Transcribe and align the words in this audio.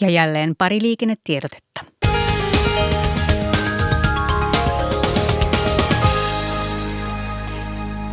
Ja 0.00 0.10
jälleen 0.10 0.54
pari 0.58 0.78
liikennetiedotetta. 0.82 1.80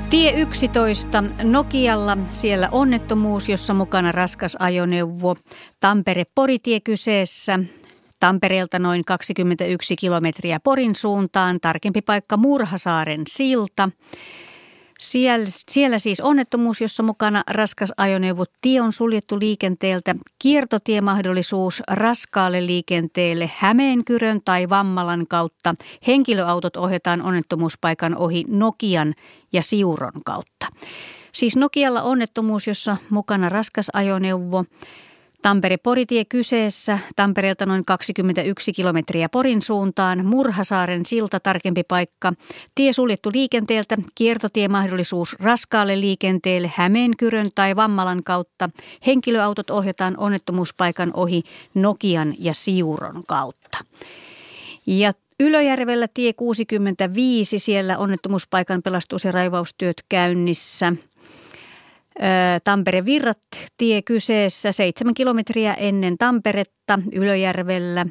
Tie 0.10 0.32
11 0.32 1.24
Nokialla, 1.44 2.18
siellä 2.32 2.70
onnettomuus, 2.72 3.50
jossa 3.50 3.74
mukana 3.74 4.12
raskas 4.12 4.58
ajoneuvo. 4.60 5.36
Tampere-Poritie 5.80 6.80
kyseessä. 6.84 7.60
Tampereelta 8.20 8.80
noin 8.80 9.06
21 9.06 9.96
kilometriä 9.96 10.60
Porin 10.64 10.96
suuntaan, 10.96 11.60
tarkempi 11.62 12.02
paikka 12.02 12.38
Murhasaaren 12.38 13.22
silta. 13.28 13.90
Siellä, 15.00 15.46
siellä 15.50 16.00
siis 16.00 16.20
onnettomuus, 16.20 16.82
jossa 16.82 17.04
mukana 17.04 17.44
raskas 17.50 17.94
ajoneuvo. 17.98 18.46
Tie 18.62 18.82
on 18.82 18.94
suljettu 18.94 19.40
liikenteeltä. 19.40 20.16
Kiertotiemahdollisuus 20.40 21.84
raskaalle 21.88 22.66
liikenteelle 22.66 23.50
Hämeenkyrön 23.58 24.42
tai 24.46 24.70
Vammalan 24.70 25.28
kautta. 25.28 25.76
Henkilöautot 26.08 26.78
ohjataan 26.78 27.22
onnettomuuspaikan 27.22 28.18
ohi 28.18 28.44
Nokian 28.48 29.14
ja 29.54 29.64
Siuron 29.64 30.24
kautta. 30.26 30.68
Siis 31.32 31.58
Nokialla 31.58 32.02
onnettomuus, 32.02 32.68
jossa 32.68 32.98
mukana 33.10 33.50
raskas 33.50 33.88
ajoneuvo. 33.94 34.66
Tampere-Poritie 35.48 36.26
kyseessä, 36.26 37.00
Tampereelta 37.16 37.66
noin 37.66 37.86
21 37.86 38.74
kilometriä 38.74 39.30
Porin 39.30 39.62
suuntaan, 39.62 40.26
Murhasaaren 40.26 41.06
silta 41.06 41.40
tarkempi 41.40 41.84
paikka, 41.84 42.34
tie 42.76 42.94
suljettu 42.94 43.30
liikenteeltä, 43.34 43.98
kiertotiemahdollisuus 44.16 45.36
raskaalle 45.40 46.00
liikenteelle 46.00 46.72
Hämeenkyrön 46.76 47.50
tai 47.56 47.76
Vammalan 47.76 48.24
kautta, 48.24 48.70
henkilöautot 49.06 49.70
ohjataan 49.70 50.18
onnettomuuspaikan 50.18 51.12
ohi 51.14 51.44
Nokian 51.74 52.34
ja 52.40 52.54
Siuron 52.54 53.24
kautta. 53.28 53.78
Ja 54.88 55.12
Ylöjärvellä 55.40 56.08
tie 56.14 56.34
65, 56.34 57.60
siellä 57.60 57.98
onnettomuuspaikan 57.98 58.82
pelastus- 58.82 59.26
ja 59.26 59.32
raivaustyöt 59.32 60.02
käynnissä– 60.10 60.94
Tampere 62.64 63.06
Virrat 63.06 63.40
tie 63.78 64.02
kyseessä 64.02 64.72
seitsemän 64.72 65.14
kilometriä 65.14 65.74
ennen 65.74 66.18
Tamperetta 66.18 67.00
Ylöjärvellä. 67.14 68.06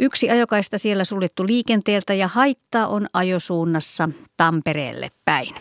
Yksi 0.00 0.30
ajokaista 0.30 0.78
siellä 0.78 1.04
suljettu 1.04 1.46
liikenteeltä 1.46 2.14
ja 2.14 2.28
haittaa 2.28 2.86
on 2.86 3.06
ajosuunnassa 3.12 4.08
Tampereelle 4.36 5.10
päin. 5.24 5.54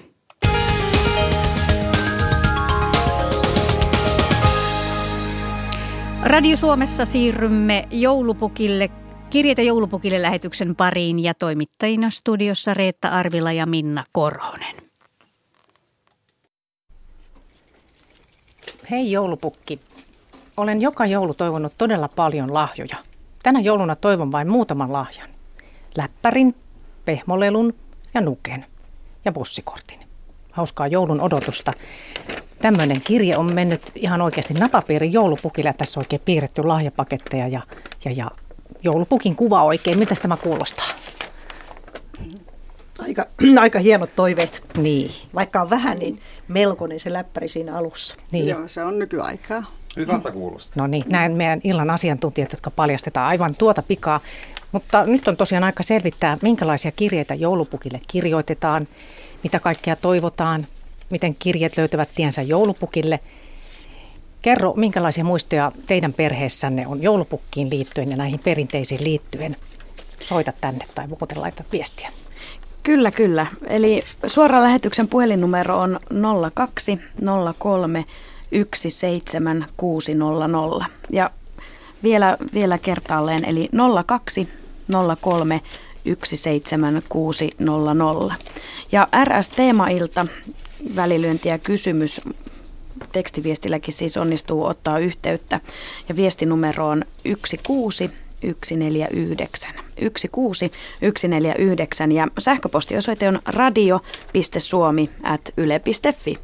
Radio 6.23 6.57
Suomessa 6.57 7.05
siirrymme 7.05 7.87
joulupukille 7.91 8.89
Kirjeitä 9.29 9.61
joulupukille 9.61 10.21
lähetyksen 10.21 10.75
pariin 10.75 11.19
ja 11.19 11.33
toimittajina 11.33 12.09
studiossa 12.09 12.73
Reetta 12.73 13.09
Arvila 13.09 13.51
ja 13.51 13.65
Minna 13.65 14.03
Korhonen. 14.11 14.86
Hei 18.91 19.11
joulupukki. 19.11 19.79
Olen 20.57 20.81
joka 20.81 21.05
joulu 21.05 21.33
toivonut 21.33 21.73
todella 21.77 22.07
paljon 22.07 22.53
lahjoja. 22.53 22.95
Tänä 23.43 23.59
jouluna 23.59 23.95
toivon 23.95 24.31
vain 24.31 24.49
muutaman 24.49 24.93
lahjan. 24.93 25.29
Läppärin, 25.97 26.55
pehmolelun 27.05 27.73
ja 28.13 28.21
nuken 28.21 28.65
ja 29.25 29.31
bussikortin. 29.31 29.99
Hauskaa 30.53 30.87
joulun 30.87 31.21
odotusta. 31.21 31.73
Tämmöinen 32.61 33.01
kirje 33.01 33.37
on 33.37 33.53
mennyt 33.53 33.81
ihan 33.95 34.21
oikeasti 34.21 34.53
napapiirin 34.53 35.13
joulupukille. 35.13 35.73
Tässä 35.73 35.99
on 35.99 36.01
oikein 36.01 36.21
piirretty 36.25 36.63
lahjapaketteja 36.63 37.47
ja, 37.47 37.61
ja, 38.05 38.11
ja 38.11 38.31
joulupukin 38.83 39.35
kuva 39.35 39.63
oikein. 39.63 39.99
Miltä 39.99 40.15
tämä 40.21 40.37
kuulostaa? 40.37 40.87
Aika, 42.99 43.25
aika 43.61 43.79
hienot 43.79 44.09
toiveet. 44.15 44.63
Niin. 44.77 45.09
Vaikka 45.35 45.61
on 45.61 45.69
vähän, 45.69 45.99
niin 45.99 46.19
melkoinen 46.47 46.99
se 46.99 47.13
läppäri 47.13 47.47
siinä 47.47 47.77
alussa. 47.77 48.15
Niin. 48.31 48.47
Joo, 48.47 48.67
se 48.67 48.83
on 48.83 48.99
nykyaikaa. 48.99 49.63
Hyvältä 49.95 50.31
kuulostaa. 50.31 50.83
No 50.83 50.87
niin, 50.87 51.03
näin 51.07 51.31
meidän 51.31 51.61
illan 51.63 51.89
asiantuntijat, 51.89 52.51
jotka 52.51 52.71
paljastetaan 52.71 53.27
aivan 53.27 53.55
tuota 53.55 53.81
pikaa. 53.81 54.19
Mutta 54.71 55.05
nyt 55.05 55.27
on 55.27 55.37
tosiaan 55.37 55.63
aika 55.63 55.83
selvittää, 55.83 56.37
minkälaisia 56.41 56.91
kirjeitä 56.91 57.33
joulupukille 57.35 57.99
kirjoitetaan, 58.07 58.87
mitä 59.43 59.59
kaikkea 59.59 59.95
toivotaan, 59.95 60.65
miten 61.09 61.35
kirjeet 61.35 61.77
löytävät 61.77 62.09
tiensä 62.15 62.41
joulupukille. 62.41 63.19
Kerro, 64.41 64.73
minkälaisia 64.73 65.23
muistoja 65.23 65.71
teidän 65.85 66.13
perheessänne 66.13 66.87
on 66.87 67.03
joulupukkiin 67.03 67.69
liittyen 67.69 68.11
ja 68.11 68.17
näihin 68.17 68.39
perinteisiin 68.39 69.03
liittyen. 69.03 69.55
Soita 70.21 70.53
tänne 70.61 70.85
tai 70.95 71.07
muuten 71.07 71.41
laita 71.41 71.63
viestiä. 71.71 72.09
Kyllä, 72.87 73.11
kyllä. 73.11 73.45
Eli 73.65 74.03
suora 74.25 74.61
lähetyksen 74.61 75.07
puhelinnumero 75.07 75.77
on 75.77 75.99
02 76.53 76.99
03 77.59 78.05
17600. 78.73 80.85
Ja 81.11 81.31
vielä, 82.03 82.37
vielä 82.53 82.77
kertaalleen, 82.77 83.45
eli 83.45 83.69
02 84.05 84.49
03 85.21 85.61
17600. 86.23 88.35
Ja 88.91 89.07
RS 89.23 89.49
Teemailta 89.49 90.25
välilyönti 90.95 91.49
ja 91.49 91.57
kysymys 91.57 92.21
tekstiviestilläkin 93.11 93.93
siis 93.93 94.17
onnistuu 94.17 94.65
ottaa 94.65 94.99
yhteyttä. 94.99 95.59
Ja 96.09 96.15
viestinumero 96.15 96.87
on 96.87 97.05
16 97.67 98.09
149. 98.43 99.86
16149 99.97 102.11
ja 102.11 102.27
sähköpostiosoite 102.39 103.27
on 103.27 103.39
radio.suomi.yle.fi. 103.45 106.37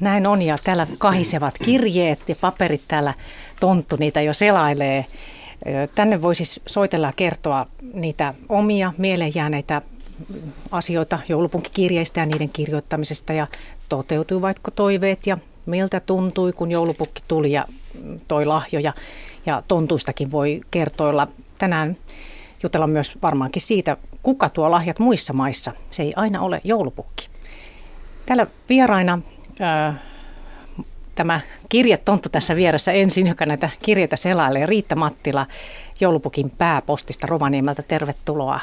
Näin 0.00 0.26
on 0.26 0.42
ja 0.42 0.58
täällä 0.64 0.86
kahisevat 0.98 1.54
kirjeet 1.64 2.28
ja 2.28 2.34
paperit 2.40 2.82
täällä 2.88 3.14
tonttu 3.60 3.96
niitä 3.96 4.20
jo 4.20 4.32
selailee. 4.32 5.06
Tänne 5.94 6.22
voisi 6.22 6.44
siis 6.44 6.62
soitella 6.66 7.06
ja 7.06 7.12
kertoa 7.16 7.66
niitä 7.94 8.34
omia 8.48 8.92
mieleenjääneitä 8.98 9.82
asioita 10.70 11.18
joulupunkikirjeistä 11.28 12.20
ja 12.20 12.26
niiden 12.26 12.48
kirjoittamisesta 12.48 13.32
ja 13.32 13.46
toteutuivatko 13.88 14.70
toiveet 14.70 15.26
ja 15.26 15.38
miltä 15.66 16.00
tuntui, 16.00 16.52
kun 16.52 16.70
joulupukki 16.70 17.22
tuli 17.28 17.52
ja 17.52 17.64
toi 18.28 18.46
lahjoja 18.46 18.92
ja 19.46 19.62
tontuistakin 19.68 20.32
voi 20.32 20.60
kertoilla. 20.70 21.28
Tänään 21.58 21.96
jutella 22.62 22.86
myös 22.86 23.18
varmaankin 23.22 23.62
siitä, 23.62 23.96
kuka 24.22 24.48
tuo 24.48 24.70
lahjat 24.70 24.98
muissa 24.98 25.32
maissa. 25.32 25.72
Se 25.90 26.02
ei 26.02 26.12
aina 26.16 26.40
ole 26.40 26.60
joulupukki. 26.64 27.28
Täällä 28.26 28.46
vieraina 28.68 29.18
ää, 29.60 30.02
tämä 31.14 31.40
kirjetonttu 31.68 32.28
tässä 32.28 32.56
vieressä 32.56 32.92
ensin, 32.92 33.26
joka 33.26 33.46
näitä 33.46 33.70
kirjeitä 33.82 34.16
selailee. 34.16 34.66
Riitta 34.66 34.96
Mattila 34.96 35.46
joulupukin 36.00 36.50
pääpostista 36.50 37.26
Rovaniemeltä. 37.26 37.82
Tervetuloa. 37.82 38.60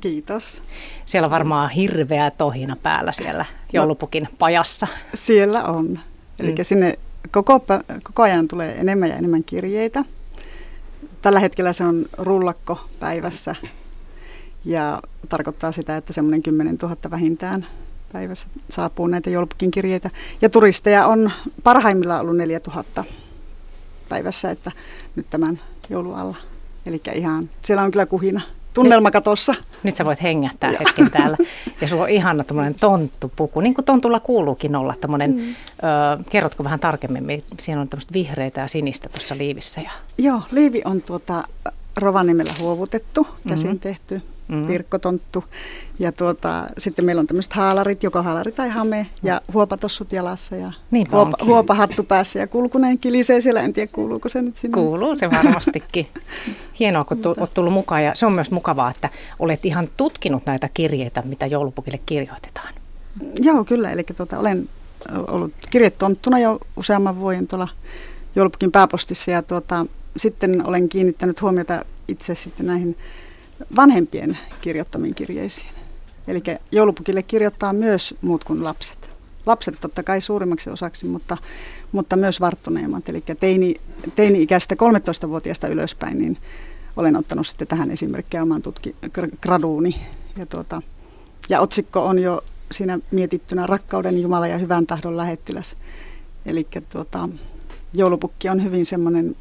Kiitos. 0.00 0.62
Siellä 1.04 1.26
on 1.26 1.30
varmaan 1.30 1.70
hirveä 1.70 2.30
tohina 2.30 2.76
päällä 2.82 3.12
siellä 3.12 3.44
joulupukin 3.72 4.28
pajassa. 4.38 4.86
Siellä 5.14 5.64
on. 5.64 5.98
Eli 6.40 6.52
mm. 6.52 6.62
sinne 6.62 6.98
koko, 7.30 7.60
koko 8.02 8.22
ajan 8.22 8.48
tulee 8.48 8.80
enemmän 8.80 9.08
ja 9.08 9.16
enemmän 9.16 9.44
kirjeitä. 9.44 10.04
Tällä 11.22 11.40
hetkellä 11.40 11.72
se 11.72 11.84
on 11.84 12.06
rullakko 12.18 12.80
päivässä 13.00 13.56
ja 14.64 15.02
tarkoittaa 15.28 15.72
sitä, 15.72 15.96
että 15.96 16.12
semmoinen 16.12 16.42
10 16.42 16.76
000 16.82 16.96
vähintään 17.10 17.66
päivässä 18.12 18.48
saapuu 18.70 19.06
näitä 19.06 19.30
joulupukin 19.30 19.70
kirjeitä. 19.70 20.10
Ja 20.42 20.48
turisteja 20.48 21.06
on 21.06 21.30
parhaimmillaan 21.62 22.20
ollut 22.20 22.36
4 22.36 22.60
000 22.66 23.04
päivässä, 24.08 24.50
että 24.50 24.70
nyt 25.16 25.26
tämän 25.30 25.60
joulualla. 25.90 26.36
Eli 26.86 27.00
ihan, 27.14 27.50
siellä 27.62 27.82
on 27.82 27.90
kyllä 27.90 28.06
kuhina 28.06 28.40
tunnelmakatossa. 28.74 29.52
Nyt, 29.52 29.64
nyt 29.82 29.96
sä 29.96 30.04
voit 30.04 30.22
hengähtää 30.22 30.70
hetken 30.70 31.10
täällä. 31.10 31.36
Ja 31.80 31.88
sulla 31.88 32.02
on 32.02 32.10
ihana 32.10 32.44
tämmöinen 32.44 32.74
tonttupuku, 32.74 33.60
niin 33.60 33.74
kuin 33.74 33.84
tontulla 33.84 34.20
kuuluukin 34.20 34.76
olla. 34.76 34.94
Tämmöinen, 35.00 35.34
mm. 35.34 35.40
ö, 35.40 35.54
kerrotko 36.30 36.64
vähän 36.64 36.80
tarkemmin, 36.80 37.44
siinä 37.60 37.80
on 37.80 37.88
tämmöistä 37.88 38.12
vihreitä 38.12 38.60
ja 38.60 38.68
sinistä 38.68 39.08
tuossa 39.08 39.38
liivissä. 39.38 39.80
Ja... 39.80 39.90
Joo, 40.18 40.42
liivi 40.50 40.82
on 40.84 41.02
tuota 41.02 41.44
Rovaniemellä 41.96 42.52
huovutettu, 42.58 43.26
käsin 43.48 43.66
mm-hmm. 43.66 43.80
tehty 43.80 44.22
mm. 44.50 44.68
virkkotonttu. 44.68 45.44
Ja 45.98 46.12
tuota, 46.12 46.66
sitten 46.78 47.04
meillä 47.04 47.20
on 47.20 47.26
tämmöiset 47.26 47.52
haalarit, 47.52 48.02
joko 48.02 48.22
haalari 48.22 48.52
tai 48.52 48.68
hame, 48.68 49.06
ja 49.22 49.40
huopatossut 49.52 50.12
jalassa 50.12 50.56
ja 50.56 50.72
niin 50.90 51.12
huopa, 51.12 51.36
huopahattu 51.44 52.04
päässä 52.04 52.38
ja 52.38 52.46
kulkuneen 52.46 52.98
kilisee 52.98 53.40
siellä. 53.40 53.62
En 53.62 53.72
tiedä, 53.72 53.92
kuuluuko 53.94 54.28
se 54.28 54.42
nyt 54.42 54.56
sinne. 54.56 54.74
Kuuluu 54.74 55.18
se 55.18 55.30
varmastikin. 55.30 56.06
Hienoa, 56.80 57.04
kun 57.04 57.18
olet 57.24 57.54
tullut 57.54 57.72
mukaan 57.72 58.04
ja 58.04 58.14
se 58.14 58.26
on 58.26 58.32
myös 58.32 58.50
mukavaa, 58.50 58.90
että 58.90 59.08
olet 59.38 59.64
ihan 59.64 59.88
tutkinut 59.96 60.46
näitä 60.46 60.68
kirjeitä, 60.74 61.22
mitä 61.22 61.46
joulupukille 61.46 62.00
kirjoitetaan. 62.06 62.74
Joo, 63.40 63.64
kyllä. 63.64 63.90
Eli 63.90 64.04
tuota, 64.16 64.38
olen 64.38 64.68
ollut 65.28 65.52
kirjetonttuna 65.70 66.38
jo 66.38 66.58
useamman 66.76 67.20
vuoden 67.20 67.46
tuolla 67.46 67.68
joulupukin 68.36 68.72
pääpostissa 68.72 69.30
ja 69.30 69.42
tuota, 69.42 69.86
sitten 70.16 70.66
olen 70.66 70.88
kiinnittänyt 70.88 71.42
huomiota 71.42 71.84
itse 72.08 72.34
sitten 72.34 72.66
näihin 72.66 72.96
vanhempien 73.76 74.38
kirjoittamiin 74.60 75.14
kirjeisiin. 75.14 75.68
Eli 76.28 76.42
joulupukille 76.72 77.22
kirjoittaa 77.22 77.72
myös 77.72 78.14
muut 78.22 78.44
kuin 78.44 78.64
lapset. 78.64 79.10
Lapset 79.46 79.76
totta 79.80 80.02
kai 80.02 80.20
suurimmaksi 80.20 80.70
osaksi, 80.70 81.06
mutta, 81.06 81.36
mutta 81.92 82.16
myös 82.16 82.40
varttuneemmat. 82.40 83.08
Eli 83.08 83.24
teini, 83.40 83.74
teini-ikäistä 84.14 84.74
13-vuotiaasta 84.74 85.68
ylöspäin, 85.68 86.18
niin 86.18 86.38
olen 86.96 87.16
ottanut 87.16 87.46
sitten 87.46 87.68
tähän 87.68 87.90
esimerkkiä 87.90 88.42
oman 88.42 88.62
tutki, 88.62 88.96
graduuni. 89.42 89.96
Ja, 90.38 90.46
tuota, 90.46 90.82
ja 91.48 91.60
otsikko 91.60 92.06
on 92.06 92.18
jo 92.18 92.42
siinä 92.72 92.98
mietittynä 93.10 93.66
Rakkauden 93.66 94.22
Jumala 94.22 94.46
ja 94.46 94.58
hyvän 94.58 94.86
tahdon 94.86 95.16
lähettiläs. 95.16 95.76
Eli 96.46 96.66
tuota, 96.92 97.28
joulupukki 97.94 98.48
on 98.48 98.64
hyvin 98.64 98.86
semmoinen 98.86 99.36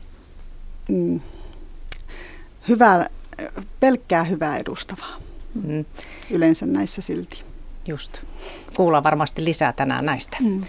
mm, 0.89 1.19
hyvä, 2.67 3.09
pelkkää 3.79 4.23
hyvää 4.23 4.57
edustavaa. 4.57 5.15
Mm. 5.63 5.85
Yleensä 6.31 6.65
näissä 6.65 7.01
silti. 7.01 7.43
Just. 7.87 8.23
Kuullaan 8.75 9.03
varmasti 9.03 9.45
lisää 9.45 9.73
tänään 9.73 10.05
näistä. 10.05 10.37
Mm. 10.39 10.61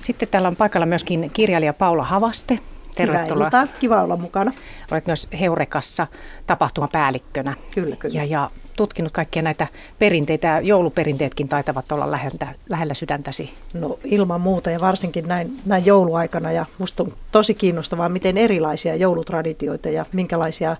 Sitten 0.00 0.28
täällä 0.28 0.48
on 0.48 0.56
paikalla 0.56 0.86
myöskin 0.86 1.30
kirjailija 1.32 1.72
Paula 1.72 2.04
Havaste. 2.04 2.58
Tervetuloa. 2.94 3.46
Hyvää 3.46 3.66
Kiva 3.80 4.02
olla 4.02 4.16
mukana. 4.16 4.52
Olet 4.90 5.06
myös 5.06 5.28
Heurekassa 5.40 6.06
tapahtumapäällikkönä. 6.46 7.54
Kyllä, 7.74 7.96
kyllä. 7.96 8.18
Ja, 8.18 8.24
ja 8.24 8.50
tutkinut 8.76 9.12
kaikkia 9.12 9.42
näitä 9.42 9.66
perinteitä. 9.98 10.60
Jouluperinteetkin 10.62 11.48
taitavat 11.48 11.92
olla 11.92 12.10
lähellä, 12.10 12.54
lähellä 12.68 12.94
sydäntäsi. 12.94 13.54
No 13.74 13.98
ilman 14.04 14.40
muuta 14.40 14.70
ja 14.70 14.80
varsinkin 14.80 15.28
näin, 15.28 15.60
näin 15.66 15.86
jouluaikana. 15.86 16.52
Ja 16.52 16.66
musta 16.78 17.02
on 17.02 17.12
tosi 17.32 17.54
kiinnostavaa, 17.54 18.08
miten 18.08 18.38
erilaisia 18.38 18.96
joulutraditioita 18.96 19.88
ja 19.88 20.06
minkälaisia 20.12 20.76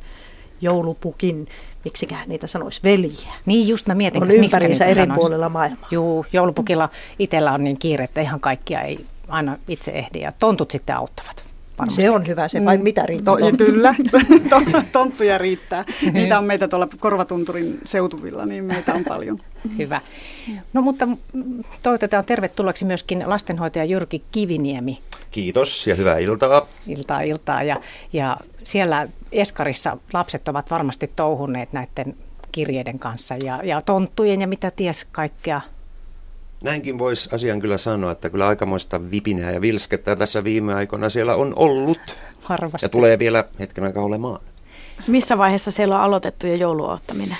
joulupukin, 0.64 1.48
miksikään 1.84 2.28
niitä 2.28 2.46
sanoisi, 2.46 2.80
veljiä. 2.84 3.32
Niin 3.46 3.68
just 3.68 3.86
mä 3.86 3.94
mietin, 3.94 4.22
on 4.22 4.30
ympäriinsä 4.30 4.84
eri 4.84 4.94
sanois. 4.94 5.18
puolilla 5.18 5.48
maailmaa. 5.48 5.88
Juu, 5.90 6.26
joulupukilla 6.32 6.88
itsellä 7.18 7.52
on 7.52 7.64
niin 7.64 7.78
kiire, 7.78 8.04
että 8.04 8.20
ihan 8.20 8.40
kaikkia 8.40 8.80
ei 8.82 9.06
aina 9.28 9.58
itse 9.68 9.90
ehdi 9.90 10.20
ja 10.20 10.32
tontut 10.38 10.70
sitten 10.70 10.96
auttavat. 10.96 11.44
Varmasti. 11.78 12.02
Se 12.02 12.10
on 12.10 12.26
hyvä, 12.26 12.48
se 12.48 12.64
vai 12.64 12.76
mm. 12.76 12.82
mitä 12.82 13.06
riittää? 13.06 13.34
To, 13.34 13.56
kyllä, 13.56 13.94
tonttuja 14.92 15.38
riittää. 15.38 15.84
Niitä 16.12 16.38
on 16.38 16.44
meitä 16.44 16.68
tuolla 16.68 16.88
Korvatunturin 17.00 17.80
seutuvilla, 17.84 18.46
niin 18.46 18.64
meitä 18.64 18.94
on 18.94 19.04
paljon. 19.04 19.40
Hyvä. 19.78 20.00
No 20.72 20.82
mutta 20.82 21.08
toivotetaan 21.82 22.24
tervetulleeksi 22.24 22.84
myöskin 22.84 23.22
lastenhoitaja 23.26 23.84
Jyrki 23.84 24.22
Kiviniemi. 24.32 24.98
Kiitos 25.30 25.86
ja 25.86 25.94
hyvää 25.94 26.18
iltaa. 26.18 26.66
Iltaa, 26.86 27.20
iltaa. 27.20 27.62
Ja, 27.62 27.80
ja 28.12 28.36
siellä 28.64 29.08
Eskarissa 29.34 29.96
lapset 30.12 30.48
ovat 30.48 30.70
varmasti 30.70 31.10
touhuneet 31.16 31.72
näiden 31.72 32.16
kirjeiden 32.52 32.98
kanssa 32.98 33.36
ja, 33.36 33.60
ja 33.64 33.80
tonttujen 33.80 34.40
ja 34.40 34.46
mitä 34.46 34.70
ties 34.70 35.06
kaikkea 35.12 35.60
Näinkin 36.64 36.98
voisi 36.98 37.28
asian 37.32 37.60
kyllä 37.60 37.78
sanoa, 37.78 38.10
että 38.10 38.30
kyllä 38.30 38.48
aikamoista 38.48 39.10
vipinää 39.10 39.50
ja 39.50 39.60
vilskettä 39.60 40.16
tässä 40.16 40.44
viime 40.44 40.74
aikoina 40.74 41.08
siellä 41.08 41.34
on 41.34 41.52
ollut. 41.56 42.16
Harvasti. 42.42 42.84
Ja 42.84 42.88
tulee 42.88 43.18
vielä 43.18 43.44
hetken 43.60 43.84
aikaa 43.84 44.04
olemaan. 44.04 44.40
Missä 45.06 45.38
vaiheessa 45.38 45.70
siellä 45.70 45.96
on 45.96 46.00
aloitettu 46.00 46.46
jo 46.46 46.54
jouluottaminen? 46.54 47.36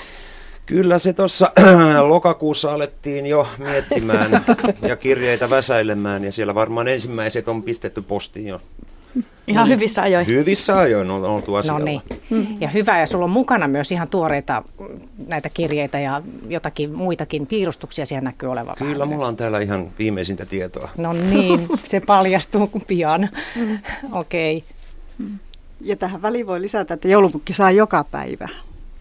Kyllä 0.65 0.99
se 0.99 1.13
tuossa 1.13 1.51
lokakuussa 2.07 2.73
alettiin 2.73 3.25
jo 3.25 3.47
miettimään 3.57 4.31
ja 4.89 4.95
kirjeitä 4.95 5.49
väsäilemään 5.49 6.23
ja 6.23 6.31
siellä 6.31 6.55
varmaan 6.55 6.87
ensimmäiset 6.87 7.47
on 7.47 7.63
pistetty 7.63 8.01
postiin 8.01 8.47
jo 8.47 8.61
Ihan 9.47 9.69
hyvissä 9.69 10.01
ajoin. 10.01 10.27
Hyvissä 10.27 10.77
ajoin 10.77 11.11
on 11.11 11.23
oltu 11.23 11.55
asialla. 11.55 11.79
No 11.79 11.85
niin. 11.85 12.01
Mm-hmm. 12.29 12.57
Ja 12.59 12.67
hyvä, 12.67 12.99
ja 12.99 13.05
sulla 13.05 13.25
on 13.25 13.31
mukana 13.31 13.67
myös 13.67 13.91
ihan 13.91 14.07
tuoreita 14.07 14.63
näitä 15.27 15.49
kirjeitä 15.53 15.99
ja 15.99 16.21
jotakin 16.47 16.95
muitakin 16.95 17.47
piirustuksia 17.47 18.05
siellä 18.05 18.23
näkyy 18.23 18.51
olevan. 18.51 18.75
Kyllä, 18.77 18.99
vähän. 18.99 19.09
mulla 19.09 19.27
on 19.27 19.35
täällä 19.35 19.59
ihan 19.59 19.91
viimeisintä 19.99 20.45
tietoa. 20.45 20.89
No 20.97 21.13
niin, 21.13 21.67
se 21.83 21.99
paljastuu 21.99 22.69
pian. 22.87 23.29
Mm. 23.55 23.79
Okei. 24.11 24.57
Okay. 24.57 25.29
Ja 25.81 25.95
tähän 25.95 26.21
väliin 26.21 26.47
voi 26.47 26.61
lisätä, 26.61 26.93
että 26.93 27.07
joulupukki 27.07 27.53
saa 27.53 27.71
joka 27.71 28.03
päivä 28.03 28.49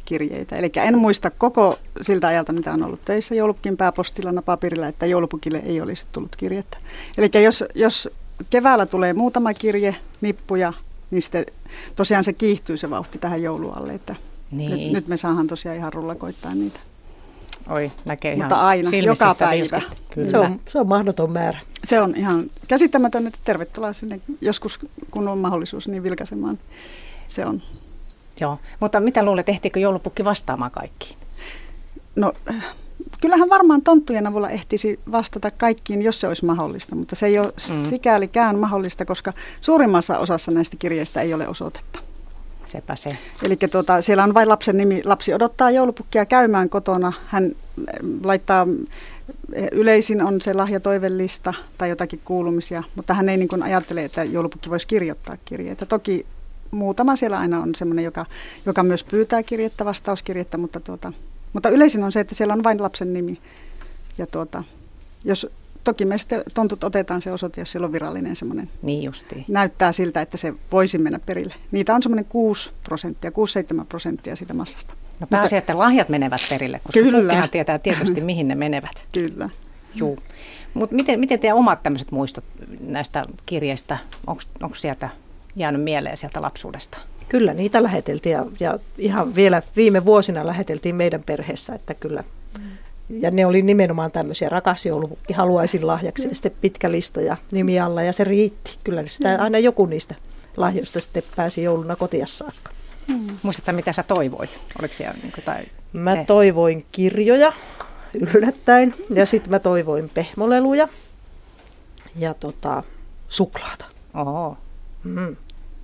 kirjeitä. 0.05 0.57
Eli 0.57 0.73
en 0.77 0.99
muista 0.99 1.31
koko 1.31 1.79
siltä 2.01 2.27
ajalta, 2.27 2.53
mitä 2.53 2.73
on 2.73 2.83
ollut 2.83 3.05
töissä 3.05 3.35
joulupukin 3.35 3.77
pääpostilana 3.77 4.43
paperilla, 4.43 4.87
että 4.87 5.07
joulupukille 5.07 5.63
ei 5.67 5.81
olisi 5.81 6.07
tullut 6.13 6.37
kirjettä. 6.37 6.79
Eli 7.19 7.31
jos, 7.43 7.65
jos 7.75 8.09
keväällä 8.51 8.87
tulee 8.87 9.13
muutama 9.13 9.55
kirje, 9.55 9.97
nippuja, 10.21 10.73
niin 11.11 11.23
sitten 11.23 11.47
tosiaan 11.97 12.25
se 12.25 12.33
kiihtyy 12.33 12.77
se 12.77 12.91
vauhti 12.91 13.19
tähän 13.19 13.43
joulualle, 13.43 13.95
että 13.95 14.17
niin. 14.51 14.71
nyt, 14.71 14.93
nyt 14.93 15.09
me 15.09 15.17
saadaan 15.17 15.47
tosiaan 15.47 15.77
ihan 15.77 15.93
rullakoittaa 15.93 16.55
niitä. 16.55 16.81
Oi, 17.69 17.93
näkee 18.05 18.33
ihan 18.33 18.45
Mutta 18.45 18.67
aina, 18.67 18.91
joka 19.05 19.35
päivä. 19.39 19.83
Kyllä. 20.15 20.29
Se, 20.29 20.39
on, 20.39 20.61
se 20.69 20.79
on 20.79 20.89
mahdoton 20.89 21.33
määrä. 21.33 21.59
Se 21.85 22.01
on 22.01 22.15
ihan 22.17 22.45
käsittämätön, 22.69 23.27
että 23.27 23.39
tervetuloa 23.45 23.93
sinne 23.93 24.21
joskus, 24.41 24.79
kun 25.11 25.29
on 25.29 25.39
mahdollisuus, 25.39 25.89
niin 25.89 26.03
vilkaisemaan. 26.03 26.59
Se 27.29 27.47
on. 27.47 27.63
Joo, 28.41 28.59
mutta 28.81 29.01
mitä 29.01 29.23
luulet, 29.23 29.49
ehtiikö 29.49 29.81
joulupukki 29.81 30.25
vastaamaan 30.25 30.71
kaikkiin? 30.71 31.17
No 32.17 32.33
kyllähän 33.21 33.51
varmaan 33.51 33.83
tonttujen 33.83 34.27
avulla 34.27 34.51
ehtisi 34.51 35.01
vastata 35.13 35.51
kaikkiin, 35.51 36.03
jos 36.03 36.21
se 36.21 36.29
olisi 36.29 36.45
mahdollista, 36.45 36.97
mutta 36.97 37.17
se 37.17 37.27
ei 37.27 37.39
ole 37.39 37.53
mm. 37.73 37.85
sikälikään 37.85 38.59
mahdollista, 38.59 39.05
koska 39.05 39.33
suurimmassa 39.61 40.19
osassa 40.19 40.51
näistä 40.51 40.77
kirjeistä 40.77 41.21
ei 41.21 41.35
ole 41.35 41.49
osoitetta. 41.49 41.99
Sepä 42.65 42.97
se. 42.97 43.11
Eli 43.43 43.57
tuota, 43.57 44.03
siellä 44.03 44.25
on 44.25 44.35
vain 44.35 44.49
lapsen 44.49 44.77
nimi. 44.77 45.03
Lapsi 45.05 45.35
odottaa 45.35 45.71
joulupukkia 45.71 46.27
käymään 46.27 46.69
kotona. 46.69 47.13
Hän 47.27 47.45
eh, 47.45 47.53
laittaa, 48.25 48.67
eh, 49.53 49.69
yleisin 49.73 50.23
on 50.23 50.41
se 50.41 50.55
lahjatoivellista 50.55 51.55
tai 51.79 51.89
jotakin 51.89 52.21
kuulumisia, 52.25 52.83
mutta 52.97 53.15
hän 53.15 53.29
ei 53.29 53.37
niin 53.37 53.63
ajattele, 53.63 54.05
että 54.05 54.25
joulupukki 54.25 54.71
voisi 54.71 54.87
kirjoittaa 54.87 55.37
kirjeitä. 55.45 55.87
Toki 55.87 56.27
muutama 56.71 57.17
siellä 57.17 57.39
aina 57.39 57.61
on 57.61 57.75
sellainen, 57.75 58.05
joka, 58.05 58.27
joka 58.67 58.83
myös 58.83 59.05
pyytää 59.05 59.43
kirjettä, 59.43 59.85
vastauskirjettä, 59.85 60.59
mutta 60.59 60.81
tuota, 60.81 61.13
mutta 61.55 61.69
yleisin 61.69 62.05
on 62.05 62.13
se, 62.13 62.21
että 62.21 62.35
siellä 62.35 62.55
on 62.55 62.65
vain 62.65 62.83
lapsen 62.83 63.13
nimi. 63.13 63.39
Ja 64.19 64.27
tuota, 64.27 64.65
jos 65.25 65.51
toki 65.85 66.05
me 66.05 66.19
sitten 66.19 66.43
tontut 66.55 66.85
otetaan 66.85 67.23
se 67.23 67.33
osoite, 67.33 67.61
jos 67.61 67.73
siellä 67.73 67.87
on 67.87 67.93
virallinen 67.93 68.37
semmoinen. 68.37 68.71
Niin 68.83 69.03
justiin. 69.03 69.45
Näyttää 69.49 69.93
siltä, 69.93 70.21
että 70.21 70.37
se 70.37 70.55
voisi 70.73 70.99
mennä 70.99 71.19
perille. 71.27 71.55
Niitä 71.71 71.95
on 71.95 72.03
semmoinen 72.03 72.25
6 72.25 72.71
prosenttia, 72.85 73.31
6-7 73.31 73.85
prosenttia 73.89 74.37
siitä 74.37 74.55
massasta. 74.55 74.95
No 75.21 75.27
pääsee, 75.31 75.59
että 75.59 75.79
lahjat 75.79 76.09
menevät 76.09 76.41
perille, 76.51 76.81
koska 76.85 77.01
kyllä. 77.01 77.49
tietää 77.49 77.79
tietysti, 77.79 78.21
mihin 78.31 78.49
ne 78.49 78.55
menevät. 78.55 79.07
Kyllä. 79.13 79.51
Juu. 79.95 80.19
Mutta 80.75 80.97
miten, 80.97 81.21
miten 81.21 81.41
teidän 81.41 81.57
omat 81.57 81.83
tämmöiset 81.83 82.11
muistot 82.11 82.45
näistä 82.81 83.25
kirjeistä, 83.47 83.99
onko 84.27 84.75
sieltä 84.75 85.09
jäänyt 85.57 85.83
mieleen 85.83 86.17
sieltä 86.17 86.43
lapsuudesta? 86.43 86.99
Kyllä 87.35 87.55
niitä 87.55 87.83
läheteltiin 87.83 88.33
ja, 88.33 88.47
ja 88.61 88.79
ihan 88.99 89.35
vielä 89.35 89.63
viime 89.77 90.05
vuosina 90.05 90.47
läheteltiin 90.47 90.95
meidän 90.95 91.23
perheessä, 91.23 91.75
että 91.75 91.95
kyllä. 91.95 92.25
Ja 93.11 93.31
ne 93.31 93.47
oli 93.47 93.63
nimenomaan 93.63 94.11
tämmöisiä 94.11 94.49
rakas 94.49 94.87
joulupukki, 94.87 95.33
haluaisin 95.33 95.87
lahjaksi 95.87 96.29
ja 96.29 96.35
sitten 96.35 96.53
pitkä 96.61 96.91
lista 96.91 97.21
ja 97.21 97.37
nimi 97.53 97.81
alla 97.81 98.03
ja 98.03 98.13
se 98.13 98.25
riitti. 98.25 98.79
Kyllä 98.85 99.05
sitä 99.07 99.43
aina 99.43 99.59
joku 99.59 99.87
niistä 99.87 100.15
lahjoista 100.57 101.01
sitten 101.01 101.23
pääsi 101.37 101.63
jouluna 101.63 101.97
kotia 101.97 102.27
saakka. 102.27 102.71
Hmm. 103.09 103.27
Muistatko 103.43 103.73
mitä 103.73 103.93
sä 103.93 104.03
toivoit? 104.03 104.61
Oliko 104.79 104.95
siellä 104.95 105.15
niin 105.23 105.33
kuin, 105.33 105.45
tai 105.45 105.65
Mä 105.93 106.17
te? 106.17 106.25
toivoin 106.25 106.87
kirjoja 106.93 107.53
yllättäen 108.35 108.95
ja 109.15 109.27
sitten 109.27 109.51
mä 109.51 109.59
toivoin 109.59 110.11
pehmoleluja 110.15 110.89
ja 112.17 112.35
tota, 112.35 112.83
suklaata. 113.29 113.85
Oho. 114.15 114.57
Mm. 115.05 115.37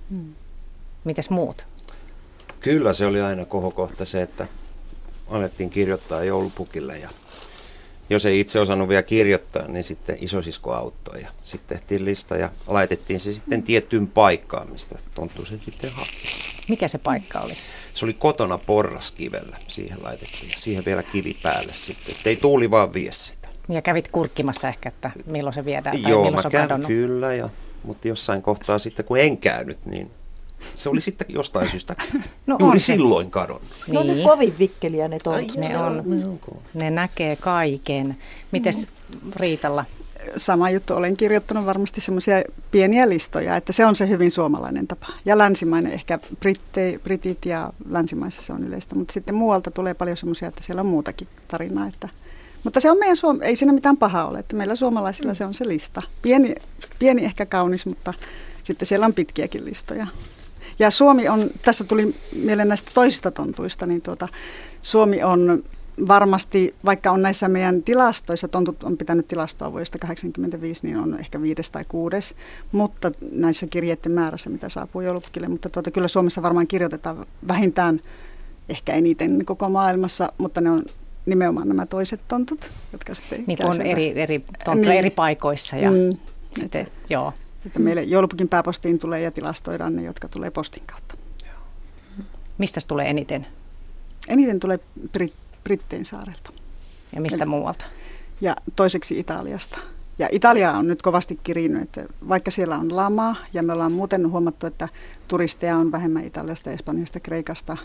Mm. 0.09 0.33
Mites 1.03 1.29
muut? 1.29 1.65
Kyllä 2.59 2.93
se 2.93 3.05
oli 3.05 3.21
aina 3.21 3.45
kohokohta 3.45 4.05
se, 4.05 4.21
että 4.21 4.47
alettiin 5.27 5.69
kirjoittaa 5.69 6.23
joulupukille 6.23 6.97
ja 6.97 7.09
jos 8.09 8.25
ei 8.25 8.39
itse 8.39 8.59
osannut 8.59 8.89
vielä 8.89 9.03
kirjoittaa, 9.03 9.67
niin 9.67 9.83
sitten 9.83 10.17
isosisko 10.21 10.73
auttoi 10.73 11.21
ja 11.21 11.29
sitten 11.43 11.77
tehtiin 11.77 12.05
lista 12.05 12.37
ja 12.37 12.49
laitettiin 12.67 13.19
se 13.19 13.33
sitten 13.33 13.63
tiettyyn 13.63 14.07
paikkaan, 14.07 14.71
mistä 14.71 14.95
tonttu 15.15 15.45
se 15.45 15.59
sitten 15.65 15.91
haki. 15.91 16.27
Mikä 16.69 16.87
se 16.87 16.97
paikka 16.97 17.39
oli? 17.39 17.53
Se 17.93 18.05
oli 18.05 18.13
kotona 18.13 18.57
porraskivellä, 18.57 19.57
siihen 19.67 20.03
laitettiin 20.03 20.51
ja 20.51 20.57
siihen 20.57 20.85
vielä 20.85 21.03
kivi 21.03 21.37
päälle 21.43 21.73
sitten, 21.73 22.15
ettei 22.15 22.35
tuuli 22.35 22.71
vaan 22.71 22.93
vie 22.93 23.11
sitä. 23.11 23.47
Ja 23.69 23.81
kävit 23.81 24.07
kurkkimassa 24.07 24.67
ehkä, 24.67 24.89
että 24.89 25.11
milloin 25.25 25.53
se 25.53 25.65
viedään 25.65 26.01
tai 26.01 26.11
Joo, 26.11 26.23
milloin 26.23 26.41
se 26.41 26.47
on 26.47 26.67
käyn, 26.67 26.85
kyllä, 26.87 27.33
ja, 27.33 27.49
mutta 27.83 28.07
jossain 28.07 28.41
kohtaa 28.41 28.79
sitten 28.79 29.05
kun 29.05 29.19
en 29.19 29.37
käynyt, 29.37 29.85
niin 29.85 30.11
se 30.75 30.89
oli 30.89 31.01
sitten 31.01 31.27
jostain 31.29 31.69
syystä 31.69 31.95
no 32.47 32.57
juuri 32.59 32.79
se. 32.79 32.85
silloin 32.85 33.31
kadonnut. 33.31 33.63
Niin. 33.87 33.93
No 33.93 34.03
ne 34.03 34.23
kovin 34.23 34.55
vikkeliä 34.59 35.07
ne 35.07 35.17
tontut. 35.23 35.57
Ne 35.57 35.77
on. 35.77 36.03
Ne 36.73 36.89
näkee 36.89 37.35
kaiken. 37.35 38.17
Mites 38.51 38.87
Riitalla? 39.35 39.85
sama 40.37 40.69
juttu. 40.69 40.93
Olen 40.93 41.17
kirjoittanut 41.17 41.65
varmasti 41.65 42.01
semmoisia 42.01 42.35
pieniä 42.71 43.09
listoja, 43.09 43.55
että 43.55 43.73
se 43.73 43.85
on 43.85 43.95
se 43.95 44.09
hyvin 44.09 44.31
suomalainen 44.31 44.87
tapa. 44.87 45.07
Ja 45.25 45.37
länsimainen, 45.37 45.91
ehkä 45.91 46.19
Britte, 46.39 46.99
Britit 47.03 47.45
ja 47.45 47.73
länsimaissa 47.89 48.41
se 48.41 48.53
on 48.53 48.63
yleistä, 48.63 48.95
mutta 48.95 49.13
sitten 49.13 49.35
muualta 49.35 49.71
tulee 49.71 49.93
paljon 49.93 50.17
semmoisia, 50.17 50.47
että 50.47 50.63
siellä 50.63 50.79
on 50.79 50.85
muutakin 50.85 51.27
tarinaa. 51.47 51.87
Että, 51.87 52.09
mutta 52.63 52.79
se 52.79 52.91
on 52.91 52.99
meidän 52.99 53.17
Suom- 53.17 53.41
ei 53.41 53.55
siinä 53.55 53.73
mitään 53.73 53.97
pahaa 53.97 54.27
ole, 54.27 54.39
että 54.39 54.55
meillä 54.55 54.75
suomalaisilla 54.75 55.33
se 55.33 55.45
on 55.45 55.53
se 55.53 55.67
lista. 55.67 56.01
Pieni, 56.21 56.55
pieni 56.99 57.25
ehkä 57.25 57.45
kaunis, 57.45 57.85
mutta 57.85 58.13
sitten 58.63 58.85
siellä 58.85 59.05
on 59.05 59.13
pitkiäkin 59.13 59.65
listoja. 59.65 60.07
Ja 60.79 60.91
Suomi 60.91 61.29
on, 61.29 61.49
tässä 61.61 61.83
tuli 61.83 62.15
mieleen 62.43 62.67
näistä 62.67 62.91
toisista 62.93 63.31
tontuista, 63.31 63.85
niin 63.85 64.01
tuota, 64.01 64.27
Suomi 64.81 65.23
on 65.23 65.63
varmasti, 66.07 66.75
vaikka 66.85 67.11
on 67.11 67.21
näissä 67.21 67.47
meidän 67.47 67.83
tilastoissa, 67.83 68.47
Tontut 68.47 68.83
on 68.83 68.97
pitänyt 68.97 69.27
tilastoa 69.27 69.71
vuodesta 69.71 69.97
1985, 69.99 70.87
niin 70.87 70.97
on 70.97 71.19
ehkä 71.19 71.41
viides 71.41 71.69
tai 71.69 71.85
kuudes, 71.87 72.35
mutta 72.71 73.11
näissä 73.31 73.67
kirjeiden 73.69 74.11
määrässä, 74.11 74.49
mitä 74.49 74.69
saapuu 74.69 75.01
joulupukille, 75.01 75.47
mutta 75.47 75.69
tuota, 75.69 75.91
kyllä 75.91 76.07
Suomessa 76.07 76.41
varmaan 76.41 76.67
kirjoitetaan 76.67 77.25
vähintään 77.47 78.01
ehkä 78.69 78.93
eniten 78.93 79.45
koko 79.45 79.69
maailmassa, 79.69 80.31
mutta 80.37 80.61
ne 80.61 80.69
on 80.69 80.83
nimenomaan 81.25 81.67
nämä 81.67 81.85
toiset 81.85 82.21
tontut, 82.27 82.69
jotka 82.91 83.13
sitten 83.13 83.43
niin 83.47 83.65
on 83.65 83.81
eri, 83.81 84.19
eri 84.21 84.45
tonttuja 84.65 84.89
niin. 84.89 84.99
eri 84.99 85.09
paikoissa 85.09 85.77
ja 85.77 85.91
mm, 85.91 86.11
sitten, 86.59 86.87
joo. 87.09 87.33
Että 87.65 87.79
meille 87.79 88.03
joulupukin 88.03 88.49
pääpostiin 88.49 88.99
tulee 88.99 89.21
ja 89.21 89.31
tilastoidaan 89.31 89.95
ne, 89.95 90.03
jotka 90.03 90.27
tulee 90.27 90.51
postin 90.51 90.83
kautta. 90.85 91.15
Mistä 92.57 92.79
tulee 92.87 93.09
eniten? 93.09 93.47
Eniten 94.27 94.59
tulee 94.59 94.79
Brit- 95.17 95.33
Brittein 95.63 96.05
saarelta. 96.05 96.51
Ja 97.15 97.21
mistä 97.21 97.43
Eli, 97.43 97.49
muualta? 97.49 97.85
Ja 98.41 98.55
toiseksi 98.75 99.19
Italiasta. 99.19 99.77
Ja 100.19 100.27
Italia 100.31 100.71
on 100.71 100.87
nyt 100.87 101.01
kovasti 101.01 101.39
kirinyt, 101.43 101.81
että 101.81 102.05
vaikka 102.29 102.51
siellä 102.51 102.77
on 102.77 102.95
lama 102.95 103.35
ja 103.53 103.63
me 103.63 103.73
ollaan 103.73 103.91
muuten 103.91 104.31
huomattu, 104.31 104.67
että 104.67 104.89
turisteja 105.27 105.77
on 105.77 105.91
vähemmän 105.91 106.25
Italiasta, 106.25 106.71
Espanjasta, 106.71 107.19
Kreikasta, 107.19 107.77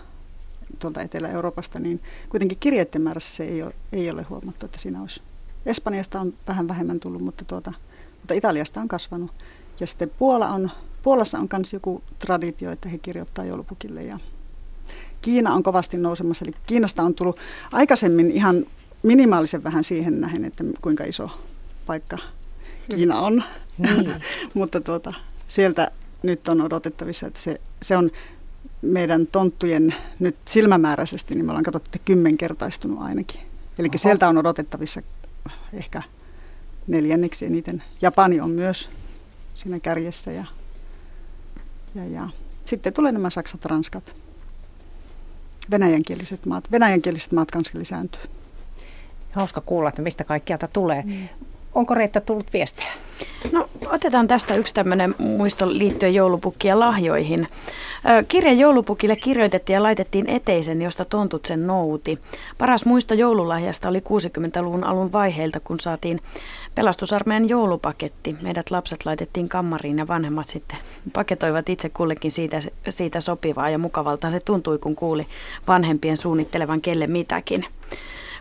tuolta 0.79 1.03
Etelä-Euroopasta, 1.03 1.79
niin 1.79 2.01
kuitenkin 2.29 2.59
kirjeiden 2.59 3.03
määrässä 3.03 3.37
se 3.37 3.45
ei 3.45 3.63
ole, 3.63 3.75
ei 3.93 4.11
ole 4.11 4.23
huomattu, 4.23 4.67
että 4.67 4.79
siinä 4.79 5.01
olisi. 5.03 5.23
Espanjasta 5.67 6.21
on 6.21 6.33
vähän 6.49 6.69
vähemmän 6.69 7.01
tullut, 7.01 7.23
mutta, 7.23 7.45
tuota, 7.45 7.73
mutta 8.19 8.35
Italiasta 8.35 8.81
on 8.81 8.89
kasvanut. 8.89 9.31
Ja 9.81 9.87
sitten 9.87 10.11
Puola 10.19 10.49
on, 10.49 10.71
Puolassa 11.03 11.39
on 11.39 11.49
myös 11.53 11.73
joku 11.73 12.03
traditio, 12.19 12.71
että 12.71 12.89
he 12.89 12.99
kirjoittaa 12.99 13.45
joulupukille 13.45 14.03
ja 14.03 14.19
Kiina 15.23 15.55
on 15.55 15.63
kovasti 15.63 15.97
nousemassa. 15.97 16.45
Eli 16.45 16.55
Kiinasta 16.67 17.03
on 17.03 17.15
tullut 17.15 17.39
aikaisemmin 17.73 18.31
ihan 18.31 18.65
minimaalisen 19.03 19.65
vähän 19.65 19.85
siihen 19.85 20.21
nähen, 20.21 20.45
että 20.45 20.65
kuinka 20.81 21.05
iso 21.05 21.31
paikka 21.87 22.19
Kiina 22.89 23.21
on. 23.21 23.43
Niin. 23.79 24.15
Mutta 24.55 24.81
tuota, 24.81 25.13
sieltä 25.49 25.91
nyt 26.23 26.49
on 26.49 26.61
odotettavissa, 26.61 27.27
että 27.27 27.41
se, 27.41 27.61
se 27.83 27.97
on 27.97 28.11
meidän 28.83 29.27
tonttujen 29.27 29.95
nyt 30.19 30.37
silmämääräisesti, 30.45 31.35
niin 31.35 31.45
me 31.45 31.51
ollaan 31.51 31.65
katsottu, 31.65 31.89
että 31.89 31.99
kymmenkertaistunut 32.05 33.03
ainakin. 33.03 33.41
Eli 33.79 33.89
Oho. 33.89 33.99
sieltä 33.99 34.29
on 34.29 34.39
odotettavissa 34.39 35.03
ehkä 35.73 36.03
neljänneksi 36.87 37.47
eniten. 37.47 37.83
Japani 38.03 38.41
on 38.41 38.51
myös 38.51 38.91
siinä 39.57 39.81
kärjessä 39.81 40.33
ja, 40.33 40.45
ja, 41.95 42.05
ja. 42.05 42.29
sitten 42.65 42.93
tulee 42.93 43.13
nämä 43.13 43.31
Saksat, 43.31 43.65
Ranskat 43.65 44.15
venäjänkieliset 45.71 46.47
maat, 46.47 46.71
venäjänkieliset 46.71 47.33
maat 47.33 47.51
kanssa 47.51 47.79
lisääntyy. 47.79 48.23
Hauska 49.33 49.61
kuulla, 49.61 49.89
että 49.89 50.03
mistä 50.03 50.25
kaikkialta 50.25 50.69
tulee. 50.69 51.03
Mm. 51.03 51.29
Onko 51.77 51.95
Reetta 51.95 52.21
tullut 52.21 52.53
viestejä? 52.53 52.89
No 53.53 53.69
otetaan 53.91 54.29
tästä 54.29 54.55
yksi 54.55 54.75
tämmöinen 54.75 55.15
muisto 55.19 55.69
liittyen 55.69 56.15
joulupukkien 56.15 56.81
lahjoihin. 56.81 57.49
Kirja 58.29 58.53
joulupukille 58.53 59.17
kirjoitettiin 59.17 59.75
ja 59.75 59.83
laitettiin 59.83 60.29
eteisen, 60.29 60.83
josta 60.83 61.05
tontut 61.05 61.47
sen 61.47 61.67
nouti. 61.67 62.19
Paras 62.59 62.85
muisto 62.85 63.15
joululahjasta 63.15 63.89
oli 63.89 63.99
60-luvun 63.99 64.85
alun 64.85 65.13
vaiheilta, 65.13 65.61
kun 65.61 65.81
saatiin 65.81 66.21
pelastusarmeijan 66.75 67.49
joulupaketti. 67.49 68.37
Meidät 68.43 68.71
lapset 68.71 69.07
laitettiin 69.07 69.49
kammariin 69.49 69.99
ja 69.99 70.09
vanhemmat 70.09 70.49
sitten 70.49 70.79
paketoivat 71.13 71.69
itse 71.69 71.89
kullekin 71.89 72.33
siitä, 72.33 72.63
siitä 72.89 73.21
sopivaa 73.21 73.71
ja 73.71 73.79
mukavaltaan 73.79 74.33
se 74.33 74.41
tuntui, 74.41 74.79
kun 74.79 74.97
kuuli 74.97 75.27
vanhempien 75.69 76.17
suunnittelevan 76.17 76.81
kelle 76.81 77.07
mitäkin 77.07 77.65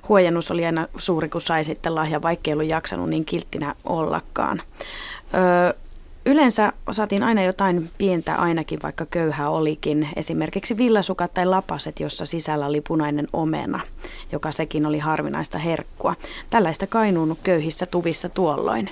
huojennus 0.09 0.51
oli 0.51 0.65
aina 0.65 0.88
suuri, 0.97 1.29
kun 1.29 1.41
sai 1.41 1.63
sitten 1.63 1.95
lahja, 1.95 2.21
vaikka 2.21 2.50
ei 2.50 2.53
ollut 2.53 2.67
jaksanut 2.67 3.09
niin 3.09 3.25
kilttinä 3.25 3.75
ollakaan. 3.83 4.62
Öö, 5.33 5.74
Yleensä 6.27 6.74
saatiin 6.91 7.24
aina 7.24 7.43
jotain 7.43 7.91
pientä 7.97 8.35
ainakin, 8.35 8.79
vaikka 8.83 9.05
köyhä 9.05 9.50
olikin. 9.50 10.09
Esimerkiksi 10.15 10.77
villasukat 10.77 11.33
tai 11.33 11.45
lapaset, 11.45 12.00
jossa 12.00 12.25
sisällä 12.25 12.65
oli 12.65 12.81
punainen 12.81 13.27
omena, 13.33 13.79
joka 14.31 14.51
sekin 14.51 14.85
oli 14.85 15.00
harvinaista 15.00 15.57
herkkua. 15.57 16.15
Tällaista 16.50 16.88
kainuunut 16.88 17.39
köyhissä 17.43 17.85
tuvissa 17.85 18.29
tuolloin. 18.29 18.89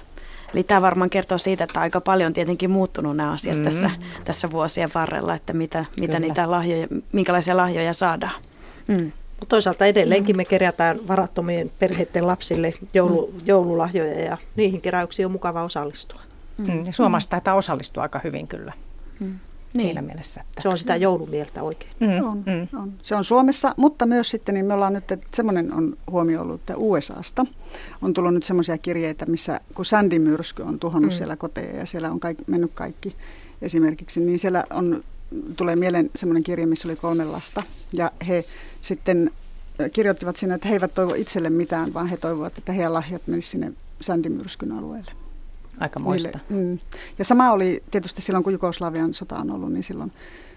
Eli 0.53 0.63
tämä 0.63 0.81
varmaan 0.81 1.09
kertoo 1.09 1.37
siitä, 1.37 1.63
että 1.63 1.79
aika 1.79 2.01
paljon 2.01 2.27
on 2.27 2.33
tietenkin 2.33 2.71
muuttunut 2.71 3.17
nämä 3.17 3.31
asiat 3.31 3.57
mm. 3.57 3.63
tässä, 3.63 3.91
tässä 4.25 4.51
vuosien 4.51 4.89
varrella, 4.95 5.35
että 5.35 5.53
mitä, 5.53 5.85
mitä 5.99 6.19
niitä 6.19 6.51
lahjoja, 6.51 6.87
minkälaisia 7.11 7.57
lahjoja 7.57 7.93
saadaan. 7.93 8.41
Mm. 8.87 9.11
Toisaalta 9.49 9.85
edelleenkin 9.85 10.37
me 10.37 10.45
kerätään 10.45 11.07
varattomien 11.07 11.71
perheiden 11.79 12.27
lapsille 12.27 12.73
joulu, 12.93 13.31
mm. 13.33 13.41
joululahjoja 13.45 14.19
ja 14.19 14.37
niihin 14.55 14.81
keräyksiin 14.81 15.25
on 15.25 15.31
mukava 15.31 15.63
osallistua. 15.63 16.21
Mm. 16.57 16.83
Suomessa 16.91 17.29
taitaa 17.29 17.55
osallistua 17.55 18.03
aika 18.03 18.21
hyvin 18.23 18.47
kyllä. 18.47 18.73
Mm. 19.19 19.39
Niin. 19.73 19.87
Siinä 19.87 20.01
mielessä. 20.01 20.41
Että... 20.41 20.61
Se 20.61 20.69
on 20.69 20.77
sitä 20.77 20.95
joulumieltä 20.95 21.63
oikein. 21.63 21.91
Mm. 21.99 22.27
On, 22.27 22.37
mm. 22.37 22.79
on. 22.79 22.93
Se 23.01 23.15
on 23.15 23.23
Suomessa, 23.23 23.73
mutta 23.77 24.05
myös 24.05 24.29
sitten, 24.29 24.55
niin 24.55 24.65
me 24.65 24.73
ollaan 24.73 24.93
nyt, 24.93 25.11
että 25.11 25.27
semmoinen 25.33 25.73
on 25.73 25.97
huomio 26.11 26.41
ollut, 26.41 26.61
että 26.61 26.73
USAsta 26.77 27.45
on 28.01 28.13
tullut 28.13 28.33
nyt 28.33 28.43
semmoisia 28.43 28.77
kirjeitä, 28.77 29.25
missä 29.25 29.59
kun 29.75 29.85
Sandy-myrsky 29.85 30.63
on 30.63 30.79
tuhonnut 30.79 31.11
mm. 31.11 31.17
siellä 31.17 31.35
koteja 31.35 31.77
ja 31.77 31.85
siellä 31.85 32.11
on 32.11 32.19
kaikki, 32.19 32.43
mennyt 32.47 32.71
kaikki 32.73 33.13
esimerkiksi, 33.61 34.19
niin 34.19 34.39
siellä 34.39 34.63
on, 34.69 35.03
tulee 35.57 35.75
mieleen 35.75 36.09
semmoinen 36.15 36.43
kirje, 36.43 36.65
missä 36.65 36.87
oli 36.87 36.95
kolme 36.95 37.25
lasta 37.25 37.63
ja 37.93 38.11
he 38.27 38.45
sitten 38.81 39.31
kirjoittivat 39.93 40.35
sinne, 40.35 40.55
että 40.55 40.67
he 40.67 40.73
eivät 40.73 40.93
toivo 40.93 41.13
itselle 41.13 41.49
mitään, 41.49 41.93
vaan 41.93 42.07
he 42.07 42.17
toivovat, 42.17 42.57
että 42.57 42.71
heidän 42.71 42.93
lahjat 42.93 43.21
menisivät 43.27 43.51
sinne 43.51 43.73
Sandy-myrskyn 44.01 44.71
alueelle. 44.71 45.11
Aika 45.79 45.99
muista. 45.99 46.39
Mm. 46.49 46.77
Ja 47.19 47.25
sama 47.25 47.51
oli 47.51 47.83
tietysti 47.91 48.21
silloin, 48.21 48.43
kun 48.43 48.53
Jugoslavian 48.53 49.13
sota 49.13 49.35
on 49.37 49.51
ollut, 49.51 49.73
niin 49.73 49.83
silloin 49.83 50.11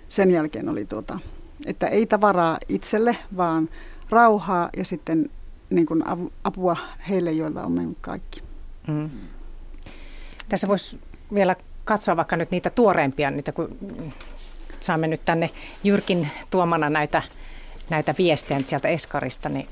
sen 0.08 0.30
jälkeen 0.30 0.68
oli 0.68 0.84
tuota, 0.84 1.18
että 1.66 1.86
ei 1.86 2.06
tavaraa 2.06 2.58
itselle, 2.68 3.16
vaan 3.36 3.68
rauhaa 4.10 4.70
ja 4.76 4.84
sitten 4.84 5.30
niin 5.70 5.86
kuin 5.86 6.02
apua 6.44 6.76
heille, 7.08 7.32
joilla 7.32 7.62
on 7.62 7.72
mennyt 7.72 7.98
kaikki. 8.00 8.42
Mm. 8.88 9.10
Tässä 10.48 10.68
voisi 10.68 10.98
vielä 11.34 11.56
katsoa 11.84 12.16
vaikka 12.16 12.36
nyt 12.36 12.50
niitä 12.50 12.70
tuoreimpia, 12.70 13.30
niitä 13.30 13.52
kun 13.52 13.78
saamme 14.86 15.06
nyt 15.06 15.20
tänne 15.24 15.50
Jyrkin 15.84 16.30
tuomana 16.50 16.90
näitä, 16.90 17.22
näitä 17.90 18.14
viestejä 18.18 18.60
sieltä 18.64 18.88
Eskarista, 18.88 19.48
niin 19.48 19.68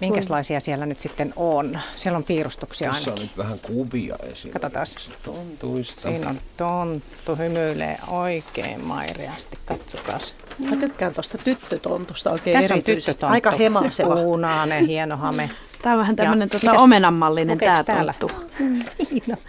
Minkälaisia 0.00 0.60
siellä 0.60 0.86
nyt 0.86 1.00
sitten 1.00 1.32
on? 1.36 1.78
Siellä 1.96 2.16
on 2.16 2.24
piirustuksia 2.24 2.90
Tässä 2.90 3.10
ainakin. 3.10 3.22
on 3.22 3.28
nyt 3.28 3.38
vähän 3.38 3.58
kuvia 3.58 4.16
esimerkiksi. 4.22 4.48
Katsotaan. 4.50 4.86
Tontuista. 5.22 6.00
Siinä 6.00 6.28
on 6.28 6.40
tonttu, 6.56 7.36
hymyilee 7.36 7.98
oikein 8.08 8.84
maireasti. 8.84 9.58
Katsokas. 9.66 10.34
Mä 10.58 10.76
tykkään 10.76 11.14
tuosta 11.14 11.38
tyttötontusta 11.38 12.30
oikein 12.30 12.58
Tässä 12.60 12.74
erityisesti. 12.74 13.24
On 13.24 13.32
Aika 13.32 13.50
hemaseva. 13.50 14.16
Punainen, 14.16 14.86
hieno 14.86 15.16
hame. 15.16 15.50
Tämä 15.82 15.94
on 15.94 16.00
vähän 16.00 16.16
tämmöinen 16.16 16.50
tuota, 16.50 16.72
omenanmallinen 16.72 17.58
tämä 17.58 17.84
täällä? 17.84 18.14
tonttu. 18.18 18.40
Mm. 18.60 18.82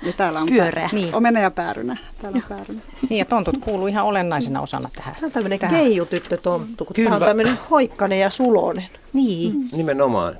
Ja 0.03 0.13
täällä 0.17 0.39
on 0.39 0.47
Pyöreä. 0.47 0.89
Niin. 0.93 1.15
Omena 1.15 1.39
ja 1.39 1.51
päärynä. 1.51 1.97
Täällä 2.21 2.35
on 2.35 2.43
päärynä. 2.49 2.81
Niin 3.09 3.19
ja 3.19 3.25
tontut 3.25 3.57
kuuluu 3.61 3.87
ihan 3.87 4.05
olennaisena 4.05 4.61
osana 4.61 4.89
tähän. 4.95 5.15
Tämä 5.15 5.25
on 5.25 5.31
tämmöinen 5.31 5.59
keijutyttötonttu, 5.59 6.85
kun 6.85 6.93
Kyllä. 6.93 7.09
tämä 7.09 7.15
on 7.15 7.27
tämmöinen 7.27 7.57
hoikkanen 7.69 8.19
ja 8.19 8.29
sulonen. 8.29 8.89
Niin. 9.13 9.53
Mm. 9.53 9.69
Nimenomaan. 9.71 10.35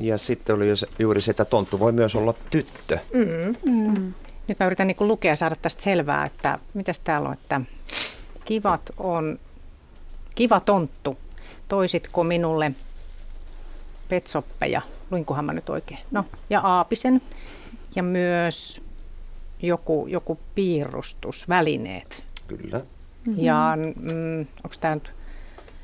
Ja 0.00 0.18
sitten 0.18 0.56
oli 0.56 0.66
juuri 0.98 1.22
se, 1.22 1.30
että 1.30 1.44
tonttu 1.44 1.80
voi 1.80 1.92
myös 1.92 2.16
olla 2.16 2.34
tyttö. 2.50 2.98
Mm. 3.14 3.54
Mm. 3.72 4.12
Nyt 4.48 4.58
mä 4.58 4.66
yritän 4.66 4.86
niin 4.86 4.96
lukea 5.00 5.36
saada 5.36 5.56
tästä 5.62 5.82
selvää, 5.82 6.24
että 6.26 6.58
mitäs 6.74 6.98
täällä 6.98 7.28
on, 7.28 7.32
että 7.34 7.60
kivat 8.44 8.90
on, 8.98 9.38
kiva 10.34 10.60
tonttu, 10.60 11.18
toisitko 11.68 12.24
minulle 12.24 12.72
petsoppeja, 14.10 14.82
luinkohan 15.10 15.44
mä 15.44 15.52
nyt 15.52 15.68
oikein, 15.68 16.00
no 16.10 16.24
ja 16.50 16.60
aapisen 16.60 17.22
ja 17.96 18.02
myös 18.02 18.80
joku, 19.62 20.06
joku 20.08 20.38
piirustusvälineet. 20.54 22.24
Kyllä. 22.46 22.78
Mm-hmm. 22.78 23.42
Ja 23.44 23.78
mm, 23.96 24.40
onko 24.40 24.76
tämä 24.80 24.94
nyt 24.94 25.10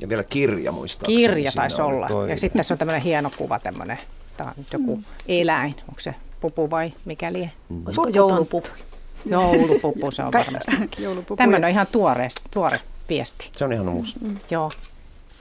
Ja 0.01 0.09
vielä 0.09 0.25
kirja 0.25 0.73
muistaakseni. 0.73 1.17
kirja 1.19 1.53
taisi 1.55 1.83
olla. 1.83 2.07
toi. 2.07 2.31
Ja 2.31 2.37
sitten 2.37 2.57
tässä 2.59 2.75
on 2.75 2.79
tämmöinen 2.79 3.03
hieno 3.03 3.31
kuva, 3.37 3.59
tämmöinen, 3.59 3.99
tämä 4.37 4.51
on 4.51 4.55
nyt 4.57 4.73
joku 4.73 5.01
eläin. 5.29 5.75
Onko 5.89 6.01
se 6.01 6.15
pupu 6.41 6.71
vai 6.71 6.93
mikä 7.05 7.33
lie? 7.33 7.51
Olisiko 7.71 8.03
Puputon. 8.03 8.15
joulupupu? 8.15 8.69
Joulupupu 9.25 10.11
se 10.11 10.23
on 10.23 10.33
varmasti. 10.39 10.73
Tämmöinen 11.37 11.65
on 11.65 11.71
ihan 11.71 11.87
tuore, 11.87 12.29
tuore 12.51 12.81
viesti. 13.09 13.51
Se 13.57 13.65
on 13.65 13.73
ihan 13.73 13.89
uusi. 13.89 14.15
Joo. 14.51 14.71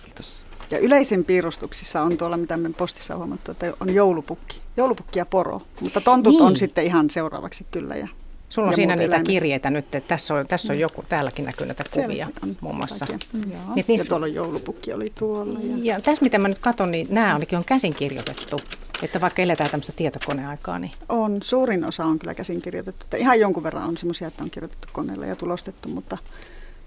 Kiitos. 0.06 0.36
Ja 0.72 0.79
yleisin 0.79 1.25
piirustuksissa 1.25 2.01
on 2.01 2.17
tuolla, 2.17 2.38
mitä 2.38 2.57
me 2.57 2.69
postissa 2.77 3.13
on 3.13 3.17
huomattu, 3.17 3.51
että 3.51 3.74
on 3.79 3.93
joulupukki. 3.93 4.62
Joulupukki 4.77 5.19
ja 5.19 5.25
poro. 5.25 5.62
Mutta 5.81 6.01
tontut 6.01 6.34
Niin. 6.34 6.43
on 6.43 6.57
sitten 6.57 6.86
ihan 6.86 7.10
seuraavaksi 7.10 7.65
kyllä. 7.72 7.95
Ja 7.95 8.07
Sulla 8.50 8.67
on 8.67 8.72
Ja 8.72 8.75
siinä 8.75 8.95
niitä 8.95 9.05
eläimet. 9.05 9.27
kirjeitä 9.27 9.69
nyt, 9.69 9.95
että 9.95 10.07
tässä 10.07 10.34
on, 10.34 10.48
tässä 10.48 10.74
on 10.74 10.79
joku, 10.79 11.03
täälläkin 11.10 11.45
näkyy 11.45 11.67
näitä 11.67 11.84
kuvia 11.91 12.27
on 12.43 12.55
muun 12.62 12.75
muassa. 12.75 13.05
kaikkea. 13.05 13.39
Joo. 13.51 13.75
Niin, 13.75 13.86
Ja 13.98 14.05
tuolla 14.05 14.27
joulupukki 14.27 14.93
oli 14.93 15.12
tuolla. 15.19 15.60
Ja... 15.63 15.77
Ja 15.95 16.01
tässä 16.01 16.24
mitä 16.24 16.38
mä 16.38 16.48
nyt 16.48 16.60
katson, 16.60 16.91
niin 16.91 17.07
nämä 17.10 17.34
ainakin 17.34 17.57
on 17.57 17.65
käsin 17.65 17.95
kirjoitettu. 17.95 18.60
Että 19.03 19.22
vaikka 19.22 19.41
eletään 19.41 19.69
tämmöistä 19.69 19.93
tietokoneaikaa, 19.95 20.79
niin 20.79 20.91
On, 21.10 21.38
suurin 21.43 21.86
osa 21.86 22.05
on 22.05 22.19
kyllä 22.19 22.34
käsin 22.34 22.62
kirjoitettu. 22.62 23.03
Että 23.05 23.17
ihan 23.17 23.39
jonkun 23.39 23.63
verran 23.63 23.84
on 23.84 23.98
semmoisia, 23.98 24.27
että 24.27 24.43
on 24.43 24.50
kirjoitettu 24.50 24.88
koneella 24.91 25.25
ja 25.25 25.36
tulostettu, 25.36 25.89
mutta 25.89 26.17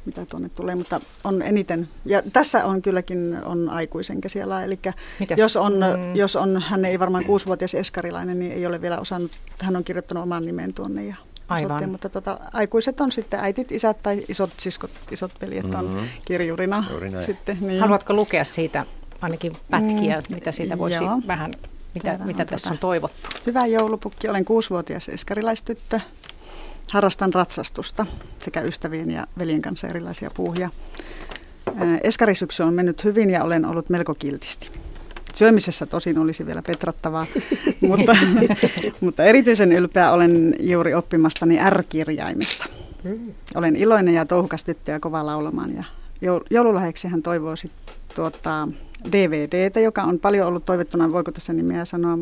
mitä 0.08 0.26
tuonne 0.26 0.48
tulee, 0.48 0.74
mutta 0.74 1.00
on 1.24 1.42
eniten. 1.42 1.88
Ja 2.04 2.22
tässä 2.32 2.64
on 2.64 2.82
kylläkin 2.82 3.38
on 3.44 3.70
aikuisen 3.70 4.20
käsiala, 4.20 4.62
eli 4.62 4.78
Mitäs? 5.20 5.38
jos 5.38 5.56
on, 5.56 5.72
Mm. 5.72 6.14
jos 6.16 6.36
on, 6.36 6.62
hän 6.62 6.84
ei 6.84 6.98
varmaan 6.98 7.24
kuusivuotias 7.24 7.74
eskarilainen, 7.74 8.38
niin 8.38 8.52
ei 8.52 8.66
ole 8.66 8.80
vielä 8.80 8.98
osannut, 8.98 9.30
hän 9.62 9.76
on 9.76 9.84
kirjoittanut 9.84 10.22
oman 10.22 10.46
nimen 10.46 10.74
tuonne 10.74 11.04
ja 11.04 11.14
Aivan. 11.48 11.66
osoitteen, 11.66 11.90
mutta 11.90 12.08
tota, 12.08 12.38
aikuiset 12.52 13.00
on 13.00 13.12
sitten 13.12 13.40
äitit, 13.40 13.72
isät 13.72 14.02
tai 14.02 14.24
isot 14.28 14.50
siskot, 14.58 14.90
isot 15.10 15.32
veljet 15.40 15.74
on 15.74 15.84
Mhm. 15.86 15.98
kirjurina 16.24 16.84
sitten. 17.26 17.56
Niin. 17.60 17.80
haluatko 17.80 18.12
lukea 18.14 18.44
siitä 18.44 18.86
ainakin 19.22 19.52
pätkiä, 19.70 20.22
mitä 20.30 20.52
siitä 20.52 20.78
voisi 20.78 21.04
joo. 21.04 21.20
vähän, 21.26 21.50
mitä, 21.94 22.04
Täällä 22.08 22.24
mitä 22.24 22.42
on 22.42 22.46
tässä 22.48 22.68
tota- 22.68 22.72
on 22.72 22.78
toivottu? 22.78 23.30
Hyvä 23.46 23.66
joulupukki, 23.66 24.28
olen 24.28 24.44
kuusivuotias 24.44 25.08
eskarilaistyttö. 25.08 26.00
Harrastan 26.92 27.34
ratsastusta 27.34 28.06
sekä 28.38 28.60
ystävien 28.60 29.10
ja 29.10 29.26
veljen 29.38 29.62
kanssa 29.62 29.88
erilaisia 29.88 30.30
puuhia. 30.34 30.70
Eskarisyksy 32.02 32.62
on 32.62 32.74
mennyt 32.74 33.04
hyvin 33.04 33.30
ja 33.30 33.44
olen 33.44 33.64
ollut 33.64 33.88
melko 33.90 34.14
kiltisti. 34.14 34.70
Syömisessä 35.34 35.86
tosin 35.86 36.18
olisi 36.18 36.46
vielä 36.46 36.62
petrattavaa, 36.62 37.26
mutta, 37.88 38.16
mutta 39.00 39.24
erityisen 39.24 39.72
ylpeä 39.72 40.12
olen 40.12 40.54
juuri 40.60 40.94
oppimastani 40.94 41.58
R-kirjaimesta. 41.70 42.66
Olen 43.54 43.76
iloinen 43.76 44.14
ja 44.14 44.26
touhukas 44.26 44.64
tyttö 44.64 44.92
ja 44.92 45.00
kova 45.00 45.26
laulamaan. 45.26 45.74
Ja 45.76 45.84
jou- 46.20 46.44
joululahjaksi 46.50 47.08
hän 47.08 47.22
toivoo 47.22 47.56
sit, 47.56 47.72
tuota, 48.14 48.68
DVDtä, 49.12 49.80
joka 49.80 50.02
on 50.02 50.18
paljon 50.18 50.46
ollut 50.46 50.64
toivottuna. 50.64 51.12
Voiko 51.12 51.32
tässä 51.32 51.52
nimeä 51.52 51.84
sanoa? 51.84 52.18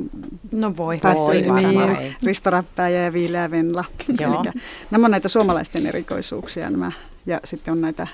No 0.53 0.77
voi. 0.77 0.99
Tässä 0.99 1.17
Voi 1.33 1.43
niin. 1.43 2.15
Risto 2.23 2.51
Räppäjä 2.51 3.03
ja 3.05 3.13
Viileä 3.13 3.51
Venla. 3.51 3.85
Joo. 4.21 4.45
Nämä 4.91 5.05
on 5.05 5.11
näitä 5.11 5.29
suomalaisten 5.29 5.87
erikoisuuksia 5.87 6.71
nämä. 6.71 6.93
Ja 7.27 7.41
sitten 7.45 7.73
on 7.73 7.81
näitä 7.81 8.07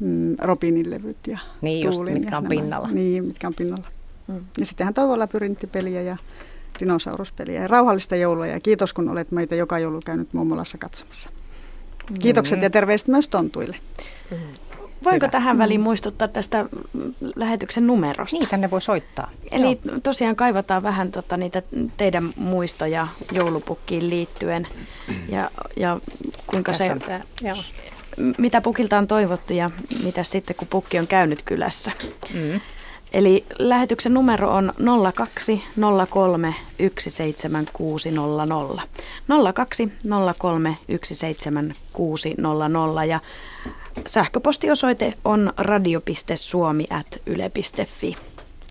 mm, 0.00 0.36
Robinin 0.42 0.90
levyt 0.90 1.16
ja 1.26 1.38
Niin 1.60 1.84
just, 1.84 1.96
Tuulin 1.96 2.14
mitkä 2.14 2.36
on 2.36 2.42
nämä. 2.44 2.48
pinnalla. 2.50 2.88
Niin, 2.88 3.24
mitkä 3.24 3.46
on 3.46 3.54
pinnalla. 3.54 3.86
Mm. 4.28 4.40
Ja 4.58 4.66
sitten 4.66 4.84
hän 4.84 4.94
toivoo 4.94 5.18
labyrinttipeliä 5.18 6.02
ja 6.02 6.16
dinosauruspeliä 6.80 7.60
ja 7.62 7.68
rauhallista 7.68 8.16
joulua. 8.16 8.46
Ja 8.46 8.60
kiitos, 8.60 8.92
kun 8.94 9.08
olet 9.08 9.30
meitä 9.30 9.54
joka 9.54 9.78
joulu 9.78 10.00
käynyt 10.04 10.32
mummolassa 10.34 10.78
katsomassa. 10.78 11.30
Kiitokset 12.22 12.58
Mm. 12.58 12.62
ja 12.62 12.70
terveiset 12.70 13.08
myös 13.08 13.28
tontuille. 13.28 13.76
Voiko 15.04 15.26
Hyvä. 15.26 15.28
tähän 15.28 15.58
väliin 15.58 15.80
muistuttaa 15.80 16.28
tästä 16.28 16.64
mm, 16.92 17.14
lähetyksen 17.36 17.86
numerosta? 17.86 18.36
Niin, 18.36 18.48
tänne 18.48 18.70
voi 18.70 18.80
soittaa. 18.80 19.30
Eli 19.50 19.80
tosiaan 20.02 20.36
kaivataan 20.36 20.82
vähän 20.82 21.12
tota, 21.12 21.36
niitä 21.36 21.62
teidän 21.96 22.32
muistoja 22.36 23.08
joulupukkiin 23.32 24.10
liittyen 24.10 24.66
ja, 25.28 25.50
ja 25.76 26.00
kuinka 26.46 26.72
Tässä 26.72 26.86
se, 26.86 26.92
on 26.92 27.00
tää, 27.00 27.20
joo. 27.40 27.56
mitä 28.38 28.60
pukilta 28.60 28.98
on 28.98 29.06
toivottu 29.06 29.52
ja 29.52 29.70
mitä 30.04 30.24
sitten 30.24 30.56
kun 30.56 30.68
pukki 30.68 30.98
on 30.98 31.06
käynyt 31.06 31.42
kylässä. 31.42 31.92
Mm. 32.34 32.60
Eli 33.12 33.44
lähetyksen 33.58 34.14
numero 34.14 34.54
on 34.54 34.72
0203 35.14 36.54
17600. 36.98 38.86
0203 39.54 40.76
17600 41.02 43.04
ja 43.04 43.20
sähköpostiosoite 44.06 45.14
on 45.24 45.52
radio.suomi.yle.fi. 45.56 48.16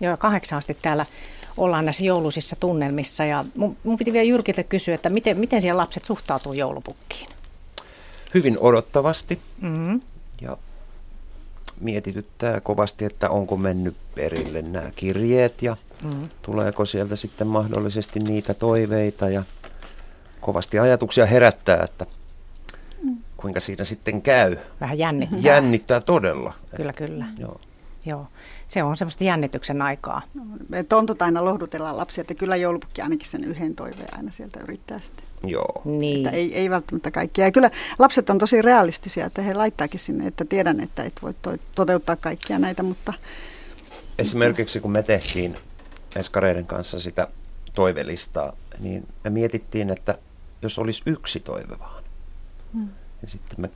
Joo, 0.00 0.16
kahdeksan 0.16 0.58
asti 0.58 0.76
täällä 0.82 1.06
ollaan 1.56 1.84
näissä 1.84 2.04
jouluisissa 2.04 2.56
tunnelmissa 2.60 3.24
ja 3.24 3.44
mun, 3.56 3.76
mun 3.84 3.98
piti 3.98 4.12
vielä 4.12 4.24
Jyrkiltä 4.24 4.62
kysyä, 4.62 4.94
että 4.94 5.08
miten, 5.08 5.38
miten 5.38 5.60
siellä 5.60 5.80
lapset 5.80 6.04
suhtautuu 6.04 6.52
joulupukkiin? 6.52 7.28
Hyvin 8.34 8.56
odottavasti 8.60 9.38
Mm-hmm. 9.60 10.00
ja 10.40 10.56
mietityttää 11.80 12.60
kovasti, 12.60 13.04
että 13.04 13.30
onko 13.30 13.56
mennyt 13.56 13.96
perille 14.14 14.62
nämä 14.62 14.90
kirjeet 14.96 15.62
ja 15.62 15.76
Mm. 16.02 16.28
tuleeko 16.42 16.86
sieltä 16.86 17.16
sitten 17.16 17.46
mahdollisesti 17.46 18.20
niitä 18.20 18.54
toiveita 18.54 19.28
ja 19.28 19.42
kovasti 20.40 20.78
ajatuksia 20.78 21.26
herättää, 21.26 21.82
että 21.84 22.06
kuinka 23.42 23.60
siinä 23.60 23.84
sitten 23.84 24.22
käy. 24.22 24.56
Vähän 24.80 24.98
jännittää. 24.98 25.38
Jännittää 25.42 26.00
todella. 26.00 26.54
Kyllä, 26.76 26.92
kyllä. 26.92 27.26
Joo. 27.38 27.60
Joo. 28.06 28.26
Se 28.66 28.82
on 28.82 28.96
semmoista 28.96 29.24
jännityksen 29.24 29.82
aikaa. 29.82 30.22
Me 30.68 30.82
tontut 30.82 31.22
aina 31.22 31.44
lohdutellaan 31.44 31.96
lapsia, 31.96 32.22
että 32.22 32.34
kyllä 32.34 32.56
joulupukki 32.56 33.02
ainakin 33.02 33.28
sen 33.28 33.44
yhden 33.44 33.74
toiveen 33.74 34.16
aina 34.16 34.32
sieltä 34.32 34.60
yrittää 34.62 34.98
sitten. 34.98 35.24
Joo. 35.44 35.82
Niin. 35.84 36.16
Että 36.26 36.36
ei, 36.36 36.54
ei 36.54 36.70
välttämättä 36.70 37.10
kaikkia. 37.10 37.44
Ja 37.44 37.52
kyllä 37.52 37.70
lapset 37.98 38.30
on 38.30 38.38
tosi 38.38 38.62
realistisia, 38.62 39.26
että 39.26 39.42
he 39.42 39.54
laittaakin 39.54 40.00
sinne, 40.00 40.26
että 40.26 40.44
tiedän, 40.44 40.80
että 40.80 41.02
et 41.02 41.22
voi 41.22 41.34
to- 41.42 41.56
toteuttaa 41.74 42.16
kaikkia 42.16 42.58
näitä, 42.58 42.82
mutta 42.82 43.12
Esimerkiksi 44.18 44.80
kun 44.80 44.92
me 44.92 45.02
tehtiin 45.02 45.56
eskareiden 46.16 46.66
kanssa 46.66 47.00
sitä 47.00 47.28
toivelistaa, 47.74 48.52
niin 48.78 49.06
me 49.24 49.30
mietittiin, 49.30 49.90
että 49.90 50.18
jos 50.62 50.78
olisi 50.78 51.02
yksi 51.06 51.40
toive 51.40 51.78
vaan. 51.78 52.04
Mm. 52.72 52.88
Ja 53.22 53.28
sitten 53.28 53.60
me 53.60 53.70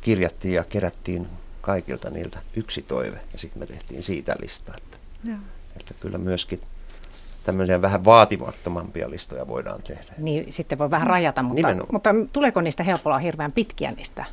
kirjattiin 0.00 0.54
ja 0.54 0.64
kerättiin 0.64 1.28
kaikilta 1.60 2.10
niiltä 2.10 2.38
yksi 2.56 2.82
toive 2.82 3.20
ja 3.32 3.38
sitten 3.38 3.58
me 3.62 3.66
tehtiin 3.66 4.02
siitä 4.02 4.36
lista. 4.40 4.72
Että, 4.76 4.98
Joo. 5.24 5.38
että 5.76 5.94
kyllä 6.00 6.18
myöskin 6.18 6.60
tämmöisiä 7.44 7.82
vähän 7.82 8.04
vaatimattomampia 8.04 9.10
listoja 9.10 9.48
voidaan 9.48 9.82
tehdä. 9.82 10.14
Niin 10.18 10.52
sitten 10.52 10.78
voi 10.78 10.90
vähän 10.90 11.06
rajata, 11.06 11.42
mutta, 11.42 11.54
Nimenomaan. 11.54 11.88
mutta 11.92 12.10
tuleeko 12.32 12.60
niistä 12.60 12.82
helpolla 12.82 13.18
hirveän 13.18 13.52
pitkiä 13.52 13.90
niistä 13.90 14.24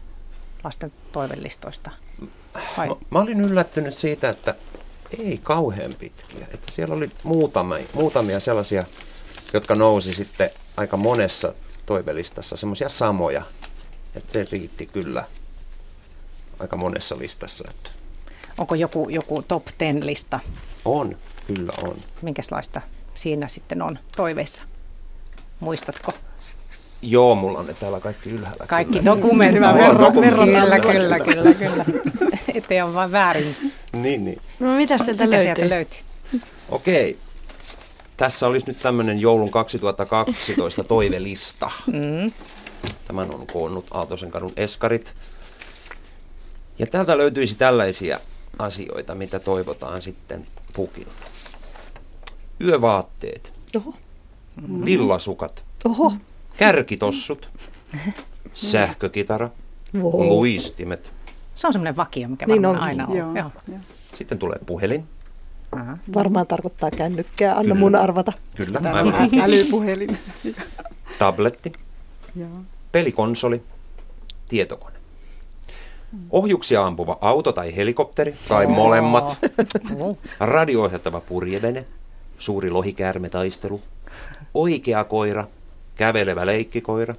lasten 0.64 0.92
toivelistoista? 1.12 1.92
Vai? 2.78 2.88
Mä, 2.88 2.96
mä 3.10 3.20
olin 3.20 3.42
yllättynyt 3.42 3.94
siitä, 3.94 4.30
että 4.30 4.56
ei 5.20 5.40
kauhean 5.44 5.94
pitkiä. 6.00 6.48
Että 6.54 6.72
siellä 6.72 6.96
oli 6.96 7.12
muutamia, 7.24 7.86
muutamia 7.94 8.40
sellaisia, 8.40 8.84
jotka 9.54 9.76
nousi 9.76 10.14
sitten 10.14 10.50
aika 10.78 10.98
monessa 10.98 11.54
toivelistassa, 11.86 12.58
semmoisia 12.58 12.90
samoja. 12.90 13.44
Että 14.16 14.32
se 14.34 14.48
riitti 14.52 14.86
kyllä 14.86 15.26
aika 16.60 16.78
monessa 16.78 17.18
listassa. 17.18 17.64
Että 17.70 17.90
Onko 18.58 18.76
joku, 18.76 19.10
joku 19.10 19.42
top 19.42 19.66
10 19.78 20.06
lista? 20.06 20.40
on, 20.86 21.18
kyllä 21.48 21.74
on. 21.84 21.98
Minkälaista 22.22 22.82
siinä 23.14 23.48
sitten 23.48 23.82
on 23.82 24.00
toiveissa? 24.16 24.64
Muistatko? 25.60 26.14
Joo, 27.02 27.36
mulla 27.36 27.60
on 27.60 27.68
ne 27.68 27.74
täällä 27.74 28.00
kaikki 28.00 28.30
ylhäällä. 28.30 28.66
Kaikki 28.68 29.00
kyllä. 29.00 29.06
dokumentit. 29.16 29.56
Hyvä, 29.58 29.74
verran- 29.74 30.12
Kyllä, 30.12 30.22
verrataan. 30.22 30.82
kyllä, 30.82 31.20
kyllä, 31.20 31.54
kyllä. 31.70 31.86
Ettei 32.54 32.82
ole 32.82 32.94
vain 32.94 33.12
väärin. 33.12 33.56
Niin, 33.94 34.26
niin. 34.26 34.42
No 34.60 34.76
mitä 34.76 34.98
sieltä 34.98 35.24
Mitä 35.24 35.30
löytyy? 35.38 35.56
sieltä 35.56 35.70
löytyy? 35.76 36.00
Okei. 36.70 37.18
Tässä 38.18 38.48
olisi 38.48 38.68
nyt 38.68 38.80
tämmöinen 38.80 39.20
joulun 39.20 39.52
2012 39.52 40.84
toivelista. 40.84 41.72
Mm. 41.88 42.32
Tämän 43.08 43.36
on 43.36 43.48
koonnut 43.48 43.86
Aaltosen 43.92 44.32
kadun 44.32 44.54
eskarit. 44.58 45.14
Ja 46.80 46.88
täältä 46.88 47.18
löytyisi 47.18 47.56
tällaisia 47.56 48.20
asioita, 48.60 49.16
mitä 49.16 49.40
toivotaan 49.40 50.02
sitten 50.02 50.48
pukilta. 50.74 51.12
Yövaatteet, 52.62 53.54
Oho. 53.76 53.94
villasukat, 54.86 55.66
Oho. 55.86 56.14
kärkitossut, 56.58 57.50
sähkökitara, 58.54 59.50
Wow. 59.96 60.28
luistimet. 60.28 61.12
Se 61.56 61.68
on 61.68 61.74
semmoinen 61.74 61.98
vakio, 61.98 62.28
mikä 62.28 62.46
Niin 62.46 62.66
onkin, 62.66 62.84
aina 62.84 63.08
on. 63.08 63.18
joo. 63.18 63.34
Joo. 63.36 63.52
Sitten 64.14 64.40
tulee 64.40 64.60
puhelin. 64.66 65.04
Aha. 65.72 65.98
Varmaan 66.14 66.48
tarkoittaa 66.48 66.92
kännykkää. 66.92 67.52
Anna 67.52 67.62
Kyllä. 67.64 67.76
mun 67.76 67.96
arvata. 67.96 68.34
Kyllä, 68.56 68.80
aivan. 68.94 69.14
on 69.16 69.42
älypuhelin. 69.42 70.18
Tabletti, 71.20 71.72
joo. 72.36 72.50
Pelikonsoli, 72.92 73.64
tietokone. 74.50 74.96
Ohjuksia 76.30 76.86
ampuva 76.86 77.18
auto 77.22 77.52
tai 77.52 77.76
helikopteri, 77.76 78.36
tai 78.48 78.68
molemmat. 78.68 79.38
Oh. 80.00 80.18
Radio-ohjattava 80.40 81.22
purjevene, 81.22 81.86
suuri 82.38 82.70
lohikäärmetaistelu, 82.70 83.82
oikea 84.54 85.04
koira, 85.04 85.48
kävelevä 85.96 86.46
leikkikoira, 86.46 87.16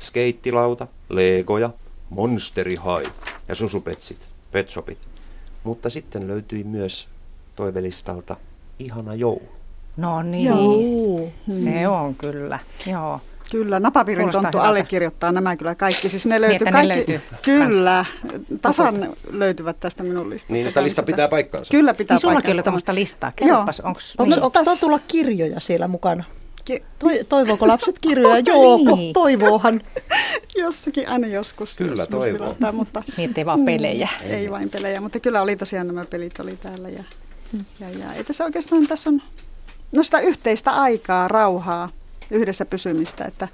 skeittilauta, 0.00 0.86
legoja, 1.08 1.70
monsterihai 2.10 3.04
ja 3.48 3.54
susupetsit, 3.54 4.28
petsopit. 4.52 4.98
Mutta 5.64 5.90
sitten 5.90 6.28
löytyi 6.28 6.64
myös 6.64 7.08
toivelistalta 7.56 8.36
ihana 8.78 9.14
joulu. 9.14 9.48
No 9.96 10.22
niin, 10.22 10.44
Joo. 10.44 11.28
se 11.48 11.88
on 11.88 12.14
kyllä. 12.14 12.58
Joo. 12.86 13.20
Kyllä, 13.52 13.80
Napapiirin 13.80 14.30
tonttu 14.30 14.58
allekirjoittaa 14.58 15.32
nämä 15.32 15.56
kyllä 15.56 15.74
kaikki. 15.74 16.08
Siis 16.08 16.26
ne 16.26 16.40
löytyy 16.40 16.64
ne 16.64 16.72
kaikki. 16.72 16.88
löytyy 16.94 17.20
kyllä, 17.42 18.04
tasan 18.62 19.08
löytyvät 19.32 19.80
tästä 19.80 20.02
minun 20.02 20.30
listasta. 20.30 20.52
Niin, 20.52 20.66
että 20.66 20.82
lista 20.82 21.02
kanssa. 21.02 21.12
pitää 21.12 21.28
paikkaansa. 21.28 21.70
Kyllä 21.70 21.94
pitää 21.94 22.14
Niin 22.14 22.20
sullakin 22.20 22.54
oli 22.54 22.62
tämmöistä 22.62 22.94
listaa. 22.94 23.32
Kerropas, 23.36 23.80
onks, 23.80 24.14
Onko, 24.18 24.34
niin, 24.34 24.42
onko 24.42 24.76
tulla 24.80 25.00
kirjoja 25.08 25.60
siellä 25.60 25.88
mukana? 25.88 26.24
Ki- 26.64 26.82
Toi, 26.98 27.24
toivooko 27.28 27.68
lapset 27.68 27.98
kirjoja? 27.98 28.38
Joo, 28.38 28.76
Niin. 28.96 29.12
toivoohan. 29.12 29.80
Jossakin 30.56 31.08
aina 31.08 31.26
joskus. 31.26 31.76
Kyllä, 31.76 32.06
toivoo. 32.06 32.56
mutta 32.72 33.02
niin 33.16 33.30
ettei 33.30 33.46
vaan 33.46 33.64
pelejä. 33.64 34.08
ei 34.28 34.50
vain 34.50 34.70
pelejä. 34.70 35.00
Mutta 35.00 35.20
kyllä 35.20 35.42
oli 35.42 35.56
tosiaan 35.56 35.86
nämä 35.86 36.04
pelit 36.04 36.40
oli 36.40 36.56
täällä. 36.62 36.88
Ja, 36.88 37.04
ja, 37.80 37.86
ja 37.90 38.12
ei 38.12 38.24
tässä 38.24 38.44
oikeastaan 38.44 38.86
tässä 38.86 39.10
on 39.10 39.22
no 39.96 40.02
sitä 40.02 40.20
yhteistä 40.20 40.70
aikaa, 40.70 41.28
rauhaa, 41.28 41.88
yhdessä 42.32 42.64
pysymistä. 42.64 43.24
Että 43.24 43.48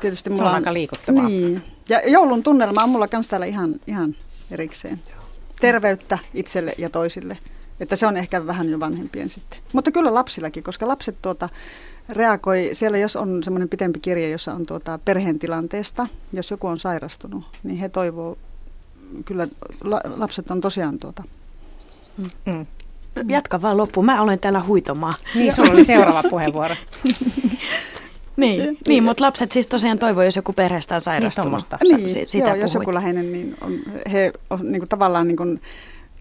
tietysti 0.00 0.30
Se 0.30 0.36
mulla 0.36 0.48
on 0.48 0.54
aika 0.54 0.72
liikuttavaa. 0.72 1.28
Niin. 1.28 1.62
Ja 1.88 2.00
joulun 2.08 2.42
tunnelma 2.42 2.82
on 2.82 2.88
mulla 2.88 3.08
kans 3.08 3.28
täällä 3.28 3.46
ihan, 3.46 3.74
ihan 3.86 4.16
erikseen. 4.50 4.98
Terveyttä 5.60 6.18
itselle 6.34 6.74
ja 6.78 6.90
toisille. 6.90 7.38
Että 7.80 7.96
se 7.96 8.06
on 8.06 8.16
ehkä 8.16 8.46
vähän 8.46 8.70
jo 8.70 8.80
vanhempien 8.80 9.30
sitten. 9.30 9.58
Mutta 9.72 9.90
kyllä 9.90 10.14
lapsillakin, 10.14 10.62
koska 10.62 10.88
lapset 10.88 11.16
tuota, 11.22 11.48
reagoi, 12.08 12.70
siellä 12.72 12.98
jos 12.98 13.16
on 13.16 13.44
semmoinen 13.44 13.68
pitempi 13.68 14.00
kirje, 14.00 14.30
jossa 14.30 14.54
on 14.54 14.66
tuota 14.66 14.98
perheen 15.04 15.38
tilanteesta, 15.38 16.06
jos 16.32 16.50
joku 16.50 16.66
on 16.66 16.78
sairastunut, 16.78 17.44
niin 17.62 17.78
he 17.78 17.88
toivoo, 17.88 18.38
kyllä 19.24 19.48
la, 19.84 20.00
lapset 20.16 20.50
on 20.50 20.60
tosiaan 20.60 20.98
tuota, 20.98 21.22
Mm. 22.46 22.66
Jatka 23.28 23.62
vaan 23.62 23.76
loppuun. 23.76 24.06
Mä 24.06 24.22
olen 24.22 24.38
täällä 24.38 24.62
huitomaan. 24.62 25.14
Niin, 25.34 25.52
sulla 25.52 25.72
oli 25.72 25.84
seuraava 25.84 26.22
puheenvuoro. 26.30 26.74
Niin, 28.36 28.78
niin 28.88 29.04
mutta 29.04 29.24
lapset 29.24 29.52
siis 29.52 29.66
tosiaan 29.66 29.98
toivoo, 29.98 30.22
jos 30.22 30.36
joku 30.36 30.52
perheestä 30.52 30.94
on 30.94 31.00
sairastunut. 31.00 31.44
tommosta. 31.44 31.78
Sä- 31.90 31.96
niin, 31.96 32.10
si- 32.10 32.24
sitä 32.28 32.48
joo, 32.48 32.56
jos 32.56 32.74
joku 32.74 32.94
läheinen, 32.94 33.32
niin 33.32 33.56
on, 33.60 33.78
he 34.12 34.32
on, 34.50 34.58
niin 34.62 34.80
kuin, 34.80 34.88
tavallaan 34.88 35.28
niin 35.28 35.36
kuin, 35.36 35.60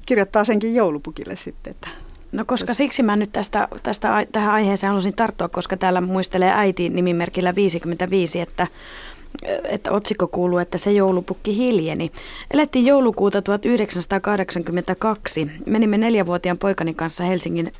kirjoittaa 0.05 0.43
senkin 0.43 0.75
joulupukille 0.75 1.35
sitten, 1.35 1.71
että 1.71 1.87
No 2.31 2.43
koska 2.47 2.73
siksi 2.73 3.03
mä 3.03 3.15
nyt 3.15 3.31
tästä, 3.31 3.67
tästä 3.83 4.25
tähän 4.31 4.53
aiheeseen 4.53 4.91
halusin 4.91 5.15
tarttua, 5.15 5.49
koska 5.49 5.77
täällä 5.77 6.01
muistelee 6.01 6.51
äiti 6.55 6.89
nimimerkillä 6.89 7.55
55, 7.55 8.39
että 8.39 8.67
että 9.63 9.91
otsikko 9.91 10.27
kuuluu, 10.27 10.57
että 10.57 10.77
se 10.77 10.91
joulupukki 10.91 11.57
hiljeni. 11.57 12.11
Elettiin 12.53 12.85
joulukuuta 12.85 13.41
1982. 13.41 15.47
Menimme 15.65 15.97
neljävuotiaan 15.97 16.57
poikani 16.57 16.93
kanssa 16.93 17.23
Helsingin, 17.23 17.73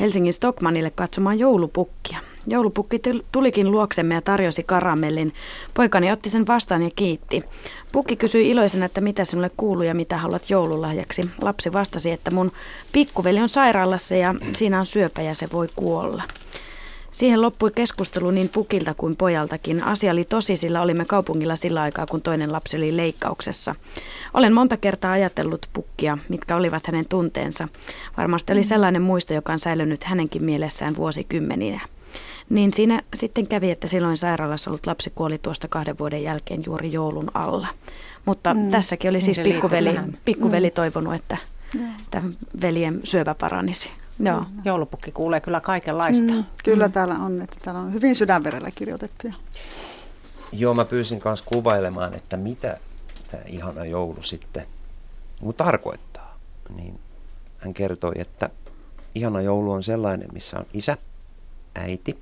Helsingin 0.00 0.32
Stockmanille 0.32 0.90
katsomaan 0.90 1.38
joulupukkia. 1.38 2.18
Joulupukki 2.50 2.98
tul- 2.98 3.22
tulikin 3.32 3.70
luoksemme 3.70 4.14
ja 4.14 4.22
tarjosi 4.22 4.62
karamellin. 4.62 5.34
Poikani 5.74 6.12
otti 6.12 6.30
sen 6.30 6.46
vastaan 6.46 6.82
ja 6.82 6.90
kiitti. 6.96 7.44
Pukki 7.92 8.16
kysyi 8.16 8.50
iloisena, 8.50 8.84
että 8.84 9.00
mitä 9.00 9.24
sinulle 9.24 9.50
kuuluu 9.56 9.82
ja 9.82 9.94
mitä 9.94 10.18
haluat 10.18 10.50
joululahjaksi. 10.50 11.22
Lapsi 11.42 11.72
vastasi, 11.72 12.10
että 12.10 12.30
mun 12.30 12.52
pikkuveli 12.92 13.40
on 13.40 13.48
sairaalassa 13.48 14.14
ja 14.14 14.34
siinä 14.52 14.78
on 14.78 14.86
syöpä 14.86 15.22
ja 15.22 15.34
se 15.34 15.48
voi 15.52 15.68
kuolla. 15.76 16.22
Siihen 17.10 17.42
loppui 17.42 17.70
keskustelu 17.74 18.30
niin 18.30 18.48
pukilta 18.48 18.94
kuin 18.94 19.16
pojaltakin. 19.16 19.82
Asia 19.84 20.12
oli 20.12 20.24
tosi, 20.24 20.56
sillä 20.56 20.82
olimme 20.82 21.04
kaupungilla 21.04 21.56
sillä 21.56 21.82
aikaa, 21.82 22.06
kun 22.06 22.22
toinen 22.22 22.52
lapsi 22.52 22.76
oli 22.76 22.96
leikkauksessa. 22.96 23.74
Olen 24.34 24.52
monta 24.52 24.76
kertaa 24.76 25.12
ajatellut 25.12 25.66
pukkia, 25.72 26.18
mitkä 26.28 26.56
olivat 26.56 26.86
hänen 26.86 27.08
tunteensa. 27.08 27.68
Varmasti 28.16 28.52
oli 28.52 28.64
sellainen 28.64 29.02
muisto, 29.02 29.34
joka 29.34 29.52
on 29.52 29.58
säilynyt 29.58 30.04
hänenkin 30.04 30.44
mielessään 30.44 30.96
vuosikymmeninä. 30.96 31.80
Niin 32.50 32.74
siinä 32.74 33.02
sitten 33.14 33.46
kävi, 33.46 33.70
että 33.70 33.88
silloin 33.88 34.16
sairaalassa 34.16 34.70
ollut 34.70 34.86
lapsi 34.86 35.12
kuoli 35.14 35.38
tuosta 35.38 35.68
kahden 35.68 35.98
vuoden 35.98 36.22
jälkeen 36.22 36.62
juuri 36.66 36.92
joulun 36.92 37.30
alla. 37.34 37.68
Mutta 38.24 38.54
mm. 38.54 38.68
tässäkin 38.68 39.10
oli 39.10 39.18
Niin 39.18 39.34
siis 39.34 39.48
pikkuveli, 39.48 39.98
pikkuveli 40.24 40.70
toivonut, 40.70 41.14
että, 41.14 41.36
että 42.00 42.22
veljen 42.62 43.00
syövä 43.04 43.34
paranisi. 43.34 43.90
Joo. 44.20 44.44
Joulupukki 44.64 45.12
kuulee 45.12 45.40
kyllä 45.40 45.60
kaikenlaista. 45.60 46.32
Mm, 46.32 46.44
kyllä 46.64 46.86
mm. 46.86 46.92
täällä 46.92 47.14
on, 47.14 47.42
että 47.42 47.56
täällä 47.64 47.80
on 47.80 47.92
hyvin 47.92 48.14
sydänverellä 48.14 48.70
kirjoitettuja. 48.70 49.32
Joo, 50.52 50.74
mä 50.74 50.84
pyysin 50.84 51.20
kanssa 51.20 51.44
kuvailemaan, 51.44 52.14
että 52.14 52.36
mitä 52.36 52.78
tämä 53.30 53.42
ihana 53.46 53.84
joulu 53.84 54.22
sitten 54.22 54.66
niin 55.40 55.54
tarkoittaa. 55.54 56.38
Niin 56.76 57.00
hän 57.58 57.74
kertoi, 57.74 58.12
että 58.14 58.50
ihana 59.14 59.40
joulu 59.40 59.72
on 59.72 59.82
sellainen, 59.82 60.28
missä 60.32 60.58
on 60.58 60.66
isä, 60.72 60.96
äiti, 61.74 62.18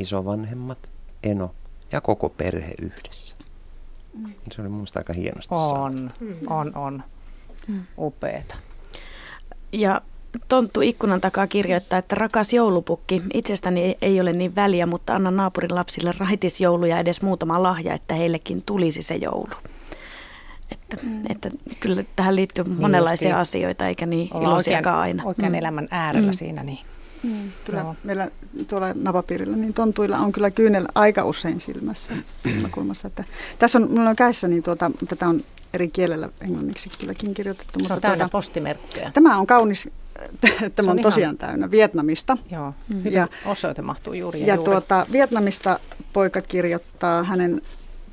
isovanhemmat, 0.00 0.92
eno 1.24 1.54
ja 1.92 2.00
koko 2.00 2.28
perhe 2.28 2.72
yhdessä. 2.82 3.36
Se 4.52 4.60
oli 4.62 4.68
mielestä 4.68 5.00
aika 5.00 5.12
hienosti. 5.12 5.54
On, 5.54 6.10
on, 6.46 6.76
on. 6.76 7.02
Upeeta. 7.98 8.54
Ja 9.72 10.00
Tonttu 10.48 10.80
ikkunan 10.80 11.20
takaa 11.20 11.46
kirjoittaa, 11.46 11.98
että 11.98 12.14
rakas 12.14 12.52
joulupukki, 12.52 13.22
itsestäni 13.34 13.96
ei- 14.02 14.20
ole 14.20 14.32
niin 14.32 14.54
väliä, 14.54 14.86
mutta 14.86 15.14
anna 15.14 15.30
naapurin 15.30 15.74
lapsille 15.74 16.12
raitisjoulu 16.18 16.84
ja 16.84 16.98
edes 16.98 17.22
muutama 17.22 17.62
lahja, 17.62 17.94
että 17.94 18.14
heillekin 18.14 18.62
tulisi 18.62 19.02
se 19.02 19.16
joulu. 19.16 19.48
Että, 20.72 20.96
mm. 21.02 21.22
että 21.28 21.50
kyllä 21.80 22.02
tähän 22.16 22.36
liittyy 22.36 22.64
monenlaisia 22.64 23.28
justiin. 23.28 23.40
asioita, 23.40 23.86
eikä 23.86 24.06
niin 24.06 24.28
Ollaan 24.34 24.52
iloisiakaan 24.52 24.98
oikein, 24.98 25.20
aina. 25.20 25.28
oikein 25.28 25.52
Mm. 25.52 25.58
elämän 25.58 25.88
äärellä 25.90 26.30
Mm. 26.30 26.34
siinä. 26.34 26.62
Niin. 26.62 26.78
Mm, 27.22 27.50
kyllä 27.64 27.78
Joo. 27.80 27.96
meillä 28.04 28.28
tuolla 28.68 28.86
napapiirillä, 28.94 29.56
niin 29.56 29.74
tontuilla 29.74 30.18
on 30.18 30.32
kyllä 30.32 30.50
kyynel 30.50 30.86
aika 30.94 31.24
usein 31.24 31.60
silmässä. 31.60 32.12
silmäkulmassa. 32.42 33.08
Että 33.08 33.24
tässä 33.58 33.78
on, 33.78 33.88
minulla 33.90 34.10
on 34.10 34.16
kädessä, 34.16 34.48
niin 34.48 34.62
tuota, 34.62 34.90
tätä 35.08 35.28
on 35.28 35.40
eri 35.74 35.88
kielellä 35.88 36.28
englanniksi 36.40 36.90
kylläkin 37.00 37.34
kirjoitettu. 37.34 37.72
Se 37.72 37.78
on 37.78 37.82
mutta 37.82 38.00
täynnä 38.00 38.16
tuota, 38.24 38.32
postimerkkejä. 38.32 39.10
tämä 39.14 39.38
on 39.38 39.46
kaunis, 39.46 39.88
tämä 40.40 40.68
on 40.78 40.88
on, 40.90 40.98
ihan- 40.98 41.02
tosiaan 41.02 41.36
täynnä 41.38 41.70
Vietnamista. 41.70 42.36
Joo, 42.50 42.74
Mm. 42.88 42.96
hyvin 42.98 43.12
Ja- 43.12 43.28
osoite 43.46 43.82
mahtuu 43.82 44.12
juuri 44.12 44.40
ja, 44.40 44.46
Ja 44.46 44.54
juuri. 44.54 44.70
tuota, 44.70 45.06
Vietnamista 45.12 45.80
poika 46.12 46.40
kirjoittaa, 46.40 47.22
hänen 47.22 47.62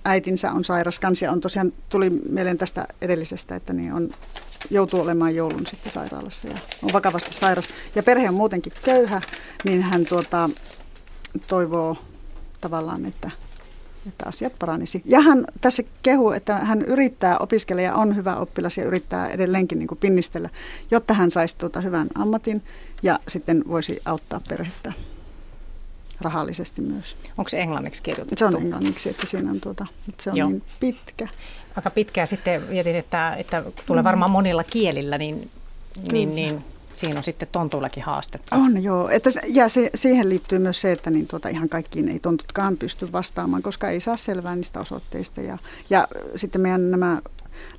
äitinsä 0.08 0.52
on 0.52 0.64
sairas 0.64 1.00
kans 1.00 1.22
ja 1.22 1.32
on 1.32 1.42
tosiaan, 1.42 1.74
tuli 1.90 2.10
mieleen 2.10 2.58
tästä 2.58 2.88
edellisestä, 3.02 3.56
että 3.56 3.74
niin 3.74 3.94
on, 3.94 4.10
joutuu 4.70 5.02
olemaan 5.02 5.36
joulun 5.36 5.68
sitten 5.68 5.92
sairaalassa 5.92 6.48
ja 6.48 6.58
on 6.84 6.90
vakavasti 6.94 7.34
sairas. 7.34 7.68
Ja 7.96 8.04
perhe 8.04 8.30
on 8.30 8.36
muutenkin 8.36 8.74
köyhä, 8.84 9.22
niin 9.64 9.82
hän 9.82 10.06
tuota, 10.06 10.50
toivoo 11.48 11.98
tavallaan, 12.62 13.06
että, 13.06 13.32
että 14.08 14.26
asiat 14.28 14.54
paranisi. 14.60 15.02
Ja 15.06 15.22
hän 15.22 15.46
tässä 15.62 15.84
kehuu, 16.04 16.32
että 16.32 16.56
hän 16.56 16.82
yrittää 16.82 17.38
opiskella 17.38 17.82
ja 17.82 17.96
on 17.96 18.16
hyvä 18.16 18.36
oppilas 18.36 18.78
ja 18.78 18.86
yrittää 18.86 19.28
edelleenkin 19.28 19.80
niin 19.80 19.88
kuin 19.88 20.00
pinnistellä, 20.00 20.50
jotta 20.92 21.14
hän 21.14 21.32
saisi 21.32 21.58
tuota 21.58 21.82
hyvän 21.82 22.08
ammatin 22.16 22.64
ja 23.04 23.20
sitten 23.28 23.64
voisi 23.68 24.02
auttaa 24.06 24.42
perhettä 24.50 24.94
rahallisesti 26.22 26.82
myös. 26.82 27.18
Onko 27.38 27.50
se 27.50 27.60
englanniksi 27.62 28.04
kirjoitettu? 28.04 28.40
Se 28.40 28.46
on 28.46 28.56
englanniksi, 28.62 29.10
että 29.10 29.26
siinä 29.26 29.52
on 29.52 29.62
tuota, 29.62 29.86
mutta 30.06 30.24
se 30.24 30.32
on 30.32 30.38
Joo. 30.38 30.50
niin 30.50 30.64
pitkä. 30.80 31.28
Aika 31.76 31.90
pitkään 31.90 32.28
sitten 32.28 32.62
mietin, 32.62 32.96
että, 32.96 33.36
että 33.36 33.64
tulee 33.86 34.04
varmaan 34.04 34.32
monilla 34.32 34.64
kielillä, 34.64 35.18
niin, 35.18 35.50
niin, 36.12 36.36
niin 36.36 36.64
siinä 36.92 37.18
on 37.18 37.24
sitten 37.24 37.48
tontuillakin 37.52 38.04
haastetta. 38.04 38.56
On 38.56 38.84
joo, 38.84 39.10
että 39.10 39.30
ja 39.48 39.70
se, 39.70 39.90
siihen 39.96 40.30
liittyy 40.30 40.60
myös 40.60 40.82
se, 40.82 40.92
että 40.92 41.10
niin 41.10 41.28
tuota, 41.28 41.50
ihan 41.50 41.70
kaikkiin 41.70 42.10
ei 42.10 42.20
tontutkaan 42.20 42.78
pysty 42.78 43.12
vastaamaan, 43.12 43.64
koska 43.64 43.90
ei 43.90 44.00
saa 44.00 44.18
selvää 44.18 44.56
niistä 44.56 44.80
osoitteista. 44.80 45.42
Ja, 45.42 45.58
ja 45.90 46.08
sitten 46.36 46.62
meidän 46.62 46.92
nämä 46.92 47.22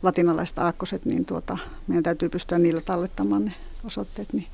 latinalaiset 0.02 0.58
aakkoset, 0.58 1.04
niin 1.04 1.24
tuota, 1.24 1.58
meidän 1.86 2.02
täytyy 2.02 2.28
pystyä 2.28 2.58
niillä 2.58 2.80
tallettamaan 2.80 3.44
ne 3.44 3.54
osoitteet, 3.84 4.32
niin 4.32 4.46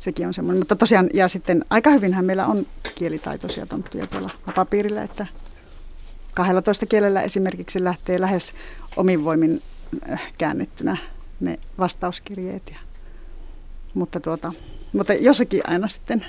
sekin 0.00 0.26
on 0.26 0.34
semmoinen. 0.34 0.60
Mutta 0.60 0.76
tosiaan, 0.76 1.10
ja 1.14 1.28
sitten 1.28 1.64
aika 1.70 1.90
hyvinhän 1.90 2.24
meillä 2.24 2.46
on 2.46 2.66
kielitaitoisia 2.94 3.66
tonttuja 3.66 4.06
tuolla 4.06 4.30
papiirilla, 4.54 5.02
että 5.02 5.26
12 6.34 6.86
kielellä 6.86 7.22
esimerkiksi 7.22 7.84
lähtee 7.84 8.20
lähes 8.20 8.52
omin 8.96 9.24
voimin 9.24 9.62
äh, 10.10 10.22
käännettynä 10.38 10.96
ne 11.40 11.56
vastauskirjeet. 11.78 12.62
Ja, 12.70 12.78
mutta, 13.94 14.20
tuota, 14.20 14.52
mutta 14.92 15.14
jossakin 15.14 15.60
aina 15.64 15.88
sitten 15.88 16.26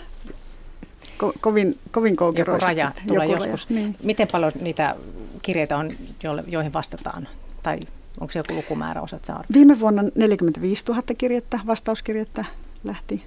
ko, 1.18 1.34
kovin, 1.42 1.78
kovin 1.92 2.16
Joku 2.38 2.52
raja 2.62 2.88
sitten. 2.88 3.08
tulee 3.08 3.28
Joku 3.28 3.44
joskus. 3.44 3.70
Raja, 3.70 3.82
niin. 3.82 3.96
Miten 4.04 4.28
paljon 4.32 4.52
niitä 4.62 4.96
kirjeitä 5.42 5.78
on, 5.78 5.96
joihin 6.48 6.74
vastataan? 6.74 7.28
Tai 7.64 7.80
Onko 8.20 8.32
se 8.32 8.40
joku 8.40 8.54
lukumäärä, 8.54 9.02
osaat 9.02 9.26
saa 9.26 9.44
Viime 9.54 9.80
vuonna 9.80 10.04
45 10.16 10.86
000 10.88 11.02
kirjettä, 11.18 11.60
vastauskirjettä 11.68 12.46
lähti. 12.84 13.24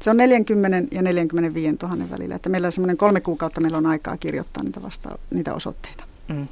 Se 0.00 0.10
on 0.10 0.16
40 0.16 0.94
ja 0.96 1.02
45 1.02 1.76
000 1.82 2.10
välillä. 2.10 2.34
Että 2.34 2.48
meillä 2.48 2.66
on 2.66 2.72
semmoinen 2.72 2.96
kolme 2.96 3.20
kuukautta 3.20 3.60
meillä 3.60 3.78
on 3.78 3.86
aikaa 3.86 4.16
kirjoittaa 4.16 4.64
niitä, 4.64 4.82
vasta- 4.82 5.18
niitä 5.30 5.54
osoitteita. 5.54 6.04
Mm. 6.28 6.48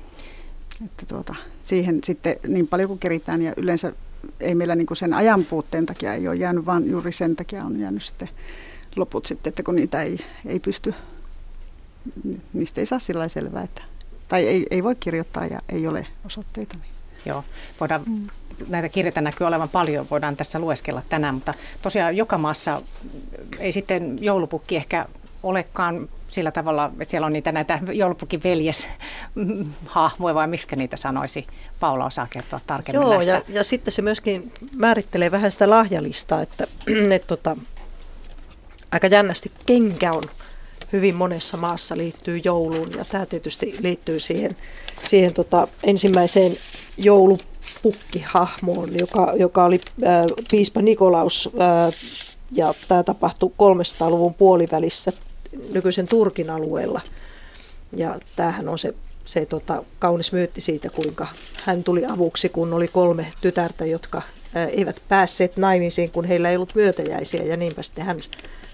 Että 0.85 1.07
tuota, 1.07 1.35
siihen 1.63 1.99
sitten 2.05 2.37
niin 2.49 2.67
paljon 2.69 2.89
kuin 2.89 2.99
keritään 2.99 3.43
ja 3.43 3.53
yleensä 3.57 3.93
ei 4.41 4.55
meillä 4.55 4.75
niin 4.77 4.87
kuin 4.87 4.97
sen 4.97 5.15
ajan 5.15 5.45
puutteen 5.45 5.87
takia 5.87 6.15
ei 6.15 6.29
ole 6.29 6.37
jäänyt, 6.37 6.67
vaan 6.67 6.91
juuri 6.91 7.13
sen 7.13 7.37
takia 7.37 7.65
on 7.65 7.81
jäänyt 7.81 8.03
sitten 8.03 8.29
loput 8.97 9.27
sitten, 9.27 9.51
että 9.51 9.63
kun 9.63 9.75
niitä 9.75 10.03
ei, 10.03 10.19
ei 10.47 10.61
pysty, 10.61 10.95
niistä 12.53 12.81
ei 12.81 12.87
saa 12.87 12.99
sillä 12.99 13.29
selvää, 13.29 13.63
että, 13.63 13.83
tai 14.29 14.47
ei, 14.47 14.67
ei 14.71 14.85
voi 14.85 14.95
kirjoittaa 14.95 15.47
ja 15.47 15.61
ei 15.69 15.87
ole 15.87 16.07
osoitteita. 16.27 16.75
Niin. 16.75 16.93
Joo, 17.27 17.45
voidaan, 17.81 18.03
mm. 18.07 18.27
Näitä 18.69 18.89
kirjeitä 18.89 19.21
näkyy 19.21 19.47
olevan 19.47 19.69
paljon, 19.69 20.07
voidaan 20.11 20.37
tässä 20.37 20.59
lueskella 20.59 21.03
tänään, 21.09 21.35
mutta 21.35 21.55
tosiaan 21.83 22.17
joka 22.17 22.39
maassa 22.39 22.83
ei 23.59 23.73
sitten 23.73 24.19
joulupukki 24.21 24.77
ehkä 24.77 25.07
olekaan 25.43 26.09
sillä 26.29 26.51
tavalla, 26.51 26.93
että 27.01 27.11
siellä 27.11 27.27
on 27.27 27.33
niitä 27.33 27.53
näitä 27.53 27.81
joulupukin 27.93 28.43
veljes 28.45 28.89
hahmoja 29.87 30.35
vai 30.35 30.47
miksi 30.47 30.77
niitä 30.77 30.97
sanoisi. 30.97 31.47
Paula 31.81 32.05
osaa 32.05 32.27
kertoa 32.31 32.61
tarkemmin 32.67 33.03
Joo, 33.03 33.11
näistä. 33.11 33.33
Ja, 33.33 33.43
ja 33.49 33.65
sitten 33.65 33.93
se 33.93 34.03
myöskin 34.03 34.53
määrittelee 34.77 35.31
vähän 35.31 35.51
sitä 35.51 35.71
lahjalistaa, 35.71 36.43
että 36.43 36.67
et, 37.17 37.27
tota, 37.27 37.57
aika 38.91 39.07
jännästi 39.07 39.53
kenkä 39.67 40.13
on 40.13 40.23
hyvin 40.93 41.15
monessa 41.15 41.57
maassa 41.57 41.97
liittyy 41.97 42.41
jouluun 42.45 42.93
ja 42.97 43.05
tämä 43.05 43.27
tietysti 43.27 43.77
liittyy 43.81 44.21
siihen, 44.21 44.57
siihen 45.05 45.35
tota, 45.35 45.69
ensimmäiseen 45.83 46.57
joulupukkihahmoon, 47.85 48.99
joka, 48.99 49.33
joka 49.37 49.65
oli 49.65 49.81
äh, 50.07 50.25
piispa 50.51 50.83
Nikolaus 50.83 51.51
äh, 51.61 51.95
ja 52.53 52.75
tämä 52.89 53.03
tapahtui 53.03 53.51
300-luvun 53.51 54.35
puolivälissä 54.35 55.13
nykyisen 55.73 56.09
Turkin 56.09 56.51
alueella. 56.51 57.01
Ja 57.97 58.19
tämähän 58.37 58.69
on 58.69 58.79
se, 58.79 58.95
se 59.25 59.47
tota, 59.47 59.83
kaunis 59.99 60.33
myytti 60.33 60.61
siitä, 60.61 60.91
kuinka 60.91 61.27
hän 61.65 61.85
tuli 61.85 62.05
avuksi, 62.07 62.49
kun 62.49 62.73
oli 62.73 62.89
kolme 62.89 63.27
tytärtä, 63.41 63.87
jotka 63.87 64.23
ää, 64.55 64.67
eivät 64.67 65.05
päässeet 65.09 65.57
naimisiin, 65.57 66.11
kun 66.11 66.25
heillä 66.25 66.51
ei 66.51 66.57
ollut 66.57 66.75
myötäjäisiä. 66.75 67.43
Ja 67.43 67.57
niinpä 67.57 67.83
sitten 67.83 68.05
hän 68.05 68.21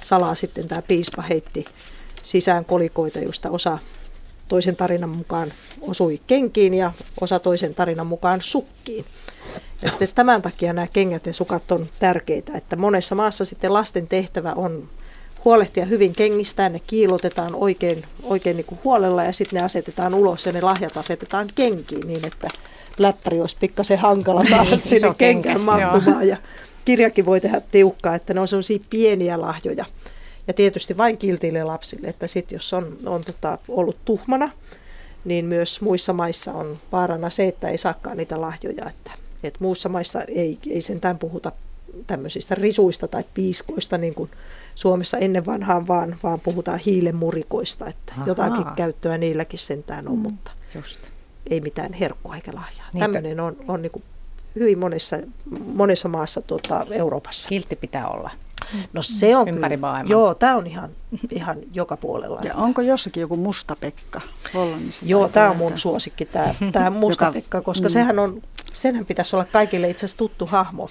salaa 0.00 0.34
sitten 0.34 0.68
tämä 0.68 0.82
piispa 0.82 1.22
heitti 1.22 1.64
sisään 2.22 2.64
kolikoita, 2.64 3.18
josta 3.18 3.50
osa 3.50 3.78
toisen 4.52 4.76
tarinan 4.76 5.10
mukaan 5.10 5.52
osui 5.80 6.20
kenkiin 6.26 6.74
ja 6.74 6.92
osa 7.20 7.38
toisen 7.38 7.74
tarinan 7.74 8.06
mukaan 8.06 8.40
sukkiin. 8.40 9.04
Ja 9.82 9.90
sitten 9.90 10.08
tämän 10.14 10.42
takia 10.42 10.72
nämä 10.72 10.86
kengät 10.86 11.26
ja 11.26 11.34
sukat 11.34 11.72
on 11.72 11.86
tärkeitä, 11.98 12.52
että 12.54 12.76
monessa 12.76 13.14
maassa 13.14 13.44
sitten 13.44 13.72
lasten 13.72 14.08
tehtävä 14.08 14.52
on 14.52 14.88
huolehtia 15.44 15.84
hyvin 15.84 16.12
kengistään, 16.12 16.72
ne 16.72 16.80
kiilotetaan 16.86 17.54
oikein, 17.54 18.04
oikein 18.22 18.56
niin 18.56 18.66
kuin 18.66 18.78
huolella 18.84 19.24
ja 19.24 19.32
sitten 19.32 19.58
ne 19.58 19.64
asetetaan 19.64 20.14
ulos 20.14 20.46
ja 20.46 20.52
ne 20.52 20.60
lahjat 20.60 20.96
asetetaan 20.96 21.48
kenkiin 21.54 22.06
niin, 22.06 22.26
että 22.26 22.48
läppäri 22.98 23.40
olisi 23.40 23.56
pikkasen 23.60 23.98
hankala 23.98 24.44
saada 24.44 24.70
niin, 24.70 24.78
sinne 24.78 25.14
kenkään 25.18 25.60
mahtumaan. 25.60 26.28
Ja 26.28 26.36
kirjakin 26.84 27.26
voi 27.26 27.40
tehdä 27.40 27.60
tiukkaa, 27.60 28.14
että 28.14 28.34
ne 28.34 28.40
on 28.40 28.48
sellaisia 28.48 28.84
pieniä 28.90 29.40
lahjoja. 29.40 29.84
Ja 30.46 30.55
tietysti 30.55 30.96
vain 30.96 31.18
kiltille 31.18 31.64
lapsille, 31.64 32.09
että 32.09 32.26
sitten 32.26 32.57
jos 32.57 32.74
on, 32.74 32.98
on 33.07 33.20
tota, 33.20 33.59
ollut 33.68 33.96
tuhmana, 34.05 34.50
niin 35.24 35.44
myös 35.44 35.81
muissa 35.81 36.12
maissa 36.12 36.52
on 36.52 36.78
vaarana 36.92 37.31
se, 37.31 37.48
että 37.48 37.68
ei 37.68 37.78
saakaan 37.78 38.16
niitä 38.16 38.40
lahjoja. 38.40 38.90
Että, 38.90 39.12
että 39.42 39.59
muussa 39.61 39.88
maissa 39.88 40.22
ei, 40.22 40.59
ei 40.70 40.81
sentään 40.81 41.18
puhuta 41.18 41.52
tämmöisistä 42.07 42.55
risuista 42.55 43.09
tai 43.09 43.24
piiskoista 43.35 43.98
niin 43.98 44.14
kuin 44.14 44.31
Suomessa 44.74 45.18
ennen 45.18 45.46
vanhaan, 45.46 45.88
vaan, 45.88 46.16
vaan 46.22 46.40
puhutaan 46.40 46.78
hiilemurikoista, 46.78 47.87
että 47.87 48.12
Ahaa. 48.12 48.26
jotakin 48.26 48.66
käyttöä 48.76 49.18
niilläkin 49.18 49.59
sentään 49.59 50.09
on, 50.09 50.16
mm, 50.16 50.22
mutta 50.22 50.50
just. 50.74 51.00
ei 51.50 51.61
mitään 51.61 51.92
herkkua 51.92 52.35
eikä 52.37 52.50
lahjaa. 52.55 52.87
Niinpä. 52.92 53.05
Tämmöinen 53.05 53.40
on, 53.40 53.57
on 53.68 53.83
niin 53.83 53.92
kuin 53.92 54.02
hyvin 54.55 54.78
monessa, 54.78 55.16
monessa 55.74 56.09
maassa 56.09 56.40
tuota, 56.40 56.87
Euroopassa. 56.90 57.48
Kiltti 57.48 57.76
pitää 57.76 58.09
olla. 58.09 58.31
No 58.92 59.03
se 59.03 59.37
on 59.37 59.48
Ympäri 59.48 59.77
kyllä. 59.77 59.87
Maailman. 59.87 60.11
Joo, 60.11 60.35
tämä 60.35 60.57
on 60.57 60.66
ihan, 60.66 60.90
ihan 61.31 61.59
joka 61.75 61.96
puolella. 61.96 62.40
Ja 62.44 62.55
onko 62.55 62.83
jossakin 62.83 63.20
joku 63.20 63.37
musta 63.37 63.77
Pekka 63.81 64.20
Hollannissa? 64.55 65.07
Joo, 65.07 65.29
tämä 65.29 65.51
on 65.51 65.57
mun 65.57 65.79
suosikki, 65.79 66.25
tämä, 66.25 66.55
tämä 66.72 66.90
musta 67.01 67.25
joka, 67.25 67.33
Pekka, 67.33 67.61
koska 67.61 67.88
mm. 67.88 67.92
sehän 67.92 68.18
on, 68.18 68.42
senhän 68.72 69.07
pitäisi 69.07 69.37
olla 69.37 69.46
kaikille 69.53 69.90
itse 69.90 70.05
asiassa 70.07 70.18
tuttu 70.18 70.46
hahmo 70.46 70.90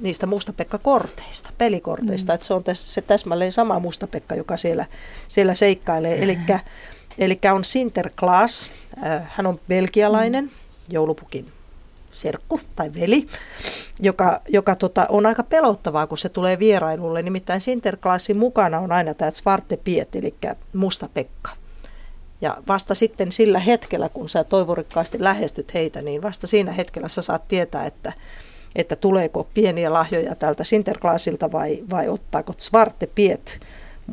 niistä 0.00 0.26
Mustapekka-korteista, 0.26 1.50
pelikorteista, 1.58 2.32
mm. 2.32 2.34
että 2.34 2.46
se 2.46 2.54
on 2.54 2.64
täs, 2.64 2.94
se 2.94 3.02
täsmälleen 3.02 3.52
sama 3.52 3.78
Mustapekka, 3.78 4.34
joka 4.34 4.56
siellä, 4.56 4.86
siellä 5.28 5.54
seikkailee. 5.54 6.22
Eli 7.18 7.40
on 7.54 7.64
Sinterklaas, 7.64 8.68
äh, 9.04 9.22
hän 9.30 9.46
on 9.46 9.60
belgialainen, 9.68 10.44
mm. 10.44 10.50
joulupukin 10.90 11.52
serkku 12.14 12.60
tai 12.76 12.90
veli, 13.00 13.26
joka, 14.00 14.40
joka 14.48 14.76
tota, 14.76 15.06
on 15.08 15.26
aika 15.26 15.42
pelottavaa, 15.42 16.06
kun 16.06 16.18
se 16.18 16.28
tulee 16.28 16.58
vierailulle. 16.58 17.22
Nimittäin 17.22 17.60
Sinterklaasin 17.60 18.36
mukana 18.36 18.78
on 18.78 18.92
aina 18.92 19.14
tämä 19.14 19.30
Svarte 19.30 19.76
Piet, 19.76 20.16
eli 20.16 20.34
Musta 20.72 21.08
Pekka. 21.14 21.50
Ja 22.40 22.56
vasta 22.68 22.94
sitten 22.94 23.32
sillä 23.32 23.58
hetkellä, 23.58 24.08
kun 24.08 24.28
sä 24.28 24.44
toivorikkaasti 24.44 25.22
lähestyt 25.22 25.74
heitä, 25.74 26.02
niin 26.02 26.22
vasta 26.22 26.46
siinä 26.46 26.72
hetkellä 26.72 27.08
sä 27.08 27.22
saat 27.22 27.48
tietää, 27.48 27.86
että 27.86 28.12
että 28.76 28.96
tuleeko 28.96 29.48
pieniä 29.54 29.92
lahjoja 29.92 30.34
tältä 30.34 30.64
Sinterklaasilta 30.64 31.52
vai, 31.52 31.84
vai 31.90 32.08
ottaako 32.08 32.52
Svarte 32.58 33.06
Piet 33.06 33.60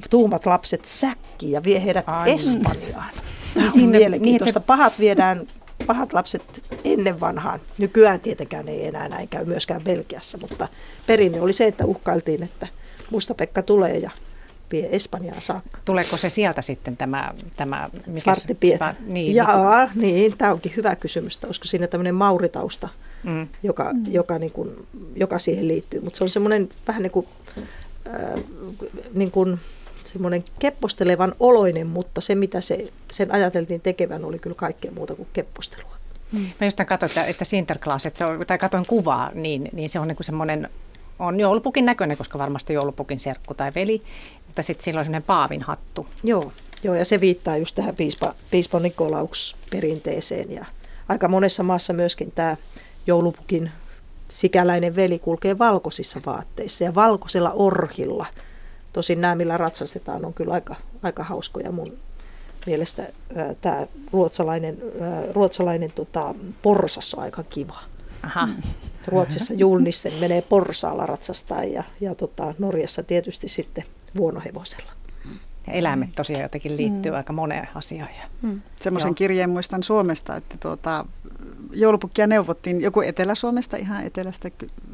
tuumat 0.09 0.45
lapset 0.45 0.85
säkki 0.85 1.51
ja 1.51 1.61
vie 1.63 1.83
heidät 1.83 2.05
Ai. 2.07 2.31
Espanjaan. 2.31 3.09
Tämä 3.53 3.65
niin 3.65 3.71
sinne, 3.71 3.97
mielenkiintoista. 3.97 4.59
Niin, 4.59 4.63
se... 4.63 4.67
Pahat 4.67 4.99
viedään 4.99 5.47
pahat 5.81 6.13
lapset 6.13 6.69
ennen 6.83 7.19
vanhaan. 7.19 7.59
Nykyään 7.77 8.19
tietenkään 8.19 8.67
ei 8.67 8.87
enää 8.87 9.09
näin 9.09 9.27
käy 9.27 9.45
myöskään 9.45 9.81
Belgiassa, 9.83 10.37
mutta 10.41 10.67
perinne 11.07 11.41
oli 11.41 11.53
se, 11.53 11.67
että 11.67 11.85
uhkailtiin, 11.85 12.43
että 12.43 12.67
Musta 13.11 13.33
Pekka 13.33 13.61
tulee 13.61 13.97
ja 13.97 14.11
vie 14.71 14.89
Espanjaan 14.91 15.41
saakka. 15.41 15.79
Tuleeko 15.85 16.17
se 16.17 16.29
sieltä 16.29 16.61
sitten 16.61 16.97
tämä... 16.97 17.33
tämä 17.57 17.89
Svarttipiet. 18.15 18.81
Niin, 18.99 19.35
Jaa, 19.35 19.89
niin, 19.95 20.37
tämä 20.37 20.51
onkin 20.51 20.73
hyvä 20.77 20.95
kysymys. 20.95 21.39
Olisiko 21.45 21.67
siinä 21.67 21.87
tämmöinen 21.87 22.15
mauritausta 22.15 22.89
mm. 23.23 23.47
joka, 23.63 23.93
mm. 23.93 24.03
Joka, 24.07 24.39
niin 24.39 24.51
kuin, 24.51 24.87
joka 25.15 25.39
siihen 25.39 25.67
liittyy. 25.67 26.01
Mutta 26.01 26.17
se 26.17 26.23
on 26.23 26.29
semmoinen 26.29 26.69
vähän 26.87 27.01
niin 27.03 27.11
kuin, 27.11 27.27
äh, 28.07 28.43
niin 29.13 29.31
kuin 29.31 29.59
semmoinen 30.07 30.43
keppostelevan 30.59 31.35
oloinen, 31.39 31.87
mutta 31.87 32.21
se 32.21 32.35
mitä 32.35 32.61
se, 32.61 32.87
sen 33.11 33.31
ajateltiin 33.31 33.81
tekevän 33.81 34.25
oli 34.25 34.39
kyllä 34.39 34.55
kaikkea 34.55 34.91
muuta 34.91 35.15
kuin 35.15 35.27
keppostelua. 35.33 35.95
Mm. 36.31 36.39
Mä 36.39 36.67
just 36.67 36.77
katsoin, 36.87 37.09
että, 37.09 37.25
että 37.25 37.45
Sinterklaas, 37.45 38.05
että 38.05 38.17
se 38.17 38.25
on, 38.25 38.39
tai 38.47 38.57
katsoin 38.57 38.85
kuvaa, 38.85 39.31
niin, 39.33 39.69
niin 39.73 39.89
se 39.89 39.99
on 39.99 40.07
niin 40.07 40.15
kuin 40.15 40.25
semmoinen 40.25 40.69
on 41.19 41.39
joulupukin 41.39 41.85
näköinen, 41.85 42.17
koska 42.17 42.39
varmasti 42.39 42.73
joulupukin 42.73 43.19
serkku 43.19 43.53
tai 43.53 43.71
veli, 43.75 44.01
mutta 44.47 44.61
sitten 44.61 44.83
sillä 44.83 44.99
on 44.99 45.05
semmoinen 45.05 45.23
paavin 45.23 45.61
hattu. 45.61 46.07
Joo, 46.23 46.51
joo, 46.83 46.95
ja 46.95 47.05
se 47.05 47.21
viittaa 47.21 47.57
just 47.57 47.75
tähän 47.75 47.95
piispa, 47.95 48.33
piispa 48.51 48.79
Nikolauks 48.79 49.55
perinteeseen 49.69 50.51
ja 50.51 50.65
aika 51.09 51.27
monessa 51.27 51.63
maassa 51.63 51.93
myöskin 51.93 52.31
tämä 52.31 52.57
joulupukin 53.07 53.71
sikäläinen 54.27 54.95
veli 54.95 55.19
kulkee 55.19 55.57
valkoisissa 55.57 56.21
vaatteissa 56.25 56.83
ja 56.83 56.95
valkoisella 56.95 57.51
orhilla. 57.51 58.25
Tosin 58.93 59.21
nämä, 59.21 59.35
millä 59.35 59.57
ratsastetaan, 59.57 60.25
on 60.25 60.33
kyllä 60.33 60.53
aika, 60.53 60.75
aika 61.03 61.23
hauskoja 61.23 61.71
mun 61.71 61.97
mielestä. 62.65 63.03
Tämä 63.61 63.87
ruotsalainen, 64.11 64.77
ää, 65.01 65.23
ruotsalainen 65.33 65.91
tota, 65.91 66.35
porsas 66.61 67.13
on 67.13 67.23
aika 67.23 67.43
kiva. 67.43 67.79
Aha. 68.23 68.47
Ruotsissa 69.07 69.53
julnisten 69.53 70.13
menee 70.19 70.41
porsaalla 70.41 71.05
ratsastaa 71.05 71.63
ja, 71.63 71.83
ja 72.01 72.15
tota, 72.15 72.53
Norjassa 72.59 73.03
tietysti 73.03 73.47
sitten 73.47 73.83
vuonohevosella. 74.17 74.91
Ja 75.67 75.73
eläimet 75.73 76.09
tosiaan 76.15 76.43
jotenkin 76.43 76.77
liittyy 76.77 77.11
mm. 77.11 77.17
aika 77.17 77.33
moneen 77.33 77.67
asiaan. 77.75 78.09
Mm. 78.41 78.61
Semmoisen 78.79 79.15
kirjeen 79.15 79.49
muistan 79.49 79.83
Suomesta, 79.83 80.35
että 80.35 80.57
tuota, 80.59 81.05
joulupukkia 81.73 82.27
neuvottiin, 82.27 82.81
joku 82.81 83.01
Etelä-Suomesta 83.01 83.77
ihan 83.77 84.05
etelästä 84.05 84.51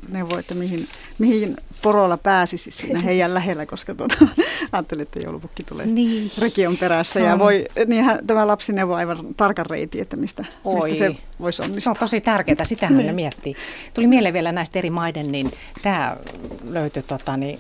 neuvoi, 0.10 0.40
että 0.40 0.56
mihin, 0.56 0.88
mihin 1.20 1.58
porolla 1.82 2.18
pääsisi 2.18 2.72
siinä 2.72 3.00
heidän 3.00 3.34
lähellä, 3.34 3.66
koska 3.66 3.96
tuota, 3.96 4.16
ajattelin, 4.72 5.02
että 5.02 5.20
joulupukki 5.20 5.64
tulee 5.64 5.86
niin. 5.86 6.32
rekion 6.38 6.78
perässä. 6.78 7.20
Ja 7.20 7.40
voi, 7.40 7.66
niin 7.88 8.04
hän, 8.04 8.28
tämä 8.28 8.48
lapsi 8.48 8.74
neuvoi 8.74 8.96
aivan 8.96 9.36
tarkan 9.38 9.66
reitin, 9.66 10.02
että 10.02 10.16
mistä, 10.16 10.46
mistä 10.84 10.96
se 10.96 11.16
voisi 11.40 11.62
onnistua. 11.62 11.84
Se 11.84 11.90
on 11.90 12.00
tosi 12.00 12.22
tärkeää, 12.22 12.64
sitähän 12.64 12.98
ne 12.98 13.04
niin. 13.04 13.16
miettii. 13.16 13.56
Tuli 13.94 14.08
mieleen 14.08 14.34
vielä 14.34 14.52
näistä 14.52 14.80
eri 14.80 14.90
maiden, 14.90 15.32
niin 15.32 15.52
tämä 15.82 16.18
löytyi 16.64 17.04
tota, 17.04 17.38
niin, 17.38 17.60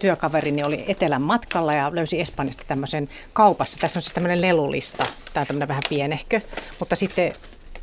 työkaverini 0.00 0.64
oli 0.64 0.84
etelän 0.88 1.22
matkalla 1.22 1.74
ja 1.74 1.94
löysi 1.94 2.20
Espanjasta 2.20 2.64
tämmöisen 2.68 3.08
kaupassa. 3.32 3.80
Tässä 3.80 3.98
on 3.98 4.02
siis 4.02 4.12
tämmöinen 4.12 4.40
lelulista, 4.40 5.04
tämä 5.34 5.42
on 5.42 5.46
tämmöinen 5.46 5.68
vähän 5.68 5.82
pienehkö, 5.88 6.40
mutta 6.78 6.96
sitten 6.96 7.32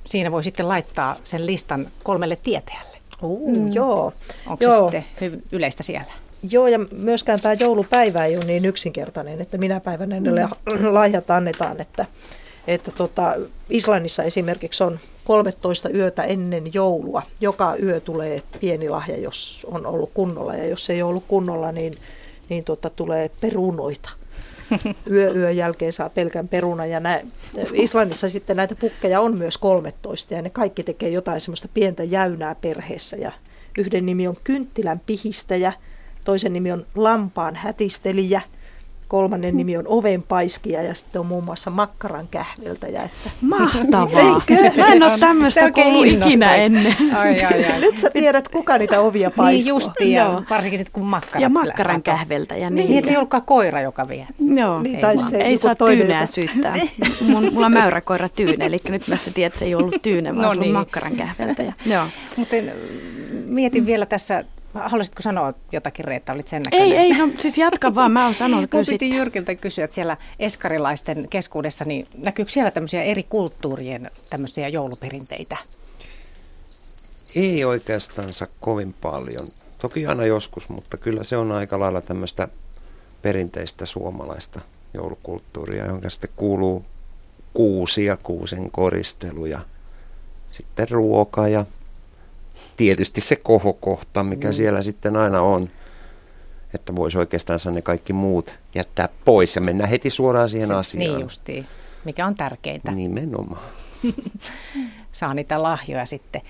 siinä 0.05 0.31
voi 0.31 0.43
sitten 0.43 0.67
laittaa 0.67 1.15
sen 1.23 1.45
listan 1.45 1.87
kolmelle 2.03 2.37
tietäjälle. 2.43 2.97
Uh, 3.21 3.57
mm. 3.57 3.71
Joo. 3.71 4.13
Onko 4.47 4.63
joo. 4.63 4.91
se 4.91 5.03
sitten 5.09 5.43
yleistä 5.51 5.83
siellä? 5.83 6.11
Joo, 6.49 6.67
ja 6.67 6.79
myöskään 6.91 7.41
tämä 7.41 7.53
joulupäivä 7.53 8.25
ei 8.25 8.37
ole 8.37 8.45
niin 8.45 8.65
yksinkertainen, 8.65 9.41
että 9.41 9.57
minä 9.57 9.79
päivänä 9.79 10.19
ne 10.19 10.31
mm. 10.31 10.93
lahjat 10.93 11.31
annetaan. 11.31 11.81
Että, 11.81 12.05
että 12.67 12.91
tota, 12.91 13.35
Islannissa 13.69 14.23
esimerkiksi 14.23 14.83
on 14.83 14.99
13 15.25 15.89
yötä 15.89 16.23
ennen 16.23 16.73
joulua. 16.73 17.21
Joka 17.41 17.75
yö 17.83 17.99
tulee 17.99 18.43
pieni 18.59 18.89
lahja, 18.89 19.17
jos 19.17 19.67
on 19.71 19.85
ollut 19.85 20.11
kunnolla, 20.13 20.55
ja 20.55 20.67
jos 20.67 20.89
ei 20.89 21.01
ole 21.01 21.09
ollut 21.09 21.25
kunnolla, 21.27 21.71
niin, 21.71 21.93
niin 22.49 22.63
tota, 22.63 22.89
tulee 22.89 23.31
perunoita. 23.41 24.09
Yö 25.12 25.34
yön 25.34 25.58
jälkeen 25.58 25.93
saa 25.93 26.10
pelkän 26.10 26.47
peruna. 26.47 26.86
Ja 26.86 26.99
nä, 26.99 27.21
Islannissa 27.73 28.30
sitten 28.30 28.58
näitä 28.58 28.76
pukkeja 28.76 29.19
on 29.19 29.38
myös 29.38 29.58
13, 29.58 30.34
ja 30.34 30.41
ne 30.41 30.49
kaikki 30.49 30.84
tekee 30.84 31.10
jotain 31.10 31.41
semmoista 31.41 31.67
pientä 31.73 32.04
jäynää 32.04 32.56
perheessä. 32.56 33.17
Ja 33.17 33.32
yhden 33.78 34.06
nimi 34.06 34.28
on 34.28 34.38
kynttilän 34.43 35.02
pihistäjä, 35.06 35.73
toisen 36.26 36.54
nimi 36.54 36.71
on 36.71 36.86
lampaan 36.95 37.56
hätistelijä– 37.56 38.41
kolmannen 39.07 39.57
nimi 39.57 39.77
on 39.77 39.83
ovenpaiskija 39.87 40.81
ja 40.81 40.93
sitten 40.93 41.19
on 41.19 41.25
muun 41.25 41.43
muassa 41.43 41.69
makkaran 41.69 42.27
kähveltäjä. 42.27 43.03
Että... 43.03 43.29
Mahtavaa! 43.41 44.41
Eikö? 44.47 44.77
Mä 44.77 44.87
en 44.87 45.03
ole 45.03 45.19
tämmöistä 45.19 45.71
kuullut 45.71 46.05
ikinä 46.05 46.55
ennen. 46.55 46.95
Ai, 47.15 47.43
ai, 47.43 47.65
ai. 47.65 47.81
Nyt 47.85 47.97
sä 47.97 48.09
tiedät, 48.09 48.47
kuka 48.47 48.77
niitä 48.77 49.01
ovia 49.01 49.31
paiskoo. 49.31 49.47
Niin 49.47 49.67
justi, 49.67 50.11
ja 50.11 50.41
varsinkin 50.49 50.79
nyt 50.79 50.89
kun 50.89 51.05
makkara 51.05 51.41
Ja 51.41 51.49
makkaran 51.49 52.03
kähveltäjä. 52.03 52.69
Niin. 52.69 52.87
niin, 52.87 52.97
että 52.97 53.07
se 53.07 53.13
ei 53.13 53.17
ollutkaan 53.17 53.43
koira, 53.43 53.81
joka 53.81 54.07
vie. 54.07 54.27
Joo, 54.39 54.81
niin, 54.81 54.99
tai 54.99 55.17
se 55.17 55.37
ei 55.37 55.57
saa 55.57 55.75
tyyneä 55.75 56.25
syyttää. 56.25 56.73
Mun, 57.31 57.53
mulla 57.53 57.65
on 57.65 57.73
mäyräkoira 57.73 58.29
Tyyne, 58.29 58.65
eli 58.65 58.79
nyt 58.89 59.07
mä 59.07 59.15
sitten 59.15 59.33
tiedän, 59.33 59.47
että 59.47 59.59
se 59.59 59.65
ei 59.65 59.75
ollut 59.75 60.01
Tyyne, 60.01 60.35
vaan 60.35 60.57
no 60.57 60.61
niin. 60.61 60.73
makkaran 60.73 61.15
kähveltäjä. 61.15 61.73
Joo. 61.85 62.05
Mutta 62.37 62.55
mietin 63.47 63.85
vielä 63.85 64.05
tässä 64.05 64.43
Haluaisitko 64.73 65.21
sanoa 65.21 65.53
jotakin, 65.71 66.05
Reetta, 66.05 66.33
olit 66.33 66.47
sen 66.47 66.63
näköinen? 66.63 66.88
Ei, 66.88 66.97
ei, 66.97 67.17
no 67.17 67.29
siis 67.38 67.57
jatka 67.57 67.95
vaan, 67.95 68.12
mä 68.12 68.25
oon 68.25 68.33
sanonut 68.33 68.69
kyllä 68.69 68.83
piti 68.89 69.15
Jyrkiltä 69.15 69.55
kysyä, 69.55 69.86
että 69.86 69.95
siellä 69.95 70.17
eskarilaisten 70.39 71.27
keskuudessa, 71.29 71.86
niin 71.86 72.07
näkyykö 72.17 72.51
siellä 72.51 72.71
tämmöisiä 72.71 73.03
eri 73.03 73.23
kulttuurien 73.23 74.12
tämmöisiä 74.29 74.67
jouluperinteitä? 74.67 75.57
Ei 77.36 77.65
oikeastaan 77.65 78.29
kovin 78.59 78.95
paljon. 79.01 79.47
Toki 79.81 80.07
aina 80.07 80.25
joskus, 80.25 80.69
mutta 80.69 80.97
kyllä 80.97 81.23
se 81.23 81.38
on 81.38 81.51
aika 81.51 81.79
lailla 81.79 82.01
tämmöistä 82.01 82.47
perinteistä 83.21 83.86
suomalaista 83.86 84.59
joulukulttuuria, 84.93 85.86
jonka 85.86 86.09
sitten 86.09 86.29
kuuluu 86.36 86.86
kuusi 87.53 88.05
ja 88.05 88.17
kuusen 88.17 88.71
koristelu 88.71 89.45
ja 89.45 89.59
sitten 90.51 90.89
ruoka 90.89 91.47
ja 91.47 91.65
tietysti 92.77 93.21
se 93.21 93.36
kohokohta, 93.36 94.23
mikä 94.23 94.47
mm. 94.47 94.53
siellä 94.53 94.81
sitten 94.81 95.15
aina 95.15 95.41
on, 95.41 95.69
että 96.73 96.95
voisi 96.95 97.17
oikeastaan 97.17 97.59
ne 97.71 97.81
kaikki 97.81 98.13
muut 98.13 98.55
jättää 98.75 99.09
pois 99.25 99.55
ja 99.55 99.62
mennä 99.62 99.88
heti 99.88 100.09
suoraan 100.09 100.49
siihen 100.49 100.67
se, 100.67 100.73
asiaan. 100.73 101.13
Niin 101.13 101.21
justiin, 101.21 101.65
mikä 102.05 102.25
on 102.25 102.36
tärkeintä. 102.36 102.91
Nimenomaan. 102.91 103.62
Saa 105.12 105.33
niitä 105.33 105.63
lahjoja 105.63 106.05
sitten. 106.05 106.41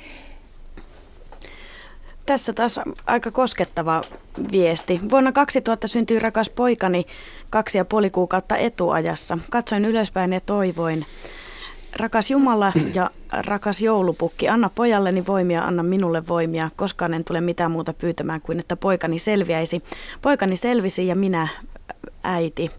Tässä 2.25 2.53
taas 2.53 2.79
aika 3.05 3.31
koskettava 3.31 4.01
viesti. 4.51 4.99
Vuonna 5.09 5.31
2000 5.31 5.88
syntyi 5.88 6.19
rakas 6.19 6.49
poikani 6.49 7.05
kaksi 7.49 7.77
ja 7.77 7.86
puoli 7.86 8.09
kuukautta 8.09 8.57
etuajassa. 8.57 9.38
Katsoin 9.49 9.86
ylöspäin 9.86 10.33
ja 10.33 10.41
toivoin. 10.41 11.05
Rakas 11.95 12.32
Jumala 12.32 12.73
ja 12.93 13.10
rakas 13.32 13.82
joulupukki, 13.82 14.49
anna 14.49 14.69
pojalleni 14.75 15.25
voimia, 15.27 15.63
anna 15.63 15.84
minulle 15.84 16.27
voimia. 16.27 16.69
Koskaan 16.75 17.13
en 17.13 17.23
tule 17.23 17.41
mitään 17.41 17.71
muuta 17.71 17.93
pyytämään 17.93 18.41
kuin, 18.41 18.60
että 18.60 18.75
poikani 18.75 19.19
selviäisi. 19.19 19.84
Poikani 20.21 20.56
selvisi 20.56 21.08
ja 21.08 21.15
minä 21.15 21.47
äiti. 22.23 22.71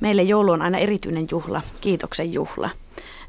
Meille 0.00 0.22
joulu 0.22 0.52
on 0.52 0.62
aina 0.62 0.78
erityinen 0.78 1.26
juhla, 1.30 1.62
kiitoksen 1.80 2.32
juhla. 2.32 2.70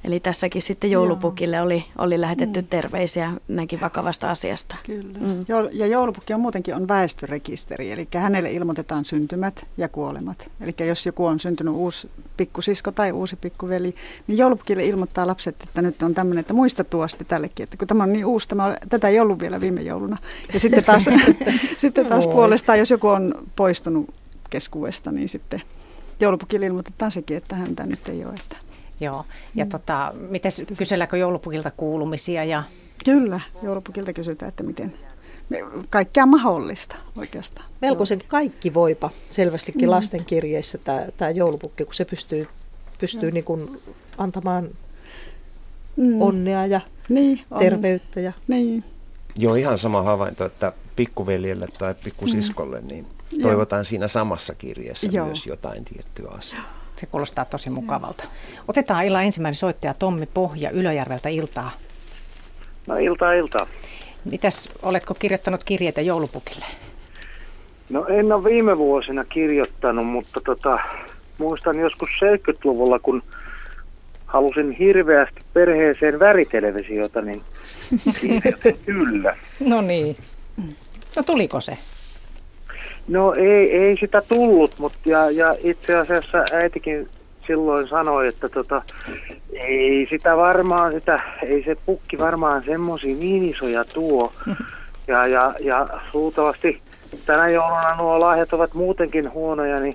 Eli 0.03 0.19
tässäkin 0.19 0.61
sitten 0.61 0.91
joulupukille 0.91 1.61
oli, 1.61 1.85
oli 1.97 2.21
lähetetty 2.21 2.61
mm. 2.61 2.67
terveisiä 2.67 3.33
näinkin 3.47 3.81
vakavasta 3.81 4.31
asiasta. 4.31 4.75
Kyllä. 4.85 5.19
Mm. 5.19 5.45
Ja 5.71 5.87
joulupukki 5.87 6.33
on 6.33 6.39
muutenkin 6.39 6.75
on 6.75 6.87
väestörekisteri, 6.87 7.91
eli 7.91 8.07
hänelle 8.15 8.51
ilmoitetaan 8.51 9.05
syntymät 9.05 9.65
ja 9.77 9.89
kuolemat. 9.89 10.49
Eli 10.61 10.75
jos 10.87 11.05
joku 11.05 11.25
on 11.25 11.39
syntynyt 11.39 11.73
uusi 11.73 12.09
pikkusisko 12.37 12.91
tai 12.91 13.11
uusi 13.11 13.35
pikkuveli, 13.35 13.93
niin 14.27 14.37
joulupukille 14.37 14.85
ilmoittaa 14.85 15.27
lapset, 15.27 15.55
että 15.63 15.81
nyt 15.81 16.03
on 16.03 16.13
tämmöinen, 16.13 16.41
että 16.41 16.53
muista 16.53 16.83
tuosti 16.83 17.25
tällekin, 17.25 17.63
että 17.63 17.77
kun 17.77 17.87
tämä 17.87 18.03
on 18.03 18.13
niin 18.13 18.25
uusi, 18.25 18.47
tämä, 18.47 18.77
tätä 18.89 19.07
ei 19.07 19.19
ollut 19.19 19.39
vielä 19.39 19.61
viime 19.61 19.81
jouluna. 19.81 20.17
Ja 20.53 20.59
sitten 20.59 20.83
taas, 20.83 21.09
sitten 21.77 22.05
taas 22.05 22.27
puolestaan, 22.27 22.79
jos 22.79 22.91
joku 22.91 23.07
on 23.07 23.35
poistunut 23.55 24.09
keskuudesta, 24.49 25.11
niin 25.11 25.29
sitten 25.29 25.61
joulupukille 26.19 26.65
ilmoitetaan 26.65 27.11
sekin, 27.11 27.37
että 27.37 27.55
häntä 27.55 27.85
nyt 27.85 28.09
ei 28.09 28.25
ole. 28.25 28.33
Että 28.33 28.70
Joo, 29.01 29.25
ja 29.55 29.65
mm. 29.65 29.69
tota, 29.69 30.13
miten 30.29 30.51
kyselläänkö 30.77 31.17
joulupukilta 31.17 31.71
kuulumisia? 31.77 32.43
Ja... 32.43 32.63
Kyllä, 33.05 33.39
joulupukilta 33.63 34.13
kysytään, 34.13 34.49
että 34.49 34.63
miten, 34.63 34.93
kaikkea 35.89 36.25
mahdollista 36.25 36.95
oikeastaan. 37.17 37.65
Melkoisen 37.81 38.21
kaikki 38.27 38.73
voipa 38.73 39.09
selvästikin 39.29 39.89
mm. 39.89 39.91
lastenkirjeissä 39.91 40.77
tämä, 40.77 41.05
tämä 41.17 41.31
joulupukki, 41.31 41.85
kun 41.85 41.93
se 41.93 42.05
pystyy, 42.05 42.47
pystyy 42.99 43.29
mm. 43.29 43.33
niin 43.33 43.43
kuin 43.43 43.81
antamaan 44.17 44.69
mm. 45.97 46.21
onnea 46.21 46.65
ja 46.65 46.81
niin, 47.09 47.41
terveyttä. 47.59 48.19
Ja... 48.19 48.33
Niin. 48.47 48.83
Joo, 49.35 49.55
ihan 49.55 49.77
sama 49.77 50.01
havainto, 50.01 50.45
että 50.45 50.73
pikkuveljelle 50.95 51.67
tai 51.79 51.95
pikkusiskolle, 52.03 52.81
mm. 52.81 52.87
niin 52.87 53.07
toivotaan 53.41 53.79
Joo. 53.79 53.83
siinä 53.83 54.07
samassa 54.07 54.55
kirjeessä 54.55 55.07
Joo. 55.11 55.25
myös 55.25 55.45
jotain 55.47 55.85
tiettyä 55.85 56.29
asiaa. 56.29 56.80
Se 57.01 57.07
kuulostaa 57.07 57.45
tosi 57.45 57.69
mukavalta. 57.69 58.23
Otetaan 58.67 59.05
illan 59.05 59.23
ensimmäinen 59.23 59.55
soittaja 59.55 59.93
Tommi 59.93 60.25
Pohja 60.25 60.69
Ylöjärveltä 60.69 61.29
iltaa. 61.29 61.71
No 62.87 62.95
iltaa, 62.97 63.33
iltaa. 63.33 63.67
Mitäs, 64.25 64.69
oletko 64.81 65.13
kirjoittanut 65.13 65.63
kirjeitä 65.63 66.01
joulupukille? 66.01 66.65
No 67.89 68.05
en 68.05 68.31
ole 68.33 68.43
viime 68.43 68.77
vuosina 68.77 69.23
kirjoittanut, 69.23 70.07
mutta 70.07 70.41
tota, 70.41 70.79
muistan 71.37 71.79
joskus 71.79 72.09
70-luvulla, 72.09 72.99
kun 72.99 73.23
halusin 74.25 74.71
hirveästi 74.71 75.41
perheeseen 75.53 76.19
värittelevisiota, 76.19 77.21
niin 77.21 77.41
kyllä. 78.85 79.37
No 79.59 79.81
niin. 79.81 80.17
No 81.15 81.23
tuliko 81.25 81.61
se? 81.61 81.77
No 83.07 83.33
ei, 83.33 83.77
ei 83.77 83.97
sitä 83.97 84.21
tullut, 84.29 84.79
mutta 84.79 84.97
ja, 85.05 85.31
ja 85.31 85.53
itse 85.63 85.95
asiassa 85.95 86.43
äitikin 86.53 87.07
silloin 87.47 87.87
sanoi, 87.87 88.27
että 88.27 88.49
tota, 88.49 88.81
ei 89.53 90.07
sitä 90.09 90.37
varmaan, 90.37 90.93
sitä, 90.93 91.19
ei 91.43 91.63
se 91.63 91.77
pukki 91.85 92.17
varmaan 92.17 92.63
semmoisia 92.65 93.15
niin 93.15 93.49
isoja 93.49 93.85
tuo. 93.85 94.33
Ja, 95.07 95.27
ja, 95.27 95.55
ja 95.59 95.87
luultavasti 96.13 96.81
tänä 97.25 97.49
jouluna 97.49 97.95
nuo 97.97 98.19
lahjat 98.19 98.53
ovat 98.53 98.73
muutenkin 98.73 99.31
huonoja, 99.31 99.79
niin, 99.79 99.93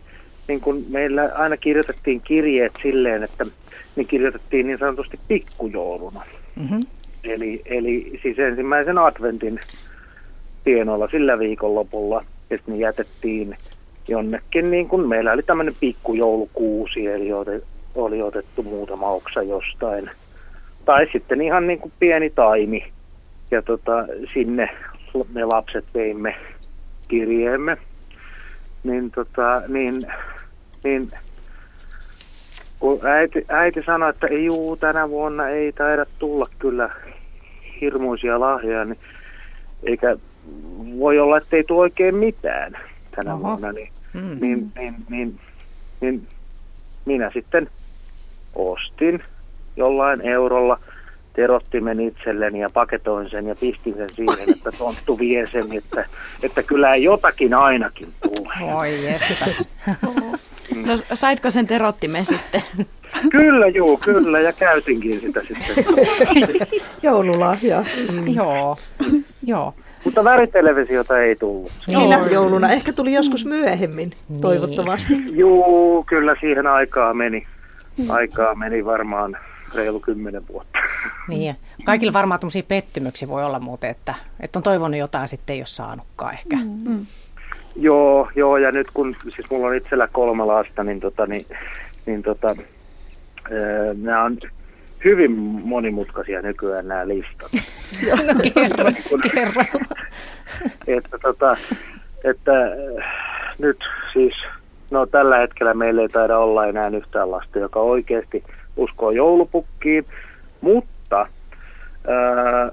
niin 0.49 0.61
kun 0.61 0.85
meillä 0.88 1.31
aina 1.35 1.57
kirjoitettiin 1.57 2.21
kirjeet 2.25 2.73
silleen, 2.83 3.23
että 3.23 3.47
ne 3.97 4.05
kirjoitettiin 4.05 4.66
niin 4.66 4.79
sanotusti 4.79 5.21
pikkujouluna. 5.29 6.23
Mm-hmm. 6.57 6.81
Eli, 7.25 7.62
eli 7.66 8.21
siis 8.23 8.38
ensimmäisen 8.38 8.99
adventin 8.99 9.61
tienoilla 10.64 11.09
sillä 11.09 11.38
viikonlopulla– 11.38 12.25
ja 12.50 12.56
sitten 12.56 12.74
ne 12.74 12.80
jätettiin 12.80 13.56
jonnekin, 14.09 14.70
niin 14.70 14.88
kuin 14.88 15.09
meillä 15.09 15.32
oli 15.32 15.42
tämmöinen 15.42 15.74
pikkujoulukuusi, 15.80 17.06
eli 17.06 17.32
oli 17.94 18.22
otettu 18.22 18.62
muutama 18.62 19.11
oksa 19.11 19.42
jostain. 19.42 20.11
Tai 20.85 21.06
sitten 21.12 21.40
ihan 21.40 21.66
niin 21.66 21.78
kuin 21.78 21.92
pieni 21.98 22.30
taimi. 22.30 22.92
Ja 23.50 23.62
tota, 23.62 24.06
sinne 24.35 24.68
me 25.32 25.44
lapset 25.44 25.85
veimme 25.94 26.37
kirjeemme. 27.09 27.76
Niin, 28.85 29.11
tota, 29.11 29.62
niin, 29.68 30.00
niin 30.85 31.11
kun 32.78 33.01
äiti, 33.07 33.44
äiti 33.49 33.82
sanoi, 33.86 34.11
että 34.11 34.26
ei 34.26 34.44
juu, 34.44 34.76
tänä 34.76 35.09
vuonna 35.09 35.49
ei 35.49 35.72
taida 35.72 36.07
tulla 36.18 36.47
kyllä 36.59 36.90
hirmuisia 37.80 38.40
lahjoja, 38.40 38.84
niin 38.84 38.99
eikä 39.82 40.16
voi 40.99 41.18
olla, 41.18 41.36
että 41.36 41.57
ei 41.57 41.64
tule 41.64 41.80
oikein 41.80 42.14
mitään 42.14 42.78
tänä 43.16 43.34
Oho. 43.34 43.42
vuonna, 43.42 43.72
niin, 43.72 43.88
mm. 44.12 44.38
niin, 44.40 44.72
niin, 44.78 44.94
niin, 45.09 45.38
niin 46.01 46.26
minä 47.05 47.30
sitten 47.34 47.68
ostin 48.55 49.22
jollain 49.76 50.20
eurolla 50.20 50.78
terottimen 51.32 52.01
itselleni 52.01 52.61
ja 52.61 52.70
paketoin 52.70 53.30
sen 53.30 53.47
ja 53.47 53.55
pistin 53.55 53.94
sen 53.94 54.14
siihen, 54.14 54.51
että 54.57 54.72
tonttu 54.78 55.18
vie 55.18 55.47
sen, 55.53 55.72
että, 55.72 56.05
että 56.42 56.62
kyllä 56.62 56.97
jotakin 56.97 57.55
ainakin 57.55 58.09
tulee. 58.22 58.74
Oi 58.74 59.05
jestas. 59.05 59.68
No 60.86 60.99
saitko 61.12 61.51
sen 61.51 61.66
terottimen 61.66 62.26
sitten? 62.26 62.62
Kyllä, 63.32 63.66
juu, 63.66 63.97
kyllä, 63.97 64.40
ja 64.40 64.53
käytinkin 64.53 65.20
sitä 65.20 65.40
sitten. 65.40 65.84
Joululahja. 67.03 67.84
Mm. 68.12 68.28
Joo, 68.28 68.76
joo. 69.42 69.74
Mutta 70.07 70.24
värittelevisiota 70.24 71.18
ei 71.18 71.36
tullut. 71.36 71.70
Sinä 71.70 72.18
jouluna. 72.30 72.68
Ehkä 72.68 72.92
tuli 72.92 73.12
joskus 73.12 73.44
myöhemmin, 73.44 74.12
niin. 74.28 74.40
toivottavasti. 74.40 75.14
Juu, 75.32 76.04
kyllä 76.04 76.36
siihen 76.40 76.66
aikaa 76.66 77.14
meni. 77.14 77.46
Aikaa 78.09 78.54
meni 78.54 78.84
varmaan 78.84 79.38
reilu 79.74 80.00
kymmenen 80.00 80.48
vuotta. 80.48 80.78
Niin, 81.28 81.57
kaikilla 81.84 82.12
varmaan 82.12 82.40
tämmöisiä 82.40 82.62
pettymyksiä 82.68 83.28
voi 83.28 83.44
olla 83.44 83.61
muuten, 83.61 83.90
että, 83.90 84.14
että 84.40 84.59
on 84.59 84.62
toivonut 84.62 84.98
jotain, 85.00 85.28
sitten 85.28 85.54
ei 85.54 85.61
ole 85.61 85.66
saanutkaan 85.66 86.34
ehkä. 86.34 86.57
Mm. 86.57 87.07
Joo, 87.76 88.28
joo, 88.36 88.57
ja 88.57 88.72
nyt 88.72 88.86
kun 88.94 89.14
siis 89.22 89.50
mulla 89.50 89.66
on 89.66 89.74
itsellä 89.74 90.09
kolme 90.12 90.44
lasta, 90.44 90.84
niin, 90.84 91.00
tota, 91.00 91.26
niin, 91.26 91.46
niin 92.07 92.22
tota, 92.22 92.57
nämä 94.02 94.24
on 94.24 94.38
hyvin 95.04 95.32
monimutkaisia 95.64 96.42
nykyään 96.42 96.88
nämä 96.88 97.09
listat. 97.09 97.50
No 98.26 98.34
kerro, 98.55 98.91
kerro. 99.32 99.64
että, 100.87 101.18
tota, 101.22 101.57
että 102.24 102.53
nyt 103.59 103.78
siis, 104.12 104.34
no 104.91 105.07
tällä 105.07 105.39
hetkellä 105.39 105.74
meillä 105.74 106.03
ei 106.03 106.09
taida 106.09 106.39
olla 106.39 106.66
enää 106.66 106.89
yhtään 106.89 107.30
lasta, 107.30 107.59
joka 107.59 107.80
oikeasti 107.80 108.45
uskoo 108.76 109.11
joulupukkiin, 109.11 110.07
mutta 110.61 111.26
ää, 112.09 112.72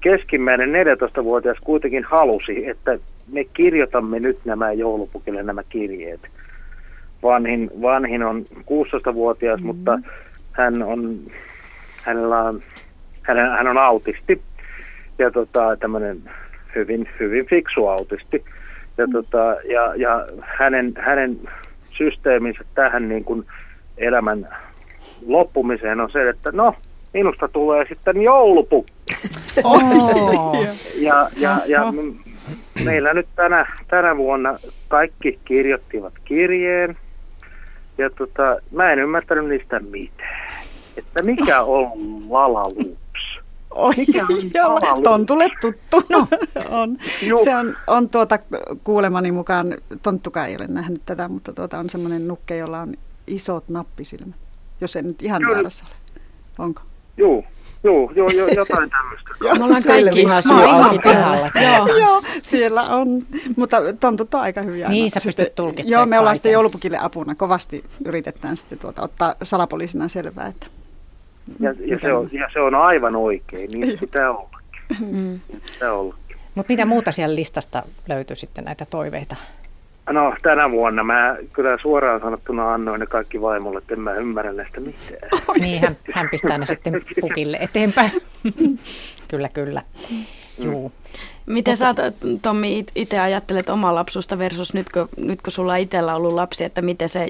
keskimmäinen 0.00 0.70
14-vuotias 0.70 1.58
kuitenkin 1.64 2.04
halusi, 2.10 2.68
että 2.68 2.98
me 3.32 3.44
kirjoitamme 3.44 4.20
nyt 4.20 4.36
nämä 4.44 4.72
joulupukille 4.72 5.42
nämä 5.42 5.62
kirjeet. 5.68 6.20
Vanhin, 7.22 7.70
vanhin 7.82 8.22
on 8.22 8.46
16-vuotias, 8.54 9.60
mm-hmm. 9.60 9.66
mutta 9.66 9.98
hän 10.52 10.82
on, 10.82 11.18
hänellä 12.02 12.38
on, 12.42 12.60
hän, 13.22 13.36
hän 13.36 13.66
on 13.66 13.78
autisti 13.78 14.42
ja 15.18 15.30
tota, 15.30 15.76
tämmöinen 15.76 16.22
hyvin, 16.74 17.08
hyvin 17.20 17.46
fiksu 17.46 17.86
autisti. 17.86 18.44
Ja, 18.98 19.06
mm. 19.06 19.12
tota, 19.12 19.56
ja, 19.64 19.94
ja 19.96 20.26
hänen, 20.40 20.92
hänen 20.98 21.40
systeeminsä 21.96 22.64
tähän 22.74 23.08
niin 23.08 23.24
kuin 23.24 23.46
elämän 23.98 24.48
loppumiseen 25.26 26.00
on 26.00 26.10
se, 26.10 26.28
että 26.28 26.50
no, 26.52 26.74
minusta 27.14 27.48
tulee 27.48 27.84
sitten 27.88 28.22
joulupukki. 28.22 28.92
Oh. 29.64 30.66
ja, 31.00 31.28
ja, 31.36 31.56
ja 31.66 31.92
meillä 32.84 33.14
nyt 33.14 33.26
tänä, 33.36 33.66
tänä 33.88 34.16
vuonna 34.16 34.58
kaikki 34.88 35.38
kirjoittivat 35.44 36.12
kirjeen. 36.24 36.96
Ja 37.98 38.10
tota, 38.10 38.56
mä 38.70 38.92
en 38.92 38.98
ymmärtänyt 38.98 39.48
niistä 39.48 39.80
mitään. 39.80 40.61
Että 40.96 41.22
mikä 41.22 41.62
on 41.62 41.92
Lala 42.30 42.62
Loops? 42.62 43.42
Oi, 43.70 43.94
Jolla, 44.54 45.02
Tontulle 45.02 45.48
tuttu. 45.60 46.02
No. 46.10 46.26
on. 46.80 46.98
Se 47.44 47.56
on, 47.56 47.76
on 47.86 48.08
tuota, 48.08 48.38
kuulemani 48.84 49.32
mukaan, 49.32 49.76
Tonttukaan 50.02 50.48
ei 50.48 50.56
ole 50.56 50.66
nähnyt 50.66 51.02
tätä, 51.06 51.28
mutta 51.28 51.52
tuota 51.52 51.78
on 51.78 51.90
semmoinen 51.90 52.28
nukke, 52.28 52.56
jolla 52.56 52.80
on 52.80 52.94
isot 53.26 53.68
nappisilmät, 53.68 54.36
jos 54.80 54.96
en 54.96 55.06
nyt 55.06 55.22
ihan 55.22 55.42
väärässä 55.50 55.84
ole. 55.84 55.94
Onko? 56.58 56.82
Joo, 57.16 57.44
joo, 57.84 58.10
joo, 58.14 58.28
joo 58.28 58.48
jotain 58.48 58.90
tämmöistä. 58.90 59.30
Joo, 59.40 59.54
me 59.54 59.64
ollaan 59.64 59.82
kaikki 59.86 60.20
ihan 60.20 60.42
täällä. 61.02 61.50
joo. 61.62 61.98
joo, 61.98 62.20
siellä 62.42 62.82
on, 62.82 63.22
mutta 63.56 63.76
tontut 64.00 64.34
on 64.34 64.40
aika 64.40 64.62
hyviä. 64.62 64.88
Niin, 64.88 65.10
sä 65.10 65.20
pystyt 65.24 65.54
tulkitsemaan 65.54 66.00
Joo, 66.00 66.06
me 66.06 66.18
ollaan 66.18 66.36
sitten 66.36 66.52
joulupukille 66.52 66.98
apuna. 67.00 67.34
Kovasti 67.34 67.84
yritetään 68.04 68.56
sitten 68.56 68.78
tuota, 68.78 69.02
ottaa 69.02 69.34
salapoliisina 69.42 70.08
selvää, 70.08 70.46
että 70.46 70.66
ja, 71.60 71.74
ja, 71.86 71.98
se 72.00 72.12
on, 72.12 72.28
ja 72.32 72.48
se 72.52 72.60
on 72.60 72.74
aivan 72.74 73.16
oikein, 73.16 73.70
niin 73.70 73.98
pitää 73.98 74.30
ollakin. 74.30 74.82
Mm. 75.00 75.40
Pitää 75.72 75.92
ollakin. 75.92 76.36
Mutta 76.54 76.72
mitä 76.72 76.84
muuta 76.84 77.12
siellä 77.12 77.36
listasta 77.36 77.82
löytyy 78.08 78.36
sitten 78.36 78.64
näitä 78.64 78.86
toiveita? 78.86 79.36
No 80.10 80.34
tänä 80.42 80.70
vuonna 80.70 81.04
mä 81.04 81.36
kyllä 81.52 81.78
suoraan 81.82 82.20
sanottuna 82.20 82.68
annoin 82.68 83.00
ne 83.00 83.06
kaikki 83.06 83.40
vaimolle, 83.40 83.78
että 83.78 83.94
en 83.94 84.00
mä 84.00 84.14
ymmärrä 84.14 84.52
näistä 84.52 84.80
mitään. 84.80 85.30
niin, 85.60 85.80
hän, 85.80 85.96
hän 86.12 86.28
pistää 86.30 86.58
ne 86.58 86.66
sitten 86.66 87.02
pukille 87.20 87.56
eteenpäin. 87.60 88.10
kyllä, 89.30 89.48
kyllä. 89.48 89.82
Mm. 90.10 90.24
Juu. 90.58 90.92
Miten 91.46 91.76
sä, 91.76 91.94
Tommi, 92.42 92.84
itse 92.94 93.20
ajattelet 93.20 93.68
oma 93.68 93.94
lapsusta 93.94 94.38
versus 94.38 94.74
nyt 94.74 94.86
kun, 94.92 95.08
nyt 95.16 95.42
kun 95.42 95.52
sulla 95.52 95.76
itsellä 95.76 96.14
ollut 96.14 96.32
lapsi, 96.32 96.64
että 96.64 96.82
miten 96.82 97.08
se 97.08 97.28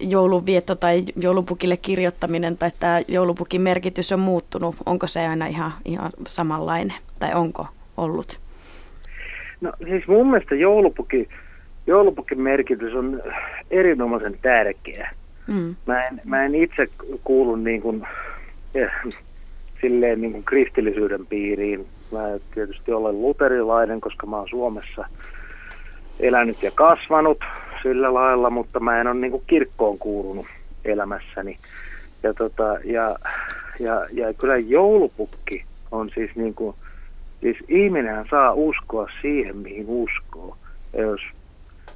jouluvietto 0.00 0.74
tai 0.74 1.04
joulupukille 1.16 1.76
kirjoittaminen 1.76 2.58
tai 2.58 2.70
tämä 2.80 3.00
joulupukin 3.08 3.60
merkitys 3.60 4.12
on 4.12 4.20
muuttunut? 4.20 4.76
Onko 4.86 5.06
se 5.06 5.26
aina 5.26 5.46
ihan, 5.46 5.72
ihan 5.84 6.10
samanlainen 6.28 6.96
tai 7.18 7.30
onko 7.34 7.66
ollut? 7.96 8.40
No 9.60 9.72
siis 9.88 10.08
mun 10.08 10.30
mielestä 10.30 10.54
joulupuki 10.54 11.28
joulupukin 11.86 12.40
merkitys 12.40 12.94
on 12.94 13.22
erinomaisen 13.70 14.38
tärkeä. 14.42 15.10
Mm. 15.46 15.74
Mä, 15.86 16.04
en, 16.04 16.20
mä 16.24 16.44
en 16.44 16.54
itse 16.54 16.86
kuulu 17.24 17.56
niin 17.56 17.82
kuin, 17.82 18.06
eh, 18.74 18.90
silleen 19.80 20.20
niin 20.20 20.32
kuin 20.32 20.44
kristillisyyden 20.44 21.26
piiriin. 21.26 21.86
Mä 22.12 22.22
tietysti 22.54 22.92
olen 22.92 23.22
luterilainen, 23.22 24.00
koska 24.00 24.26
mä 24.26 24.36
oon 24.36 24.48
Suomessa 24.48 25.04
elänyt 26.20 26.62
ja 26.62 26.70
kasvanut 26.70 27.38
sillä 27.82 28.14
lailla, 28.14 28.50
mutta 28.50 28.80
mä 28.80 29.00
en 29.00 29.06
ole 29.06 29.14
niin 29.14 29.42
kirkkoon 29.46 29.98
kuulunut 29.98 30.46
elämässäni. 30.84 31.58
Ja, 32.22 32.34
tota, 32.34 32.78
ja, 32.84 33.16
ja, 33.80 34.06
ja 34.12 34.34
kyllä 34.34 34.56
joulupukki 34.56 35.64
on 35.90 36.10
siis 36.14 36.30
niin 36.36 36.54
kuin, 36.54 36.76
siis 37.40 37.56
ihminen 37.68 38.26
saa 38.30 38.52
uskoa 38.52 39.08
siihen, 39.22 39.56
mihin 39.56 39.84
uskoo. 39.88 40.56
Ja 40.92 41.02
jos 41.02 41.20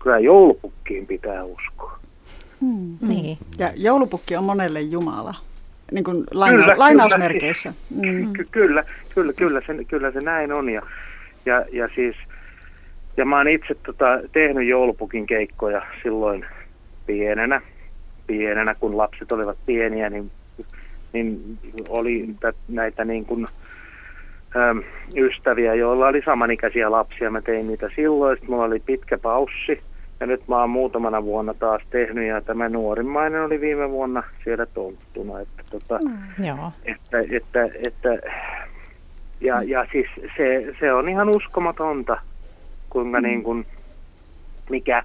kyllä 0.03 0.19
joulupukkiin 0.19 1.07
pitää 1.07 1.45
uskoa. 1.45 1.99
Hmm. 2.61 2.99
Niin. 3.01 3.39
Ja 3.59 3.71
joulupukki 3.77 4.37
on 4.37 4.45
monelle 4.45 4.81
Jumala, 4.81 5.35
niin 5.93 6.05
kuin 6.05 6.25
laina- 6.35 6.57
kyllä, 6.63 6.75
lainausmerkeissä. 6.77 7.73
Kyllä, 8.03 8.27
mm. 8.27 8.33
ky- 8.33 8.49
kyllä, 8.51 8.85
kyllä, 9.15 9.33
kyllä, 9.33 9.61
se, 9.61 9.85
kyllä 9.85 10.11
se 10.11 10.21
näin 10.21 10.53
on. 10.53 10.71
Ja, 10.71 10.83
ja, 11.47 11.65
ja 11.73 11.89
siis, 11.95 12.17
ja 13.17 13.25
mä 13.25 13.37
oon 13.37 13.49
itse 13.49 13.75
tota, 13.75 14.21
tehnyt 14.33 14.69
joulupukin 14.69 15.27
keikkoja 15.27 15.83
silloin 16.03 16.47
pienenä, 17.07 17.61
pienenä, 18.27 18.75
kun 18.75 18.99
lapset 18.99 19.33
olivat 19.33 19.59
pieniä, 19.67 20.11
niin, 20.11 20.31
niin 21.13 21.59
oli 21.89 22.29
näitä 22.69 23.05
niin 23.05 23.25
kuin, 23.25 23.47
äm, 24.57 24.83
ystäviä, 25.17 25.75
joilla 25.75 26.07
oli 26.07 26.23
samanikäisiä 26.25 26.91
lapsia. 26.91 27.31
Mä 27.31 27.43
tein 27.43 27.67
niitä 27.67 27.91
silloin, 27.97 28.37
sitten 28.37 28.51
mulla 28.51 28.65
oli 28.65 28.81
pitkä 28.87 29.19
paussi 29.19 29.81
ja 30.21 30.27
nyt 30.27 30.49
mä 30.49 30.61
oon 30.61 30.71
muutamana 30.71 31.25
vuonna 31.25 31.55
taas 31.55 31.83
tehnyt 31.91 32.29
ja 32.29 32.41
tämä 32.41 32.69
nuorimmainen 32.69 33.43
oli 33.43 33.61
viime 33.61 33.91
vuonna 33.91 34.23
siellä 34.45 34.67
tonttuna. 34.67 35.41
Että, 35.41 35.63
tota, 35.71 35.99
mm, 36.05 36.45
joo. 36.45 36.73
että, 36.85 37.19
että, 37.31 37.69
että, 37.87 38.09
ja, 39.41 39.63
ja 39.63 39.87
siis 39.93 40.07
se, 40.37 40.75
se 40.81 40.93
on 40.93 41.09
ihan 41.09 41.29
uskomatonta, 41.29 42.21
kuinka 42.91 43.21
mm. 43.21 43.27
niin 43.27 43.43
kuin, 43.43 43.67
mikä, 44.71 45.03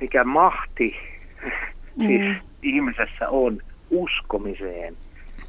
mikä 0.00 0.24
mahti 0.24 0.96
mm. 1.96 2.06
siis 2.06 2.36
ihmisessä 2.62 3.28
on 3.28 3.58
uskomiseen. 3.90 4.96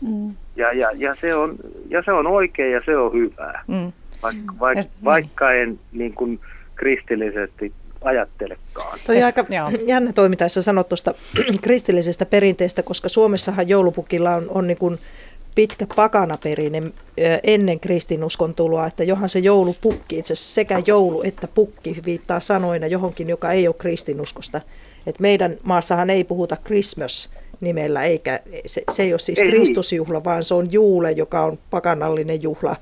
Mm. 0.02 0.36
Ja, 0.56 0.74
ja, 0.74 0.90
ja, 0.96 1.16
se 1.16 1.36
on, 1.36 1.56
ja 1.90 2.04
se 2.04 2.12
on 2.12 2.28
oikein 2.28 2.74
ja 2.74 2.82
se 2.86 2.98
on 2.98 3.14
hyvää. 3.14 3.64
Mm. 3.68 3.92
Vaikka, 4.24 4.54
vaik, 4.60 4.78
vaikka 5.04 5.52
en 5.52 5.80
niin 5.92 6.14
kuin 6.14 6.40
kristillisesti 6.76 7.74
ajattelekaan. 8.08 8.99
Toi 9.06 9.24
aika 9.24 9.45
Joo. 9.49 9.72
jännä 9.88 10.14
toimintaessa 10.14 10.62
sanot 10.62 10.89
tuosta 10.89 11.14
kristillisestä 11.62 12.26
perinteestä, 12.26 12.84
koska 12.84 13.10
Suomessahan 13.10 13.70
joulupukilla 13.70 14.36
on, 14.36 14.45
on 14.49 14.68
niin 14.68 14.78
kuin 14.78 14.99
pitkä 15.56 15.88
pakanaperinne 15.95 16.84
ennen 17.43 17.80
kristinuskon 17.80 18.56
tuloa, 18.56 18.88
että 18.88 19.03
johan 19.03 19.30
se 19.30 19.39
joulupukki, 19.39 20.18
itse 20.18 20.34
asiassa 20.34 20.53
sekä 20.53 20.82
joulu 20.86 21.22
että 21.24 21.47
pukki 21.47 22.01
viittaa 22.06 22.39
sanoina 22.39 22.88
johonkin, 22.88 23.30
joka 23.30 23.51
ei 23.51 23.68
ole 23.68 23.76
kristinuskosta. 23.78 24.62
Et 25.08 25.20
meidän 25.20 25.58
maassahan 25.64 26.10
ei 26.10 26.24
puhuta 26.24 26.58
Christmas 26.66 27.30
nimellä, 27.62 28.03
eikä 28.03 28.39
se, 28.66 28.82
se 28.91 29.03
ei 29.03 29.14
ole 29.14 29.20
siis 29.20 29.39
ei. 29.39 29.49
Kristusjuhla, 29.49 30.24
vaan 30.24 30.43
se 30.43 30.53
on 30.53 30.72
juule, 30.72 31.12
joka 31.12 31.45
on 31.45 31.60
pakanallinen 31.70 32.43
juhla 32.43 32.76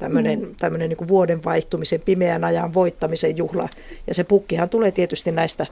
tämmöinen, 0.00 0.40
mm. 0.40 0.54
tämmöinen 0.58 0.88
niin 0.88 1.08
vuoden 1.08 1.44
vaihtumisen, 1.44 2.00
pimeän 2.00 2.44
ajan 2.44 2.74
voittamisen 2.74 3.36
juhla. 3.36 3.68
Ja 4.06 4.14
se 4.14 4.24
pukkihan 4.24 4.68
tulee 4.68 4.90
tietysti 4.90 5.32
näistä, 5.32 5.66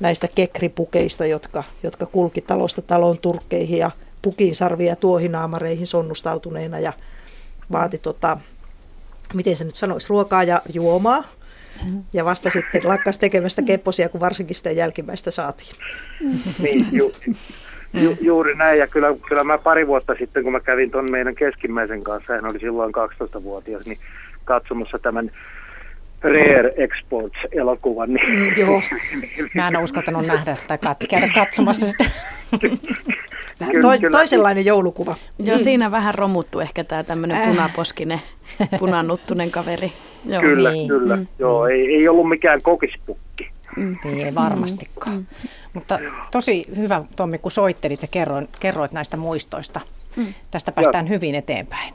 näistä 0.00 0.28
kekripukeista, 0.34 1.26
jotka, 1.26 1.64
jotka 1.82 2.06
kulki 2.06 2.40
talosta 2.40 2.82
talon 2.82 3.18
turkkeihin 3.18 3.78
ja 3.78 3.90
pukin 4.22 4.54
sarvia 4.54 4.96
tuohinaamareihin 4.96 5.86
sonnustautuneena 5.86 6.78
ja 6.78 6.92
vaati, 7.72 7.98
tota, 7.98 8.38
miten 9.34 9.56
se 9.56 9.64
nyt 9.64 9.74
sanoisi, 9.74 10.08
ruokaa 10.08 10.42
ja 10.42 10.62
juomaa. 10.72 11.24
Mm. 11.90 12.04
Ja 12.12 12.24
vasta 12.24 12.50
sitten 12.50 12.80
lakkas 12.84 13.18
tekemästä 13.18 13.62
kepposia, 13.62 14.08
kun 14.08 14.20
varsinkin 14.20 14.56
sitä 14.56 14.70
jälkimmäistä 14.70 15.30
saatiin. 15.30 15.70
Niin, 16.58 16.86
ju, 16.92 17.12
Ju, 17.92 18.16
juuri 18.20 18.54
näin, 18.54 18.78
ja 18.78 18.86
kyllä, 18.86 19.08
kyllä 19.28 19.44
mä 19.44 19.58
pari 19.58 19.86
vuotta 19.86 20.14
sitten, 20.18 20.42
kun 20.42 20.52
mä 20.52 20.60
kävin 20.60 20.90
tuon 20.90 21.10
meidän 21.10 21.34
keskimmäisen 21.34 22.02
kanssa, 22.02 22.32
hän 22.32 22.50
oli 22.50 22.58
silloin 22.58 22.92
12-vuotias, 22.94 23.86
niin 23.86 23.98
katsomassa 24.44 24.98
tämän 24.98 25.30
Rare 26.22 26.72
Exports-elokuvan. 26.76 28.14
Niin, 28.14 28.38
mm, 28.38 28.48
joo, 28.56 28.82
mä 29.54 29.68
en 29.68 29.76
uskaltanut 29.76 30.26
nähdä 30.26 30.56
tai 30.68 30.78
käydä 31.10 31.30
katsomassa 31.34 31.86
sitä. 31.86 32.04
Tois, 33.82 34.00
toisenlainen 34.10 34.64
joulukuva. 34.64 35.16
Joo, 35.38 35.56
mm. 35.56 35.62
siinä 35.62 35.90
vähän 35.90 36.14
romuttu 36.14 36.60
ehkä 36.60 36.84
tämä 36.84 37.04
tämmöinen 37.04 37.36
äh. 37.36 37.48
punaposkinen, 37.48 38.20
punannuttunen 38.78 39.50
kaveri. 39.50 39.92
Joo. 40.24 40.40
Kyllä, 40.40 40.72
niin. 40.72 40.88
kyllä. 40.88 41.16
Mm. 41.16 41.26
Joo, 41.38 41.66
ei, 41.66 41.94
ei 41.94 42.08
ollut 42.08 42.28
mikään 42.28 42.62
kokispukki. 42.62 43.48
Mm. 43.76 43.96
Ei 44.04 44.34
varmastikaan. 44.34 45.16
Mm. 45.16 45.26
Mutta 45.74 45.98
tosi 46.30 46.66
hyvä, 46.76 47.02
Tommi, 47.16 47.38
kun 47.38 47.50
soittelit 47.50 48.02
ja 48.02 48.08
kerroit, 48.10 48.50
kerroit 48.60 48.92
näistä 48.92 49.16
muistoista. 49.16 49.80
Mm. 50.16 50.34
Tästä 50.50 50.72
päästään 50.72 51.06
Joo. 51.06 51.14
hyvin 51.14 51.34
eteenpäin. 51.34 51.94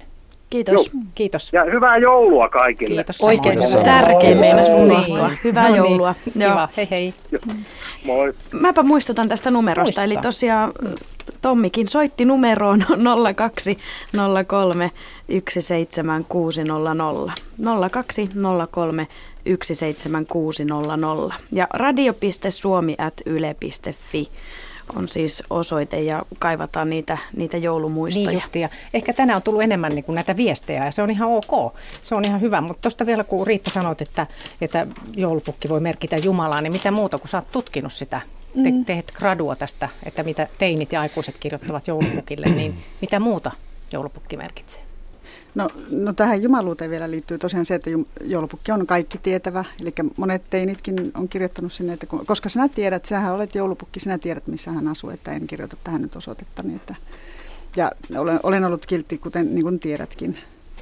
Kiitos. 0.49 0.73
Joo. 0.93 1.03
Kiitos. 1.15 1.53
Ja 1.53 1.63
hyvää 1.63 1.97
joulua 1.97 2.49
kaikille. 2.49 2.95
Kiitos. 2.95 3.21
Oikein 3.21 3.59
tärkein 3.84 4.38
meidän 4.38 4.65
unohtua. 4.76 5.28
Niin. 5.28 5.39
Hyvää 5.43 5.63
no 5.63 5.69
niin. 5.69 5.78
joulua. 5.78 6.15
Joo. 6.36 6.49
Kiva. 6.49 6.69
Hei 6.78 6.88
hei. 6.91 7.13
Moi. 8.05 8.34
Mäpä 8.51 8.84
muistutan 8.84 9.30
tästä 9.30 9.51
numerosta. 9.51 9.84
Muista. 9.84 10.03
Eli 10.03 10.17
tosiaan 10.17 10.71
Tommikin 11.46 11.88
soitti 11.88 12.26
numeroon 12.26 12.86
0203 13.36 14.91
17600. 15.50 17.34
0203 17.91 19.08
17600 19.64 21.39
ja 21.52 21.68
radio.suomi.yle.fi 21.74 24.30
on 24.96 25.08
siis 25.08 25.43
osoite 25.50 26.02
ja 26.02 26.24
kaivataan 26.39 26.89
niitä, 26.89 27.18
niitä 27.36 27.58
joulumuistoja. 27.58 28.28
Niin 28.28 28.36
justi, 28.36 28.60
ja 28.60 28.70
ehkä 28.93 29.14
tänään 29.14 29.36
on 29.36 29.43
tullut 29.43 29.64
enemmän 29.64 29.91
niin 29.91 30.06
kuin 30.06 30.16
näitä 30.16 30.38
viestejä 30.38 30.86
ja 30.86 30.91
se 30.91 31.02
on 31.02 31.12
ihan 31.12 31.30
ok, 31.30 31.74
se 32.04 32.16
on 32.16 32.26
ihan 32.26 32.41
hyvä. 32.41 32.62
Mutta 32.62 32.82
tuosta 32.82 33.06
vielä 33.06 33.24
kun 33.24 33.48
Riitta 33.48 33.70
sanoit, 33.70 34.02
että, 34.02 34.28
että 34.62 34.88
joulupukki 35.16 35.70
voi 35.70 35.80
merkitä 35.80 36.18
Jumalaa, 36.18 36.62
niin 36.62 36.74
mitä 36.74 36.91
muuta 36.91 37.18
kun 37.18 37.30
sä 37.30 37.38
oot 37.38 37.52
tutkinut 37.52 37.93
sitä 37.93 38.22
te, 38.64 38.72
mm. 38.72 38.86
teet 38.86 39.12
gradua 39.12 39.56
tästä, 39.56 39.89
että 40.06 40.24
mitä 40.24 40.47
teinit 40.58 40.91
ja 40.91 41.01
aikuiset 41.01 41.38
kirjoittavat 41.39 41.88
joulupukille, 41.88 42.45
niin 42.45 42.76
mitä 43.01 43.20
muuta 43.20 43.51
joulupukki 43.93 44.38
merkitsee? 44.38 44.82
No, 45.56 45.70
no 45.89 46.14
tähän 46.14 46.43
jumaluuteen 46.43 46.91
vielä 46.91 47.12
liittyy 47.12 47.38
tosiaan 47.38 47.66
se, 47.66 47.76
että 47.76 47.89
joulupukki 48.22 48.72
on 48.72 48.88
kaikki 48.88 49.18
tietävä. 49.18 49.66
Eli 49.82 49.93
monet 50.18 50.49
teinitkin 50.49 51.12
on 51.14 51.30
kirjoittanut 51.30 51.74
sinne, 51.74 51.93
että 51.93 52.06
kun, 52.06 52.26
koska 52.26 52.49
sinä 52.49 52.68
tiedät, 52.68 53.06
sinähän 53.06 53.34
olet 53.34 53.56
joulupukki, 53.56 53.99
sinä 53.99 54.18
tiedät 54.18 54.47
missä 54.47 54.72
hän 54.72 54.88
asuu, 54.88 55.10
että 55.10 55.32
en 55.32 55.47
kirjoita 55.47 55.78
tähän 55.84 56.01
nyt 56.01 56.16
osoitetta. 56.16 56.64
Niin 56.64 56.76
että, 56.76 56.95
ja 57.76 57.91
olen, 58.18 58.39
olen 58.43 58.66
ollut 58.66 58.86
kiltti, 58.86 59.18
kuten 59.18 59.56
niin 59.56 59.64
kuin 59.64 59.80
tiedätkin. 59.80 60.38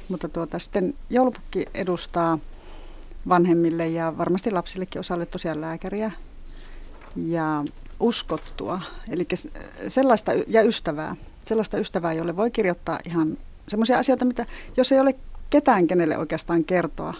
Mutta 0.08 0.28
tuota, 0.28 0.58
sitten 0.58 0.94
joulupukki 1.10 1.66
edustaa 1.74 2.38
vanhemmille 3.28 3.88
ja 3.88 4.18
varmasti 4.18 4.50
lapsillekin 4.50 5.00
osalle 5.00 5.26
tosiaan 5.26 5.60
lääkäriä 5.60 6.10
ja 7.16 7.64
uskottua, 8.00 8.80
eli 9.10 9.26
sellaista 9.88 10.32
ja 10.46 10.62
ystävää, 10.62 11.16
sellaista 11.46 11.78
ystävää, 11.78 12.12
jolle 12.12 12.36
voi 12.36 12.50
kirjoittaa 12.50 12.98
ihan 13.06 13.36
semmoisia 13.68 13.98
asioita, 13.98 14.24
mitä 14.24 14.46
jos 14.76 14.92
ei 14.92 15.00
ole 15.00 15.14
ketään, 15.50 15.86
kenelle 15.86 16.18
oikeastaan 16.18 16.64
kertoa, 16.64 17.14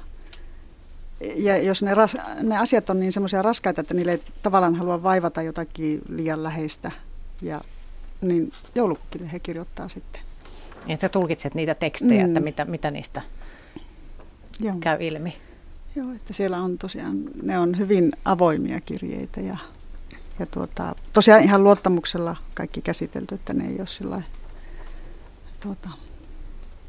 ja 1.37 1.57
jos 1.57 1.83
ne, 1.83 1.95
ras, 1.95 2.17
ne 2.43 2.59
asiat 2.59 2.91
on 2.91 3.01
niin 3.01 3.13
semmoisia 3.13 3.43
raskaita, 3.43 3.81
että 3.81 3.95
niille 3.95 4.13
ei 4.13 4.23
tavallaan 4.43 4.75
halua 4.75 5.03
vaivata 5.03 5.43
jotakin 5.43 6.03
liian 6.09 6.43
läheistä, 6.43 6.91
ja, 7.43 7.61
niin 8.21 8.53
joulukukkille 8.75 9.33
he 9.33 9.39
kirjoittaa 9.39 9.89
sitten. 9.89 10.21
Että 10.89 11.01
sä 11.01 11.09
tulkitset 11.09 11.55
niitä 11.55 11.75
tekstejä, 11.75 12.23
mm. 12.23 12.29
että 12.29 12.41
mitä, 12.41 12.65
mitä 12.65 12.91
niistä 12.91 13.23
Joo. 14.61 14.77
käy 14.81 14.99
ilmi. 15.01 15.37
Joo, 15.97 16.13
että 16.13 16.33
siellä 16.33 16.59
on 16.59 16.79
tosiaan, 16.79 17.17
ne 17.43 17.59
on 17.59 17.79
hyvin 17.79 18.13
avoimia 18.25 18.81
kirjeitä 18.81 19.41
ja, 19.41 19.57
ja 20.39 20.47
tuota, 20.47 20.95
tosiaan 21.12 21.45
ihan 21.45 21.64
luottamuksella 21.64 22.37
kaikki 22.55 22.82
käsitelty, 22.82 23.35
että 23.35 23.55
ne 23.55 23.68
ei 23.68 23.78
ole 23.78 23.87
sillä 23.87 24.22
tuota, 25.61 25.89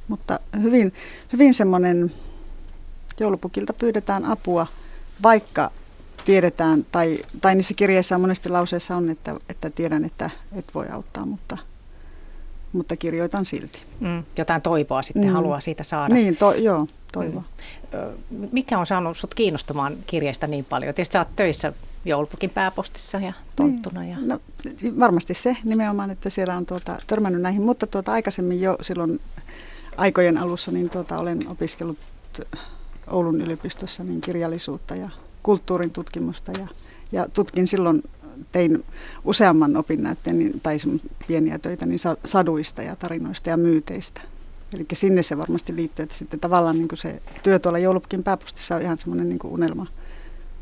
mutta 0.08 0.40
hyvin, 0.62 0.94
hyvin 1.34 1.54
semmoinen, 1.54 2.14
joulupukilta 3.20 3.74
pyydetään 3.74 4.26
apua, 4.26 4.68
vaikka 5.24 5.72
tiedetään, 6.26 6.86
tai, 6.92 7.18
tai 7.42 7.56
niissä 7.56 7.74
kirjeissä 7.74 8.16
on 8.16 8.22
monesti 8.22 8.50
lauseessa 8.50 8.96
on, 8.96 9.10
että, 9.10 9.36
että 9.50 9.70
tiedän, 9.70 10.06
että 10.06 10.30
et 10.56 10.66
voi 10.74 10.90
auttaa, 10.90 11.26
mutta, 11.26 11.58
mutta 12.76 12.96
kirjoitan 12.96 13.46
silti. 13.46 13.82
Mm, 14.00 14.24
jotain 14.38 14.62
toivoa 14.62 15.02
sitten 15.02 15.28
mm. 15.28 15.34
haluaa 15.34 15.60
siitä 15.60 15.84
saada. 15.84 16.14
Niin, 16.14 16.38
to, 16.38 16.54
joo, 16.54 16.88
toivoa. 17.12 17.44
Mm. 18.32 18.50
Mikä 18.52 18.80
on 18.80 18.86
saanut 18.86 19.18
sinut 19.18 19.34
kiinnostumaan 19.34 19.98
kirjeistä 20.08 20.48
niin 20.48 20.66
paljon? 20.66 20.94
Tietysti 20.94 21.14
sä 21.14 21.20
oot 21.20 21.36
töissä 21.36 21.74
joulupukin 22.06 22.50
pääpostissa 22.50 23.18
ja 23.18 23.34
tonttuna. 23.56 24.06
Ja... 24.06 24.18
Niin. 24.18 24.28
No, 24.28 24.40
varmasti 25.00 25.34
se 25.34 25.58
nimenomaan, 25.64 26.12
että 26.12 26.30
siellä 26.30 26.58
on 26.58 26.66
tuota, 26.66 26.98
törmännyt 27.08 27.42
näihin, 27.42 27.62
mutta 27.62 27.88
tuota, 27.88 28.12
aikaisemmin 28.12 28.62
jo 28.62 28.78
silloin 28.82 29.22
aikojen 29.98 30.38
alussa 30.38 30.72
niin 30.72 30.90
tuota, 30.90 31.18
olen 31.18 31.48
opiskellut 31.48 31.98
Oulun 33.08 33.42
yliopistossa 33.42 34.04
niin 34.04 34.22
kirjallisuutta 34.22 34.96
ja 34.96 35.10
kulttuurin 35.44 35.92
tutkimusta 35.92 36.52
ja, 36.52 36.68
ja 37.12 37.26
tutkin 37.34 37.68
silloin, 37.68 38.04
tein 38.52 38.86
useamman 39.24 39.78
opinnäytteen 39.78 40.40
niin, 40.40 40.60
tai 40.64 40.78
pieniä 41.28 41.60
töitä 41.60 41.86
niin 41.86 42.00
saduista 42.26 42.82
ja 42.82 42.96
tarinoista 42.96 43.50
ja 43.50 43.58
myyteistä. 43.58 44.22
Eli 44.74 44.86
sinne 44.94 45.24
se 45.24 45.38
varmasti 45.38 45.76
liittyy, 45.76 46.04
että 46.04 46.16
sitten 46.16 46.40
tavallaan 46.40 46.78
niin 46.78 46.88
se 46.94 47.22
työ 47.44 47.60
tuolla 47.60 47.80
joulupukin 47.80 48.24
pääpostissa 48.24 48.76
on 48.76 48.82
ihan 48.82 48.98
semmoinen 48.98 49.30
niin 49.30 49.40
unelma 49.44 49.86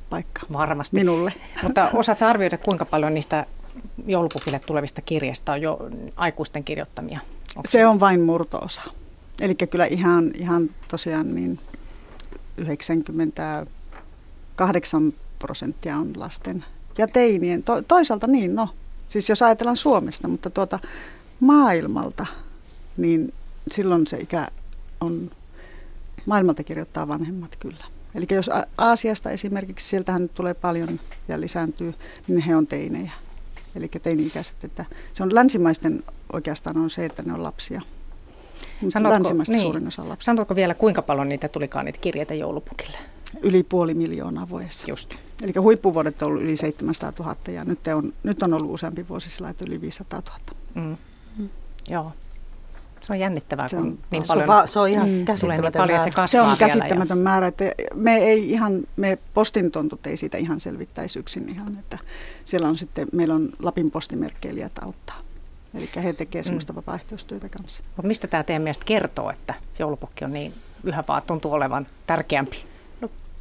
paikka 0.10 0.42
Varmasti. 0.54 0.96
minulle. 0.96 1.34
Mutta 1.64 1.90
osaatko 1.94 2.26
arvioida, 2.26 2.58
kuinka 2.58 2.86
paljon 2.86 3.14
niistä 3.14 3.46
joulupukille 4.06 4.60
tulevista 4.60 5.02
kirjeistä 5.02 5.52
on 5.52 5.62
jo 5.62 5.90
aikuisten 6.16 6.64
kirjoittamia? 6.64 7.20
Onko 7.56 7.68
se 7.68 7.88
on 7.88 8.00
vain 8.00 8.22
murtoosa. 8.22 8.82
Eli 9.42 9.56
kyllä 9.56 9.86
ihan, 9.86 10.32
ihan 10.36 10.70
tosiaan 10.88 11.36
niin 11.36 11.60
98 12.58 15.14
prosenttia 15.40 15.98
on 15.98 16.14
lasten 16.16 16.66
ja 16.98 17.08
teinien. 17.08 17.64
To, 17.64 17.82
toisaalta 17.82 18.28
niin, 18.28 18.56
no, 18.56 18.70
siis 19.08 19.30
jos 19.30 19.42
ajatellaan 19.42 19.78
Suomesta, 19.78 20.28
mutta 20.28 20.50
tuota 20.50 20.80
maailmalta, 21.40 22.26
niin 22.98 23.34
silloin 23.72 24.08
se 24.08 24.18
ikä 24.18 24.48
on, 25.02 25.32
maailmalta 26.26 26.64
kirjoittaa 26.64 27.08
vanhemmat 27.08 27.56
kyllä. 27.56 27.86
Eli 28.16 28.26
jos 28.32 28.50
Aasiasta 28.78 29.30
esimerkiksi, 29.30 29.90
sieltähän 29.90 30.30
tulee 30.30 30.54
paljon 30.54 31.00
ja 31.28 31.42
lisääntyy, 31.42 31.94
niin 32.28 32.40
he 32.40 32.56
on 32.56 32.68
teinejä. 32.68 33.12
Eli 33.76 33.88
teini-ikäiset. 33.88 34.64
Että 34.64 34.86
se 35.14 35.24
on 35.24 35.36
länsimaisten 35.36 36.04
oikeastaan 36.34 36.78
on 36.78 36.90
se, 36.90 37.06
että 37.06 37.24
ne 37.24 37.34
on 37.34 37.44
lapsia. 37.44 37.82
Sanotko, 38.90 39.34
niin, 39.48 39.62
suurin 39.62 39.88
osa 39.88 40.10
lapsia. 40.10 40.26
Sanotko 40.26 40.56
vielä, 40.56 40.74
kuinka 40.74 41.02
paljon 41.02 41.30
niitä 41.30 41.48
tulikaan 41.48 41.86
niitä 41.86 42.00
kirjeitä 42.00 42.34
joulupukille? 42.34 42.98
Yli 43.42 43.64
puoli 43.64 43.94
miljoonaa 43.94 44.50
vuodessa. 44.50 44.92
Just. 44.92 45.14
Eli 45.44 45.54
huippuvuodet 45.60 46.22
on 46.22 46.28
ollut 46.28 46.42
yli 46.42 46.58
700 46.58 47.14
000 47.20 47.36
ja 47.48 47.66
nyt 47.66 47.88
on, 47.88 48.14
nyt 48.24 48.44
on 48.44 48.54
ollut 48.54 48.72
useampi 48.72 49.08
vuosi 49.08 49.30
sillä, 49.30 49.50
että 49.50 49.66
yli 49.68 49.82
500 49.82 50.22
000. 50.30 50.40
Mm. 50.76 50.98
Mm. 51.38 51.50
Joo. 51.90 52.12
Se 53.02 53.14
on 53.14 53.20
jännittävää, 53.20 53.68
se 53.68 53.78
on, 53.78 53.84
kun 53.84 54.00
niin 54.12 54.24
paljon, 54.28 54.48
se 54.48 54.52
on, 54.52 54.58
va- 54.58 54.68
se 54.68 54.80
on 54.80 54.90
ihan 54.90 55.10
mm, 55.10 55.26
käsittämätön 55.26 55.64
niin 55.64 55.74
paljon, 55.78 56.08
että 56.08 56.28
se, 56.28 56.32
se 56.32 56.42
on 56.42 56.58
käsittämätön 56.58 57.18
ja... 57.18 57.24
määrä. 57.24 57.48
Että 57.48 57.66
me 57.96 58.16
ei 58.16 58.52
ihan, 58.52 58.84
me 58.96 59.18
postintontut 59.34 60.08
ei 60.08 60.18
siitä 60.18 60.38
ihan 60.38 60.60
selvittäisi 60.60 61.20
yksin 61.20 61.50
ihan, 61.50 61.78
että 61.80 61.98
siellä 62.46 62.68
on 62.68 62.78
sitten, 62.78 63.08
meillä 63.12 63.36
on 63.36 63.50
Lapin 63.60 63.92
postimerkkeilijät 63.92 64.72
auttaa. 64.84 65.22
Eli 65.74 65.90
he 66.04 66.14
tekevät 66.14 66.46
sellaista 66.46 66.74
mm. 66.74 66.78
vapaaehtoistyötä 66.78 67.50
kanssa. 67.50 67.84
Mutta 67.86 68.08
mistä 68.08 68.28
tämä 68.28 68.44
teidän 68.44 68.62
mielestä 68.62 68.86
kertoo, 68.86 69.30
että 69.30 69.54
joulupukki 69.80 70.26
on 70.26 70.34
niin 70.34 70.54
yhä 70.84 71.04
vaan 71.08 71.22
tuntuu 71.28 71.54
olevan 71.54 71.88
tärkeämpi? 72.08 72.73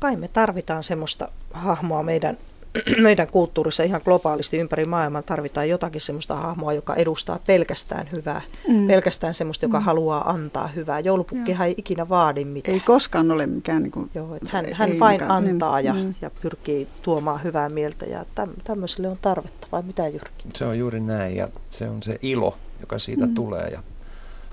Kai 0.02 0.16
me 0.16 0.28
tarvitaan 0.28 0.82
semmoista 0.82 1.28
hahmoa 1.50 2.02
meidän 2.02 2.38
meidän 3.02 3.28
kulttuurissa 3.28 3.82
ihan 3.82 4.00
globaalisti 4.04 4.58
ympäri 4.58 4.84
maailman 4.84 5.24
tarvitaan 5.24 5.68
jotakin 5.68 6.00
semmoista 6.00 6.36
hahmoa, 6.36 6.72
joka 6.72 6.94
edustaa 6.94 7.38
pelkästään 7.46 8.08
hyvää, 8.12 8.40
mm. 8.68 8.86
pelkästään 8.86 9.34
semmoista, 9.34 9.64
joka 9.64 9.80
mm. 9.80 9.84
haluaa 9.84 10.30
antaa 10.30 10.66
hyvää. 10.66 11.00
Joulupukkihan 11.00 11.66
ei 11.66 11.74
ikinä 11.76 12.08
vaadi 12.08 12.44
mitään. 12.44 12.74
Ei 12.74 12.80
koskaan 12.80 13.30
ole 13.30 13.46
mikään... 13.46 13.82
Niin 13.82 13.90
kuin, 13.90 14.10
Joo, 14.14 14.34
että 14.34 14.48
hän, 14.52 14.66
hän 14.72 14.98
vain 14.98 15.14
mikään, 15.14 15.30
antaa 15.30 15.76
niin, 15.76 15.86
ja, 15.86 15.94
mm. 15.94 16.14
ja 16.22 16.30
pyrkii 16.42 16.88
tuomaan 17.02 17.42
hyvää 17.44 17.68
mieltä 17.68 18.06
ja 18.06 18.24
täm, 18.34 18.50
tämmöiselle 18.64 19.08
on 19.08 19.18
tarvetta, 19.22 19.66
vai 19.72 19.82
mitä 19.82 20.08
Jyrki? 20.08 20.48
Se 20.54 20.64
on 20.64 20.78
juuri 20.78 21.00
näin 21.00 21.36
ja 21.36 21.48
se 21.68 21.88
on 21.88 22.02
se 22.02 22.18
ilo, 22.22 22.56
joka 22.80 22.98
siitä 22.98 23.26
mm. 23.26 23.34
tulee 23.34 23.68
ja 23.68 23.82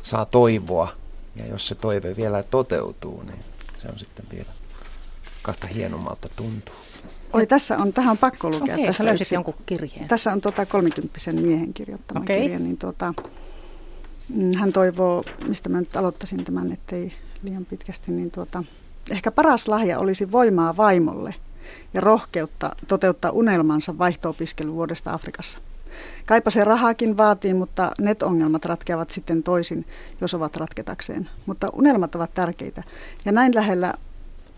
saa 0.04 0.26
toivoa. 0.26 0.88
Ja 1.36 1.46
jos 1.46 1.68
se 1.68 1.76
toive 1.76 2.16
vielä 2.16 2.44
toteutuu, 2.44 3.24
niin 3.24 3.40
se 3.82 3.88
on 3.88 4.00
sitten 4.00 4.26
vielä 4.32 4.59
kahta 5.42 5.68
hienommalta 5.68 6.30
tuntuu. 6.36 6.76
Oi, 7.34 7.48
tässä 7.48 7.78
on, 7.78 7.94
tähän 7.94 8.12
on 8.12 8.18
pakko 8.18 8.50
lukea. 8.50 8.74
Okei, 8.74 8.86
tästä 8.86 8.98
sä 8.98 9.06
löysit 9.06 9.26
yksi. 9.26 9.36
jonkun 9.36 9.54
kirjeen. 9.66 10.08
Tässä 10.08 10.32
on 10.32 10.42
tota 10.42 10.66
30 10.66 11.20
miehen 11.32 11.74
kirjoittama 11.74 12.20
Okei. 12.20 12.42
kirja, 12.42 12.60
niin 12.60 12.78
tota, 12.78 13.14
mm, 14.30 14.58
hän 14.58 14.74
toivoo, 14.74 15.24
mistä 15.48 15.70
mä 15.70 15.80
nyt 15.80 15.96
aloittaisin 15.96 16.44
tämän, 16.44 16.72
ettei 16.72 17.14
liian 17.44 17.66
pitkästi, 17.66 18.12
niin 18.12 18.32
tuota, 18.32 18.64
ehkä 19.12 19.32
paras 19.32 19.68
lahja 19.68 20.00
olisi 20.00 20.32
voimaa 20.32 20.78
vaimolle 20.78 21.36
ja 21.94 22.02
rohkeutta 22.02 22.76
toteuttaa 22.88 23.32
unelmansa 23.32 23.98
vaihto-opiskelun 23.98 24.76
vuodesta 24.76 25.14
Afrikassa. 25.14 25.60
Kaipa 26.26 26.50
se 26.50 26.64
rahaakin 26.64 27.18
vaatii, 27.18 27.54
mutta 27.54 27.92
net-ongelmat 28.00 28.66
ratkeavat 28.66 29.12
sitten 29.12 29.44
toisin, 29.44 29.86
jos 30.22 30.34
ovat 30.34 30.56
ratketakseen. 30.56 31.30
Mutta 31.46 31.70
unelmat 31.74 32.16
ovat 32.16 32.34
tärkeitä. 32.34 32.84
Ja 33.26 33.32
näin 33.32 33.56
lähellä 33.56 33.94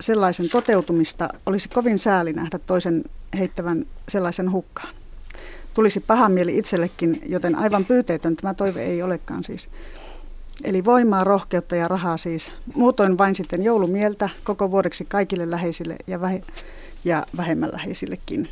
sellaisen 0.02 0.50
toteutumista 0.50 1.30
olisi 1.46 1.70
kovin 1.70 2.00
sääli 2.00 2.34
nähdä 2.34 2.60
toisen 2.60 3.04
heittävän 3.38 3.86
sellaisen 4.10 4.52
hukkaan. 4.52 4.94
Tulisi 5.74 6.00
paha 6.00 6.30
mieli 6.30 6.58
itsellekin, 6.58 7.22
joten 7.26 7.56
aivan 7.56 7.86
pyyteetön 7.86 8.36
tämä 8.36 8.54
toive 8.54 8.84
ei 8.84 9.04
olekaan 9.04 9.44
siis. 9.44 9.70
Eli 10.64 10.86
voimaa, 10.86 11.24
rohkeutta 11.24 11.76
ja 11.76 11.88
rahaa 11.88 12.18
siis. 12.18 12.54
Muutoin 12.76 13.18
vain 13.18 13.36
sitten 13.36 13.64
joulumieltä 13.64 14.30
koko 14.44 14.72
vuodeksi 14.72 15.06
kaikille 15.06 15.52
läheisille 15.52 15.96
ja, 16.08 16.22
vähe- 16.22 16.42
ja 17.06 17.26
vähemmän 17.38 17.70
läheisillekin. 17.74 18.50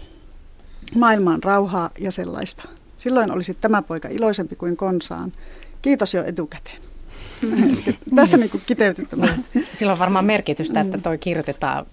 Maailmaan 0.95 1.43
rauhaa 1.43 1.89
ja 1.99 2.11
sellaista. 2.11 2.69
Silloin 2.97 3.31
olisi 3.31 3.53
tämä 3.53 3.81
poika 3.81 4.07
iloisempi 4.07 4.55
kuin 4.55 4.77
konsaan. 4.77 5.31
Kiitos 5.81 6.13
jo 6.13 6.23
etukäteen. 6.23 6.88
Tässä 8.15 8.37
niin 8.37 8.49
kuin 8.49 8.63
kiteytyy 8.65 9.05
tämä. 9.05 9.37
Sillä 9.73 9.91
on 9.91 9.99
varmaan 9.99 10.25
merkitystä, 10.25 10.81
että 10.81 10.97
toi 10.97 11.17
kirjoitetaan 11.17 11.85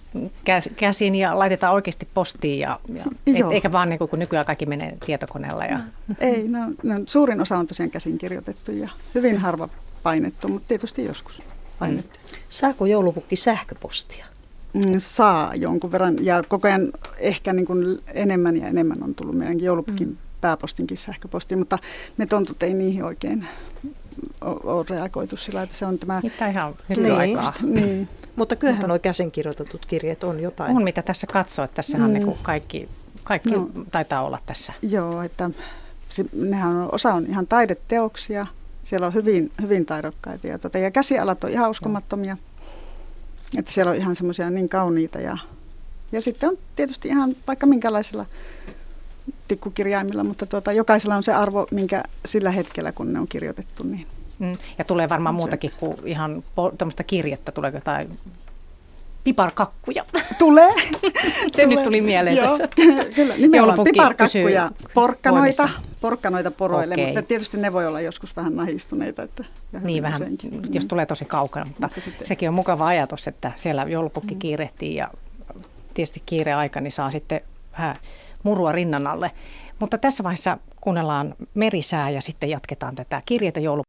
käs- 0.44 0.72
käsin 0.76 1.14
ja 1.14 1.38
laitetaan 1.38 1.74
oikeasti 1.74 2.08
postiin, 2.14 2.58
ja, 2.58 2.80
ja 2.94 3.04
et, 3.26 3.52
eikä 3.52 3.72
vaan 3.72 3.88
niin 3.88 3.98
kuin, 3.98 4.08
kun 4.08 4.18
nykyään 4.18 4.46
kaikki 4.46 4.66
menee 4.66 4.96
tietokoneella. 5.06 5.64
Ja, 5.64 5.80
Ei, 6.20 6.48
no, 6.48 6.58
no, 6.82 6.94
suurin 7.06 7.40
osa 7.40 7.58
on 7.58 7.66
tosiaan 7.66 7.90
käsin 7.90 8.18
kirjoitettu 8.18 8.72
ja 8.72 8.88
hyvin 9.14 9.38
harva 9.38 9.68
painettu, 10.02 10.48
mutta 10.48 10.68
tietysti 10.68 11.04
joskus 11.04 11.42
painettu. 11.78 12.18
Saako 12.48 12.86
joulupukki 12.86 13.36
sähköpostia? 13.36 14.26
Mm, 14.72 14.82
saa 14.98 15.54
jonkun 15.54 15.92
verran 15.92 16.16
ja 16.20 16.42
koko 16.48 16.68
ajan 16.68 16.92
ehkä 17.18 17.52
niin 17.52 17.66
kuin 17.66 17.98
enemmän 18.14 18.56
ja 18.56 18.66
enemmän 18.68 19.02
on 19.02 19.14
tullut 19.14 19.34
meidänkin 19.34 19.66
joulupukin 19.66 20.08
mm. 20.08 20.16
pääpostinkin 20.40 20.98
sähköpostiin, 20.98 21.58
mutta 21.58 21.78
me 22.16 22.26
tontut 22.26 22.62
ei 22.62 22.74
niihin 22.74 23.04
oikein 23.04 23.46
ole 24.40 24.84
reagoitu 24.90 25.36
sillä, 25.36 25.62
että 25.62 25.76
se 25.76 25.86
on 25.86 25.98
tämä... 25.98 26.20
Mitä 26.22 26.48
ihan 26.48 26.74
Niin. 26.88 27.02
nykyaikaa. 27.02 27.52
Niin, 27.62 28.08
Mutta 28.36 28.56
kyllähän 28.56 28.88
nuo 28.88 28.98
käsin 28.98 29.30
kirjoitetut 29.30 29.86
kirjeet 29.86 30.24
on 30.24 30.40
jotain. 30.40 30.76
On 30.76 30.82
mitä 30.84 31.02
tässä 31.02 31.26
katsoo, 31.26 31.64
että 31.64 31.74
tässähän 31.74 32.10
Mm. 32.10 32.14
niin 32.14 32.24
kuin 32.24 32.38
kaikki, 32.42 32.88
kaikki 33.24 33.50
No. 33.50 33.68
taitaa 33.90 34.22
olla 34.22 34.38
tässä. 34.46 34.72
joo, 34.82 35.22
että 35.22 35.50
se, 36.10 36.24
nehän 36.32 36.76
on, 36.76 36.88
osa 36.92 37.14
on 37.14 37.26
ihan 37.26 37.46
taideteoksia, 37.46 38.46
siellä 38.84 39.06
on 39.06 39.14
hyvin, 39.14 39.52
hyvin 39.62 39.86
taidokkaita 39.86 40.46
ja, 40.46 40.58
tuota, 40.58 40.78
ja 40.78 40.90
käsialat 40.90 41.44
on 41.44 41.50
ihan 41.50 41.70
uskomattomia, 41.70 42.36
että 43.58 43.72
siellä 43.72 43.90
on 43.90 43.96
ihan 43.96 44.16
semmoisia 44.16 44.50
niin 44.50 44.68
kauniita 44.68 45.20
ja, 45.20 45.38
ja 46.12 46.20
sitten 46.22 46.48
on 46.48 46.58
tietysti 46.76 47.08
ihan 47.08 47.36
vaikka 47.46 47.66
minkälaisella 47.66 48.26
tikkukirjaimilla, 49.48 50.24
mutta 50.24 50.46
tuota, 50.46 50.72
jokaisella 50.72 51.16
on 51.16 51.22
se 51.22 51.32
arvo, 51.34 51.66
minkä 51.70 52.02
sillä 52.24 52.50
hetkellä, 52.50 52.92
kun 52.92 53.12
ne 53.12 53.20
on 53.20 53.28
kirjoitettu, 53.28 53.82
niin 53.82 54.06
Mm. 54.38 54.56
Ja 54.78 54.84
tulee 54.84 55.08
varmaan 55.08 55.34
Se- 55.34 55.36
muutakin 55.36 55.70
kuin 55.80 55.96
ihan 56.04 56.44
tuommoista 56.54 57.04
kirjettä, 57.04 57.52
tuleeko 57.52 57.76
jotain 57.76 58.08
piparkakkuja. 59.24 60.04
tulee. 60.38 60.68
Se 61.56 61.66
nyt 61.66 61.82
tuli 61.82 62.00
mieleen 62.00 62.36
Joo, 62.36 62.46
tässä. 62.48 62.68
Kyllä, 63.14 63.36
nimenomaan 63.36 63.84
piparkakkuja, 63.84 64.70
porkkanoita, 64.94 65.40
voimissa. 65.62 65.68
porkkanoita 66.00 66.50
poroille, 66.50 66.94
Okei. 66.94 67.06
mutta 67.06 67.22
tietysti 67.22 67.56
ne 67.56 67.72
voi 67.72 67.86
olla 67.86 68.00
joskus 68.00 68.36
vähän 68.36 68.56
nahistuneita. 68.56 69.22
Että, 69.22 69.44
Niin 69.82 70.02
vähän, 70.02 70.22
useinkin. 70.22 70.60
jos 70.72 70.84
Mm. 70.84 70.88
tulee 70.88 71.06
tosi 71.06 71.24
kaukana, 71.24 71.64
mutta, 71.66 71.86
Mutta 71.86 72.00
sitten- 72.00 72.26
sekin 72.26 72.48
on 72.48 72.54
mukava 72.54 72.86
ajatus, 72.86 73.28
että 73.28 73.52
siellä 73.56 73.82
joulupukki 73.88 74.34
kiirehtii 74.34 74.94
ja 74.94 75.10
tietysti 75.94 76.22
kiireaika, 76.26 76.80
niin 76.80 76.92
saa 76.92 77.10
sitten 77.10 77.40
vähän 77.78 77.96
murua 78.46 78.72
rinnan 78.72 79.06
alle. 79.06 79.30
Mutta 79.80 79.98
tässä 79.98 80.24
vaiheessa 80.24 80.58
kuunnellaan 80.80 81.34
merisää 81.54 82.10
ja 82.10 82.20
sitten 82.20 82.50
jatketaan 82.50 82.94
tätä 82.94 83.22
kirjeitä 83.26 83.60
joulu. 83.60 83.82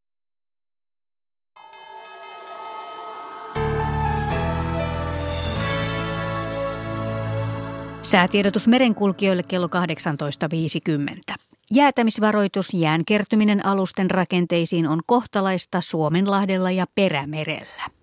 Säätiedotus 8.01 8.68
merenkulkijoille 8.68 9.43
kello 9.43 9.68
18.50. 9.68 11.36
Jäätämisvaroitus 11.72 12.74
jään 12.74 13.05
kertyminen 13.05 13.66
alusten 13.66 14.12
rakenteisiin 14.12 14.88
on 14.88 14.99
kohtalaista 15.05 15.82
Suomenlahdella 15.82 16.72
ja 16.72 16.86
Perämerellä. 16.95 17.96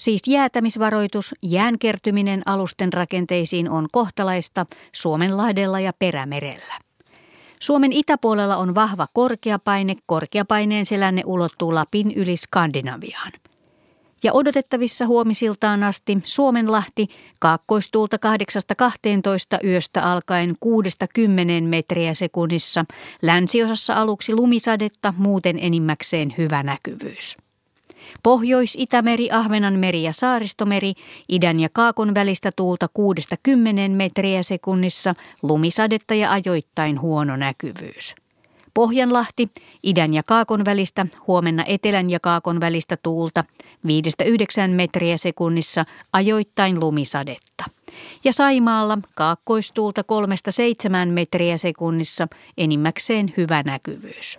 Siis 0.00 0.22
jäätämisvaroitus 0.28 1.34
jään 1.42 1.78
kertyminen 1.78 2.42
alusten 2.46 2.92
rakenteisiin 2.92 3.70
on 3.70 3.88
kohtalaista 3.92 4.66
Suomenlahdella 4.92 5.80
ja 5.80 5.92
Perämerellä. 5.98 6.74
Suomen 7.60 7.92
itäpuolella 7.92 8.56
on 8.56 8.74
vahva 8.74 9.06
korkeapaine. 9.12 9.96
Korkeapaineen 10.06 10.86
selänne 10.86 11.22
ulottuu 11.26 11.74
Lapin 11.74 12.12
yli 12.12 12.36
Skandinaviaan. 12.36 13.32
Ja 14.22 14.32
odotettavissa 14.32 15.06
huomisiltaan 15.06 15.82
asti 15.82 16.18
Suomenlahti 16.24 17.08
kaakkoistuulta 17.38 18.16
8-12 19.62 19.66
yöstä 19.66 20.02
alkaen 20.02 20.56
6-10 21.62 21.64
metriä 21.68 22.14
sekunnissa. 22.14 22.84
Länsiosassa 23.22 23.94
aluksi 23.94 24.34
lumisadetta, 24.34 25.14
muuten 25.16 25.58
enimmäkseen 25.58 26.34
hyvä 26.38 26.62
näkyvyys. 26.62 27.36
Pohjois-Itämeri, 28.22 29.30
Ahvenanmeri 29.32 30.02
ja 30.02 30.12
Saaristomeri, 30.12 30.92
idän 31.28 31.60
ja 31.60 31.68
kaakon 31.72 32.14
välistä 32.14 32.50
tuulta 32.56 32.88
6-10 33.48 33.50
metriä 33.90 34.42
sekunnissa, 34.42 35.14
lumisadetta 35.42 36.14
ja 36.14 36.32
ajoittain 36.32 37.00
huono 37.00 37.36
näkyvyys. 37.36 38.14
Pohjanlahti, 38.74 39.48
idän 39.82 40.14
ja 40.14 40.22
kaakon 40.22 40.64
välistä, 40.64 41.06
huomenna 41.26 41.64
etelän 41.66 42.10
ja 42.10 42.20
kaakon 42.20 42.60
välistä 42.60 42.96
tuulta 43.02 43.44
5-9 43.86 44.70
metriä 44.70 45.16
sekunnissa, 45.16 45.84
ajoittain 46.12 46.80
lumisadetta. 46.80 47.64
Ja 48.24 48.32
Saimaalla 48.32 48.98
kaakkoistuulta 49.14 50.02
3-7 51.08 51.12
metriä 51.12 51.56
sekunnissa, 51.56 52.28
enimmäkseen 52.58 53.34
hyvä 53.36 53.62
näkyvyys. 53.62 54.38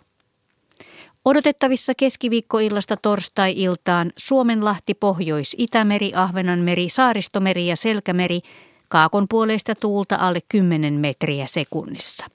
Odotettavissa 1.26 1.93
keskiviikkoillasta 1.97 2.97
torstai-iltaan 2.97 4.11
Suomenlahti, 4.17 4.93
Pohjois-Itämeri, 4.93 6.11
Ahvenanmeri, 6.15 6.89
Saaristomeri 6.89 7.67
ja 7.67 7.76
Selkämeri 7.76 8.41
kaakon 8.89 9.26
puoleista 9.30 9.76
tuulta 9.76 10.15
alle 10.15 10.39
10 10.49 10.93
metriä 10.93 11.45
sekunnissa. 11.47 12.26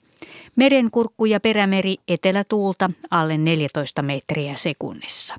Merenkurkku 0.57 1.25
ja 1.25 1.41
perämeri 1.41 1.97
etelätuulta 2.09 2.91
alle 3.11 3.39
14 3.39 4.03
metriä 4.03 4.57
sekunnissa. 4.57 5.35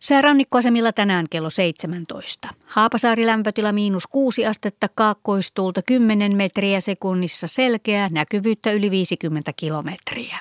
Säärannikkoasemilla 0.00 0.92
tänään 0.92 1.26
kello 1.30 1.50
17. 1.50 2.48
Haapasaari 2.64 3.26
lämpötila 3.26 3.72
miinus 3.72 4.06
6 4.06 4.46
astetta, 4.46 4.88
kaakkoistuulta 4.94 5.82
10 5.82 6.36
metriä 6.36 6.80
sekunnissa 6.80 7.46
selkeä, 7.46 8.08
näkyvyyttä 8.12 8.72
yli 8.72 8.90
50 8.90 9.52
kilometriä. 9.56 10.38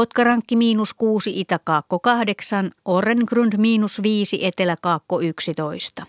Kotkarankki 0.00 0.56
miinus 0.56 0.94
6, 0.94 1.40
Itäkaakko 1.40 1.98
8, 1.98 2.70
Orrengrund 2.84 3.52
miinus 3.56 4.02
5, 4.02 4.46
Eteläkaakko 4.46 5.20
11. 5.20 6.06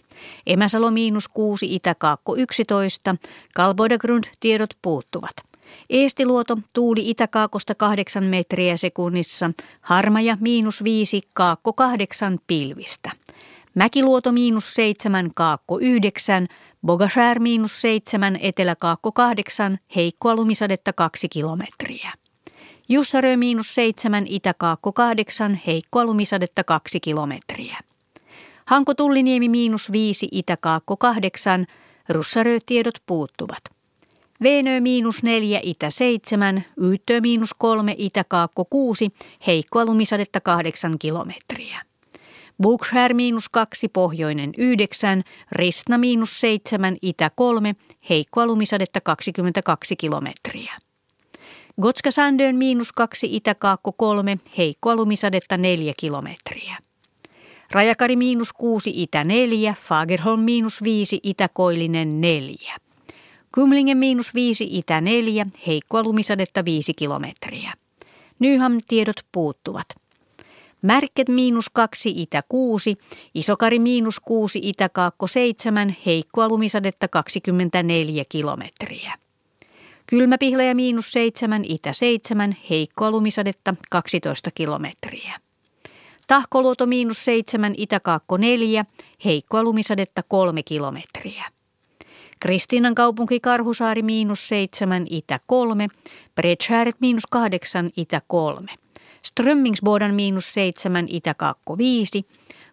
Emäsalo 0.47 0.91
miinus 0.91 1.27
6, 1.27 1.75
Itäkaakko 1.75 2.35
11, 2.35 3.15
Kalboidagrund 3.55 4.23
tiedot 4.39 4.69
puuttuvat. 4.81 5.31
Eestiluoto 5.89 6.57
tuuli 6.73 7.09
itäkaakosta 7.09 7.75
8 7.75 8.23
metriä 8.23 8.77
sekunnissa, 8.77 9.51
Harmaja 9.81 10.37
miinus 10.39 10.83
5, 10.83 11.21
Kaakko 11.33 11.73
8 11.73 12.39
pilvistä. 12.47 13.11
Mäkiluoto 13.75 14.31
miinus 14.31 14.73
7, 14.73 15.31
Kaakko 15.35 15.79
9, 15.79 16.47
Bogashär 16.85 17.39
miinus 17.39 17.81
7, 17.81 18.39
Eteläkaakko 18.41 19.11
8, 19.11 19.79
heikkoa 19.95 20.35
lumisadetta 20.35 20.93
2 20.93 21.29
kilometriä. 21.29 22.20
Jussarö 22.89 23.37
miinus 23.37 23.75
7, 23.75 24.25
Itäkaakko 24.27 24.91
8, 24.91 25.61
heikkoa 25.67 26.05
lumisadetta 26.05 26.63
2 26.63 26.99
kilometriä. 26.99 27.77
Hanko 28.65 28.93
Tulliniemi 28.93 29.49
miinus 29.49 29.91
5, 29.91 30.27
Itäkaakko 30.31 30.97
8, 30.97 31.67
Russarö 32.09 32.57
tiedot 32.65 32.95
puuttuvat. 33.05 33.63
Veenö 34.43 34.79
miinus 34.79 35.23
4, 35.23 35.59
Itä 35.63 35.89
7, 35.89 36.65
Yyttö 36.81 37.21
miinus 37.21 37.53
3, 37.53 37.95
Itäkaakko 37.97 38.65
6, 38.65 39.09
heikkoa 39.47 39.85
lumisadetta 39.85 40.39
8 40.39 40.99
kilometriä. 40.99 41.81
Bookshare 42.61 43.13
miinus 43.13 43.49
2, 43.49 43.87
pohjoinen 43.87 44.51
9, 44.57 45.23
Ristna 45.51 45.97
miinus 45.97 46.39
7, 46.39 46.97
itä 47.01 47.31
3, 47.35 47.75
heikkoa 48.09 48.45
lumisadetta 48.45 49.01
22 49.01 49.95
kilometriä. 49.95 50.73
Gotska 51.81 52.11
Sandön 52.11 52.55
miinus 52.55 52.91
2, 52.91 53.27
itä 53.35 53.55
kaakko 53.55 53.91
3, 53.91 54.37
heikkoa 54.57 54.95
lumisadetta 54.95 55.57
4 55.57 55.93
kilometriä. 55.99 56.77
Rajakari 57.71 58.15
miinus 58.15 58.53
6, 58.53 58.93
itä 58.95 59.23
4, 59.23 59.75
Fagerholm 59.81 60.39
miinus 60.39 60.83
5, 60.83 61.19
itä 61.23 61.49
koillinen 61.53 62.21
4. 62.21 62.75
Kumlingen 63.55 63.97
miinus 63.97 64.33
5, 64.33 64.67
itä 64.71 65.01
4, 65.01 65.45
heikkoa 65.67 66.03
lumisadetta 66.03 66.65
5 66.65 66.93
kilometriä. 66.93 67.73
Nyham 68.39 68.77
tiedot 68.87 69.25
puuttuvat. 69.31 69.87
Märket 70.81 71.29
miinus 71.29 71.69
2, 71.69 72.13
itä 72.15 72.41
6, 72.49 72.97
Isokari 73.33 73.79
miinus 73.79 74.19
6, 74.19 74.59
itä 74.63 74.89
kaakko 74.89 75.27
7, 75.27 75.95
heikkoa 76.05 76.47
lumisadetta 76.47 77.07
24 77.07 78.25
kilometriä. 78.29 79.13
Kylmäpihlaja 80.11 80.75
miinus 80.75 81.11
7, 81.11 81.65
itä 81.65 81.93
7, 81.93 82.55
heikkoa 82.69 83.11
lumisadetta 83.11 83.75
12 83.89 84.51
kilometriä. 84.51 85.39
Tahkoluoto 86.27 86.85
miinus 86.85 87.25
7, 87.25 87.73
itäkaakko 87.77 88.37
4, 88.37 88.85
heikkoa 89.25 89.63
lumisadetta 89.63 90.23
3 90.27 90.63
kilometriä. 90.63 91.45
Kristiinan 92.39 92.95
kaupunki 92.95 93.39
Karhusaari 93.39 94.01
miinus 94.01 94.47
7, 94.47 95.07
itä 95.09 95.39
3, 95.45 95.87
Bredshäret 96.35 96.95
miinus 96.99 97.27
8, 97.29 97.89
itä 97.97 98.21
3. 98.27 98.71
Strömmingsbodan 99.21 100.13
miinus 100.13 100.53
7, 100.53 101.05
itä 101.09 101.33
kaakko 101.33 101.77
5, 101.77 102.25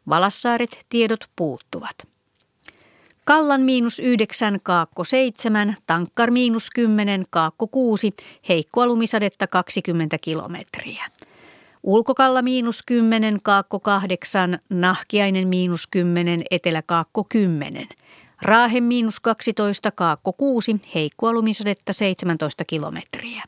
Valassaaret 0.09 0.87
tiedot 0.89 1.25
puuttuvat. 1.37 2.18
Kallan 3.29 3.61
miinus 3.61 3.99
9, 3.99 4.61
kaakko 4.63 5.05
7, 5.05 5.77
Tankkar 5.87 6.31
miinus 6.31 6.71
10, 6.71 7.25
kaakko 7.31 7.67
6, 7.67 8.15
heikkoa 8.49 8.87
lumisadetta 8.87 9.47
20 9.47 10.19
kilometriä. 10.19 11.05
Ulkokalla 11.83 12.43
miinus 12.43 12.83
10, 12.87 13.39
kaakko 13.43 13.81
8, 13.81 14.59
Nahkiainen 14.69 15.49
miinus 15.49 15.87
10, 15.87 16.43
Etelä-kaakko 16.51 17.25
10. 17.25 17.89
Raahe 18.43 18.81
miinus 18.81 19.21
12, 19.21 19.91
kaakko 19.91 20.33
6, 20.33 20.77
heikkoa 20.95 21.33
lumisadetta 21.33 21.93
17 21.93 22.65
kilometriä. 22.65 23.45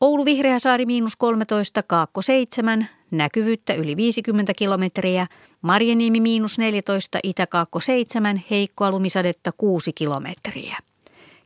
Oulu 0.00 0.24
Vihreäsaari 0.24 0.86
miinus 0.86 1.16
13, 1.16 1.82
kaakko 1.82 2.22
7, 2.22 2.88
näkyvyyttä 3.10 3.74
yli 3.74 3.96
50 3.96 4.54
kilometriä. 4.54 5.26
Marjaniemi 5.62 6.20
miinus 6.20 6.58
14, 6.58 7.18
itäkaakko 7.22 7.80
7, 7.80 8.44
heikkoa 8.50 8.90
lumisadetta 8.90 9.52
6 9.52 9.92
kilometriä. 9.92 10.76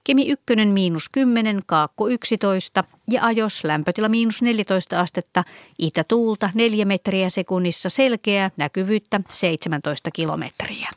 Kemi 0.05 0.29
1 0.29 0.45
miinus 0.73 1.09
10, 1.09 1.61
kaakko 1.67 2.09
11 2.09 2.85
ja 3.11 3.25
ajos 3.25 3.65
lämpötila 3.65 4.09
miinus 4.09 4.43
14 4.43 5.01
astetta, 5.01 5.45
itätuulta 5.79 6.51
4 6.55 6.85
metriä 6.85 7.31
sekunnissa 7.31 7.89
selkeä, 7.89 8.51
näkyvyyttä 8.57 9.21
17 9.29 10.11
kilometriä. 10.11 10.91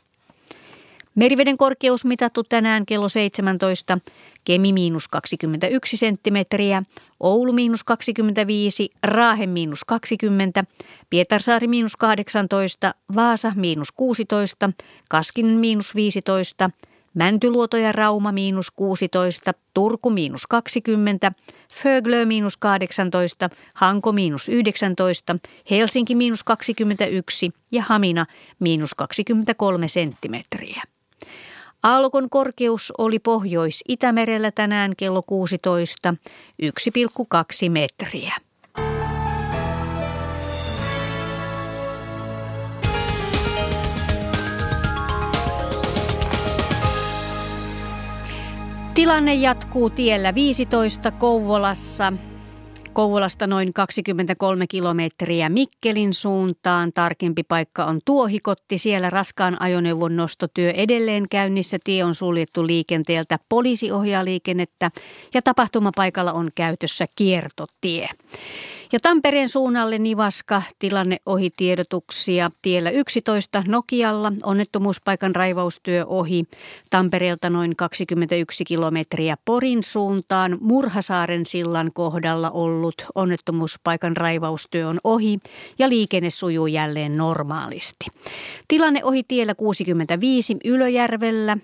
Meriveden 1.14 1.58
korkeus 1.58 2.04
mitattu 2.04 2.44
tänään 2.44 2.86
kello 2.86 3.08
17, 3.08 3.98
Kemi 4.44 4.72
miinus 4.72 5.08
21 5.08 5.96
senttimetriä, 5.96 6.82
Oulu 7.20 7.52
miinus 7.52 7.84
25, 7.84 8.90
Raahe 9.02 9.46
miinus 9.46 9.84
20, 9.84 10.64
Pietarsaari 11.10 11.68
miinus 11.68 11.96
18, 11.96 12.94
Vaasa 13.14 13.52
miinus 13.56 13.92
16, 13.92 14.70
Kaskinen 15.08 15.58
miinus 15.58 15.94
15, 15.94 16.70
Mäntyluoto 17.14 17.76
ja 17.76 17.92
Rauma 17.92 18.32
miinus 18.32 18.70
16, 18.70 19.52
Turku 19.74 20.10
miinus 20.10 20.46
20, 20.46 21.32
Föglö 21.72 22.24
miinus 22.24 22.56
18, 22.56 23.50
Hanko 23.74 24.12
miinus 24.12 24.48
19, 24.48 25.36
Helsinki 25.70 26.14
miinus 26.14 26.44
21 26.44 27.50
ja 27.72 27.82
Hamina 27.88 28.26
miinus 28.60 28.94
23 28.94 29.88
senttimetriä. 29.88 30.82
Aallokon 31.82 32.30
korkeus 32.30 32.92
oli 32.98 33.18
Pohjois-Itämerellä 33.18 34.50
tänään 34.50 34.92
kello 34.96 35.22
16 35.22 36.14
1,2 36.62 37.70
metriä. 37.70 38.34
Tilanne 48.94 49.34
jatkuu 49.34 49.90
tiellä 49.90 50.34
15 50.34 51.10
Kouvolassa. 51.10 52.12
Kouvolasta 52.92 53.46
noin 53.46 53.72
23 53.72 54.66
kilometriä 54.66 55.48
Mikkelin 55.48 56.14
suuntaan. 56.14 56.92
Tarkempi 56.92 57.42
paikka 57.42 57.84
on 57.84 58.00
Tuohikotti. 58.04 58.78
Siellä 58.78 59.10
raskaan 59.10 59.62
ajoneuvon 59.62 60.16
nostotyö 60.16 60.70
edelleen 60.70 61.28
käynnissä. 61.30 61.78
Tie 61.84 62.04
on 62.04 62.14
suljettu 62.14 62.66
liikenteeltä. 62.66 63.38
Poliisi 63.48 63.92
ohjaa 63.92 64.24
liikennettä 64.24 64.90
ja 65.34 65.42
tapahtumapaikalla 65.42 66.32
on 66.32 66.50
käytössä 66.54 67.06
kiertotie. 67.16 68.08
Ja 68.92 68.98
Tampereen 69.02 69.48
suunnalle 69.48 69.98
Nivaska 69.98 70.62
tilanne 70.78 71.16
ohi 71.26 71.50
tiedotuksia 71.56 72.50
tiellä 72.62 72.90
11 72.90 73.64
Nokialla. 73.66 74.32
Onnettomuuspaikan 74.42 75.34
raivaustyö 75.34 76.04
ohi 76.06 76.44
Tampereelta 76.90 77.50
noin 77.50 77.76
21 77.76 78.64
kilometriä 78.64 79.36
Porin 79.44 79.82
suuntaan. 79.82 80.58
Murhasaaren 80.60 81.46
sillan 81.46 81.90
kohdalla 81.94 82.50
ollut 82.50 83.06
onnettomuuspaikan 83.14 84.16
raivaustyö 84.16 84.88
on 84.88 85.00
ohi 85.04 85.38
ja 85.78 85.88
liikenne 85.88 86.30
sujuu 86.30 86.66
jälleen 86.66 87.16
normaalisti. 87.16 88.06
Tilanne 88.68 89.04
ohi 89.04 89.22
tiellä 89.22 89.54
65 89.54 90.56
Ylöjärvellä 90.64 91.58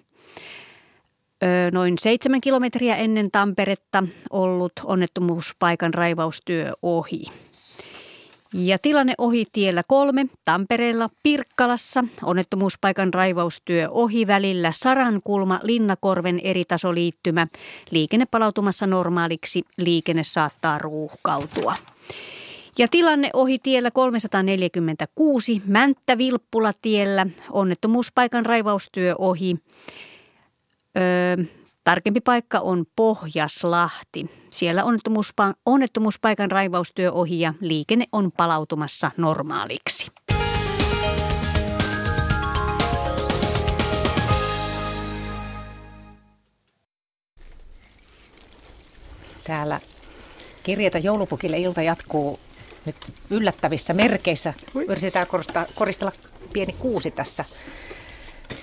noin 1.73 1.99
seitsemän 1.99 2.41
kilometriä 2.41 2.97
ennen 2.97 3.31
Tamperetta 3.31 4.05
ollut 4.31 4.73
onnettomuuspaikan 4.85 5.95
raivaustyö 5.95 6.73
ohi. 6.83 7.25
Ja 8.57 8.79
tilanne 8.83 9.15
ohi 9.19 9.45
tiellä 9.53 9.83
kolme 9.89 10.27
Tampereella 10.45 11.09
Pirkkalassa. 11.23 12.05
Onnettomuuspaikan 12.23 13.15
raivaustyö 13.15 13.89
ohi 13.91 14.27
välillä 14.27 14.73
Sarankulma 14.73 15.61
Linnakorven 15.63 16.41
eritasoliittymä. 16.45 17.47
Liikenne 17.91 18.27
palautumassa 18.31 18.87
normaaliksi. 18.87 19.63
Liikenne 19.77 20.23
saattaa 20.25 20.79
ruuhkautua. 20.79 21.75
Ja 22.79 22.89
tilanne 22.91 23.31
ohi 23.33 23.59
tiellä 23.59 23.91
346 23.91 25.63
Mänttä-Vilppula 25.67 26.73
tiellä. 26.83 27.27
Onnettomuuspaikan 27.51 28.47
raivaustyö 28.47 29.15
ohi. 29.19 29.57
Öö, 30.97 31.45
tarkempi 31.85 32.21
paikka 32.21 32.59
on 32.59 32.85
Pohjaslahti. 32.97 34.31
Siellä 34.51 34.83
onnettomuuspa- 34.85 35.55
onnettomuuspaikan 35.67 36.51
raivaustyö 36.51 37.13
ohi 37.13 37.41
ja 37.41 37.55
liikenne 37.61 38.05
on 38.13 38.33
palautumassa 38.37 39.11
normaaliksi. 39.17 40.11
Täällä 49.47 49.81
kirjeitä 50.63 50.99
joulupukille 50.99 51.59
ilta 51.59 51.83
jatkuu 51.83 52.39
nyt 52.87 52.97
yllättävissä 53.31 53.95
merkeissä. 53.95 54.55
Yritetään 54.89 55.27
koristella 55.75 56.13
pieni 56.53 56.73
kuusi 56.73 57.11
tässä 57.11 57.45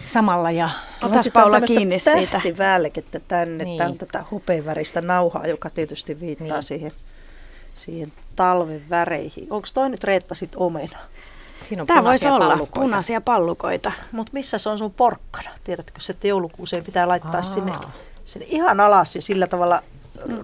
samalla. 0.06 0.52
Ja 0.52 0.70
Otas 1.04 1.30
Paula 1.34 1.62
kiinni 1.62 2.00
siitä. 2.00 2.32
Tähtivälkettä 2.32 3.20
tänne. 3.28 3.64
Niin. 3.64 3.78
Tämä 3.78 3.90
on 3.90 3.98
tätä 3.98 4.24
hupeenväristä 4.32 5.02
nauhaa, 5.02 5.48
joka 5.48 5.70
tietysti 5.70 6.20
viittaa 6.20 6.48
niin. 6.48 6.64
siihen, 6.64 6.92
siihen 7.76 8.14
talven 8.36 8.84
väreihin. 8.90 9.48
Onko 9.50 9.68
toi 9.74 9.90
nyt 9.90 10.04
Reetta 10.04 10.36
sit 10.36 10.56
omena? 10.56 11.00
Siinä 11.62 11.84
on 11.84 11.88
Tämä 11.88 12.04
voisi 12.04 12.28
olla 12.28 12.48
pallukoita. 12.48 12.82
punaisia 12.82 13.22
pallukoita. 13.22 13.92
Mutta 14.12 14.34
missä 14.34 14.58
se 14.58 14.70
on 14.70 14.78
sun 14.78 14.94
porkkana? 14.94 15.50
Tiedätkö, 15.64 16.00
että 16.10 16.28
joulukuuseen 16.28 16.84
pitää 16.84 17.08
laittaa 17.08 17.42
sinne, 17.42 17.74
sinne 18.26 18.46
ihan 18.50 18.80
alas 18.80 19.16
ja 19.16 19.22
sillä 19.22 19.48
tavalla 19.48 19.84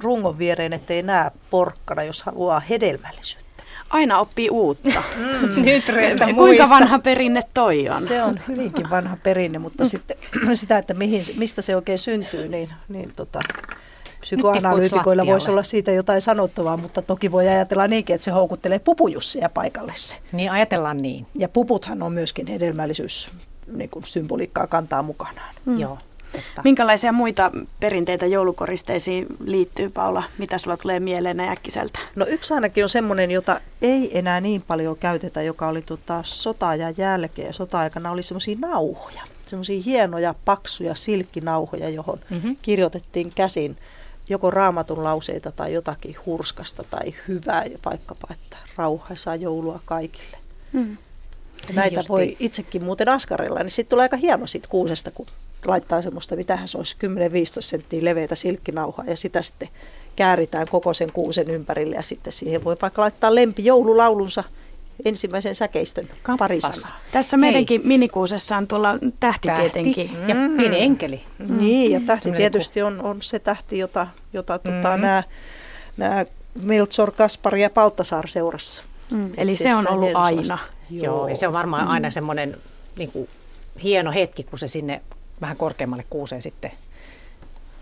rungon 0.03 0.37
viereen, 0.37 0.73
ettei 0.73 1.03
näe 1.03 1.31
porkkana, 1.49 2.03
jos 2.03 2.23
haluaa 2.23 2.59
hedelmällisyyttä. 2.59 3.46
Aina 3.89 4.19
oppii 4.19 4.49
uutta. 4.49 4.89
Mm. 5.17 5.65
Nyt 5.65 5.89
Reetta, 5.89 6.33
Kuinka 6.35 6.69
vanha 6.69 6.99
perinne 6.99 7.41
toi 7.53 7.89
on? 7.89 8.01
Se 8.01 8.23
on 8.23 8.39
hyvinkin 8.47 8.89
vanha 8.89 9.17
perinne, 9.23 9.59
mutta 9.59 9.83
mm. 9.83 9.87
sitten 9.87 10.17
sitä, 10.53 10.77
että 10.77 10.93
mihin, 10.93 11.25
mistä 11.37 11.61
se 11.61 11.75
oikein 11.75 11.99
syntyy, 11.99 12.47
niin, 12.47 12.69
niin 12.89 13.13
tota, 13.15 13.39
Psykoanalyytikoilla 14.21 15.25
voisi 15.25 15.51
olla 15.51 15.63
siitä 15.63 15.91
jotain 15.91 16.21
sanottavaa, 16.21 16.77
mutta 16.77 17.01
toki 17.01 17.31
voi 17.31 17.47
ajatella 17.47 17.87
niinkin, 17.87 18.13
että 18.13 18.25
se 18.25 18.31
houkuttelee 18.31 18.79
pupujussia 18.79 19.49
paikalle 19.49 19.93
se. 19.95 20.17
Niin 20.31 20.51
ajatellaan 20.51 20.97
niin. 20.97 21.27
Ja 21.35 21.49
puputhan 21.49 22.03
on 22.03 22.13
myöskin 22.13 22.47
hedelmällisyys 22.47 23.31
niin 23.67 23.89
kuin 23.89 24.05
symboliikkaa 24.05 24.67
kantaa 24.67 25.03
mukanaan. 25.03 25.55
Mm. 25.65 25.79
Joo. 25.79 25.97
Totta. 26.31 26.61
Minkälaisia 26.63 27.11
muita 27.11 27.51
perinteitä 27.79 28.25
joulukoristeisiin 28.25 29.25
liittyy, 29.45 29.89
Paula? 29.89 30.23
Mitä 30.37 30.57
sulla 30.57 30.77
tulee 30.77 30.99
mieleen 30.99 31.39
äkkiseltä? 31.39 31.99
No 32.15 32.25
yksi 32.29 32.53
ainakin 32.53 32.83
on 32.83 32.89
semmoinen, 32.89 33.31
jota 33.31 33.61
ei 33.81 34.17
enää 34.17 34.41
niin 34.41 34.61
paljon 34.61 34.97
käytetä, 34.97 35.41
joka 35.41 35.67
oli 35.67 35.81
tota 35.81 36.21
sota 36.23 36.75
ja 36.75 36.89
jälkeen. 36.97 37.53
Sota-aikana 37.53 38.11
oli 38.11 38.23
semmoisia 38.23 38.57
nauhoja, 38.59 39.21
semmoisia 39.47 39.81
hienoja, 39.85 40.35
paksuja 40.45 40.95
silkkinauhoja, 40.95 41.89
johon 41.89 42.19
mm-hmm. 42.29 42.55
kirjoitettiin 42.61 43.31
käsin 43.35 43.77
joko 44.29 44.51
raamatun 44.51 45.03
lauseita 45.03 45.51
tai 45.51 45.73
jotakin 45.73 46.15
hurskasta 46.25 46.83
tai 46.89 47.13
hyvää, 47.27 47.63
vaikkapa, 47.85 48.27
että 48.31 48.57
rauhaisaa 48.75 49.35
joulua 49.35 49.79
kaikille. 49.85 50.37
Mm. 50.73 50.97
Ja 51.67 51.73
näitä 51.73 51.95
Justiin. 51.95 52.13
voi 52.13 52.37
itsekin 52.39 52.83
muuten 52.83 53.09
askarilla, 53.09 53.59
niin 53.59 53.71
sitten 53.71 53.89
tulee 53.89 54.03
aika 54.03 54.17
hieno 54.17 54.47
siitä 54.47 54.67
kuusesta, 54.67 55.11
kun 55.11 55.25
laittaa 55.67 56.01
semmoista, 56.01 56.35
mitähän 56.35 56.67
se 56.67 56.77
olisi 56.77 56.95
10-15 57.05 57.07
senttiä 57.59 58.03
leveitä 58.03 58.35
silkkinauhaa 58.35 59.05
ja 59.05 59.17
sitä 59.17 59.41
sitten 59.41 59.69
kääritään 60.15 60.67
koko 60.67 60.93
sen 60.93 61.11
kuusen 61.11 61.49
ympärille 61.49 61.95
ja 61.95 62.03
sitten 62.03 62.33
siihen 62.33 62.63
voi 62.63 62.75
vaikka 62.81 63.01
laittaa 63.01 63.35
lempi 63.35 63.65
joululaulunsa 63.65 64.43
ensimmäisen 65.05 65.55
säkeistön 65.55 66.07
Kappas. 66.07 66.37
pari 66.37 66.61
sanaa. 66.61 66.99
Tässä 67.11 67.37
meidänkin 67.37 67.81
Hei. 67.81 67.87
minikuusessa 67.87 68.57
on 68.57 68.67
tuolla 68.67 68.99
tähti, 69.19 69.47
tähti 69.47 69.61
tietenkin. 69.61 70.11
Ja 70.27 70.35
mm. 70.35 70.57
pieni 70.57 70.81
enkeli. 70.81 71.23
Mm. 71.39 71.57
Niin, 71.57 71.91
ja 71.91 71.99
tähti 71.99 72.31
tietysti 72.31 72.81
on, 72.81 73.01
on 73.01 73.21
se 73.21 73.39
tähti, 73.39 73.77
jota, 73.77 74.07
jota 74.33 74.59
tota, 74.59 74.71
mm. 74.71 74.81
tota, 74.81 74.97
nämä, 74.97 75.23
nämä 75.97 76.25
Melchor, 76.61 77.11
Kaspar 77.11 77.55
ja 77.55 77.69
Paltasar 77.69 78.27
seurassa. 78.27 78.83
Mm. 79.11 79.31
Eli 79.37 79.55
se 79.55 79.75
on 79.75 79.89
ollut 79.89 80.11
aina. 80.13 80.57
Joo. 80.89 81.05
Joo, 81.05 81.27
ja 81.27 81.35
se 81.35 81.47
on 81.47 81.53
varmaan 81.53 81.83
mm. 81.83 81.91
aina 81.91 82.11
semmoinen 82.11 82.57
niin 82.97 83.11
kuin, 83.11 83.27
hieno 83.83 84.11
hetki, 84.11 84.43
kun 84.43 84.59
se 84.59 84.67
sinne 84.67 85.01
vähän 85.41 85.57
korkeammalle 85.57 86.05
kuuseen 86.09 86.41
sitten. 86.41 86.71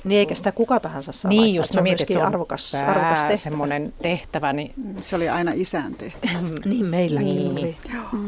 Niin 0.04 0.20
eikä 0.20 0.36
sitä 0.36 0.52
kuka 0.52 0.80
tahansa 0.80 1.12
saa 1.12 1.30
Niin 1.30 1.42
laittaa. 1.42 1.58
just, 1.58 1.72
se 1.72 1.80
on 1.80 1.84
mietin, 1.84 2.08
se 2.08 2.18
on 2.18 2.26
arvokas, 2.26 2.72
pää, 2.72 2.88
arvokas 2.88 3.20
tehtävä. 3.20 3.38
semmoinen 3.38 3.94
tehtävä. 4.02 4.54
Niin... 4.54 4.74
Se 5.02 5.16
oli 5.16 5.30
aina 5.30 5.52
isän 5.56 5.96
tehtävä. 5.96 6.34
niin 6.66 6.86
meilläkin 6.86 7.30
niin. 7.30 7.52
oli. 7.52 7.78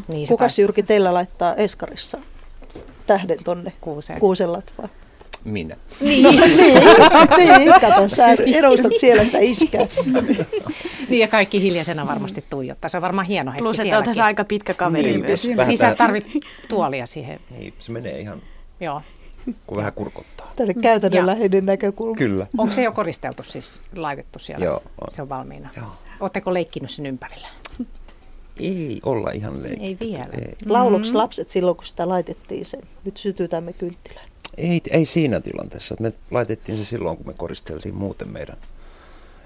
Niin, 0.07 0.27
Kuka 0.27 0.45
Jyrki 0.57 0.83
teillä 0.83 1.13
laittaa 1.13 1.55
Eskarissa 1.55 2.17
tähden 3.07 3.43
tonne 3.43 3.73
kuuseen? 3.81 4.19
Kuusellat 4.19 4.73
vai? 4.77 4.89
Minä. 5.43 5.75
Niin, 6.01 6.23
niin, 6.23 6.57
niin 7.57 7.73
kato, 7.81 8.09
sä 8.09 8.27
edustat 8.55 8.91
siellä 8.99 9.25
sitä 9.25 9.37
iskää. 9.39 9.85
niin 11.09 11.19
ja 11.19 11.27
kaikki 11.27 11.61
hiljaisena 11.61 12.07
varmasti 12.07 12.43
tuijottaa. 12.49 12.89
Se 12.89 12.97
on 12.97 13.01
varmaan 13.01 13.27
hieno 13.27 13.51
hetki 13.51 13.63
Plus, 13.63 13.79
että 13.79 13.97
on 13.97 14.21
aika 14.21 14.43
pitkä 14.43 14.73
kaveri 14.73 15.11
niin, 15.11 15.25
myös. 15.25 15.47
Niin 15.67 15.77
sä 15.77 15.95
tarvit 15.95 16.25
tuolia 16.69 17.05
siihen. 17.05 17.39
Niin, 17.57 17.73
se 17.79 17.91
menee 17.91 18.19
ihan 18.19 18.41
Joo. 18.79 19.01
Kun 19.67 19.77
vähän 19.77 19.93
kurkottaa. 19.93 20.51
Tämä 20.55 20.65
oli 20.65 20.73
käytännönläheinen 20.73 21.65
näkökulma. 21.65 22.15
Kyllä. 22.15 22.47
Onko 22.57 22.73
se 22.73 22.83
jo 22.83 22.91
koristeltu 22.91 23.43
siis, 23.43 23.81
laitettu 23.95 24.39
siellä? 24.39 24.65
Joo. 24.65 24.83
On. 25.01 25.07
Se 25.11 25.21
on 25.21 25.29
valmiina. 25.29 25.69
Joo. 25.77 25.87
Oletteko 26.19 26.53
leikkinyt 26.53 26.91
sen 26.91 27.05
ympärillä? 27.05 27.47
Ei 28.59 28.99
olla 29.05 29.31
ihan 29.31 29.63
leikitty. 29.63 30.05
Ei 30.05 30.11
vielä. 30.11 30.29
Ei. 30.41 30.53
Lauluksi 30.65 31.09
mm-hmm. 31.09 31.17
lapset 31.17 31.49
silloin, 31.49 31.77
kun 31.77 31.85
sitä 31.85 32.09
laitettiin 32.09 32.65
sen? 32.65 32.81
Nyt 33.03 33.17
sytytämme 33.17 33.73
kynttilän. 33.73 34.25
Ei, 34.57 34.81
ei 34.91 35.05
siinä 35.05 35.39
tilanteessa. 35.39 35.95
Me 35.99 36.11
laitettiin 36.31 36.77
se 36.77 36.85
silloin, 36.85 37.17
kun 37.17 37.27
me 37.27 37.33
koristeltiin 37.33 37.95
muuten 37.95 38.29
meidän 38.29 38.57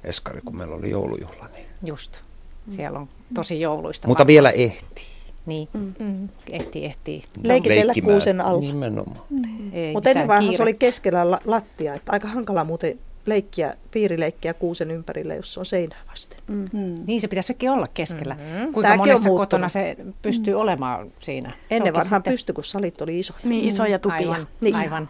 eskari, 0.03 0.41
kun 0.45 0.57
meillä 0.57 0.75
oli 0.75 0.89
joulujuhla. 0.89 1.49
Niin. 1.53 1.65
Just. 1.85 2.21
Siellä 2.67 2.99
on 2.99 3.09
tosi 3.33 3.61
jouluista. 3.61 4.07
Mutta 4.07 4.21
varmaan. 4.21 4.27
vielä 4.27 4.49
ehtii. 4.49 5.10
Niin, 5.45 5.67
mm. 5.73 6.29
ehtii, 6.51 6.85
ehtii. 6.85 7.23
Leikitellä 7.43 7.93
kuusen 8.03 8.41
alla. 8.41 8.61
Nimenomaan. 8.61 9.21
Mm. 9.29 9.71
Mutta 9.93 10.09
ennen 10.09 10.27
vaiheessa 10.27 10.57
se 10.57 10.63
oli 10.63 10.73
keskellä 10.73 11.39
lattia, 11.45 11.93
että 11.93 12.11
aika 12.11 12.27
hankala 12.27 12.63
muuten 12.63 12.99
leikkiä, 13.25 13.75
piirileikkiä 13.91 14.53
kuusen 14.53 14.91
ympärille, 14.91 15.35
jos 15.35 15.53
se 15.53 15.59
on 15.59 15.65
seinää 15.65 15.99
vasten. 16.09 16.39
Mm. 16.47 16.69
Mm. 16.73 17.03
Niin 17.07 17.21
se 17.21 17.27
pitäisikin 17.27 17.71
olla 17.71 17.85
keskellä. 17.93 18.33
Mm-hmm. 18.33 18.73
Kuinka 18.73 18.81
Tämäkin 18.81 19.11
monessa 19.11 19.29
kotona 19.29 19.69
se 19.69 19.97
pystyy 20.21 20.53
mm. 20.53 20.59
olemaan 20.59 21.07
siinä? 21.19 21.51
Ennen 21.71 21.93
vanhaan 21.93 22.19
sitten... 22.19 22.33
pystyi, 22.33 22.55
kun 22.55 22.63
salit 22.63 23.01
oli 23.01 23.19
isoja. 23.19 23.39
Niin, 23.43 23.67
isoja 23.67 23.99
tupia. 23.99 24.17
Aivan, 24.17 24.47
niin. 24.61 24.75
aivan. 24.75 25.09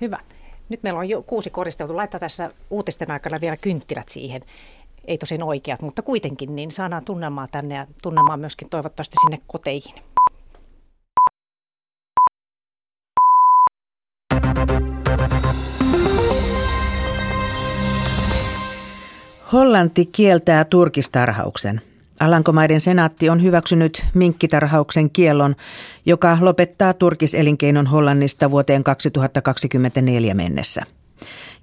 Hyvä. 0.00 0.18
Nyt 0.68 0.82
meillä 0.82 0.98
on 0.98 1.08
jo 1.08 1.22
kuusi 1.22 1.50
koristeltu. 1.50 1.96
Laittaa 1.96 2.20
tässä 2.20 2.50
uutisten 2.70 3.10
aikana 3.10 3.40
vielä 3.40 3.56
kynttilät 3.56 4.08
siihen 4.08 4.42
ei 5.06 5.18
tosin 5.18 5.42
oikeat, 5.42 5.82
mutta 5.82 6.02
kuitenkin, 6.02 6.56
niin 6.56 6.70
saadaan 6.70 7.04
tunnelmaa 7.04 7.48
tänne 7.48 7.74
ja 7.74 7.86
tunnelmaa 8.02 8.36
myöskin 8.36 8.68
toivottavasti 8.68 9.16
sinne 9.20 9.38
koteihin. 9.46 9.94
Hollanti 19.52 20.06
kieltää 20.06 20.64
turkistarhauksen. 20.64 21.80
Alankomaiden 22.20 22.80
senaatti 22.80 23.28
on 23.28 23.42
hyväksynyt 23.42 24.06
minkkitarhauksen 24.14 25.10
kiellon, 25.10 25.56
joka 26.06 26.38
lopettaa 26.40 26.94
turkiselinkeinon 26.94 27.86
Hollannista 27.86 28.50
vuoteen 28.50 28.84
2024 28.84 30.34
mennessä. 30.34 30.82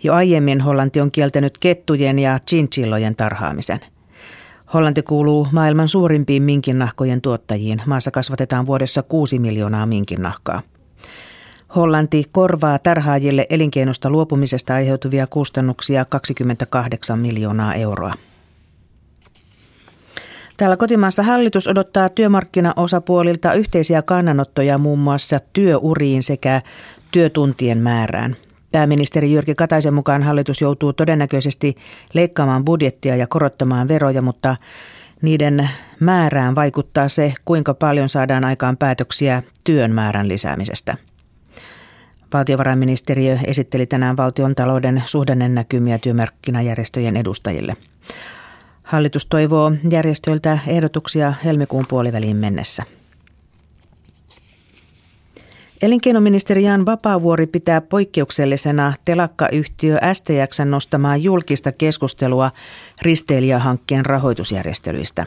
Jo 0.04 0.14
aiemmin 0.14 0.62
Hollanti 0.62 1.01
on 1.01 1.12
kieltänyt 1.12 1.58
kettujen 1.58 2.20
ja 2.20 2.39
chinchillojen 2.49 3.16
tarhaamisen. 3.16 3.80
Hollanti 4.74 5.01
kuuluu 5.01 5.47
maailman 5.51 5.88
suurimpiin 5.88 6.43
minkinnahkojen 6.43 7.22
tuottajiin. 7.22 7.82
Maassa 7.86 8.12
kasvatetaan 8.12 8.66
vuodessa 8.66 9.04
6 9.04 9.39
miljoonaa 9.39 9.86
minkinnahkaa. 9.86 10.62
Hollanti 11.76 12.26
korvaa 12.32 12.80
tarhaajille 12.80 13.45
elinkeinosta 13.49 14.10
luopumisesta 14.10 14.74
aiheutuvia 14.74 15.28
kustannuksia 15.28 16.06
28 16.06 17.20
miljoonaa 17.20 17.74
euroa. 17.74 18.14
Täällä 20.58 20.78
kotimaassa 20.78 21.24
hallitus 21.24 21.68
odottaa 21.68 22.10
työmarkkinaosapuolilta 22.10 23.54
yhteisiä 23.54 24.01
kannanottoja 24.01 24.78
muun 24.78 24.99
muassa 24.99 25.39
työuriin 25.54 26.24
sekä 26.24 26.62
työtuntien 27.12 27.78
määrään. 27.78 28.36
Pääministeri 28.74 29.32
Jyrki 29.32 29.56
Kataisen 29.56 29.94
mukaan 29.94 30.24
hallitus 30.24 30.62
joutuu 30.62 30.94
todennäköisesti 30.94 31.76
leikkaamaan 32.14 32.66
budjettia 32.66 33.16
ja 33.16 33.28
korottamaan 33.28 33.88
veroja, 33.88 34.22
mutta 34.22 34.56
niiden 35.22 35.70
määrään 36.00 36.56
vaikuttaa 36.56 37.10
se, 37.10 37.34
kuinka 37.46 37.74
paljon 37.74 38.10
saadaan 38.10 38.44
aikaan 38.44 38.78
päätöksiä 38.78 39.44
työn 39.64 39.92
määrän 39.92 40.28
lisäämisestä. 40.28 40.98
Valtiovarainministeriö 42.34 43.38
esitteli 43.48 43.86
tänään 43.86 44.18
valtion 44.18 44.56
talouden 44.56 45.04
suhdannenäkymiä 45.06 45.98
työmarkkinajärjestöjen 45.98 47.18
edustajille. 47.18 47.78
Hallitus 48.84 49.26
toivoo 49.26 49.72
järjestöiltä 49.90 50.60
ehdotuksia 50.68 51.34
helmikuun 51.46 51.86
puoliväliin 51.90 52.38
mennessä. 52.38 52.84
Elinkeinoministeri 55.84 56.64
Jan 56.64 56.86
Vapaavuori 56.86 57.48
pitää 57.48 57.82
poikkeuksellisena 57.82 58.94
telakkayhtiö 59.06 60.00
STX 60.14 60.60
nostamaa 60.66 61.18
julkista 61.18 61.72
keskustelua 61.72 62.52
risteilijähankkeen 63.02 64.06
rahoitusjärjestelyistä. 64.06 65.26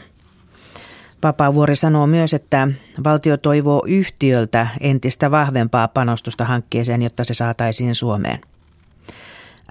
Vapaavuori 1.23 1.75
sanoo 1.75 2.07
myös, 2.07 2.33
että 2.33 2.67
valtio 3.03 3.37
toivoo 3.37 3.83
yhtiöltä 3.87 4.67
entistä 4.81 5.31
vahvempaa 5.31 5.87
panostusta 5.87 6.45
hankkeeseen, 6.45 7.01
jotta 7.01 7.23
se 7.23 7.33
saataisiin 7.33 7.95
Suomeen. 7.95 8.39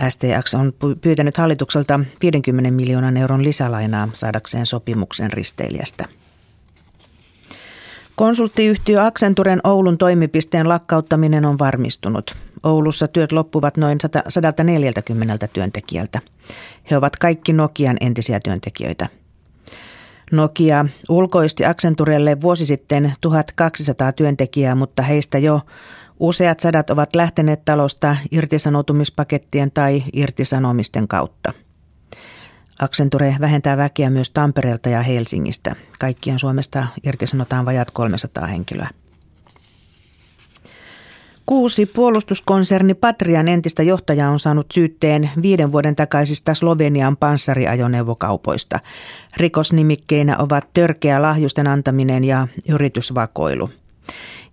STX 0.08 0.54
on 0.54 0.72
pyytänyt 1.00 1.36
hallitukselta 1.36 2.00
50 2.22 2.70
miljoonan 2.70 3.16
euron 3.16 3.44
lisälainaa 3.44 4.08
saadakseen 4.12 4.66
sopimuksen 4.66 5.32
risteilijästä. 5.32 6.04
Konsulttiyhtiö 8.16 9.04
Accenturen 9.04 9.60
Oulun 9.64 9.98
toimipisteen 9.98 10.68
lakkauttaminen 10.68 11.44
on 11.44 11.58
varmistunut. 11.58 12.36
Oulussa 12.62 13.08
työt 13.08 13.32
loppuvat 13.32 13.76
noin 13.76 13.98
140 14.28 15.48
työntekijältä. 15.48 16.20
He 16.90 16.96
ovat 16.96 17.16
kaikki 17.16 17.52
Nokian 17.52 17.96
entisiä 18.00 18.40
työntekijöitä. 18.40 19.08
Nokia 20.32 20.86
ulkoisti 21.08 21.64
Accenturelle 21.64 22.40
vuosi 22.40 22.66
sitten 22.66 23.12
1200 23.20 24.12
työntekijää, 24.12 24.74
mutta 24.74 25.02
heistä 25.02 25.38
jo 25.38 25.60
useat 26.20 26.60
sadat 26.60 26.90
ovat 26.90 27.14
lähteneet 27.14 27.64
talosta 27.64 28.16
irtisanoutumispakettien 28.30 29.70
tai 29.70 30.02
irtisanomisten 30.12 31.08
kautta. 31.08 31.52
Accenture 32.80 33.36
vähentää 33.40 33.76
väkeä 33.76 34.10
myös 34.10 34.30
Tampereelta 34.30 34.88
ja 34.88 35.02
Helsingistä. 35.02 35.76
Kaikkien 36.00 36.38
Suomesta 36.38 36.86
irtisanotaan 37.04 37.66
vajat 37.66 37.90
300 37.90 38.46
henkilöä. 38.46 38.88
Kuusi 41.46 41.86
puolustuskonserni 41.86 42.94
Patrian 42.94 43.48
entistä 43.48 43.82
johtajaa 43.82 44.30
on 44.30 44.38
saanut 44.38 44.66
syytteen 44.74 45.30
viiden 45.42 45.72
vuoden 45.72 45.96
takaisista 45.96 46.54
Slovenian 46.54 47.16
panssariajoneuvokaupoista. 47.16 48.80
Rikosnimikkeinä 49.36 50.36
ovat 50.38 50.72
törkeä 50.74 51.22
lahjusten 51.22 51.66
antaminen 51.66 52.24
ja 52.24 52.48
yritysvakoilu. 52.68 53.70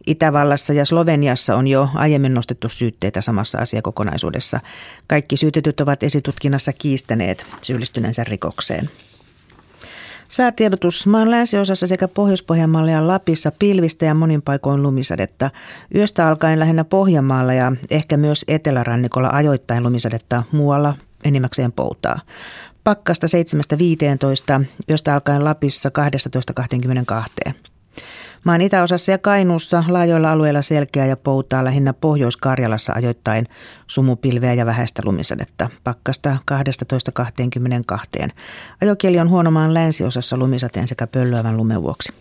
Itävallassa 0.07 0.73
ja 0.73 0.85
Sloveniassa 0.85 1.55
on 1.55 1.67
jo 1.67 1.89
aiemmin 1.95 2.33
nostettu 2.33 2.69
syytteitä 2.69 3.21
samassa 3.21 3.57
asiakokonaisuudessa. 3.57 4.59
Kaikki 5.07 5.37
syytetyt 5.37 5.81
ovat 5.81 6.03
esitutkinnassa 6.03 6.73
kiistäneet 6.73 7.45
syyllistyneensä 7.61 8.23
rikokseen. 8.23 8.89
Säätiedotus 10.27 11.07
maan 11.07 11.31
länsiosassa 11.31 11.87
sekä 11.87 12.07
Pohjois-Pohjanmaalla 12.07 12.91
ja 12.91 13.07
Lapissa 13.07 13.51
pilvistä 13.59 14.05
ja 14.05 14.13
monin 14.13 14.41
paikoin 14.41 14.83
lumisadetta. 14.83 15.51
Yöstä 15.95 16.27
alkaen 16.27 16.59
lähinnä 16.59 16.83
Pohjanmaalla 16.83 17.53
ja 17.53 17.71
ehkä 17.89 18.17
myös 18.17 18.45
Etelärannikolla 18.47 19.29
ajoittain 19.33 19.83
lumisadetta 19.83 20.43
muualla 20.51 20.95
enimmäkseen 21.23 21.71
poutaa. 21.71 22.19
Pakkasta 22.83 23.27
7.15, 24.59 24.65
yöstä 24.89 25.13
alkaen 25.13 25.43
Lapissa 25.43 25.91
12.22. 27.47 27.53
Maan 28.43 28.61
itäosassa 28.61 29.11
ja 29.11 29.17
Kainuussa 29.17 29.83
laajoilla 29.87 30.31
alueilla 30.31 30.61
selkeää 30.61 31.05
ja 31.05 31.17
poutaa 31.17 31.63
lähinnä 31.63 31.93
Pohjois-Karjalassa 31.93 32.93
ajoittain 32.95 33.47
sumupilveä 33.87 34.53
ja 34.53 34.65
vähäistä 34.65 35.01
lumisadetta. 35.05 35.69
Pakkasta 35.83 36.37
12-22. 38.25 38.29
Ajokieli 38.81 39.19
on 39.19 39.29
huonomaan 39.29 39.73
länsiosassa 39.73 40.37
lumisateen 40.37 40.87
sekä 40.87 41.07
pöllöävän 41.07 41.57
lumen 41.57 41.81
vuoksi. 41.81 42.13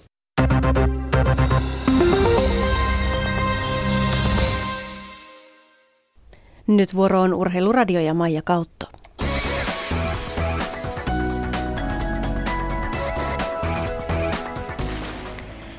Nyt 6.66 6.94
vuoro 6.94 7.20
on 7.20 7.34
Urheiluradio 7.34 8.00
ja 8.00 8.14
Maija 8.14 8.42
Kautto. 8.42 9.01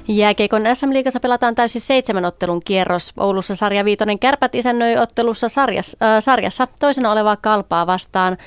Jääkeikon 0.08 0.62
SM-liigassa 0.74 1.20
pelataan 1.20 1.56
täysin 1.56 1.82
seitsemän 1.82 2.26
ottelun 2.26 2.62
kierros. 2.66 3.14
Oulussa 3.18 3.56
sarja 3.56 3.86
Viitonen 3.86 4.20
Kärpät 4.20 4.56
isännöi 4.56 4.98
ottelussa 4.98 5.50
sarjassa, 5.50 5.98
äh, 6.02 6.24
sarjassa 6.24 6.68
toisena 6.80 7.12
olevaa 7.12 7.38
kalpaa 7.38 7.88
vastaan. 7.88 8.38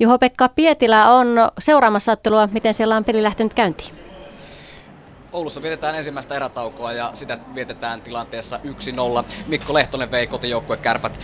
Juho-Pekka 0.00 0.48
Pietilä 0.48 1.12
on 1.12 1.28
seuraamassa 1.58 2.12
ottelua. 2.12 2.48
Miten 2.52 2.74
siellä 2.74 2.96
on 2.96 3.04
peli 3.04 3.22
lähtenyt 3.22 3.54
käyntiin? 3.54 3.94
Oulussa 5.32 5.62
vietetään 5.62 5.94
ensimmäistä 5.94 6.34
erätaukoa 6.34 6.92
ja 6.92 7.10
sitä 7.14 7.38
vietetään 7.54 8.00
tilanteessa 8.02 8.60
1-0. 8.64 9.24
Mikko 9.46 9.74
Lehtonen 9.74 10.10
vei 10.10 10.26
kotijoukkue 10.26 10.76
kärpät 10.76 11.20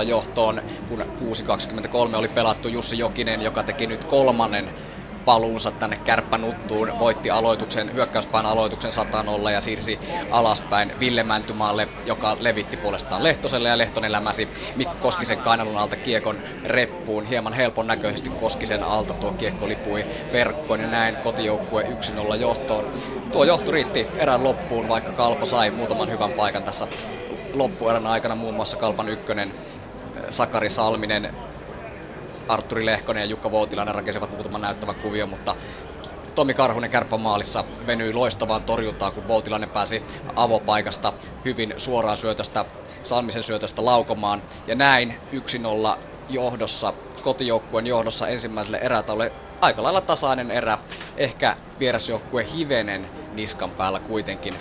1-0 0.00 0.02
johtoon, 0.02 0.62
kun 0.88 0.98
6.23 2.10 2.16
oli 2.16 2.28
pelattu 2.28 2.68
Jussi 2.68 2.98
Jokinen, 2.98 3.42
joka 3.42 3.62
teki 3.62 3.86
nyt 3.86 4.04
kolmannen 4.04 4.68
paluunsa 5.24 5.70
tänne 5.70 5.96
kärppänuttuun, 5.96 6.92
voitti 6.98 7.30
aloituksen, 7.30 7.94
hyökkäyspään 7.94 8.46
aloituksen 8.46 8.92
100 8.92 9.24
ja 9.52 9.60
siirsi 9.60 10.00
alaspäin 10.30 10.92
Ville 11.00 11.22
Mäntymaalle, 11.22 11.88
joka 12.04 12.36
levitti 12.40 12.76
puolestaan 12.76 13.22
Lehtoselle 13.22 13.68
ja 13.68 13.78
Lehtonen 13.78 14.12
lämäsi 14.12 14.48
Mikko 14.76 14.96
Koskisen 15.00 15.38
kainalun 15.38 15.78
alta 15.78 15.96
kiekon 15.96 16.40
reppuun. 16.64 17.24
Hieman 17.24 17.52
helpon 17.52 17.86
näköisesti 17.86 18.30
Koskisen 18.30 18.82
alta 18.82 19.14
tuo 19.14 19.32
kiekko 19.32 19.68
lipui 19.68 20.06
verkkoon 20.32 20.80
ja 20.80 20.86
näin 20.86 21.18
kotijoukkue 21.18 21.82
1-0 22.32 22.36
johtoon. 22.36 22.88
Tuo 23.32 23.44
johto 23.44 23.72
riitti 23.72 24.10
erän 24.14 24.44
loppuun, 24.44 24.88
vaikka 24.88 25.12
Kalpo 25.12 25.46
sai 25.46 25.70
muutaman 25.70 26.10
hyvän 26.10 26.32
paikan 26.32 26.64
tässä 26.64 26.88
loppuerän 27.52 28.06
aikana, 28.06 28.34
muun 28.34 28.54
muassa 28.54 28.76
Kalpan 28.76 29.08
ykkönen 29.08 29.54
Sakari 30.30 30.68
Salminen 30.68 31.32
Arturi 32.48 32.86
Lehkonen 32.86 33.20
ja 33.20 33.26
Jukka 33.26 33.50
Voutilainen 33.50 33.94
rakensivat 33.94 34.30
muutaman 34.30 34.60
näyttävän 34.60 34.96
kuvion, 34.96 35.28
mutta 35.28 35.56
Tomi 36.34 36.54
Karhunen 36.54 36.90
kärppämaalissa 36.90 37.64
venyi 37.86 38.12
loistavaan 38.12 38.64
torjuntaan, 38.64 39.12
kun 39.12 39.28
Voutilainen 39.28 39.68
pääsi 39.68 40.06
avopaikasta 40.36 41.12
hyvin 41.44 41.74
suoraan 41.76 42.16
syötöstä, 42.16 42.64
Salmisen 43.02 43.42
syötöstä 43.42 43.84
laukomaan. 43.84 44.42
Ja 44.66 44.74
näin 44.74 45.16
1-0 45.96 45.98
johdossa, 46.28 46.94
kotijoukkueen 47.22 47.86
johdossa 47.86 48.28
ensimmäiselle 48.28 48.78
erätaululle 48.82 49.32
aika 49.60 49.82
lailla 49.82 50.00
tasainen 50.00 50.50
erä. 50.50 50.78
Ehkä 51.16 51.56
vierasjoukkue 51.78 52.46
hivenen 52.52 53.10
niskan 53.32 53.72
päällä 53.72 54.00
kuitenkin 54.00 54.60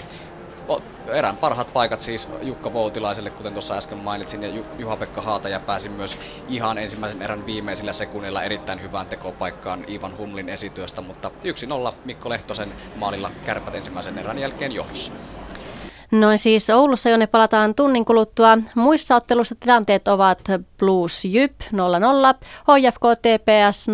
erän 1.08 1.38
parhaat 1.38 1.74
paikat 1.74 2.02
siis 2.02 2.30
Jukka 2.42 2.74
Voutilaiselle, 2.74 3.30
kuten 3.30 3.54
tuossa 3.54 3.78
äsken 3.78 3.98
mainitsin, 3.98 4.44
ja 4.44 4.64
Juha-Pekka 4.78 5.22
Haataja 5.22 5.60
pääsi 5.60 5.90
myös 5.90 6.18
ihan 6.50 6.78
ensimmäisen 6.78 7.22
erän 7.22 7.46
viimeisillä 7.46 7.94
sekunnilla 7.94 8.44
erittäin 8.44 8.82
hyvään 8.82 9.08
tekopaikkaan 9.08 9.86
Ivan 9.88 10.18
Humlin 10.18 10.50
esityöstä, 10.50 11.02
mutta 11.02 11.32
1-0 11.92 11.94
Mikko 12.06 12.30
Lehtosen 12.30 12.74
maalilla 12.96 13.32
kärpät 13.46 13.76
ensimmäisen 13.76 14.18
erän 14.18 14.40
jälkeen 14.40 14.72
johdossa. 14.72 15.14
Noin 16.12 16.38
siis 16.38 16.70
Oulussa, 16.70 17.10
jonne 17.10 17.28
palataan 17.28 17.76
tunnin 17.76 18.06
kuluttua. 18.06 18.58
Muissa 18.76 19.16
otteluissa 19.16 19.56
tilanteet 19.60 20.08
ovat 20.08 20.40
Blues 20.78 21.26
Jyp 21.26 21.62
0-0, 21.62 21.66
HFK 22.64 23.02
TPS 23.22 23.88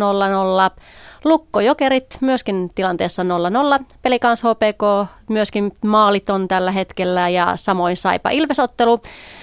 0-0, 0.74 0.80
Lukko 1.24 1.60
Jokerit 1.60 2.18
myöskin 2.20 2.68
tilanteessa 2.74 3.22
0-0. 3.80 3.84
Pelikans 4.02 4.42
HPK 4.42 5.10
myöskin 5.28 5.72
maaliton 5.84 6.48
tällä 6.48 6.72
hetkellä 6.72 7.28
ja 7.28 7.52
samoin 7.56 7.96
Saipa 7.96 8.30
Ilvesottelu. 8.30 9.00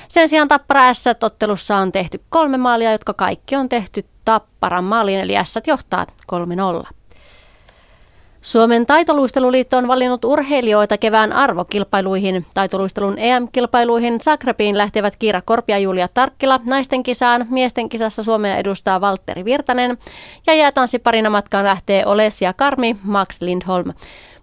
Sen 0.07 0.30
sijaan 0.30 0.47
Tappara 0.47 0.93
S 0.93 1.03
ottelussa 1.23 1.76
on 1.76 1.91
tehty 1.91 2.21
kolme 2.30 2.57
maalia, 2.57 2.91
jotka 2.91 3.13
kaikki 3.13 3.55
on 3.55 3.69
tehty 3.69 4.05
Tapparan 4.26 4.84
maaliin, 4.84 5.19
eli 5.19 5.34
S 5.43 5.59
johtaa 5.67 6.05
3-0. 6.84 6.88
Suomen 8.45 8.85
taitoluisteluliitto 8.85 9.77
on 9.77 9.87
valinnut 9.87 10.25
urheilijoita 10.25 10.97
kevään 10.97 11.33
arvokilpailuihin. 11.33 12.45
Taitoluistelun 12.53 13.19
EM-kilpailuihin 13.19 14.21
Zagrebiin 14.21 14.77
lähtevät 14.77 15.15
Kiira 15.15 15.41
Korpi 15.41 15.71
ja 15.71 15.79
Julia 15.79 16.07
Tarkkila. 16.13 16.59
Naisten 16.65 17.03
kisaan 17.03 17.45
miesten 17.49 17.89
kisassa 17.89 18.23
Suomea 18.23 18.57
edustaa 18.57 19.01
Valtteri 19.01 19.45
Virtanen. 19.45 19.97
Ja 20.47 20.53
jäätanssiparina 20.53 21.29
matkaan 21.29 21.65
lähtee 21.65 22.05
Olesia 22.05 22.53
Karmi, 22.53 22.95
Max 23.03 23.41
Lindholm. 23.41 23.93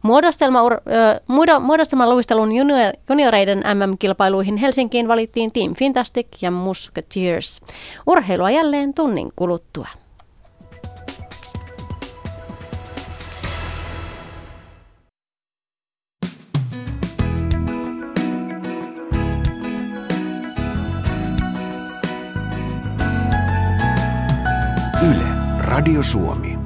Muodostelma, 0.02 0.60
äh, 0.60 1.60
muodostelman 1.60 2.10
luistelun 2.10 2.52
junior, 2.52 2.92
junioreiden 3.08 3.58
MM-kilpailuihin 3.58 4.56
Helsinkiin 4.56 5.08
valittiin 5.08 5.52
Team 5.52 5.74
Fantastic 5.74 6.26
ja 6.40 6.50
Musketeers. 6.50 7.60
Urheilua 8.06 8.50
jälleen 8.50 8.94
tunnin 8.94 9.32
kuluttua. 9.36 10.01
Radio 25.72 26.02
Suomi. 26.02 26.58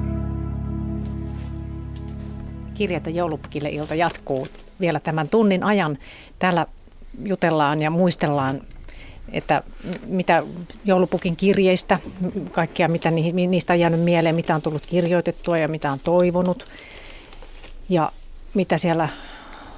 Kirjata 2.73 3.09
joulupukille 3.09 3.69
ilta 3.69 3.95
jatkuu 3.95 4.47
vielä 4.79 4.99
tämän 4.99 5.29
tunnin 5.29 5.63
ajan. 5.63 5.97
Täällä 6.39 6.65
jutellaan 7.25 7.81
ja 7.81 7.89
muistellaan, 7.89 8.61
että 9.31 9.63
mitä 10.07 10.43
joulupukin 10.85 11.35
kirjeistä, 11.35 11.99
kaikkia 12.51 12.87
mitä 12.87 13.11
niistä 13.11 13.73
on 13.73 13.79
jäänyt 13.79 14.01
mieleen, 14.01 14.35
mitä 14.35 14.55
on 14.55 14.61
tullut 14.61 14.85
kirjoitettua 14.85 15.57
ja 15.57 15.67
mitä 15.67 15.91
on 15.91 15.99
toivonut. 16.03 16.65
Ja 17.89 18.11
mitä 18.53 18.77
siellä 18.77 19.09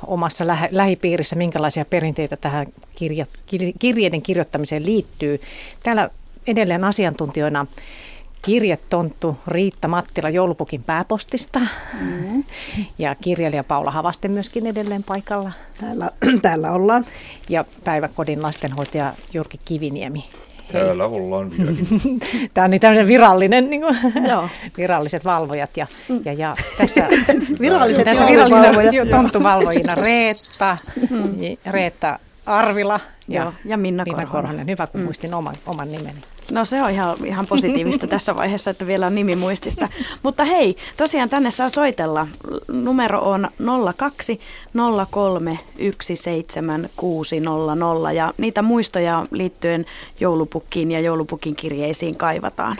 omassa 0.08 0.46
lähipiirissä, 0.72 1.36
minkälaisia 1.36 1.86
perinteitä 1.86 2.38
tähän 2.38 2.68
kirja, 2.96 3.26
kirjeiden 3.80 4.22
kirjoittamiseen 4.22 4.86
liittyy. 4.86 5.42
Täällä 5.84 6.10
edelleen 6.48 6.84
asiantuntijoina 6.84 7.66
kirjetonttu 8.42 9.38
Riitta 9.48 9.88
Mattila 9.88 10.30
joulupukin 10.30 10.84
pääpostista 10.84 11.60
mm. 12.02 12.44
ja 12.98 13.16
kirjailija 13.16 13.64
Paula 13.64 13.92
Havaste 13.92 14.28
myöskin 14.28 14.68
edelleen 14.68 15.04
paikalla. 15.04 15.52
Täällä, 15.82 16.12
täällä 16.42 16.72
ollaan. 16.72 17.06
Ja 17.50 17.66
päiväkodin 17.84 18.44
lastenhoitaja 18.44 19.14
Jyrki 19.34 19.58
Kiviniemi. 19.66 20.26
Täällä 20.72 21.06
ollaan 21.06 21.52
vieläkin. 21.52 22.20
Tämä 22.54 22.66
on 22.66 22.72
niin 22.72 22.82
tämmöinen 22.82 23.08
virallinen, 23.08 23.70
niin 23.70 23.82
kuin, 23.82 23.98
Joo. 24.30 24.50
viralliset 24.78 25.26
valvojat. 25.26 25.78
Ja, 25.78 25.88
mm. 26.10 26.22
ja, 26.26 26.34
ja 26.34 26.56
tässä, 26.78 27.08
viralliset 27.60 28.06
tässä 28.06 28.28
virallisina 28.28 29.06
tonttuvalvojina 29.10 29.96
Reetta, 29.96 30.78
mm. 31.10 31.34
Reetta 31.72 32.20
Arvila 32.46 33.00
ja, 33.30 33.42
Joo, 33.42 33.54
ja 33.66 33.78
Minna, 33.78 34.04
Minna 34.04 34.26
Korhonen. 34.26 34.32
Korhonen. 34.32 34.68
Hyvä, 34.68 34.88
kun 34.88 35.02
muistin 35.02 35.34
oman, 35.34 35.56
oman 35.66 35.92
nimeni. 35.92 36.20
No 36.52 36.66
se 36.66 36.84
on 36.84 36.92
ihan, 36.92 37.18
ihan 37.26 37.48
positiivista 37.48 38.08
tässä 38.18 38.36
vaiheessa, 38.36 38.72
että 38.72 38.88
vielä 38.88 39.08
on 39.08 39.16
nimi 39.16 39.36
muistissa. 39.36 39.90
Mutta 40.24 40.44
hei, 40.44 40.76
tosiaan 40.98 41.30
tänne 41.30 41.52
saa 41.52 41.70
soitella. 41.70 42.28
Numero 42.68 43.20
on 43.20 43.50
02 43.96 44.40
03 45.12 45.60
17600 46.02 48.12
ja 48.12 48.34
niitä 48.38 48.62
muistoja 48.62 49.26
liittyen 49.32 49.86
joulupukkiin 50.20 50.92
ja 50.92 51.00
joulupukin 51.00 51.56
kirjeisiin 51.56 52.18
kaivataan. 52.18 52.76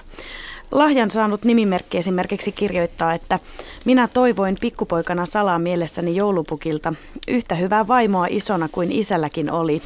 Lahjan 0.72 1.12
saanut 1.12 1.44
nimimerkki 1.44 1.98
esimerkiksi 1.98 2.52
kirjoittaa, 2.52 3.14
että 3.14 3.40
minä 3.86 4.08
toivoin 4.08 4.56
pikkupoikana 4.62 5.26
salaa 5.26 5.60
mielessäni 5.60 6.16
joulupukilta 6.16 6.94
yhtä 7.28 7.56
hyvää 7.56 7.88
vaimoa 7.88 8.28
isona 8.30 8.70
kuin 8.72 8.92
isälläkin 8.92 9.52
oli. 9.52 9.82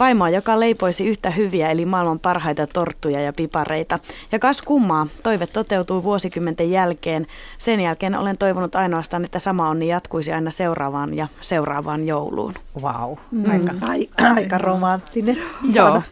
Vaimoa, 0.00 0.30
joka 0.30 0.60
leipoisi 0.60 1.06
yhtä 1.06 1.30
hyviä 1.30 1.70
eli 1.70 1.84
maailman 1.84 2.18
parhaita 2.18 2.66
torttuja 2.66 3.20
ja 3.20 3.32
pipareita. 3.32 3.98
Ja 4.32 4.38
kas 4.38 4.62
kummaa, 4.62 5.06
toive 5.22 5.46
toteutui 5.46 6.02
vuosikymmenten 6.02 6.70
jälkeen. 6.70 7.26
Sen 7.58 7.80
jälkeen 7.80 8.18
olen 8.18 8.38
toivonut 8.38 8.74
ainoastaan, 8.74 9.24
että 9.24 9.38
sama 9.38 9.68
onni 9.68 9.88
jatkuisi 9.88 10.32
aina 10.32 10.50
seuraavaan 10.50 11.14
ja 11.14 11.28
seuraavaan 11.40 12.06
jouluun. 12.06 12.54
Wow. 12.82 13.16
Mm. 13.30 13.44
Aika, 13.80 14.28
aika 14.34 14.58
romanttinen. 14.58 15.38
Joo, 15.72 16.02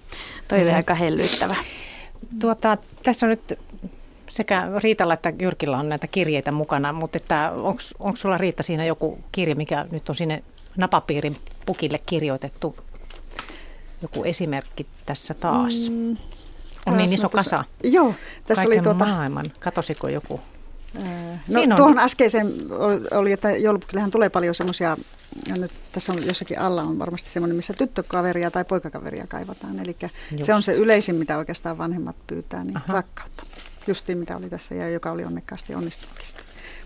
toive 0.49 0.75
aika 0.75 0.95
hellyttävä. 0.95 1.57
Tuota, 2.41 2.79
tässä 3.03 3.27
on 3.27 3.31
nyt 3.31 3.59
sekä 4.31 4.68
Riitalla 4.83 5.14
että 5.14 5.33
Jyrkillä 5.41 5.78
on 5.78 5.89
näitä 5.89 6.07
kirjeitä 6.07 6.53
mukana, 6.53 6.93
mutta 6.93 7.16
että 7.16 7.53
onko 7.99 8.16
sulla 8.16 8.39
Riitta 8.39 8.62
siinä 8.62 8.85
joku 8.85 9.18
kirje, 9.33 9.55
mikä 9.55 9.87
nyt 9.91 10.09
on 10.09 10.14
sinne 10.14 10.43
napapiirin 10.76 11.37
pukille 11.66 11.99
kirjoitettu? 12.07 12.76
Joku 14.03 14.24
esimerkki 14.24 14.87
tässä 15.07 15.35
taas. 15.35 15.91
Mm, 15.91 16.16
on 16.87 16.97
niin 16.97 17.12
iso 17.12 17.28
kasa. 17.28 17.57
Tässä, 17.57 17.64
joo, 17.97 18.14
tässä 18.47 18.64
Kaiken 18.64 18.78
oli 18.78 18.83
tuota... 18.83 19.07
maailman. 19.07 19.47
Katosiko 19.59 20.09
joku? 20.09 20.41
No, 21.55 21.61
on... 21.62 21.76
tuohon 21.76 21.99
äskeiseen 21.99 22.53
oli, 23.11 23.33
että 23.33 23.51
joulupukillehän 23.51 24.11
tulee 24.11 24.28
paljon 24.28 24.55
semmoisia, 24.55 24.97
nyt 25.57 25.70
tässä 25.93 26.12
on 26.12 26.26
jossakin 26.26 26.59
alla 26.59 26.83
on 26.83 26.99
varmasti 26.99 27.31
semmoinen, 27.31 27.57
missä 27.57 27.74
tyttökaveria 27.74 28.51
tai 28.51 28.64
poikakaveria 28.64 29.26
kaivataan. 29.26 29.78
Eli 29.78 29.97
Just. 30.31 30.45
se 30.45 30.55
on 30.55 30.62
se 30.62 30.72
yleisin, 30.72 31.14
mitä 31.14 31.39
oikeastaan 31.39 31.78
vanhemmat 31.78 32.16
pyytää, 32.26 32.64
niin 32.64 32.76
Aha. 32.76 32.93
rakkautta 32.93 33.43
justiin 33.91 34.18
mitä 34.18 34.36
oli 34.36 34.51
tässä 34.51 34.74
ja 34.74 34.88
joka 34.88 35.11
oli 35.11 35.24
onnekkaasti 35.24 35.74
onnistunutkin. 35.74 36.26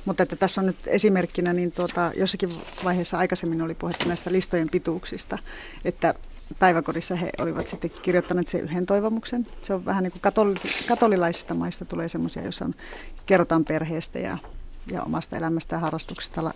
Mutta 0.05 0.22
että 0.22 0.36
tässä 0.36 0.61
on 0.61 0.66
nyt 0.66 0.76
esimerkkinä, 0.86 1.52
niin 1.52 1.72
tuota, 1.72 2.12
jossakin 2.16 2.50
vaiheessa 2.84 3.18
aikaisemmin 3.18 3.62
oli 3.62 3.74
puhetta 3.74 4.05
näistä 4.05 4.32
listojen 4.32 4.68
pituuksista, 4.70 5.38
että 5.84 6.14
päiväkodissa 6.59 7.14
he 7.14 7.30
olivat 7.38 7.66
sitten 7.66 7.90
kirjoittaneet 8.02 8.48
sen 8.48 8.61
yhden 8.61 8.86
toivomuksen. 8.86 9.46
Se 9.62 9.74
on 9.74 9.84
vähän 9.84 10.02
niin 10.02 10.12
kuin 10.12 10.22
katoli- 10.22 10.88
katolilaisista 10.88 11.55
maista 11.55 11.84
tulee 11.84 12.09
semmoisia, 12.09 12.42
joissa 12.42 12.70
kerrotaan 13.26 13.64
perheestä 13.64 14.18
ja, 14.18 14.38
ja 14.92 15.02
omasta 15.02 15.36
elämästä 15.36 15.76
ja 15.76 15.80
harrastuksesta 15.80 16.55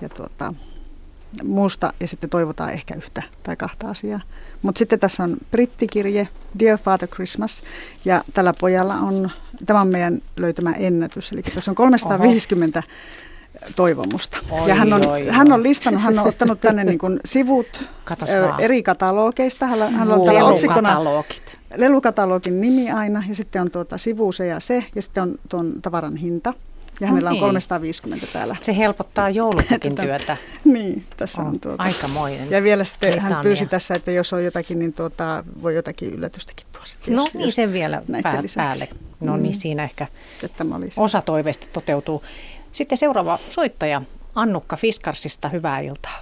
ja 0.00 0.08
tuota, 0.08 0.54
muusta 1.42 1.92
ja 2.00 2.08
sitten 2.08 2.30
toivotaan 2.30 2.70
ehkä 2.70 2.94
yhtä 2.94 3.22
tai 3.42 3.56
kahta 3.56 3.88
asiaa. 3.88 4.20
Mutta 4.62 4.78
sitten 4.78 5.00
tässä 5.00 5.22
on 5.22 5.36
brittikirje, 5.50 6.28
Dear 6.58 6.78
Father 6.78 7.08
Christmas, 7.08 7.62
ja 8.04 8.24
tällä 8.34 8.54
pojalla 8.60 8.94
on, 8.94 9.30
tämä 9.66 9.80
on 9.80 9.88
meidän 9.88 10.18
löytämä 10.36 10.72
ennätys, 10.72 11.32
eli 11.32 11.42
tässä 11.42 11.70
on 11.70 11.74
350 11.74 12.78
Oho. 12.78 13.72
toivomusta. 13.76 14.38
Oi, 14.50 14.68
ja 14.68 14.74
hän 14.74 14.92
on, 14.92 15.06
oi, 15.06 15.26
hän 15.26 15.52
on 15.52 15.62
listannut, 15.62 16.02
hän 16.02 16.18
on 16.18 16.28
ottanut 16.28 16.60
tänne 16.60 16.84
niin 16.84 16.98
kuin 16.98 17.20
sivut 17.24 17.66
ö, 18.22 18.52
eri 18.58 18.82
katalogeista. 18.82 19.66
Hän, 19.66 19.94
hän 19.94 20.12
on 20.12 20.24
tällä 20.24 20.44
otsikkona 20.44 21.00
lelukatalogin 21.76 22.60
nimi 22.60 22.90
aina, 22.90 23.22
ja 23.28 23.34
sitten 23.34 23.62
on 23.62 23.70
tuota 23.70 23.98
sivu 23.98 24.32
se 24.32 24.46
ja 24.46 24.60
se, 24.60 24.84
ja 24.94 25.02
sitten 25.02 25.22
on 25.22 25.34
tuon 25.48 25.72
tavaran 25.82 26.16
hinta. 26.16 26.54
Ja 27.00 27.06
hänellä 27.06 27.30
on 27.30 27.38
350 27.38 28.26
täällä. 28.32 28.56
Se 28.62 28.76
helpottaa 28.76 29.30
joulupukin 29.30 29.94
työtä. 30.02 30.36
niin, 30.64 31.04
tässä 31.16 31.42
on, 31.42 31.48
on 31.48 31.60
tuota. 31.60 31.82
Aikamoinen. 31.82 32.50
Ja 32.50 32.62
vielä 32.62 32.84
sitten 32.84 33.10
Britannia. 33.10 33.36
hän 33.36 33.42
pyysi 33.42 33.66
tässä, 33.66 33.94
että 33.94 34.10
jos 34.10 34.32
on 34.32 34.44
jotakin, 34.44 34.78
niin 34.78 34.92
tuota, 34.92 35.44
voi 35.62 35.74
jotakin 35.74 36.10
yllätystäkin 36.10 36.66
tuoda. 36.72 37.16
No 37.16 37.22
jos, 37.22 37.34
niin, 37.34 37.52
sen 37.52 37.72
vielä 37.72 38.02
pää, 38.22 38.42
päälle. 38.56 38.88
No 39.20 39.36
mm. 39.36 39.42
niin, 39.42 39.54
siinä 39.54 39.84
ehkä 39.84 40.06
osa 40.96 41.22
toiveista 41.22 41.66
toteutuu. 41.72 42.24
Sitten 42.72 42.98
seuraava 42.98 43.38
soittaja, 43.50 44.02
Annukka 44.34 44.76
Fiskarsista, 44.76 45.48
hyvää 45.48 45.80
iltaa. 45.80 46.20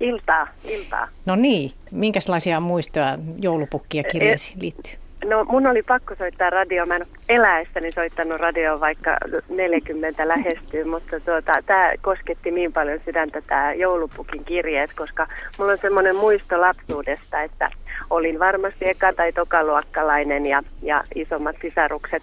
Iltaa, 0.00 0.46
iltaa. 0.64 1.08
No 1.26 1.36
niin, 1.36 1.72
minkälaisia 1.90 2.60
muistoja 2.60 3.18
joulupukkia 3.38 4.02
kirjeisiin 4.12 4.60
liittyy? 4.60 4.92
No 5.24 5.44
mun 5.44 5.66
oli 5.66 5.82
pakko 5.82 6.14
soittaa 6.14 6.50
radio. 6.50 6.86
Mä 6.86 6.96
en 6.96 7.06
eläessäni 7.28 7.90
soittanut 7.90 8.40
radioon, 8.40 8.80
vaikka 8.80 9.16
40 9.48 10.28
lähestyy, 10.28 10.84
mutta 10.84 11.20
tuota, 11.20 11.52
tämä 11.66 11.92
kosketti 12.02 12.50
niin 12.50 12.72
paljon 12.72 13.00
sydäntä 13.04 13.40
tämä 13.40 13.72
joulupukin 13.72 14.44
kirjeet, 14.44 14.90
koska 14.96 15.26
mulla 15.58 15.72
on 15.72 15.78
semmoinen 15.78 16.16
muisto 16.16 16.60
lapsuudesta, 16.60 17.42
että 17.42 17.68
olin 18.10 18.38
varmasti 18.38 18.84
eka- 18.84 19.14
tai 19.16 19.32
tokaluokkalainen 19.32 20.46
ja, 20.46 20.62
ja 20.82 21.02
isommat 21.14 21.56
sisarukset. 21.62 22.22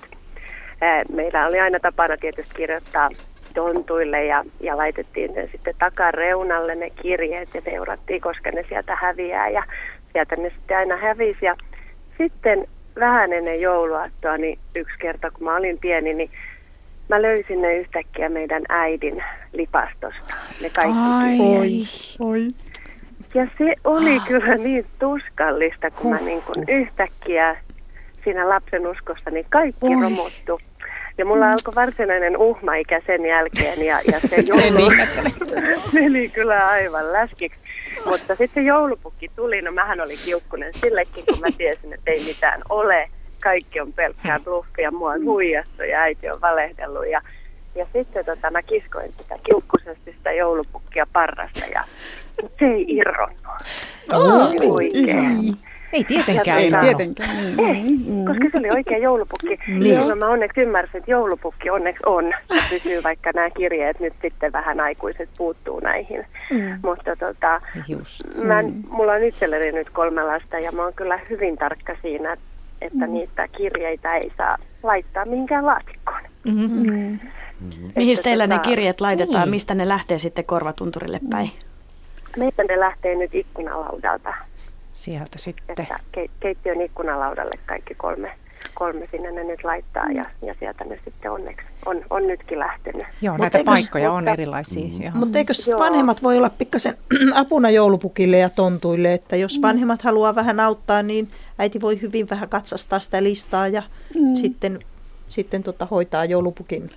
Meillä 1.12 1.48
oli 1.48 1.60
aina 1.60 1.80
tapana 1.80 2.18
tietysti 2.18 2.56
kirjoittaa 2.56 3.10
tontuille 3.54 4.26
ja, 4.26 4.44
ja 4.60 4.78
laitettiin 4.78 5.34
ne 5.34 5.50
sitten 5.52 5.76
takareunalle 5.80 6.76
ne 6.76 6.90
kirjeet 6.90 7.50
ja 7.54 7.62
seurattiin, 7.62 8.22
koska 8.22 8.52
ne 8.52 8.66
sieltä 8.70 8.96
häviää 8.96 9.50
ja 9.50 9.64
sieltä 10.14 10.36
ne 10.36 10.50
sitten 10.50 10.78
aina 10.78 10.98
hävisi. 10.98 11.46
Ja 11.46 11.56
sitten 12.18 12.68
vähän 13.00 13.34
ennen 13.34 13.62
jouluaattoa, 13.62 14.38
niin 14.38 14.60
yksi 14.76 14.98
kerta 15.00 15.32
kun 15.32 15.44
mä 15.44 15.56
olin 15.56 15.78
pieni, 15.78 16.14
niin 16.14 16.30
mä 17.10 17.22
löysin 17.22 17.62
ne 17.62 17.78
yhtäkkiä 17.78 18.30
meidän 18.30 18.64
äidin 18.70 19.24
lipastosta, 19.54 20.36
ne 20.62 20.70
kaikki 20.70 20.98
Ai, 20.98 21.40
oi, 21.40 21.80
oi. 22.20 22.48
Ja 23.34 23.48
se 23.58 23.76
oli 23.84 24.16
ah. 24.18 24.28
kyllä 24.28 24.56
niin 24.56 24.86
tuskallista, 25.00 25.92
kun 25.92 26.12
mä 26.12 26.20
niin 26.20 26.42
kun 26.42 26.64
yhtäkkiä 26.68 27.58
siinä 28.24 28.50
lapsen 28.50 28.88
uskossa, 28.88 29.30
niin 29.30 29.46
kaikki 29.50 29.86
oi. 29.86 30.02
romuttu. 30.02 30.60
Ja 31.18 31.26
mulla 31.26 31.46
mm. 31.46 31.52
alkoi 31.52 31.76
varsinainen 31.76 32.38
uhmaikä 32.38 33.02
sen 33.06 33.26
jälkeen 33.26 33.86
ja, 33.86 34.00
ja 34.12 34.20
se 34.20 34.44
joulu 34.48 34.92
meni 35.94 36.30
kyllä 36.30 36.68
aivan 36.68 37.14
läskiksi. 37.14 37.60
Mutta 38.06 38.36
sitten 38.36 38.66
joulupukki 38.66 39.32
tuli, 39.36 39.62
no 39.62 39.72
mähän 39.72 40.02
oli 40.02 40.18
kiukkunen 40.26 40.74
sillekin, 40.74 41.26
kun 41.26 41.40
mä 41.40 41.48
tiesin, 41.58 41.94
että 41.94 42.12
ei 42.12 42.24
mitään 42.26 42.62
ole. 42.70 43.10
Kaikki 43.40 43.80
on 43.80 43.94
pelkkää 43.94 44.40
bluffia, 44.44 44.92
mua 44.92 45.12
on 45.12 45.26
huijattu 45.26 45.84
ja 45.84 46.00
äiti 46.00 46.30
on 46.30 46.42
valehdellut. 46.42 47.08
Ja, 47.10 47.22
ja 47.76 47.88
sitten 47.94 48.26
tota, 48.26 48.52
mä 48.52 48.62
kiskoin 48.62 49.14
sitä 49.18 49.36
kiukkusesti 49.44 50.12
sitä 50.12 50.32
joulupukkia 50.32 51.08
parrasta 51.14 51.66
ja 51.66 51.84
se 52.60 52.66
ei 52.66 52.86
irronnut. 52.88 53.38
Oh, 54.14 54.52
oikein. 54.76 55.58
Ei 55.94 56.04
tietenkään. 56.04 56.58
Ei 56.58 56.72
tietenkään. 56.82 57.30
Ei, 57.58 57.84
mm. 58.08 58.26
koska 58.26 58.46
se 58.52 58.58
oli 58.58 58.70
oikea 58.70 58.98
joulupukki. 58.98 59.60
Niin. 59.68 60.18
mä 60.18 60.28
onneksi 60.28 60.62
ymmärsin, 60.62 60.98
että 60.98 61.12
joulupukki 61.12 61.70
onneksi 61.70 62.04
on 62.06 62.26
ja 62.26 62.62
pysyy, 62.70 63.04
vaikka 63.04 63.32
nämä 63.36 63.50
kirjeet 63.50 64.00
nyt 64.00 64.14
sitten 64.22 64.54
vähän 64.54 64.80
aikuiset 64.80 65.30
puuttuu 65.38 65.80
näihin. 65.80 66.26
Mm. 66.52 66.80
Mutta 66.84 67.16
tota, 67.16 67.62
Just. 67.88 68.22
Mä, 68.44 68.62
mm. 68.62 68.84
mulla 68.90 69.12
on 69.12 69.24
itselleni 69.24 69.72
nyt 69.72 69.90
kolme 69.90 70.24
lasta 70.24 70.60
ja 70.60 70.72
mä 70.72 70.84
oon 70.84 70.94
kyllä 70.94 71.20
hyvin 71.30 71.58
tarkka 71.58 71.96
siinä, 72.02 72.38
että 72.82 73.08
mm. 73.08 73.14
niitä 73.14 73.48
kirjeitä 73.48 74.10
ei 74.10 74.32
saa 74.38 74.58
laittaa 74.84 75.26
mihinkään 75.26 75.66
laatikkoon. 75.66 76.22
Mm-hmm. 76.44 76.92
Mm-hmm. 76.92 77.92
Mihin 77.96 78.18
teillä 78.24 78.48
tota, 78.48 78.56
ne 78.56 78.62
kirjeet 78.64 79.02
laitetaan? 79.02 79.42
Niin. 79.42 79.50
Mistä 79.50 79.74
ne 79.74 79.88
lähtee 79.88 80.18
sitten 80.18 80.46
korvatunturille 80.46 81.20
päin? 81.30 81.52
Meitä 82.38 82.64
ne 82.64 82.80
lähtee 82.80 83.16
nyt 83.16 83.36
ikkunalaudalta 83.36 84.34
sieltä 84.98 85.38
sitten. 85.38 85.76
Että 85.82 86.00
ke- 86.18 86.30
keittiön 86.40 86.82
ikkunalaudalle 86.82 87.60
kaikki 87.66 87.96
kolme, 87.96 88.32
kolme 88.74 89.08
sinne 89.12 89.32
ne 89.32 89.44
nyt 89.44 89.64
laittaa 89.64 90.12
ja, 90.12 90.26
ja 90.42 90.56
sieltä 90.60 90.84
ne 90.84 91.00
sitten 91.06 91.32
onneksi 91.32 91.68
on, 91.86 92.02
on 92.10 92.28
nytkin 92.28 92.60
lähtenyt. 92.60 93.06
Joo, 93.22 93.34
Mut 93.34 93.42
näitä 93.42 93.58
eikös, 93.58 93.74
paikkoja 93.74 94.10
mutta, 94.10 94.18
on 94.18 94.28
erilaisia. 94.28 95.12
Mm. 95.12 95.18
Mutta 95.18 95.38
eikö 95.38 95.54
Joo. 95.68 95.80
vanhemmat 95.80 96.24
voi 96.24 96.38
olla 96.38 96.50
pikkasen 96.50 96.98
apuna 97.34 97.70
joulupukille 97.70 98.38
ja 98.38 98.50
tontuille, 98.50 99.14
että 99.14 99.36
jos 99.36 99.58
mm. 99.58 99.62
vanhemmat 99.62 100.02
haluaa 100.02 100.36
vähän 100.36 100.60
auttaa, 100.60 101.04
niin 101.04 101.28
äiti 101.60 101.82
voi 101.82 102.02
hyvin 102.02 102.30
vähän 102.30 102.50
katsastaa 102.50 103.00
sitä 103.00 103.24
listaa 103.24 103.68
ja 103.68 103.84
mm. 104.16 104.36
sitten, 104.36 104.80
sitten 105.28 105.64
tota 105.64 105.86
hoitaa 105.86 106.26
joulupukin 106.26 106.90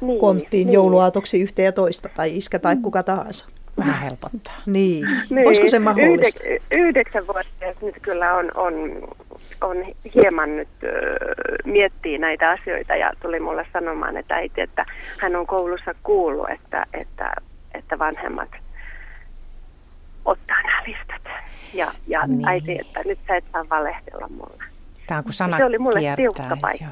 niin, 0.00 0.20
konttiin 0.20 0.66
niin. 0.66 0.74
jouluaatoksi 0.74 1.40
yhtä 1.40 1.62
ja 1.62 1.72
toista 1.72 2.08
tai 2.16 2.36
iskä 2.36 2.58
tai 2.58 2.74
mm. 2.74 2.82
kuka 2.82 3.02
tahansa 3.02 3.46
vähän 3.76 4.00
helpottaa. 4.00 4.54
Niin. 4.66 5.06
niin. 5.30 5.46
Olisiko 5.46 5.68
se 5.68 5.78
mahdollista? 5.78 6.44
Yhdek- 6.44 6.62
yhdeksän 6.70 7.26
vuotta 7.26 7.66
nyt 7.82 7.94
kyllä 8.02 8.34
on, 8.34 8.50
on, 8.54 8.74
on 9.60 9.76
hieman 10.14 10.56
nyt 10.56 10.68
ö, 10.82 10.88
miettii 11.64 12.18
näitä 12.18 12.50
asioita 12.50 12.96
ja 12.96 13.12
tuli 13.22 13.40
mulle 13.40 13.66
sanomaan, 13.72 14.16
että 14.16 14.34
äiti, 14.34 14.60
että 14.60 14.86
hän 15.20 15.36
on 15.36 15.46
koulussa 15.46 15.94
kuullut, 16.02 16.50
että, 16.50 16.86
että, 16.94 17.32
että 17.74 17.98
vanhemmat 17.98 18.48
ottaa 20.24 20.62
nämä 20.62 20.82
listat. 20.86 21.32
Ja, 21.74 21.92
ja 22.06 22.26
niin. 22.26 22.48
äiti, 22.48 22.78
että 22.80 23.00
nyt 23.04 23.18
sä 23.28 23.36
et 23.36 23.44
saa 23.52 23.64
valehdella 23.70 24.28
mulle. 24.28 24.64
Tämä 25.06 25.18
on 25.18 25.24
kun 25.24 25.32
sana 25.32 25.56
se 25.56 25.64
oli 25.64 25.78
mulle 25.78 26.00
kiertää, 26.00 26.16
tiukka 26.16 26.56
paikka. 26.60 26.84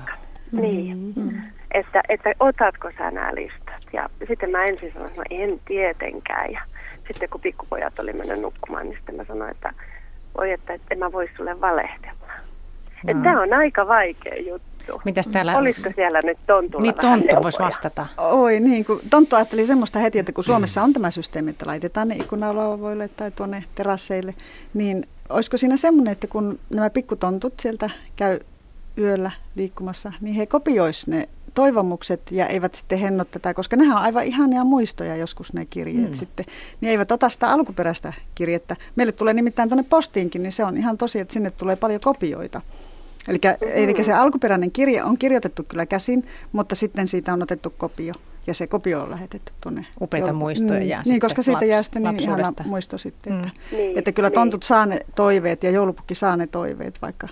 Joo. 0.52 0.62
Niin. 0.62 1.12
Mm. 1.16 1.42
Että, 1.70 2.02
että 2.08 2.32
otatko 2.40 2.90
sä 2.98 3.10
nämä 3.10 3.34
listat? 3.34 3.82
Ja 3.92 4.08
sitten 4.28 4.50
mä 4.50 4.62
ensin 4.62 4.92
sanoin, 4.92 5.10
että 5.10 5.22
no 5.22 5.42
en 5.42 5.60
tietenkään. 5.64 6.52
Ja 6.52 6.60
sitten 7.06 7.28
kun 7.28 7.40
pikkupojat 7.40 7.98
oli 7.98 8.12
mennyt 8.12 8.40
nukkumaan, 8.40 8.88
niin 8.88 8.96
sitten 8.96 9.16
mä 9.16 9.24
sanoin, 9.24 9.50
että 9.50 9.72
voi, 10.38 10.52
että, 10.52 10.74
että 10.74 10.86
en 10.90 10.98
mä 10.98 11.12
voi 11.12 11.28
sulle 11.36 11.60
valehdella. 11.60 12.26
No. 13.04 13.10
Että 13.10 13.22
tämä 13.22 13.42
on 13.42 13.52
aika 13.52 13.88
vaikea 13.88 14.42
juttu. 14.48 15.00
Mitäs 15.04 15.28
täällä... 15.28 15.56
Olisiko 15.56 15.90
siellä 15.94 16.20
nyt 16.24 16.38
Tontulla 16.46 16.82
Niin 16.82 16.94
Tonttu 16.94 17.42
voisi 17.42 17.58
vastata. 17.58 18.06
Oi 18.18 18.60
niin, 18.60 18.84
kun 18.84 19.00
Tonttu 19.10 19.36
ajatteli 19.36 19.66
semmoista 19.66 19.98
heti, 19.98 20.18
että 20.18 20.32
kun 20.32 20.44
Suomessa 20.44 20.82
on 20.82 20.92
tämä 20.92 21.10
systeemi, 21.10 21.50
että 21.50 21.66
laitetaan 21.66 22.08
ne 22.08 22.14
ikkunalavoille 22.14 23.08
tai 23.08 23.30
tuonne 23.30 23.64
terasseille, 23.74 24.34
niin 24.74 25.06
olisiko 25.28 25.56
siinä 25.56 25.76
semmoinen, 25.76 26.12
että 26.12 26.26
kun 26.26 26.58
nämä 26.70 26.90
pikkutontut 26.90 27.54
sieltä 27.60 27.90
käy 28.16 28.38
yöllä 28.98 29.30
liikkumassa, 29.54 30.12
niin 30.20 30.34
he 30.34 30.46
kopiois 30.46 31.06
ne 31.06 31.28
toivomukset 31.54 32.22
ja 32.30 32.46
eivät 32.46 32.74
sitten 32.74 32.98
henno 32.98 33.24
tätä, 33.24 33.54
koska 33.54 33.76
nehän 33.76 33.96
on 33.96 34.02
aivan 34.02 34.24
ihania 34.24 34.64
muistoja 34.64 35.16
joskus 35.16 35.52
ne 35.52 35.66
kirjeet 35.66 36.10
mm. 36.10 36.14
sitten, 36.14 36.46
niin 36.80 36.90
eivät 36.90 37.12
ota 37.12 37.28
sitä 37.28 37.50
alkuperäistä 37.50 38.12
kirjettä. 38.34 38.76
Meille 38.96 39.12
tulee 39.12 39.34
nimittäin 39.34 39.68
tuonne 39.68 39.84
postiinkin, 39.90 40.42
niin 40.42 40.52
se 40.52 40.64
on 40.64 40.76
ihan 40.76 40.98
tosi, 40.98 41.20
että 41.20 41.34
sinne 41.34 41.50
tulee 41.50 41.76
paljon 41.76 42.00
kopioita. 42.00 42.60
Eli, 43.28 43.38
mm. 43.44 43.68
eli 43.74 44.04
se 44.04 44.12
alkuperäinen 44.12 44.70
kirje 44.70 45.02
on 45.02 45.18
kirjoitettu 45.18 45.62
kyllä 45.68 45.86
käsin, 45.86 46.26
mutta 46.52 46.74
sitten 46.74 47.08
siitä 47.08 47.32
on 47.32 47.42
otettu 47.42 47.74
kopio 47.78 48.14
ja 48.46 48.54
se 48.54 48.66
kopio 48.66 49.02
on 49.02 49.10
lähetetty 49.10 49.52
tuonne. 49.62 49.86
Upeita 50.00 50.28
jo, 50.28 50.34
muistoja 50.34 50.80
mm, 50.80 50.86
jää 50.86 51.02
Niin, 51.06 51.20
koska 51.20 51.42
siitä 51.42 51.64
jää 51.64 51.82
sitten 51.82 52.02
niin 52.02 52.20
ihana 52.20 52.52
muisto 52.64 52.98
sitten, 52.98 53.36
että, 53.36 53.48
mm. 53.72 53.78
että, 53.78 53.98
että 53.98 54.12
kyllä 54.12 54.30
tontut 54.30 54.60
niin. 54.60 54.66
saa 54.66 54.86
ne 54.86 55.00
toiveet 55.14 55.62
ja 55.62 55.70
joulupukki 55.70 56.14
saa 56.14 56.36
ne 56.36 56.46
toiveet, 56.46 57.02
vaikka, 57.02 57.28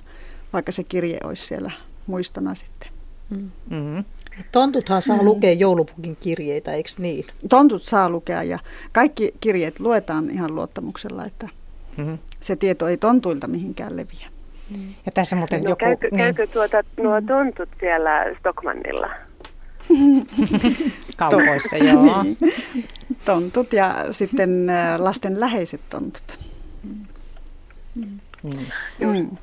vaikka 0.52 0.72
se 0.72 0.84
kirje 0.84 1.18
olisi 1.24 1.46
siellä 1.46 1.70
muistona 2.06 2.54
sitten. 2.54 2.91
Mm. 3.30 3.50
Mm-hmm. 3.70 4.04
Tontuthan 4.52 5.02
saa 5.02 5.16
mm. 5.16 5.24
lukea 5.24 5.52
joulupukin 5.52 6.16
kirjeitä, 6.16 6.72
eikö 6.72 6.90
niin? 6.98 7.26
Tontut 7.48 7.82
saa 7.82 8.10
lukea 8.10 8.42
ja 8.42 8.58
kaikki 8.92 9.34
kirjeet 9.40 9.80
luetaan 9.80 10.30
ihan 10.30 10.54
luottamuksella, 10.54 11.24
että 11.24 11.48
mm-hmm. 11.96 12.18
se 12.40 12.56
tieto 12.56 12.88
ei 12.88 12.96
tontuilta 12.96 13.48
mihinkään 13.48 13.96
leviä. 13.96 14.28
Mm. 14.76 14.94
Ja 15.06 15.12
tässä 15.12 15.36
muuten 15.36 15.62
no, 15.62 15.70
joku... 15.70 15.78
Käykö, 15.78 16.08
niin. 16.10 16.18
käykö 16.18 16.46
tuota, 16.46 16.82
nuo 16.96 17.20
tontut 17.20 17.68
siellä 17.80 18.10
Stockmannilla? 18.40 19.10
Kaupoissa, 21.16 21.76
joo. 21.76 22.22
Niin. 22.22 22.36
Tontut 23.24 23.72
ja 23.72 23.94
sitten 24.10 24.66
lasten 24.98 25.40
läheiset 25.40 25.80
tontut. 25.90 26.38
Mm. 27.94 28.18
Mm 29.00 29.36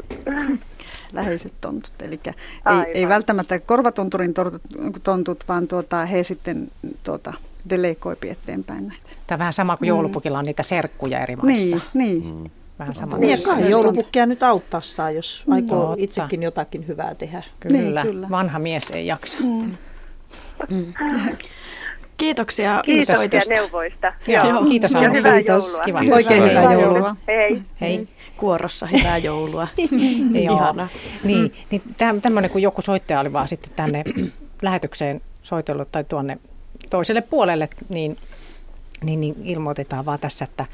läheiset 1.14 1.54
tontut. 1.62 1.94
Eli 2.02 2.20
ei, 2.26 2.92
ei 2.94 3.08
välttämättä 3.08 3.60
korvatunturin 3.60 4.34
tontut, 5.04 5.44
vaan 5.48 5.68
tuota, 5.68 6.06
he 6.06 6.24
sitten 6.24 6.72
tuota, 7.04 7.34
delegoipi 7.70 8.30
eteenpäin 8.30 8.88
näitä. 8.88 9.10
Tämä 9.28 9.36
on 9.36 9.40
vähän 9.40 9.54
sama 9.54 9.78
kuin 9.78 9.86
mm. 9.86 9.90
joulupukilla 9.90 10.40
on 10.40 10.46
niitä 10.46 10.64
serkkuja 10.64 11.20
eri 11.20 11.36
maissa. 11.36 11.80
Niin, 11.94 12.24
niin. 12.24 12.36
Mm. 12.36 12.50
Vähän 12.80 12.96
sama. 12.96 13.18
Niin, 13.18 13.44
kai 13.44 13.70
joulupukkia 13.70 14.26
nyt 14.26 14.44
auttaa 14.44 14.82
saa, 14.82 15.12
jos 15.12 15.44
mm. 15.48 15.54
aikoo 15.54 15.88
Totta. 15.88 16.04
itsekin 16.04 16.44
jotakin 16.44 16.88
hyvää 16.88 17.16
tehdä. 17.16 17.44
Kyllä, 17.60 17.78
niin, 17.78 17.96
kyllä. 18.02 18.28
vanha 18.30 18.60
mies 18.60 18.92
ei 18.92 19.08
jaksa. 19.08 19.38
Mm. 19.44 19.72
Mm. 20.70 20.94
Kiitoksia 22.18 22.82
Kiitos 22.86 23.50
neuvoista. 23.50 24.14
Joo, 24.28 24.50
Joo. 24.50 24.66
kiitos 24.66 24.96
Anna. 24.96 25.10
Hyvää 25.10 25.36
kiitos. 25.36 25.68
joulua. 25.68 25.84
Kiva. 25.86 26.16
Oikein 26.16 26.44
hyvää, 26.44 26.74
joulua. 26.74 27.16
Hei. 27.28 27.62
Hei 27.82 28.08
kuorossa 28.40 28.88
hyvää 28.88 29.18
joulua. 29.18 29.68
Ihana. 30.34 30.88
Niin, 31.24 31.54
niin 31.72 31.82
tämmöinen, 32.22 32.52
kun 32.52 32.62
joku 32.62 32.82
soittaja 32.82 33.20
oli 33.20 33.34
vaan 33.34 33.48
sitten 33.48 33.72
tänne 33.76 34.04
lähetykseen 34.62 35.22
soitellut 35.42 35.92
tai 35.92 36.04
tuonne 36.04 36.38
toiselle 36.90 37.22
puolelle, 37.22 37.70
niin, 37.90 38.18
niin, 39.04 39.20
niin 39.20 39.36
ilmoitetaan 39.44 40.06
vaan 40.06 40.20
tässä, 40.20 40.46
että 40.46 40.66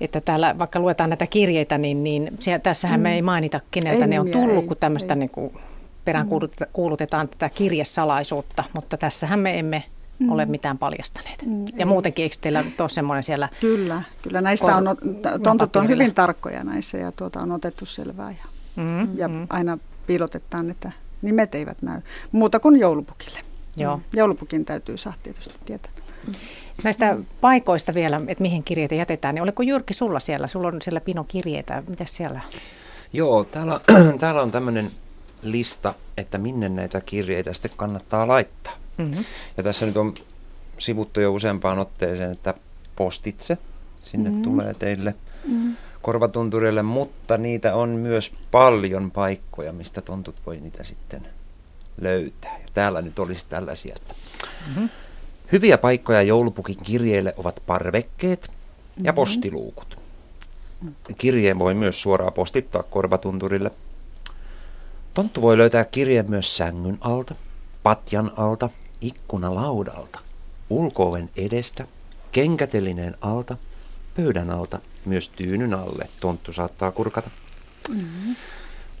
että 0.00 0.20
täällä 0.20 0.58
vaikka 0.58 0.80
luetaan 0.80 1.10
näitä 1.10 1.26
kirjeitä, 1.26 1.78
niin, 1.78 2.04
niin 2.04 2.30
siellä, 2.40 2.58
tässähän 2.58 3.00
mm. 3.00 3.02
me 3.02 3.14
ei 3.14 3.22
mainita, 3.22 3.60
keneltä 3.70 4.04
ei 4.04 4.10
ne 4.10 4.20
on 4.20 4.30
tullut, 4.30 4.62
ei, 4.62 4.68
kun 4.68 4.76
tämmöistä 4.76 5.14
niin 5.14 5.30
kuin 5.30 5.52
peräänkuulutetaan 6.04 7.28
tätä 7.28 7.48
kirjesalaisuutta, 7.48 8.64
mutta 8.74 8.96
tässähän 8.96 9.38
me 9.38 9.58
emme 9.58 9.84
mm. 10.18 10.32
ole 10.32 10.46
mitään 10.46 10.78
paljastaneet. 10.78 11.42
Mm, 11.46 11.64
ja 11.64 11.72
ei. 11.78 11.84
muutenkin, 11.84 12.22
eikö 12.22 12.36
teillä 12.40 12.64
ole 12.80 12.88
semmoinen 12.88 13.22
siellä? 13.22 13.48
Kyllä, 13.60 14.02
kyllä 14.22 14.40
näistä 14.40 14.76
on, 14.76 14.84
tontut 15.42 15.76
on 15.76 15.88
hyvin 15.88 16.14
tarkkoja 16.14 16.64
näissä 16.64 16.98
ja 16.98 17.12
tuota 17.12 17.40
on 17.40 17.52
otettu 17.52 17.86
selvää 17.86 18.30
ja, 18.30 18.44
mm, 18.76 19.18
ja 19.18 19.28
mm. 19.28 19.46
aina 19.50 19.78
piilotetaan, 20.06 20.70
että 20.70 20.92
nimet 21.22 21.54
eivät 21.54 21.82
näy 21.82 22.00
muuta 22.32 22.60
kuin 22.60 22.76
joulupukille. 22.76 23.38
Joo. 23.76 23.96
Mm. 23.96 24.02
Joulupukin 24.16 24.64
täytyy 24.64 24.96
saada 24.96 25.18
tietysti 25.22 25.54
tietää. 25.64 25.90
Näistä 26.82 27.16
paikoista 27.40 27.94
vielä, 27.94 28.20
että 28.28 28.42
mihin 28.42 28.64
kirjeitä 28.64 28.94
jätetään, 28.94 29.34
niin 29.34 29.42
oliko 29.42 29.62
Jyrki 29.62 29.94
sulla 29.94 30.20
siellä? 30.20 30.46
Sulla 30.46 30.68
on 30.68 30.82
siellä 30.82 31.00
Pino 31.00 31.24
kirjeitä. 31.24 31.82
Mitä 31.88 32.04
siellä? 32.06 32.40
Joo, 33.12 33.44
täällä, 33.44 33.80
täällä 34.20 34.42
on 34.42 34.50
tämmöinen 34.50 34.90
lista, 35.42 35.94
että 36.16 36.38
minne 36.38 36.68
näitä 36.68 37.00
kirjeitä 37.00 37.52
sitten 37.52 37.70
kannattaa 37.76 38.28
laittaa. 38.28 38.72
Mm-hmm. 38.98 39.24
Ja 39.56 39.62
tässä 39.62 39.86
nyt 39.86 39.96
on 39.96 40.14
sivuttu 40.78 41.20
jo 41.20 41.32
useampaan 41.32 41.78
otteeseen, 41.78 42.32
että 42.32 42.54
postitse 42.96 43.58
sinne 44.00 44.28
mm-hmm. 44.28 44.42
tulee 44.42 44.74
teille 44.74 45.14
mm-hmm. 45.48 45.76
korvatunturille, 46.02 46.82
mutta 46.82 47.36
niitä 47.36 47.74
on 47.74 47.88
myös 47.88 48.32
paljon 48.50 49.10
paikkoja, 49.10 49.72
mistä 49.72 50.00
tontut 50.00 50.36
voi 50.46 50.56
niitä 50.56 50.84
sitten 50.84 51.26
löytää. 52.00 52.58
Ja 52.58 52.68
täällä 52.74 53.02
nyt 53.02 53.18
olisi 53.18 53.46
tällaisia, 53.48 53.94
että 53.96 54.14
mm-hmm. 54.68 54.88
hyviä 55.52 55.78
paikkoja 55.78 56.22
joulupukin 56.22 56.76
kirjeille 56.82 57.34
ovat 57.36 57.62
parvekkeet 57.66 58.48
mm-hmm. 58.48 59.04
ja 59.04 59.12
postiluukut. 59.12 59.98
Kirjeen 61.18 61.58
voi 61.58 61.74
myös 61.74 62.02
suoraan 62.02 62.32
postittaa 62.32 62.82
korvatunturille. 62.82 63.70
Tonttu 65.14 65.42
voi 65.42 65.58
löytää 65.58 65.84
kirjeen 65.84 66.30
myös 66.30 66.56
sängyn 66.56 66.98
alta, 67.00 67.34
patjan 67.82 68.32
alta 68.36 68.70
ikkunalaudalta, 69.06 70.18
ulkooven 70.70 71.30
edestä, 71.36 71.86
kenkätelineen 72.32 73.14
alta, 73.20 73.56
pöydän 74.16 74.50
alta, 74.50 74.78
myös 75.04 75.28
tyynyn 75.28 75.74
alle 75.74 76.08
tonttu 76.20 76.52
saattaa 76.52 76.90
kurkata. 76.90 77.30
Mm-hmm. 77.88 78.36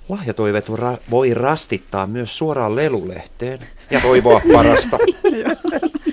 Lahjatoiveet 0.08 0.66
voi 1.10 1.34
rastittaa 1.34 2.06
myös 2.06 2.38
suoraan 2.38 2.76
lelulehteen 2.76 3.58
ja 3.90 4.00
toivoa 4.00 4.40
parasta. 4.52 4.98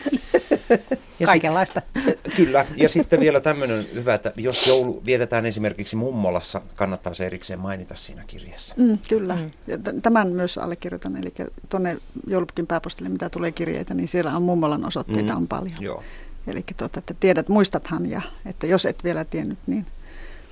Ja 1.22 1.28
Kaikenlaista. 1.28 1.82
Sit, 2.04 2.20
kyllä. 2.38 2.66
Ja 2.76 2.90
sitten 2.90 3.20
vielä 3.20 3.42
tämmöinen 3.42 3.88
hyvä, 3.94 4.14
että 4.14 4.34
jos 4.38 4.68
joulu 4.68 5.02
vietetään 5.06 5.46
esimerkiksi 5.46 5.96
mummolassa, 5.96 6.62
kannattaa 6.76 7.14
se 7.14 7.26
erikseen 7.26 7.60
mainita 7.60 7.96
siinä 7.96 8.24
kirjassa. 8.28 8.74
Mm, 8.78 8.98
kyllä. 9.10 9.36
Mm. 9.36 9.52
Ja 9.68 9.78
tämän 10.02 10.28
myös 10.28 10.58
allekirjoitan. 10.58 11.18
Eli 11.18 11.34
tuonne 11.70 11.98
joulupukin 12.28 12.68
pääpostille, 12.68 13.10
mitä 13.10 13.30
tulee 13.30 13.52
kirjeitä, 13.52 13.94
niin 13.94 14.08
siellä 14.08 14.36
on 14.36 14.44
mummolan 14.44 14.86
osoitteita 14.86 15.34
mm. 15.34 15.38
on 15.38 15.48
paljon. 15.48 15.76
Joo. 15.80 16.04
Eli 16.48 16.64
tuota, 16.78 17.00
että 17.00 17.14
tiedät, 17.20 17.50
muistathan 17.50 18.10
ja 18.10 18.22
että 18.46 18.68
jos 18.68 18.86
et 18.86 19.04
vielä 19.04 19.26
tiennyt, 19.26 19.60
niin 19.68 19.86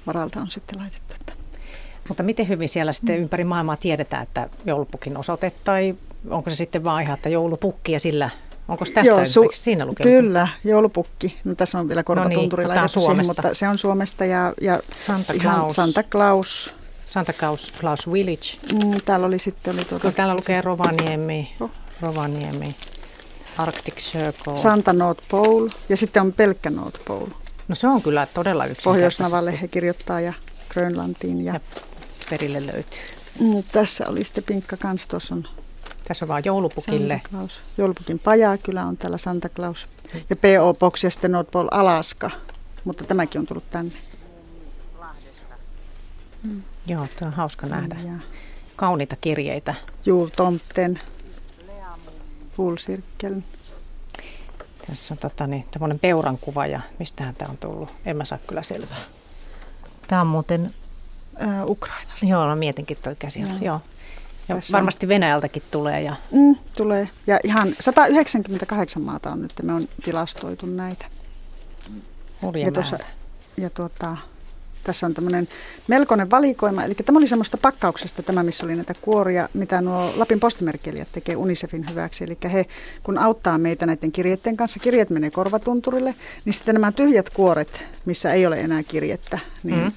varalta 0.07 0.39
on 0.39 0.51
sitten 0.51 0.79
laitettu. 0.79 1.15
Että. 1.19 1.33
Mutta 2.07 2.23
miten 2.23 2.47
hyvin 2.47 2.69
siellä 2.69 2.91
sitten 2.91 3.15
mm. 3.15 3.21
ympäri 3.21 3.43
maailmaa 3.43 3.77
tiedetään, 3.77 4.23
että 4.23 4.49
joulupukin 4.65 5.17
osoite 5.17 5.51
tai 5.63 5.95
onko 6.29 6.49
se 6.49 6.55
sitten 6.55 6.83
vaan 6.83 7.03
ihan, 7.03 7.15
että 7.15 7.29
joulupukki 7.29 7.91
ja 7.91 7.99
sillä 7.99 8.29
Onko 8.69 8.85
tässä 8.93 9.11
Joo, 9.11 9.19
su- 9.45 9.49
siinä 9.53 9.85
lukenut? 9.85 10.13
Kyllä, 10.13 10.47
joulupukki. 10.63 11.37
No, 11.43 11.55
tässä 11.55 11.79
on 11.79 11.87
vielä 11.87 12.03
korvatunturi 12.03 12.63
no 12.63 12.73
niin, 12.73 12.89
siihen, 12.89 13.25
mutta 13.27 13.53
se 13.53 13.67
on 13.67 13.77
Suomesta. 13.77 14.25
Ja, 14.25 14.53
ja 14.61 14.79
Santa 14.95 15.33
Claus. 15.33 15.75
Santa 15.75 16.03
Claus. 16.03 16.75
Santa 17.05 17.33
Claus, 17.33 17.73
Claus 17.79 18.11
Village. 18.11 18.47
Mm, 18.73 19.01
täällä 19.05 19.25
oli 19.25 19.39
sitten... 19.39 19.75
Oli 19.75 19.85
tuota, 19.85 20.11
täällä 20.11 20.35
lukee 20.35 20.61
Rovaniemi, 20.61 21.53
oh. 21.59 21.71
Rovaniemi, 22.01 22.75
Arctic 23.57 23.95
Circle. 23.95 24.55
Santa 24.55 24.93
North 24.93 25.23
Pole 25.29 25.71
ja 25.89 25.97
sitten 25.97 26.21
on 26.21 26.33
pelkkä 26.33 26.69
North 26.69 26.99
Pole. 27.05 27.27
No 27.67 27.75
se 27.75 27.87
on 27.87 28.01
kyllä 28.01 28.27
todella 28.33 28.65
Pohjoisnavalle 28.83 29.61
he 29.61 29.67
kirjoittaa 29.67 30.21
ja 30.21 30.33
Grönlantiin. 30.69 31.45
Ja, 31.45 31.53
ja 31.53 31.59
perille 32.29 32.67
löytyy. 32.67 32.99
Mm, 33.39 33.63
tässä 33.71 34.05
oli 34.07 34.23
sitten 34.23 34.43
pinkka 34.43 34.77
kans, 34.77 35.07
tuossa 35.07 35.35
on 35.35 35.47
tässä 36.09 36.25
on 36.25 36.27
vaan 36.27 36.41
joulupukille. 36.45 37.13
Santa 37.13 37.29
Claus. 37.29 37.59
Joulupukin 37.77 38.19
pajaa 38.19 38.57
kyllä 38.57 38.85
on 38.85 38.97
täällä 38.97 39.17
Santa 39.17 39.49
Claus. 39.49 39.87
Ja 40.29 40.35
P.O. 40.35 40.73
Box 40.73 41.03
ja 41.03 41.09
sitten 41.09 41.31
North 41.31 41.51
Pole 41.51 41.69
Alaska. 41.71 42.31
Mutta 42.83 43.03
tämäkin 43.03 43.39
on 43.39 43.47
tullut 43.47 43.71
tänne. 43.71 43.91
Mm. 46.43 46.61
Joo, 46.87 47.07
tuo 47.19 47.27
on 47.27 47.33
hauska 47.33 47.67
nähdä. 47.67 47.95
Ja. 48.05 48.13
Kauniita 48.75 49.15
kirjeitä. 49.15 49.75
Juu, 50.05 50.29
Tomten. 50.35 50.99
Full 52.55 52.75
Tässä 54.87 55.13
on 55.13 55.17
tota, 55.17 55.47
niin, 55.47 55.65
tämmöinen 55.71 55.99
peuran 55.99 56.37
kuva 56.37 56.67
ja 56.67 56.81
mistähän 56.99 57.35
tämä 57.35 57.51
on 57.51 57.57
tullut. 57.57 57.89
En 58.05 58.17
mä 58.17 58.25
saa 58.25 58.39
kyllä 58.47 58.63
selvää. 58.63 59.01
Tämä 60.07 60.21
on 60.21 60.27
muuten 60.27 60.73
äh, 61.41 61.65
Ukrainasta. 61.65 62.25
Joo, 62.25 62.47
no 62.47 62.55
mietinkin 62.55 62.97
toi 63.03 63.15
käsi. 63.15 63.39
Joo. 63.39 63.51
Joo. 63.61 63.81
Ja 64.49 64.55
Tässä 64.55 64.73
varmasti 64.73 65.07
Venäjältäkin 65.07 65.63
tulee. 65.71 66.01
Ja... 66.01 66.15
Mm, 66.31 66.55
tulee. 66.75 67.09
Ja 67.27 67.39
ihan 67.43 67.75
198 67.79 69.01
maata 69.01 69.31
on 69.31 69.41
nyt, 69.41 69.53
me 69.63 69.73
on 69.73 69.87
tilastoitu 70.03 70.65
näitä. 70.65 71.05
Hurja 72.41 72.65
ja, 72.65 72.71
tuossa, 72.71 72.97
ja 73.57 73.69
tuota, 73.69 74.17
tässä 74.83 75.05
on 75.05 75.13
tämmöinen 75.13 75.47
melkoinen 75.87 76.31
valikoima. 76.31 76.83
Eli 76.83 76.95
tämä 76.95 77.17
oli 77.17 77.27
semmoista 77.27 77.57
pakkauksesta 77.57 78.23
tämä, 78.23 78.43
missä 78.43 78.65
oli 78.65 78.75
näitä 78.75 78.93
kuoria, 79.01 79.49
mitä 79.53 79.81
nuo 79.81 80.13
Lapin 80.15 80.39
postimerkkeilijät 80.39 81.07
tekee 81.11 81.35
Unicefin 81.35 81.85
hyväksi. 81.89 82.23
Eli 82.23 82.37
he, 82.53 82.65
kun 83.03 83.17
auttaa 83.17 83.57
meitä 83.57 83.85
näiden 83.85 84.11
kirjeiden 84.11 84.57
kanssa, 84.57 84.79
kirjeet 84.79 85.09
menee 85.09 85.31
korvatunturille, 85.31 86.15
niin 86.45 86.53
sitten 86.53 86.73
nämä 86.75 86.91
tyhjät 86.91 87.29
kuoret, 87.29 87.83
missä 88.05 88.33
ei 88.33 88.45
ole 88.45 88.59
enää 88.59 88.83
kirjettä, 88.83 89.39
niin 89.63 89.83
mm. 89.83 89.91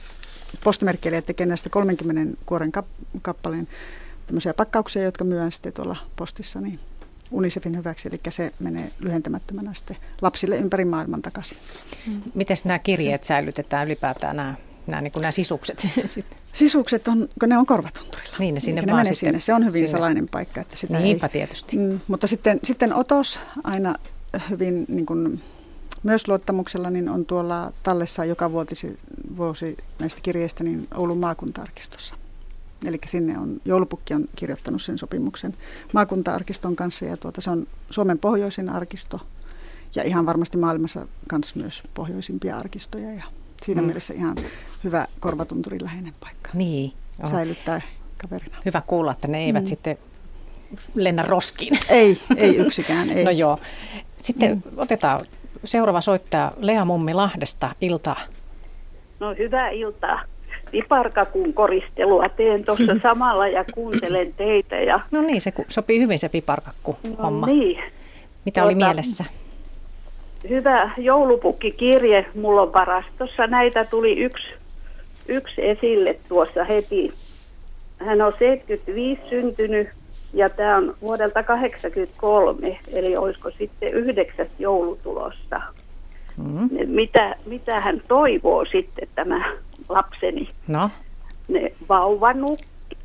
postimerkkeilijät 0.65 1.27
tekee 1.27 1.47
näistä 1.47 1.71
30 1.71 2.37
kuoren 2.47 2.73
kappaleen 3.23 3.69
tämmöisiä 4.27 4.55
pakkauksia, 4.55 5.03
jotka 5.03 5.25
myydään 5.25 5.53
sitten 5.53 5.73
tuolla 5.73 5.97
postissa 6.17 6.61
niin 6.61 6.81
Unicefin 7.31 7.77
hyväksi, 7.77 8.09
eli 8.09 8.21
se 8.31 8.53
menee 8.59 8.91
lyhentämättömänä 8.99 9.75
sitten 9.75 9.97
lapsille 10.23 10.57
ympäri 10.57 10.85
maailman 10.85 11.23
takaisin. 11.23 11.59
Mm. 12.07 12.23
Miten 12.35 12.57
nämä 12.65 12.79
kirjeet 12.79 13.25
säilytetään 13.25 13.87
ylipäätään 13.87 14.37
nämä 14.37 14.55
nämä, 14.87 15.03
niin 15.03 15.13
nämä 15.21 15.31
sisukset? 15.31 15.89
Sisukset 16.53 17.09
on, 17.09 17.29
kun 17.41 17.49
ne 17.49 17.59
on 17.59 17.67
korvatunturilla. 17.67 18.37
Niin, 18.39 18.55
ne 18.55 18.61
sinne 18.61 18.83
ne 18.83 18.93
vaan 18.93 19.15
sinne. 19.15 19.41
Se 19.41 19.55
on 19.55 19.65
hyvin 19.65 19.79
sinne. 19.79 19.91
salainen 19.91 20.29
paikka. 20.29 20.61
Että 20.61 20.77
sitä 20.77 20.99
Niinpä 20.99 21.27
ei, 21.27 21.33
tietysti. 21.33 21.77
Mm, 21.77 22.01
mutta 22.09 22.27
sitten, 22.27 22.61
sitten 22.65 22.95
otos 22.95 23.41
aina 23.65 23.95
hyvin 24.51 24.85
niin 24.89 25.07
kuin, 25.07 25.43
myös 26.03 26.29
luottamuksella 26.29 26.91
niin 26.91 27.09
on 27.09 27.27
tuolla 27.27 27.73
tallessa 27.83 28.25
joka 28.25 28.53
vuotisi, 28.53 28.97
vuosi 29.37 29.77
näistä 29.99 30.21
kirjeistä 30.23 30.65
niin 30.65 30.89
Oulun 30.95 31.19
maakuntaarkistossa. 31.19 32.15
Eli 32.87 32.99
sinne 33.07 33.39
on, 33.39 33.61
joulupukki 33.65 34.15
on 34.15 34.25
kirjoittanut 34.37 34.83
sen 34.83 34.99
sopimuksen 34.99 35.55
maakuntaarkiston 35.93 36.77
kanssa 36.77 37.05
ja 37.05 37.17
tuota, 37.17 37.41
se 37.41 37.51
on 37.51 37.67
Suomen 37.91 38.19
pohjoisin 38.19 38.69
arkisto 38.69 39.21
ja 39.95 40.03
ihan 40.03 40.27
varmasti 40.27 40.59
maailmassa 40.59 41.07
kanssa 41.29 41.59
myös 41.59 41.83
pohjoisimpia 41.95 42.57
arkistoja 42.57 43.15
ja 43.15 43.25
siinä 43.63 43.81
mm. 43.81 43.87
mielessä 43.87 44.15
ihan 44.15 44.37
hyvä 44.85 45.07
korvatunturin 45.21 45.85
läheinen 45.85 46.15
paikka. 46.21 46.51
Niin. 46.55 46.93
On. 47.23 47.31
Säilyttää 47.31 47.81
kaverina. 48.23 48.59
Hyvä 48.65 48.83
kuulla, 48.87 49.13
että 49.13 49.29
ne 49.29 49.39
eivät 49.39 49.63
mm. 49.63 49.69
sitten 49.69 49.99
lennä 50.95 51.23
roskiin. 51.23 51.79
Ei, 51.89 52.19
ei 52.37 52.57
yksikään, 52.57 53.11
ei. 53.17 53.25
no 53.25 53.31
joo. 53.31 53.59
Sitten 54.21 54.51
mm. 54.55 54.63
otetaan 54.77 55.21
seuraava 55.65 56.01
soittaja 56.01 56.53
Lea 56.57 56.85
Mummi 56.85 57.15
Lahdesta. 57.15 57.75
Iltaa. 57.81 58.21
No 59.21 59.35
hyvää 59.39 59.71
iltaa. 59.71 60.25
Piparkakun 60.73 61.55
koristelua 61.55 62.29
teen 62.29 62.65
tuossa 62.65 62.97
samalla 63.11 63.49
ja 63.49 63.65
kuuntelen 63.75 64.35
teitä. 64.37 64.77
Ja... 64.77 65.01
No 65.11 65.23
niin, 65.23 65.41
se 65.41 65.53
sopii 65.69 66.01
hyvin 66.01 66.19
se 66.19 66.29
piparkakku 66.29 66.97
homma. 67.23 67.47
No 67.47 67.53
niin. 67.53 67.79
Mitä 68.45 68.61
tuota, 68.61 68.65
oli 68.65 68.75
mielessä? 68.75 69.25
hyvä 70.49 70.91
joulupukkikirje 70.99 72.27
mulla 72.35 72.63
on 72.63 72.73
varastossa. 72.73 73.47
Näitä 73.47 73.85
tuli 73.85 74.19
yksi, 74.19 74.49
yksi 75.29 75.69
esille 75.69 76.17
tuossa 76.29 76.65
heti. 76.65 77.13
Hän 77.99 78.23
on 78.23 78.33
75 78.39 79.23
syntynyt 79.31 79.89
ja 80.35 80.51
tämä 80.51 80.77
on 80.77 80.95
vuodelta 81.01 81.43
83, 81.43 82.79
eli 82.93 83.17
olisiko 83.17 83.51
sitten 83.51 83.93
yhdeksäs 83.93 84.49
joulutulossa. 84.59 85.61
Mm. 86.37 86.69
Mitä, 86.87 87.37
mitä 87.47 87.81
hän 87.81 88.03
toivoo 88.09 88.65
sitten 88.65 89.09
tämä 89.15 89.53
lapseni? 89.89 90.51
No? 90.69 90.91
Ne 91.49 91.73
vauvanukki, 91.89 92.97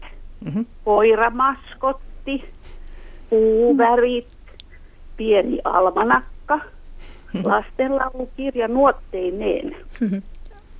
mm-hmm. 0.45 0.65
koiramaskotti, 0.85 2.53
puuvärit, 3.29 4.31
pieni 5.17 5.59
almanakka– 5.63 6.59
lastenlaulukirja 7.43 8.67
nuotteineen. 8.67 9.75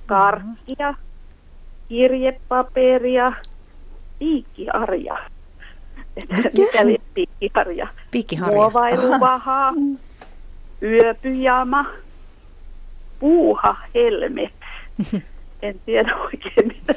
Karkkia, 0.06 0.94
kirjepaperia, 1.88 3.32
piikkiarja. 4.18 5.18
Mikä 6.58 6.80
oli 6.82 6.96
piikkiharja? 7.14 7.88
Piikkiharja. 8.10 8.56
Muovailuvaha, 8.56 9.72
yöpyjama, 10.82 11.86
puuha 13.20 13.76
helmet. 13.94 14.52
En 15.62 15.80
tiedä 15.86 16.16
oikein, 16.26 16.68
mitä, 16.68 16.94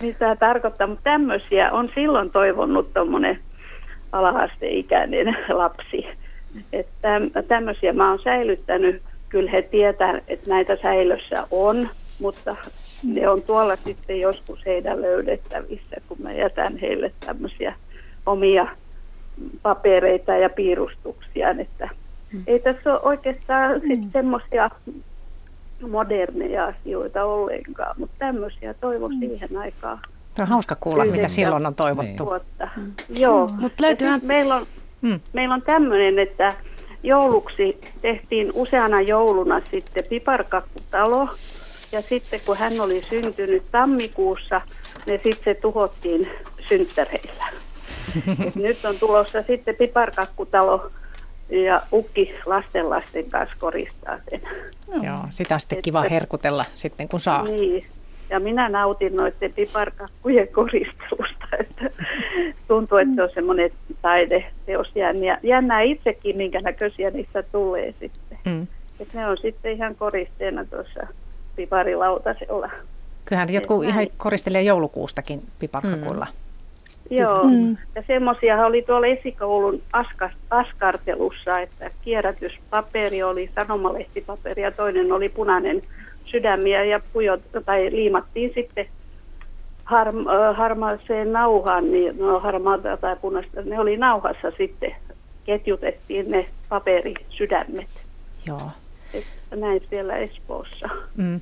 mitä 0.00 0.36
tarkoittaa, 0.36 0.86
mutta 0.86 1.04
tämmöisiä 1.04 1.72
on 1.72 1.90
silloin 1.94 2.30
toivonut 2.30 2.94
tuommoinen 2.94 3.38
ala-asteikäinen 4.12 5.36
lapsi 5.48 6.06
että 6.72 7.20
tämmöisiä 7.48 7.92
mä 7.92 8.10
oon 8.10 8.18
säilyttänyt. 8.24 9.02
Kyllä 9.28 9.50
he 9.50 9.62
tietää, 9.62 10.20
että 10.28 10.50
näitä 10.50 10.76
säilössä 10.82 11.46
on, 11.50 11.88
mutta 12.20 12.56
ne 13.04 13.28
on 13.28 13.42
tuolla 13.42 13.76
sitten 13.76 14.20
joskus 14.20 14.66
heidän 14.66 15.02
löydettävissä, 15.02 15.96
kun 16.08 16.16
mä 16.20 16.32
jätän 16.32 16.76
heille 16.76 17.12
tämmöisiä 17.26 17.74
omia 18.26 18.66
papereita 19.62 20.36
ja 20.36 20.50
piirustuksia, 20.50 21.50
että 21.50 21.88
ei 22.46 22.60
tässä 22.60 22.92
ole 22.92 23.00
oikeastaan 23.02 23.80
mm. 23.84 24.10
semmoisia 24.12 24.70
moderneja 25.88 26.66
asioita 26.66 27.24
ollenkaan, 27.24 27.94
mutta 27.98 28.16
tämmöisiä 28.18 28.74
toivon 28.74 29.14
mm. 29.14 29.18
siihen 29.18 29.56
aikaan. 29.56 30.00
Tämä 30.34 30.44
on 30.44 30.48
hauska 30.50 30.76
kuulla, 30.80 31.04
mitä 31.04 31.28
silloin 31.28 31.66
on 31.66 31.74
toivottu. 31.74 32.32
Mm. 32.76 32.92
Joo, 33.08 33.46
mm. 33.46 33.60
mutta 33.60 33.82
löytyyhän... 33.82 34.20
meillä 34.24 34.54
on 34.54 34.66
Hmm. 35.04 35.20
Meillä 35.32 35.54
on 35.54 35.62
tämmöinen, 35.62 36.18
että 36.18 36.54
jouluksi 37.02 37.80
tehtiin 38.02 38.50
useana 38.54 39.00
jouluna 39.00 39.60
sitten 39.70 40.04
piparkakkutalo. 40.04 41.28
Ja 41.92 42.02
sitten 42.02 42.40
kun 42.46 42.56
hän 42.56 42.80
oli 42.80 43.02
syntynyt 43.02 43.62
tammikuussa, 43.70 44.60
ne 45.06 45.20
sitten 45.22 45.44
se 45.44 45.54
tuhottiin 45.54 46.28
synttäreillä. 46.68 47.44
nyt 48.62 48.84
on 48.84 48.94
tulossa 49.00 49.42
sitten 49.42 49.76
piparkakkutalo 49.76 50.90
ja 51.48 51.80
ukki 51.92 52.34
lastenlasten 52.46 53.30
kanssa 53.30 53.56
koristaa 53.60 54.18
sen. 54.30 54.40
Joo, 55.02 55.18
sitä 55.30 55.58
sitten 55.58 55.82
kiva 55.82 56.04
herkutella 56.10 56.64
sitten 56.72 57.08
kun 57.08 57.20
saa. 57.20 57.44
Niin, 57.44 57.84
ja 58.30 58.40
minä 58.40 58.68
nautin 58.68 59.16
noiden 59.16 59.52
piparkakkujen 59.52 60.48
koristelusta, 60.48 61.46
että 61.60 61.90
tuntuu, 62.68 62.98
että 62.98 63.14
se 63.14 63.22
on 63.22 63.30
semmoinen 63.34 63.70
taideteos 64.02 64.88
jännä. 64.94 65.38
Jännää 65.42 65.80
itsekin, 65.80 66.36
minkä 66.36 66.60
näköisiä 66.60 67.10
niistä 67.10 67.42
tulee 67.42 67.94
sitten. 68.00 68.38
Mm. 68.44 68.66
Et 69.00 69.14
ne 69.14 69.26
on 69.26 69.36
sitten 69.42 69.72
ihan 69.72 69.94
koristeena 69.94 70.64
tuossa 70.64 71.00
piparilautasella. 71.56 72.70
Kyllähän 73.24 73.52
jotkut 73.52 73.84
ihan 73.84 74.06
koristelee 74.16 74.62
joulukuustakin 74.62 75.42
piparkakuilla. 75.58 76.26
Mm. 76.30 76.43
Joo, 77.10 77.44
mm. 77.44 77.76
ja 77.94 78.02
semmoisia 78.06 78.66
oli 78.66 78.82
tuolla 78.82 79.06
esikoulun 79.06 79.82
aska, 79.92 80.30
askartelussa, 80.50 81.60
että 81.60 81.90
kierrätyspaperi 82.02 83.22
oli 83.22 83.50
sanomalehtipaperi 83.54 84.62
ja 84.62 84.70
toinen 84.70 85.12
oli 85.12 85.28
punainen 85.28 85.80
sydämiä 86.24 86.84
ja 86.84 87.00
pujot, 87.12 87.40
tai 87.66 87.90
liimattiin 87.90 88.50
sitten 88.54 88.86
harm, 89.84 90.24
harmaaseen 90.56 91.32
nauhaan, 91.32 91.92
niin 91.92 92.18
no 92.18 92.40
harmaata 92.40 92.96
tai 92.96 93.16
punaista, 93.16 93.62
ne 93.62 93.80
oli 93.80 93.96
nauhassa 93.96 94.50
sitten, 94.58 94.96
ketjutettiin 95.44 96.30
ne 96.30 96.48
paperisydämet. 96.68 97.88
Joo. 98.46 98.70
Että 99.14 99.56
näin 99.56 99.82
siellä 99.90 100.16
Espoossa. 100.16 100.88
Mm. 101.16 101.40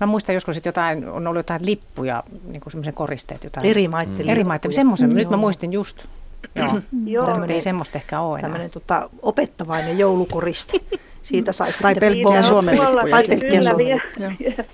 Mä 0.00 0.06
muistan 0.06 0.34
joskus, 0.34 0.56
että 0.56 0.68
jotain, 0.68 1.08
on 1.08 1.26
ollut 1.26 1.38
jotain 1.38 1.66
lippuja, 1.66 2.22
niin 2.48 2.60
kuin 2.60 2.70
semmoisen 2.70 2.94
koristeet. 2.94 3.44
Jotain, 3.44 3.66
eri 3.66 3.88
maiden 3.88 4.12
mm. 4.12 4.28
Eri 4.28 4.44
maiden, 4.44 4.72
semmoisen. 4.72 5.10
Mm, 5.10 5.16
Nyt 5.16 5.30
mä 5.30 5.36
muistin 5.36 5.72
just. 5.72 6.06
Joo. 6.54 6.80
Joo. 7.04 7.26
Tämmöinen, 7.26 7.54
ei 7.54 7.60
semmoista 7.60 7.98
ehkä 7.98 8.20
ole 8.20 8.40
Tämmöinen 8.40 8.70
tota, 8.70 9.10
opettavainen 9.22 9.98
joulukoriste. 9.98 10.80
Siitä 11.22 11.52
saisi 11.52 11.82
tai 11.82 11.94
pelkkiä 11.94 12.42
suomen 12.42 12.74
lippuja. 12.74 13.10
Tai 13.10 13.24
pelkkiä 13.24 13.62
suomen 13.62 13.86
vielä, 13.86 14.64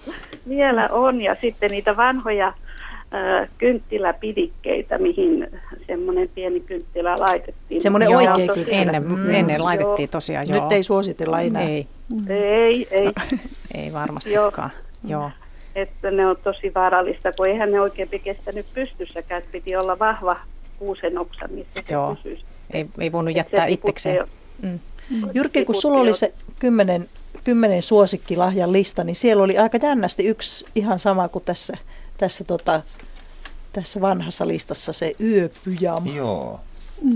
vielä 0.48 0.88
on 0.92 1.22
ja 1.22 1.36
sitten 1.40 1.70
niitä 1.70 1.96
vanhoja 1.96 2.46
äh, 2.46 3.48
kynttiläpidikkeitä, 3.58 4.98
mihin 4.98 5.48
semmoinen 5.86 6.28
pieni 6.34 6.60
kynttilä 6.60 7.14
laitettiin. 7.18 7.82
Semmoinen 7.82 8.10
joo, 8.10 8.20
oikea 8.20 8.54
kynttilä. 8.54 8.76
Ennen, 8.76 9.08
mm, 9.08 9.34
ennen 9.34 9.64
laitettiin 9.64 10.08
tosiaan, 10.08 10.44
joo. 10.48 10.62
Nyt 10.62 10.72
ei 10.72 10.82
suositella 10.82 11.40
enää. 11.40 11.62
Ei, 11.62 11.88
ei. 12.28 12.88
ei. 12.90 13.12
ei 13.84 13.92
varmastikaan, 13.92 14.52
joo. 14.58 14.85
Joo. 15.06 15.30
Että 15.74 16.10
ne 16.10 16.26
on 16.26 16.36
tosi 16.44 16.74
vaarallista, 16.74 17.32
kun 17.32 17.48
eihän 17.48 17.72
ne 17.72 17.80
oikein 17.80 18.08
kestänyt 18.24 18.66
pystyssäkään. 18.74 19.42
Piti 19.52 19.76
olla 19.76 19.98
vahva 19.98 20.36
kuusen 20.78 21.18
oksa, 21.18 21.48
missä 21.48 21.92
joo. 21.92 22.16
se 22.22 22.38
Ei, 22.70 22.86
ei 22.98 23.12
voinut 23.12 23.36
jättää 23.36 23.66
itsekseen. 23.66 24.26
Mm. 24.62 24.78
Jyrki, 25.34 25.64
kun 25.64 25.74
sulla 25.74 26.00
oli 26.00 26.14
se 26.14 26.32
kymmenen, 26.58 27.08
kymmenen 27.44 27.82
suosikkilahjan 27.82 28.72
lista, 28.72 29.04
niin 29.04 29.16
siellä 29.16 29.42
oli 29.42 29.58
aika 29.58 29.78
jännästi 29.82 30.26
yksi 30.26 30.64
ihan 30.74 30.98
sama 30.98 31.28
kuin 31.28 31.44
tässä, 31.44 31.76
tässä 32.18 32.44
tota, 32.44 32.82
tässä 33.72 34.00
vanhassa 34.00 34.48
listassa 34.48 34.92
se 34.92 35.16
yöpyjama. 35.20 36.12
Joo. 36.14 36.60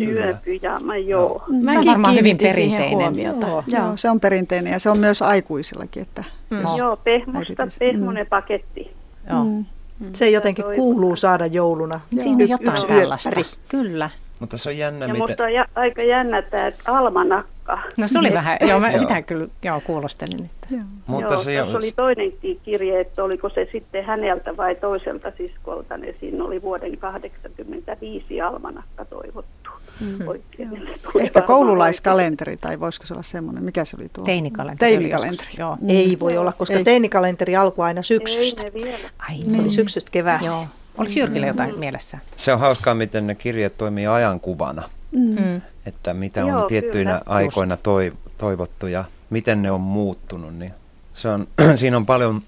Yöpyjama, 0.00 0.96
joo. 0.96 1.42
Se 1.72 1.78
on 1.78 1.86
varmaan 1.86 2.14
hyvin 2.14 2.38
perinteinen. 2.38 2.90
Huomiota. 2.90 3.46
Joo, 3.46 3.64
joo, 3.66 3.96
se 3.96 4.10
on 4.10 4.20
perinteinen 4.20 4.72
ja 4.72 4.78
se 4.78 4.90
on 4.90 4.98
myös 4.98 5.22
aikuisillakin. 5.22 6.02
Että 6.02 6.24
Mm. 6.50 6.62
Joo, 6.78 6.96
pehmosta, 6.96 7.62
äiti- 7.62 7.76
pehmonen 7.78 8.26
paketti. 8.26 8.90
Joo. 9.30 9.44
Mm. 9.44 9.64
Se 10.12 10.30
jotenkin 10.30 10.64
kuuluu 10.76 11.16
saada 11.16 11.46
jouluna. 11.46 12.00
Siinä 12.10 12.30
on 12.34 12.40
Y- 12.40 12.44
jotain 12.44 12.68
yksi 12.70 12.86
tällaista. 12.86 13.30
Kyllä. 13.68 14.10
Mutta 14.40 14.58
se 14.58 14.68
on 14.68 14.78
jännä, 14.78 15.04
Ja 15.06 15.12
miten... 15.12 15.28
musta 15.28 15.44
on 15.44 15.52
ja, 15.52 15.66
aika 15.74 16.02
jännä 16.02 16.42
tämä 16.42 16.70
almanakka. 16.86 17.78
No 17.98 18.08
se 18.08 18.18
oli 18.18 18.32
vähän, 18.40 18.58
joo, 18.68 18.80
mä 18.80 18.98
sitä 18.98 19.22
kyllä 19.22 19.46
joo, 19.62 19.80
kuulostelin. 19.84 20.44
Että. 20.44 20.66
Joo. 20.70 20.82
Mutta 21.06 21.32
Joo, 21.32 21.42
se 21.42 21.62
on, 21.62 21.76
oli 21.76 21.92
toinenkin 21.96 22.60
kirje, 22.62 23.00
että 23.00 23.24
oliko 23.24 23.48
se 23.48 23.68
sitten 23.72 24.04
häneltä 24.04 24.56
vai 24.56 24.74
toiselta 24.74 25.32
siskolta, 25.38 25.96
niin 25.96 26.16
siinä 26.20 26.44
oli 26.44 26.62
vuoden 26.62 26.98
85 26.98 28.40
almanakka 28.40 29.04
toivottu. 29.04 29.59
Mm. 30.00 30.28
Oikein. 30.28 30.70
Tuli 31.12 31.22
Ehkä 31.22 31.42
koululaiskalenteri 31.42 32.56
tai 32.56 32.80
voisiko 32.80 33.06
se 33.06 33.14
olla 33.14 33.22
semmoinen, 33.22 33.64
mikä 33.64 33.84
se 33.84 33.96
oli 34.00 34.08
tuo? 34.12 34.24
Teinikalenteri. 34.24 34.92
Teinikalenteri. 34.92 35.48
Joo. 35.58 35.78
Ei 35.88 36.16
voi 36.20 36.36
olla, 36.36 36.52
koska 36.52 36.76
Ei. 36.76 36.84
teinikalenteri 36.84 37.56
alkoi 37.56 37.84
aina 37.86 37.98
Ei 37.98 38.04
syksystä. 38.04 38.62
ne 38.62 38.70
vielä. 38.74 39.10
Ai 39.18 39.36
Se 39.38 39.44
oli 39.48 39.56
niin. 39.58 39.70
syksystä 39.70 40.10
kevääseen. 40.10 40.52
Joo. 40.52 40.66
Oliko 40.98 41.12
Jyrkillä 41.16 41.46
jotain 41.46 41.78
mielessä? 41.78 42.18
se 42.36 42.52
on 42.52 42.60
hauskaa, 42.60 42.94
miten 42.94 43.26
ne 43.26 43.34
kirjeet 43.34 43.78
toimii 43.78 44.06
ajankuvana. 44.06 44.82
Mm. 45.12 45.60
Että 45.86 46.14
mitä 46.14 46.40
Joo, 46.40 46.60
on 46.62 46.66
tiettyinä 46.68 47.10
kyllä. 47.10 47.36
aikoina 47.36 47.76
toi, 47.76 48.12
toivottu 48.38 48.86
ja 48.86 49.04
miten 49.30 49.62
ne 49.62 49.70
on 49.70 49.80
muuttunut. 49.80 50.54
Niin 50.54 50.70
se 51.14 51.28
on, 51.28 51.48
siinä 51.74 51.96
on 51.96 52.06
paljon 52.06 52.42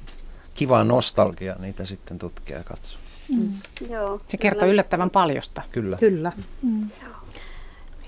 kivaa 0.54 0.84
nostalgiaa 0.84 1.58
niitä 1.58 1.84
sitten 1.84 2.18
tutkia 2.18 2.56
ja 2.58 2.64
katsoa. 2.64 2.98
Joo, 3.90 4.20
Se 4.26 4.36
kertoo 4.36 4.60
kyllä. 4.60 4.72
yllättävän 4.72 5.10
paljosta. 5.10 5.62
Kyllä. 5.72 5.96
Kyllä. 5.96 6.32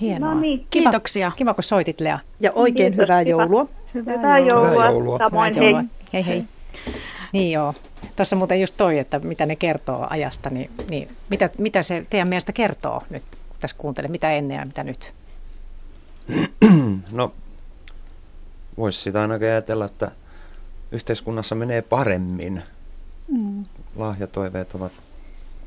Hienoa. 0.01 0.35
No 0.35 0.41
niin, 0.41 0.59
Kiva, 0.59 0.83
Kiitoksia. 0.91 1.33
kiva, 1.37 1.55
kun 1.55 1.65
soitit 1.65 2.01
Lea. 2.01 2.19
Ja 2.41 2.53
oikein 2.55 2.93
Kiitos, 2.93 3.05
hyvää 3.05 3.25
kiva. 3.25 3.43
joulua. 3.43 3.67
Hyvää 3.95 4.39
joulua. 4.39 4.71
Hyvää 4.71 4.91
joulua. 4.91 5.19
Samoin, 5.19 5.55
Hyvää 5.55 5.63
hei. 5.65 5.73
joulua. 5.73 5.89
Hei 6.13 6.27
hei. 6.27 6.45
Niin 7.33 7.53
joo. 7.53 7.75
Tuossa 8.17 8.37
muuten 8.37 8.61
just 8.61 8.75
toi, 8.77 8.99
että 8.99 9.19
mitä 9.19 9.47
ne 9.47 9.57
kertoo 9.57 10.07
ajasta, 10.11 10.51
niin, 10.51 10.71
niin 10.91 11.09
mitä, 11.31 11.51
mitä 11.59 11.83
se 11.83 12.07
teidän 12.11 12.29
mielestä 12.29 12.53
kertoo 12.53 13.01
nyt, 13.11 13.23
kun 13.49 13.57
tässä 13.61 13.77
kuuntelee, 13.77 14.11
mitä 14.11 14.33
ennen 14.33 14.57
ja 14.59 14.67
mitä 14.67 14.85
nyt? 14.85 15.13
No, 17.13 17.33
voisi 18.79 19.01
sitä 19.01 19.21
ainakin 19.23 19.49
ajatella, 19.49 19.85
että 19.85 20.11
yhteiskunnassa 20.93 21.55
menee 21.55 21.83
paremmin. 21.83 22.63
Mm. 23.29 23.65
Lahjatoiveet 23.97 24.75
ovat 24.75 24.93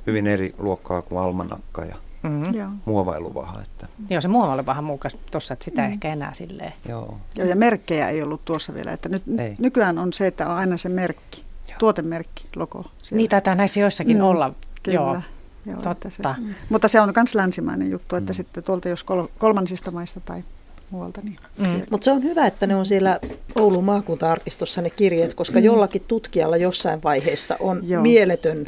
hyvin 0.07 0.27
eri 0.27 0.55
luokkaa 0.57 1.01
kuin 1.01 1.19
almanakka 1.21 1.85
ja 1.85 1.95
Mm-hmm. 2.29 2.55
Joo. 2.55 2.69
muovailuvaha. 2.85 3.61
Että, 3.61 3.87
Joo, 4.09 4.21
se 4.21 4.27
muovaili 4.27 4.65
vähän 4.65 4.83
muukas 4.83 5.17
tuossa, 5.31 5.53
että 5.53 5.65
sitä 5.65 5.81
mm. 5.81 5.91
ehkä 5.91 6.13
enää 6.13 6.33
silleen. 6.33 6.73
joo. 6.89 7.17
Joo, 7.37 7.47
ja 7.47 7.55
merkkejä 7.55 8.09
ei 8.09 8.21
ollut 8.21 8.45
tuossa 8.45 8.73
vielä. 8.73 8.91
Että 8.91 9.09
nyt, 9.09 9.23
Ei. 9.39 9.55
nykyään 9.59 9.97
on 9.99 10.13
se, 10.13 10.27
että 10.27 10.47
on 10.47 10.55
aina 10.55 10.77
se 10.77 10.89
merkki, 10.89 11.43
tuotemerkki, 11.79 12.45
logo. 12.55 12.83
siellä. 13.03 13.17
Niin 13.21 13.29
taitaa 13.29 13.55
näissä 13.55 13.79
joissakin 13.79 14.17
Mm, 14.17 14.23
olla. 14.23 14.53
Kyllä. 14.83 14.95
Joo, 14.95 15.17
Joo, 15.65 15.81
totta. 15.81 16.09
se, 16.09 16.23
mutta 16.69 16.87
se 16.87 16.99
on 17.01 17.13
myös 17.15 17.35
länsimainen 17.35 17.91
juttu, 17.91 18.15
että 18.15 18.33
sitten 18.33 18.63
tuolta 18.63 18.89
jos 18.89 19.03
kol, 19.03 19.25
kolmansista 19.37 19.91
maista 19.91 20.19
tai 20.19 20.43
muualta, 20.89 21.21
niin 21.23 21.37
Mm. 21.59 21.81
Mutta 21.91 22.05
se 22.05 22.11
on 22.11 22.23
hyvä, 22.23 22.45
että 22.47 22.67
ne 22.67 22.75
on 22.75 22.85
siellä 22.85 23.19
Oulun 23.55 23.83
maakunta-arkistossa 23.83 24.81
ne 24.81 24.89
kirjeet, 24.89 25.33
koska 25.33 25.59
jollakin 25.59 26.03
tutkijalla 26.07 26.57
jossain 26.57 27.03
vaiheessa 27.03 27.57
on 27.59 27.79
Joo. 27.89 28.01
mieletön 28.01 28.65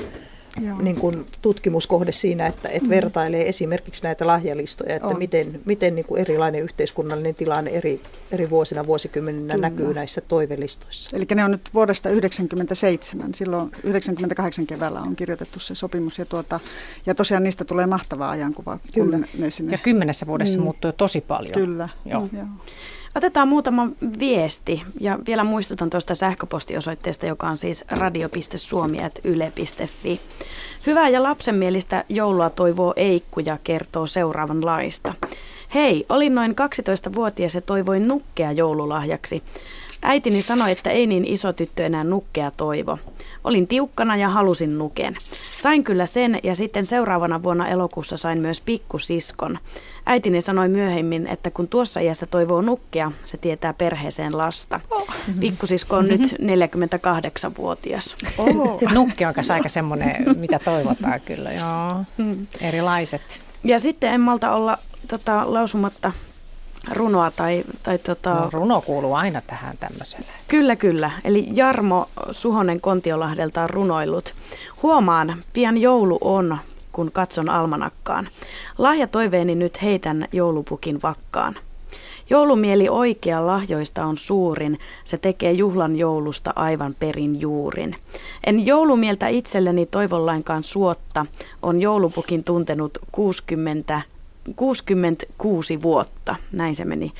Joo. 0.67 0.81
niin 0.81 0.95
kuin 0.95 1.25
tutkimuskohde 1.41 2.11
siinä, 2.11 2.47
että 2.47 2.69
et 2.69 2.89
vertailee 2.89 3.49
esimerkiksi 3.49 4.03
näitä 4.03 4.27
lahjalistoja, 4.27 4.95
että 4.95 5.07
On. 5.07 5.17
miten, 5.17 5.61
miten 5.65 5.95
niin 5.95 6.05
kuin 6.05 6.21
erilainen 6.21 6.61
yhteiskunnallinen 6.61 7.35
tilanne 7.35 7.71
eri, 7.71 8.01
eri 8.31 8.49
vuosina, 8.49 8.85
vuosikymmeninä 8.87 9.53
Kyllä. 9.53 9.69
näkyy 9.69 9.93
näissä 9.93 10.21
toivelistoissa. 10.21 11.17
Eli 11.17 11.25
ne 11.35 11.43
on 11.45 11.51
nyt 11.51 11.69
vuodesta 11.73 12.09
1997, 12.09 13.33
silloin 13.35 13.71
98 13.83 14.67
keväällä 14.67 14.99
on 15.01 15.15
kirjoitettu 15.15 15.59
se 15.59 15.75
sopimus 15.75 16.19
ja, 16.19 16.25
tuota, 16.25 16.59
ja 17.05 17.15
tosiaan 17.15 17.43
niistä 17.43 17.65
tulee 17.65 17.85
mahtavaa 17.85 18.29
ajankuva, 18.29 18.79
kun 18.93 19.05
Kyllä. 19.11 19.27
ne 19.37 19.49
sinne... 19.49 19.71
Ja 19.71 19.77
kymmenessä 19.77 20.27
vuodessa 20.27 20.59
Mm. 20.59 20.63
muuttuu 20.63 20.91
tosi 20.91 21.21
paljon. 21.21 21.53
Kyllä. 21.53 21.89
Joo. 22.05 22.29
Joo. 22.33 22.45
Otetaan 23.15 23.47
muutama 23.47 23.87
viesti 24.19 24.83
ja 24.99 25.19
vielä 25.27 25.43
muistutan 25.43 25.89
tuosta 25.89 26.15
sähköpostiosoitteesta, 26.15 27.25
joka 27.25 27.47
on 27.47 27.57
siis 27.57 27.85
radio.suomi.yle.fi. 27.89 30.19
Hyvää 30.85 31.09
ja 31.09 31.23
lapsenmielistä 31.23 32.03
joulua 32.09 32.49
toivoo 32.49 32.93
Eikku 32.95 33.39
ja 33.39 33.57
kertoo 33.63 34.07
seuraavanlaista. 34.07 35.13
Hei, 35.73 36.05
olin 36.09 36.35
noin 36.35 36.51
12-vuotias 36.51 37.55
ja 37.55 37.61
toivoin 37.61 38.07
nukkea 38.07 38.51
joululahjaksi. 38.51 39.43
Äitini 40.01 40.41
sanoi, 40.41 40.71
että 40.71 40.89
ei 40.89 41.07
niin 41.07 41.25
iso 41.25 41.53
tyttö 41.53 41.85
enää 41.85 42.03
nukkea 42.03 42.51
toivo. 42.51 42.99
Olin 43.43 43.67
tiukkana 43.67 44.15
ja 44.15 44.29
halusin 44.29 44.77
nuken. 44.77 45.17
Sain 45.55 45.83
kyllä 45.83 46.05
sen 46.05 46.39
ja 46.43 46.55
sitten 46.55 46.85
seuraavana 46.85 47.43
vuonna 47.43 47.67
elokuussa 47.67 48.17
sain 48.17 48.39
myös 48.39 48.61
pikkusiskon. 48.61 49.59
Äitini 50.11 50.41
sanoi 50.41 50.69
myöhemmin, 50.69 51.27
että 51.27 51.51
kun 51.51 51.67
tuossa 51.67 51.99
iässä 51.99 52.25
toivoo 52.25 52.61
nukkea, 52.61 53.11
se 53.25 53.37
tietää 53.37 53.73
perheeseen 53.73 54.37
lasta. 54.37 54.79
Pikkusisko 55.39 55.95
on 55.95 56.07
nyt 56.07 56.21
48-vuotias. 56.21 58.15
Nukke 58.93 59.27
on 59.27 59.33
kanssa 59.33 59.53
aika 59.53 59.69
semmoinen, 59.69 60.37
mitä 60.37 60.59
toivotaan 60.59 61.21
kyllä. 61.25 61.51
Joo. 61.51 62.03
Mm. 62.17 62.47
Erilaiset. 62.61 63.41
Ja 63.63 63.79
sitten 63.79 64.13
en 64.13 64.21
malta 64.21 64.51
olla 64.51 64.77
tota, 65.07 65.43
lausumatta 65.45 66.11
runoa 66.91 67.31
tai, 67.31 67.63
tai 67.83 67.97
tota, 67.97 68.33
No, 68.33 68.49
runo 68.53 68.81
kuuluu 68.81 69.13
aina 69.13 69.41
tähän 69.47 69.77
tämmöiselle. 69.79 70.25
Kyllä, 70.47 70.75
kyllä. 70.75 71.11
Eli 71.23 71.47
Jarmo 71.53 72.09
Suhonen 72.31 72.81
Kontiolahdelta 72.81 73.63
on 73.63 73.69
runoillut. 73.69 74.33
Huomaan, 74.83 75.43
pian 75.53 75.77
joulu 75.77 76.17
on, 76.21 76.57
kun 76.91 77.11
katson 77.11 77.49
almanakkaan. 77.49 78.27
Lahjatoiveeni 78.77 79.55
nyt 79.55 79.81
heitän 79.81 80.27
joulupukin 80.31 81.01
vakkaan. 81.01 81.55
Joulumieli 82.29 82.89
oikea 82.89 83.47
lahjoista 83.47 84.05
on 84.05 84.17
suurin, 84.17 84.79
se 85.03 85.17
tekee 85.17 85.51
juhlan 85.51 85.95
joulusta 85.95 86.53
aivan 86.55 86.95
perin 86.99 87.41
juurin. 87.41 87.95
En 88.45 88.65
joulumieltä 88.65 89.27
itselleni 89.27 89.85
toivon 89.85 90.25
lainkaan 90.25 90.63
suotta, 90.63 91.25
on 91.61 91.81
joulupukin 91.81 92.43
tuntenut 92.43 92.97
60 93.11 94.01
66 94.55 95.81
vuotta, 95.81 96.35
näin 96.51 96.75
se 96.75 96.85
meni. 96.85 97.11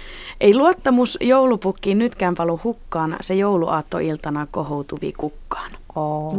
Ei 0.42 0.56
luottamus 0.56 1.18
joulupukkiin 1.22 1.98
nytkään 1.98 2.36
valu 2.38 2.60
hukkaan, 2.64 3.18
se 3.22 3.36
jouluaattoiltana 3.36 4.48
kohoutuvi 4.52 5.14
kukkaan. 5.18 5.72
Oh. 5.96 6.34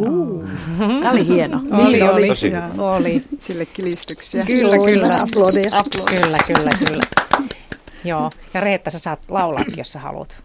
Tämä 0.78 1.10
oli 1.10 1.26
hieno. 1.26 1.60
Oli, 1.72 2.02
oli. 2.02 2.28
Tosi 2.28 2.50
Ja 2.50 2.70
oli. 2.78 3.22
Sille 3.38 3.66
kilistyksiä. 3.66 4.44
Kyllä, 4.44 4.78
kyllä. 4.86 5.14
Aplodeja. 5.22 5.70
Kyllä, 6.10 6.38
kyllä, 6.46 6.70
kyllä. 6.88 7.02
Joo, 8.04 8.30
ja 8.54 8.60
Reetta, 8.60 8.90
sä 8.90 8.98
saat 8.98 9.20
laulaakin, 9.30 9.78
jos 9.78 9.92
sä 9.92 9.98
haluat. 9.98 10.36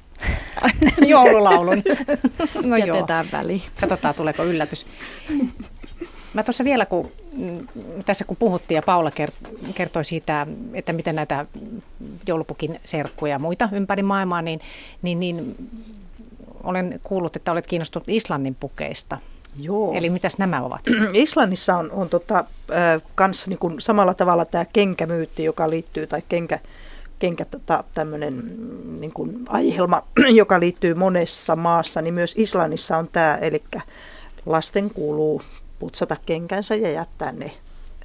Joululaulun. 1.07 1.83
No 2.63 2.77
joo. 2.77 2.87
Jätetään 2.97 3.25
väliin. 3.31 3.61
Katsotaan, 3.81 4.15
tuleeko 4.15 4.43
yllätys. 4.43 4.87
Mä 6.33 6.43
tuossa 6.43 6.63
vielä, 6.63 6.85
kun 6.85 7.11
mm, 7.33 7.67
tässä 8.05 8.25
kun 8.25 8.37
puhuttiin 8.37 8.75
ja 8.75 8.81
Paula 8.81 9.09
kert- 9.09 9.73
kertoi 9.73 10.05
siitä, 10.05 10.47
että 10.73 10.93
miten 10.93 11.15
näitä 11.15 11.45
joulupukin 12.27 12.79
serkkuja 12.85 13.31
ja 13.31 13.39
muita 13.39 13.69
ympäri 13.71 14.03
maailmaa, 14.03 14.41
niin, 14.41 14.59
niin, 15.01 15.19
niin 15.19 15.55
olen 16.65 16.99
kuullut, 17.03 17.35
että 17.35 17.51
olet 17.51 17.67
kiinnostunut 17.67 18.09
Islannin 18.09 18.55
pukeista. 18.55 19.17
Joo. 19.59 19.93
Eli 19.93 20.09
mitäs 20.09 20.37
nämä 20.37 20.63
ovat? 20.63 20.81
Islannissa 21.13 21.77
on, 21.77 21.91
on 21.91 22.09
tota, 22.09 22.37
äh, 22.71 23.01
kans 23.15 23.47
niin 23.47 23.59
kuin 23.59 23.81
samalla 23.81 24.13
tavalla 24.13 24.45
tämä 24.45 24.65
kenkämyytti, 24.65 25.43
joka 25.43 25.69
liittyy, 25.69 26.07
tai 26.07 26.23
kenkä, 26.29 26.59
kenkä 27.19 27.45
tota, 27.45 27.83
tämmöinen 27.93 28.43
niin 28.99 29.11
kuin 29.11 29.39
aihelma, 29.47 30.03
joka 30.41 30.59
liittyy 30.59 30.93
monessa 30.93 31.55
maassa, 31.55 32.01
niin 32.01 32.13
myös 32.13 32.35
Islannissa 32.37 32.97
on 32.97 33.09
tämä, 33.11 33.37
eli 33.37 33.63
lasten 34.45 34.89
kuuluu 34.89 35.41
putsata 35.79 36.17
kenkänsä 36.25 36.75
ja 36.75 36.91
jättää 36.91 37.31
ne 37.31 37.51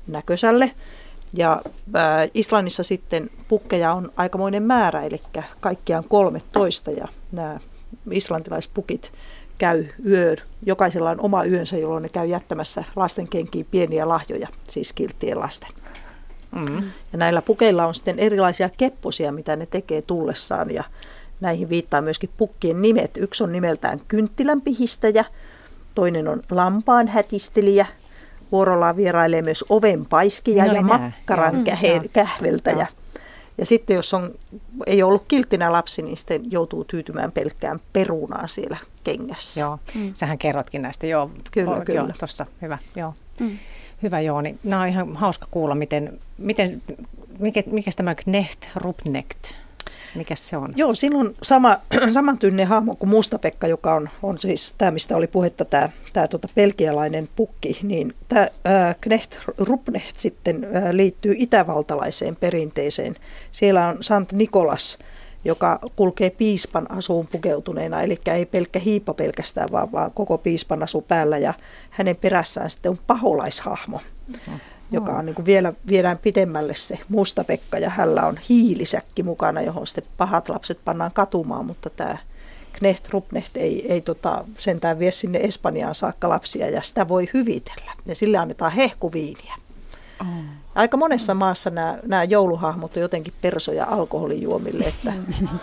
näkösälle. 0.07 0.70
Ja 1.32 1.62
äh, 1.97 2.31
Islannissa 2.35 2.82
sitten 2.82 3.31
pukkeja 3.49 3.93
on 3.93 4.12
aikamoinen 4.16 4.62
määrä, 4.62 5.03
eli 5.03 5.20
kaikkiaan 5.61 6.05
13 6.09 6.91
ja 6.91 7.09
nämä 7.32 7.61
islantilaispukit 8.11 9.12
käy 9.59 9.87
yö, 10.09 10.37
jokaisella 10.67 11.11
on 11.11 11.21
oma 11.21 11.45
yönsä, 11.45 11.77
jolloin 11.77 12.03
ne 12.03 12.09
käy 12.09 12.27
jättämässä 12.27 12.85
lasten 12.97 13.29
kenkiin 13.29 13.67
pieniä 13.71 14.09
lahjoja, 14.09 14.49
siis 14.69 14.93
kilttien 14.93 15.41
lasten. 15.41 15.71
Mm. 16.53 16.83
Ja 17.12 17.19
näillä 17.19 17.43
pukeilla 17.43 17.87
on 17.87 17.95
sitten 17.95 18.19
erilaisia 18.19 18.71
kepposia, 18.79 19.33
mitä 19.33 19.57
ne 19.57 19.67
tekee 19.67 20.03
tullessaan 20.03 20.71
ja 20.71 20.85
näihin 21.41 21.69
viittaa 21.69 22.01
myöskin 22.01 22.31
pukkien 22.37 22.83
nimet. 22.83 23.17
Yksi 23.17 23.45
on 23.45 23.53
nimeltään 23.53 24.01
kynttilän 24.09 24.61
pihistäjä, 24.61 25.25
toinen 25.95 26.29
on 26.29 26.43
lampaan 26.51 27.09
hätistelijä, 27.09 27.87
vuorollaan 28.53 28.97
vierailee 28.97 29.43
myös 29.43 29.65
ovenpaiskija 29.69 30.65
Niin 30.65 30.75
ja 30.75 30.83
makkaran 30.83 31.65
kähe, 31.65 31.89
Joo. 31.89 32.05
kähveltäjä. 32.12 32.87
Ja 33.59 33.66
sitten 33.66 33.94
jos 33.94 34.14
on, 34.14 34.35
ei 34.86 35.02
ollut 35.02 35.24
kilttinä 35.28 35.72
lapsi, 35.72 36.02
niin 36.02 36.16
sitten 36.16 36.51
joutuu 36.51 36.85
tyytymään 36.85 37.32
pelkkään 37.32 37.81
perunaan 37.93 38.48
siellä 38.48 38.77
kengässä. 39.05 39.60
Joo, 39.60 39.78
mm. 39.94 40.10
sähän 40.14 40.39
kerrotkin 40.39 40.82
näistä, 40.82 41.06
joo. 41.06 41.31
Kyllä, 41.52 41.70
o, 41.70 41.81
kyllä. 41.81 42.01
Joo, 42.01 42.09
tossa, 42.18 42.47
hyvä, 42.62 42.78
joo. 42.97 43.14
Mm. 43.40 43.59
Hyvä 44.02 44.20
Jooni. 44.20 44.59
Nämä 44.64 44.82
on 44.82 44.89
ihan 44.89 45.16
hauska 45.16 45.47
kuulla, 45.51 45.74
miten, 45.74 46.20
miten 46.39 46.82
mikä, 47.40 47.62
mikä 47.66 47.90
tämä 47.97 48.14
Knecht 48.14 48.64
Rupnekt, 48.77 49.55
mikä 50.15 50.35
se 50.35 50.57
on? 50.57 50.73
Joo, 50.77 50.95
silloin 50.95 51.35
sama, 51.43 51.78
samantyinen 52.12 52.66
hahmo 52.66 52.95
kuin 52.95 53.11
Mustapekka, 53.11 53.66
joka 53.66 53.95
on, 53.95 54.09
on 54.23 54.39
siis 54.39 54.74
tämä, 54.78 54.91
mistä 54.91 55.16
oli 55.16 55.27
puhetta, 55.27 55.65
tämä, 55.65 55.89
tämä 56.12 56.28
tota 56.28 56.49
belgialainen 56.55 57.28
pukki, 57.37 57.78
niin 57.82 58.15
tämä 58.28 58.49
ää, 58.65 58.95
Knecht 59.01 59.37
Rupnecht 59.59 60.16
sitten 60.16 60.66
ää, 60.73 60.97
liittyy 60.97 61.35
itävaltalaiseen 61.39 62.37
perinteeseen. 62.37 63.16
Siellä 63.51 63.89
on 63.89 63.97
Sant 64.01 64.32
Nikolas, 64.32 64.99
joka 65.45 65.78
kulkee 65.97 66.31
piispan 66.31 66.91
asuun 66.91 67.27
pukeutuneena, 67.27 68.03
eli 68.03 68.19
ei 68.35 68.47
pelkkä 68.47 68.78
hiippa 68.78 69.15
pelkästään, 69.15 69.69
vaan, 69.73 69.93
vaan 69.93 70.11
koko 70.11 70.39
piispan 70.39 70.82
asu 70.82 71.01
päällä, 71.01 71.39
ja 71.39 71.55
hänen 71.91 72.16
perässään 72.16 72.70
sitten 72.70 72.91
on 72.91 72.99
paholaishahmo 73.07 74.01
joka 74.91 75.12
on 75.12 75.27
niin 75.27 75.35
kuin 75.35 75.47
vielä 75.47 75.73
viedään 75.89 76.19
pitemmälle 76.19 76.75
se 76.75 76.99
musta 77.09 77.45
Pekka 77.45 77.79
ja 77.79 77.91
hänellä 77.91 78.27
on 78.27 78.37
hiilisäkki 78.49 79.23
mukana, 79.23 79.62
johon 79.62 79.87
sitten 79.87 80.05
pahat 80.17 80.49
lapset 80.49 80.79
pannaan 80.85 81.12
katumaan, 81.15 81.67
mutta 81.67 81.91
tämä 81.91 82.19
Knecht 82.73 83.09
Rupnecht 83.09 83.57
ei, 83.57 83.93
ei 83.93 84.01
tota, 84.01 84.45
sentään 84.59 84.99
vie 84.99 85.11
sinne 85.11 85.39
Espanjaan 85.39 85.95
saakka 85.95 86.29
lapsia 86.29 86.71
ja 86.71 86.83
sitä 86.83 87.09
voi 87.09 87.29
hyvitellä 87.35 87.93
ja 88.07 88.15
sille 88.15 88.39
annetaan 88.39 88.73
hehkuviiniä. 88.73 89.55
Oh. 90.21 90.27
Aika 90.75 90.97
monessa 90.97 91.35
maassa 91.35 91.71
nämä, 91.71 91.99
nämä 92.07 92.25
jouluhahmot 92.25 92.97
on 92.97 93.03
jotenkin 93.03 93.35
persoja 93.41 93.87
alkoholijuomille, 93.87 94.85
että, 94.85 95.13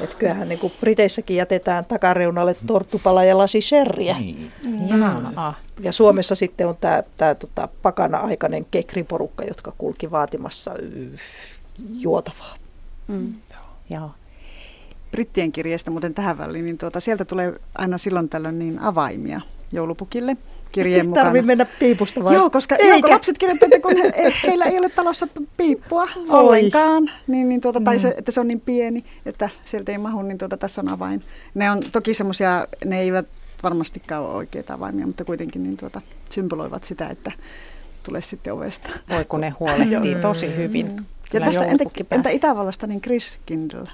että 0.01 0.15
kyllähän 0.15 0.49
niin 0.49 0.59
kuin 0.59 0.73
Briteissäkin 0.79 1.37
jätetään 1.37 1.85
takareunalle 1.85 2.55
torttupala 2.67 3.23
ja 3.23 3.37
lasi 3.37 3.61
sherriä. 3.61 4.19
Niin. 4.19 4.51
Jaa. 4.87 5.53
Ja 5.79 5.91
Suomessa 5.91 6.35
sitten 6.35 6.67
on 6.67 6.77
tämä, 6.81 7.03
tämä 7.17 7.35
tota, 7.35 7.69
pakana-aikainen 7.81 8.65
kekriporukka, 8.65 9.43
jotka 9.43 9.73
kulki 9.77 10.11
vaatimassa 10.11 10.71
juotavaa. 11.91 12.55
Mm. 13.07 13.33
Joo. 13.89 14.11
Brittien 15.11 15.51
kirjeestä 15.51 15.91
muuten 15.91 16.13
tähän 16.13 16.37
väliin, 16.37 16.65
niin 16.65 16.77
tuota, 16.77 16.99
sieltä 16.99 17.25
tulee 17.25 17.59
aina 17.75 17.97
silloin 17.97 18.29
tällöin 18.29 18.59
niin 18.59 18.79
avaimia 18.79 19.41
joulupukille 19.71 20.37
kirjeen 20.71 21.01
Ei 21.01 21.07
mukana. 21.07 21.23
tarvitse 21.23 21.45
mennä 21.45 21.65
piipusta 21.79 22.23
vai? 22.23 22.33
Joo, 22.33 22.49
koska, 22.49 22.75
joo, 22.75 23.01
kun 23.01 23.09
lapset 23.09 23.37
kirjoittavat, 23.37 23.73
että 23.73 23.87
kun 23.87 23.97
he, 23.97 24.33
heillä 24.43 24.65
ei 24.65 24.77
ole 24.79 24.89
talossa 24.89 25.27
piippua 25.57 26.03
Oi. 26.03 26.25
ollenkaan, 26.29 27.11
niin, 27.27 27.49
niin 27.49 27.61
tuota, 27.61 27.81
tai 27.81 27.95
Mm. 27.95 27.99
se, 27.99 28.13
että 28.17 28.31
se 28.31 28.39
on 28.39 28.47
niin 28.47 28.61
pieni, 28.61 29.03
että 29.25 29.49
sieltä 29.65 29.91
ei 29.91 29.97
mahu, 29.97 30.21
niin 30.21 30.37
tuota, 30.37 30.57
tässä 30.57 30.81
on 30.81 30.89
avain. 30.89 31.23
Ne 31.55 31.71
on 31.71 31.79
toki 31.91 32.13
semmoisia, 32.13 32.67
ne 32.85 32.99
eivät 32.99 33.25
varmastikaan 33.63 34.23
ole 34.23 34.33
oikeita 34.35 34.73
avaimia, 34.73 35.05
mutta 35.07 35.25
kuitenkin 35.25 35.63
niin 35.63 35.77
tuota, 35.77 36.01
symboloivat 36.29 36.83
sitä, 36.83 37.07
että 37.07 37.31
tulee 38.03 38.21
sitten 38.21 38.53
ovesta. 38.53 38.89
Voi 39.09 39.25
kun 39.25 39.41
ne 39.41 39.49
huolehtii 39.59 40.15
tosi 40.21 40.55
hyvin. 40.57 40.95
Ja 40.95 41.01
Kyllä 41.31 41.45
tästä, 41.45 41.65
entä, 41.65 41.83
entä. 42.11 42.29
Itävallasta, 42.29 42.87
niin 42.87 43.01
Chris 43.01 43.39
Kindle, 43.45 43.87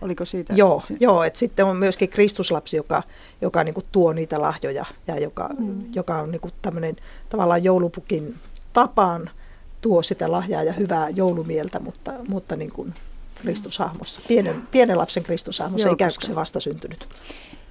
oliko 0.00 0.24
siitä? 0.24 0.54
Joo, 0.54 0.80
se- 0.80 0.96
joo 1.00 1.22
että 1.22 1.38
sitten 1.38 1.64
on 1.64 1.76
myöskin 1.76 2.08
Kristuslapsi, 2.08 2.76
joka, 2.76 3.02
joka 3.40 3.64
niin 3.64 3.74
kuin 3.74 3.86
tuo 3.92 4.12
niitä 4.12 4.40
lahjoja 4.40 4.86
ja 5.06 5.20
joka, 5.20 5.50
mm. 5.58 5.94
joka 5.94 6.16
on 6.16 6.30
niin 6.30 6.40
kuin 6.40 6.54
tämmöinen 6.62 6.96
tavallaan 7.28 7.64
joulupukin 7.64 8.36
tapaan 8.72 9.30
tuo 9.80 10.02
sitä 10.02 10.32
lahjaa 10.32 10.62
ja 10.62 10.72
hyvää 10.72 11.08
joulumieltä, 11.08 11.80
mutta, 11.80 12.12
mutta 12.28 12.56
niin 12.56 12.72
kuin 12.72 12.94
Kristushahmossa, 13.34 14.20
pienen, 14.28 14.62
pienen 14.70 14.98
lapsen 14.98 15.22
Kristushahmossa, 15.22 15.88
Joo, 15.88 15.94
ikään 15.94 16.12
kuin 16.20 16.26
se 16.26 16.34
vastasyntynyt. 16.34 17.08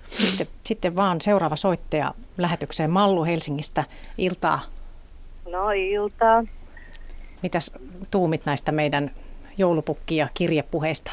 Sitten, 0.09 0.47
sitten 0.63 0.95
vaan 0.95 1.21
seuraava 1.21 1.55
soittaja 1.55 2.13
lähetykseen 2.37 2.89
Mallu 2.89 3.25
Helsingistä. 3.25 3.83
Iltaa. 4.17 4.61
No 5.51 5.71
iltaa. 5.71 6.43
Mitäs 7.43 7.71
tuumit 8.11 8.45
näistä 8.45 8.71
meidän 8.71 9.11
joulupukki- 9.57 10.17
ja 10.17 10.27
kirjepuheista? 10.33 11.11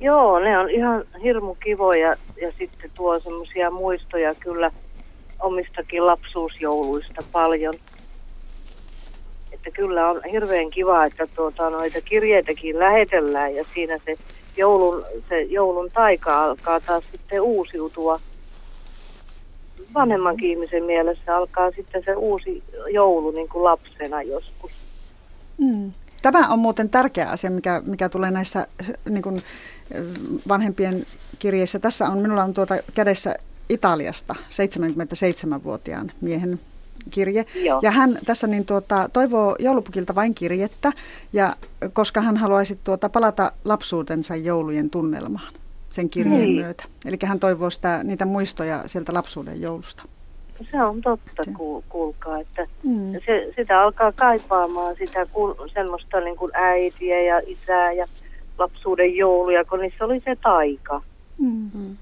Joo, 0.00 0.38
ne 0.38 0.58
on 0.58 0.70
ihan 0.70 1.04
hirmu 1.22 1.54
kivoja 1.54 2.16
ja 2.42 2.52
sitten 2.58 2.90
tuo 2.94 3.20
semmoisia 3.20 3.70
muistoja 3.70 4.34
kyllä 4.34 4.70
omistakin 5.40 6.06
lapsuusjouluista 6.06 7.22
paljon. 7.32 7.74
Että 9.52 9.70
kyllä 9.70 10.10
on 10.10 10.20
hirveän 10.30 10.70
kiva, 10.70 11.04
että 11.04 11.26
tuota, 11.36 11.70
noita 11.70 12.00
kirjeitäkin 12.00 12.78
lähetellään 12.78 13.54
ja 13.54 13.64
siinä 13.74 13.98
se 14.04 14.16
joulun, 14.56 15.04
se 15.28 15.42
joulun 15.42 15.90
taika 15.90 16.42
alkaa 16.42 16.80
taas 16.80 17.04
sitten 17.12 17.40
uusiutua. 17.40 18.20
Vanhemmankin 19.94 20.50
ihmisen 20.50 20.84
mielessä 20.84 21.36
alkaa 21.36 21.70
sitten 21.70 22.02
se 22.04 22.14
uusi 22.14 22.62
joulu 22.92 23.30
niin 23.30 23.48
kuin 23.48 23.64
lapsena 23.64 24.22
joskus. 24.22 24.70
Mm. 25.58 25.92
Tämä 26.22 26.48
on 26.48 26.58
muuten 26.58 26.90
tärkeä 26.90 27.30
asia, 27.30 27.50
mikä, 27.50 27.82
mikä 27.86 28.08
tulee 28.08 28.30
näissä 28.30 28.66
niin 29.08 29.22
kuin, 29.22 29.42
vanhempien 30.48 31.06
kirjeissä. 31.38 31.78
Tässä 31.78 32.06
on, 32.06 32.18
minulla 32.18 32.44
on 32.44 32.54
tuota 32.54 32.74
kädessä 32.94 33.34
Italiasta 33.68 34.34
77-vuotiaan 34.40 36.12
miehen 36.20 36.60
kirje. 37.10 37.44
Joo. 37.64 37.80
Ja 37.82 37.90
hän 37.90 38.18
tässä 38.26 38.46
niin 38.46 38.66
tuota, 38.66 39.08
toivoo 39.12 39.56
joulupukilta 39.58 40.14
vain 40.14 40.34
kirjettä, 40.34 40.92
ja, 41.32 41.56
koska 41.92 42.20
hän 42.20 42.36
haluaisi 42.36 42.78
tuota, 42.84 43.08
palata 43.08 43.52
lapsuutensa 43.64 44.36
joulujen 44.36 44.90
tunnelmaan 44.90 45.52
sen 45.90 46.10
kirjeen 46.10 46.40
Niin. 46.40 46.54
myötä. 46.62 46.84
Eli 47.04 47.16
hän 47.24 47.40
toivoo 47.40 47.70
sitä, 47.70 48.00
niitä 48.04 48.24
muistoja 48.24 48.82
sieltä 48.86 49.14
lapsuuden 49.14 49.60
joulusta. 49.60 50.02
Se 50.70 50.82
on 50.82 51.00
totta, 51.00 51.42
ku, 51.56 51.84
kuulkaa, 51.88 52.38
että 52.40 52.66
Mm. 52.82 53.12
se, 53.26 53.52
sitä 53.56 53.80
alkaa 53.82 54.12
kaipaamaan 54.12 54.96
sitä 54.98 55.26
ku, 55.26 55.56
semmoista 55.74 56.20
niin 56.20 56.36
kuin 56.36 56.50
äitiä 56.54 57.20
ja 57.22 57.40
isää 57.46 57.92
ja 57.92 58.06
lapsuuden 58.58 59.16
jouluja, 59.16 59.64
kun 59.64 59.78
niissä 59.78 60.04
oli 60.04 60.22
se 60.24 60.36
taika. 60.36 61.02
Mm. 61.38 61.96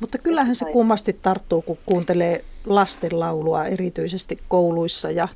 Mutta 0.00 0.18
kyllähän 0.18 0.54
se 0.56 0.64
kummasti 0.72 1.12
tarttuu, 1.12 1.62
kun 1.62 1.78
kuuntelee 1.86 2.44
lastenlaulua 2.66 3.64
erityisesti 3.64 4.36
kouluissa 4.48 5.10
ja 5.10 5.28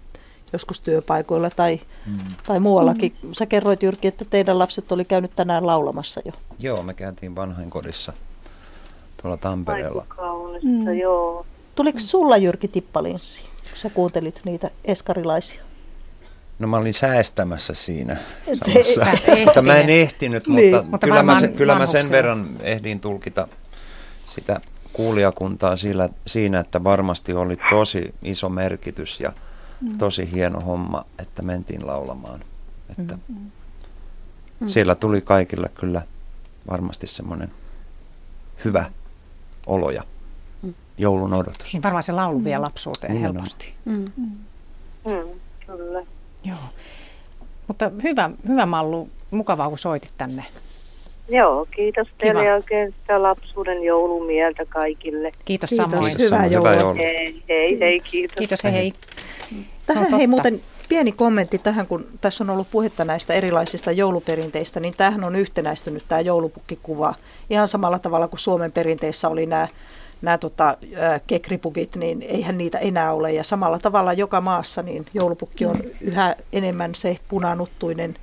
joskus 0.52 0.80
työpaikoilla 0.80 1.50
tai, 1.50 1.80
mm. 2.06 2.18
tai 2.46 2.60
muuallakin. 2.60 3.14
Sä 3.32 3.46
kerroit 3.46 3.82
Jyrki, 3.82 4.08
että 4.08 4.24
teidän 4.24 4.58
lapset 4.58 4.92
oli 4.92 5.04
käynyt 5.04 5.30
tänään 5.36 5.66
laulamassa 5.66 6.20
jo. 6.24 6.32
Joo, 6.58 6.82
me 6.82 6.94
käytiin 6.94 7.36
vanhainkodissa 7.36 8.12
tuolla 9.22 9.36
Tampereella. 9.36 10.06
Kaunista, 10.08 10.68
mm. 10.68 10.98
joo. 10.98 11.46
Tuliko 11.76 11.98
sulla 11.98 12.36
Jyrki 12.36 12.68
Tippalinssi? 12.68 13.42
Sä 13.74 13.90
kuuntelit 13.90 14.40
niitä 14.44 14.70
eskarilaisia. 14.84 15.62
No 16.62 16.68
mä 16.68 16.76
olin 16.76 16.94
säästämässä 16.94 17.74
siinä 17.74 18.16
samassa. 18.64 19.06
mutta 19.46 19.62
mä 19.62 19.76
en 19.76 19.90
ehtinyt. 19.90 20.46
Niin. 20.48 20.74
mutta, 20.74 20.90
Mutta 20.90 21.06
kyllä, 21.06 21.22
mä 21.22 21.40
sen, 21.40 21.52
kyllä 21.54 21.74
mä 21.74 21.86
sen 21.86 22.10
verran 22.10 22.48
ehdin 22.60 23.00
tulkita 23.00 23.48
sitä 24.24 24.60
kuulijakuntaa 24.92 25.76
sillä, 25.76 26.08
siinä, 26.26 26.60
että 26.60 26.84
varmasti 26.84 27.32
oli 27.34 27.56
tosi 27.70 28.14
iso 28.22 28.48
merkitys 28.48 29.20
ja 29.20 29.32
Mm. 29.80 29.98
tosi 29.98 30.32
hieno 30.32 30.60
homma, 30.60 31.04
että 31.18 31.42
mentiin 31.42 31.86
laulamaan. 31.86 32.40
Että 32.90 33.18
Mm. 33.28 34.66
Siellä 34.66 34.94
tuli 34.94 35.20
kaikille 35.20 35.68
kyllä 35.74 36.02
varmasti 36.70 37.06
semmoinen 37.06 37.50
hyvä 38.64 38.90
olo 39.66 39.90
ja 39.90 40.02
Mm. 40.62 40.74
joulun 40.98 41.34
odotus. 41.34 41.72
Niin 41.72 41.82
varmaan 41.82 42.02
se 42.02 42.12
laulu 42.12 42.44
vie 42.44 42.58
lapsuuteen 42.58 43.12
Nimenomaan. 43.12 43.36
helposti. 43.44 43.74
Mm. 43.84 43.94
Mm, 45.06 45.40
kyllä. 45.66 46.06
Joo. 46.44 46.56
Mutta 47.68 47.90
hyvä, 48.02 48.30
hyvä 48.48 48.66
Mallu, 48.66 49.08
mukavaa 49.30 49.68
kun 49.68 49.78
soitit 49.78 50.12
tänne. 50.18 50.44
Joo, 51.28 51.66
kiitos 51.76 52.08
teille 52.18 52.40
Kiva. 52.40 52.50
ja 52.50 52.54
oikein 52.54 52.94
sitä 53.00 53.22
lapsuuden 53.22 53.82
joulumieltä 53.82 54.64
kaikille. 54.68 55.32
Kiitos, 55.44 55.70
Kiitos, 55.70 55.90
samoin. 55.92 56.18
hyvää. 56.18 56.42
Hyvää 56.42 56.74
joulua. 56.74 56.94
Hei, 56.94 57.42
hei, 57.48 57.80
hei, 57.80 58.00
kiitos. 58.00 58.36
Kiitos, 58.38 58.64
hei 58.64 58.72
hei. 58.72 58.92
Tähän 59.86 60.10
hei 60.10 60.26
muuten 60.26 60.60
pieni 60.88 61.12
kommentti 61.12 61.58
tähän, 61.58 61.86
kun 61.86 62.06
tässä 62.20 62.44
on 62.44 62.50
ollut 62.50 62.70
puhetta 62.70 63.04
näistä 63.04 63.34
erilaisista 63.34 63.92
jouluperinteistä, 63.92 64.80
niin 64.80 64.94
tämähän 64.96 65.24
on 65.24 65.36
yhtenäistynyt 65.36 66.04
tämä 66.08 66.20
joulupukkikuva 66.20 67.14
ihan 67.50 67.68
samalla 67.68 67.98
tavalla 67.98 68.28
kuin 68.28 68.40
Suomen 68.40 68.72
perinteissä 68.72 69.28
oli 69.28 69.46
nämä 69.46 69.68
nämä 70.22 70.38
tota, 70.38 70.76
kekripukit, 71.26 71.96
niin 71.96 72.22
eihän 72.22 72.58
niitä 72.58 72.78
enää 72.78 73.12
ole. 73.12 73.32
Ja 73.32 73.44
samalla 73.44 73.78
tavalla 73.78 74.12
joka 74.12 74.40
maassa 74.40 74.82
niin 74.82 75.06
joulupukki 75.14 75.66
on 75.66 75.76
yhä 76.00 76.36
enemmän 76.52 76.94
se 76.94 77.16
punanuttuinen 77.28 78.14